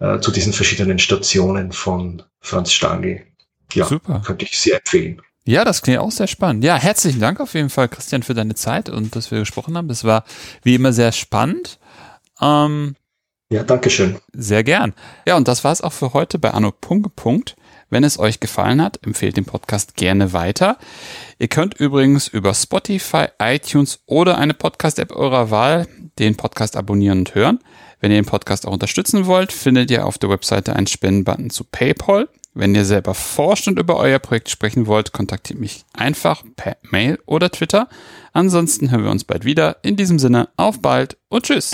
äh, 0.00 0.20
zu 0.20 0.30
diesen 0.30 0.52
verschiedenen 0.52 0.98
Stationen 0.98 1.72
von 1.72 2.22
Franz 2.40 2.72
Stangl. 2.72 3.22
Ja, 3.72 3.86
Super. 3.86 4.22
könnte 4.24 4.44
ich 4.44 4.58
sehr 4.58 4.76
empfehlen. 4.76 5.20
Ja, 5.46 5.64
das 5.64 5.82
klingt 5.82 5.98
auch 5.98 6.10
sehr 6.10 6.26
spannend. 6.26 6.64
Ja, 6.64 6.76
herzlichen 6.76 7.20
Dank 7.20 7.40
auf 7.40 7.54
jeden 7.54 7.68
Fall, 7.68 7.88
Christian, 7.88 8.22
für 8.22 8.32
deine 8.32 8.54
Zeit 8.54 8.88
und 8.88 9.14
dass 9.14 9.30
wir 9.30 9.40
gesprochen 9.40 9.76
haben. 9.76 9.88
Das 9.88 10.04
war 10.04 10.24
wie 10.62 10.74
immer 10.76 10.92
sehr 10.92 11.12
spannend. 11.12 11.78
Ähm, 12.40 12.94
ja, 13.50 13.62
danke 13.62 13.90
schön. 13.90 14.16
Sehr 14.32 14.64
gern. 14.64 14.94
Ja, 15.26 15.36
und 15.36 15.48
das 15.48 15.64
war 15.64 15.72
es 15.72 15.82
auch 15.82 15.92
für 15.92 16.14
heute 16.14 16.38
bei 16.38 16.52
Anno 16.52 16.72
Punkt. 16.72 17.14
Punkt. 17.16 17.56
Wenn 17.94 18.02
es 18.02 18.18
euch 18.18 18.40
gefallen 18.40 18.82
hat, 18.82 18.98
empfehlt 19.06 19.36
den 19.36 19.44
Podcast 19.44 19.94
gerne 19.94 20.32
weiter. 20.32 20.78
Ihr 21.38 21.46
könnt 21.46 21.74
übrigens 21.74 22.26
über 22.26 22.52
Spotify, 22.52 23.26
iTunes 23.40 24.00
oder 24.06 24.36
eine 24.36 24.52
Podcast-App 24.52 25.14
eurer 25.14 25.52
Wahl 25.52 25.86
den 26.18 26.36
Podcast 26.36 26.76
abonnieren 26.76 27.20
und 27.20 27.36
hören. 27.36 27.60
Wenn 28.00 28.10
ihr 28.10 28.20
den 28.20 28.26
Podcast 28.26 28.66
auch 28.66 28.72
unterstützen 28.72 29.26
wollt, 29.26 29.52
findet 29.52 29.92
ihr 29.92 30.06
auf 30.06 30.18
der 30.18 30.28
Webseite 30.28 30.74
einen 30.74 30.88
Spendenbutton 30.88 31.50
zu 31.50 31.62
PayPal. 31.62 32.28
Wenn 32.52 32.74
ihr 32.74 32.84
selber 32.84 33.14
forscht 33.14 33.68
und 33.68 33.78
über 33.78 33.96
euer 33.96 34.18
Projekt 34.18 34.50
sprechen 34.50 34.88
wollt, 34.88 35.12
kontaktiert 35.12 35.60
mich 35.60 35.84
einfach 35.92 36.42
per 36.56 36.76
Mail 36.82 37.20
oder 37.26 37.48
Twitter. 37.52 37.88
Ansonsten 38.32 38.90
hören 38.90 39.04
wir 39.04 39.12
uns 39.12 39.22
bald 39.22 39.44
wieder. 39.44 39.76
In 39.82 39.94
diesem 39.94 40.18
Sinne, 40.18 40.48
auf 40.56 40.82
bald 40.82 41.16
und 41.28 41.44
tschüss. 41.44 41.70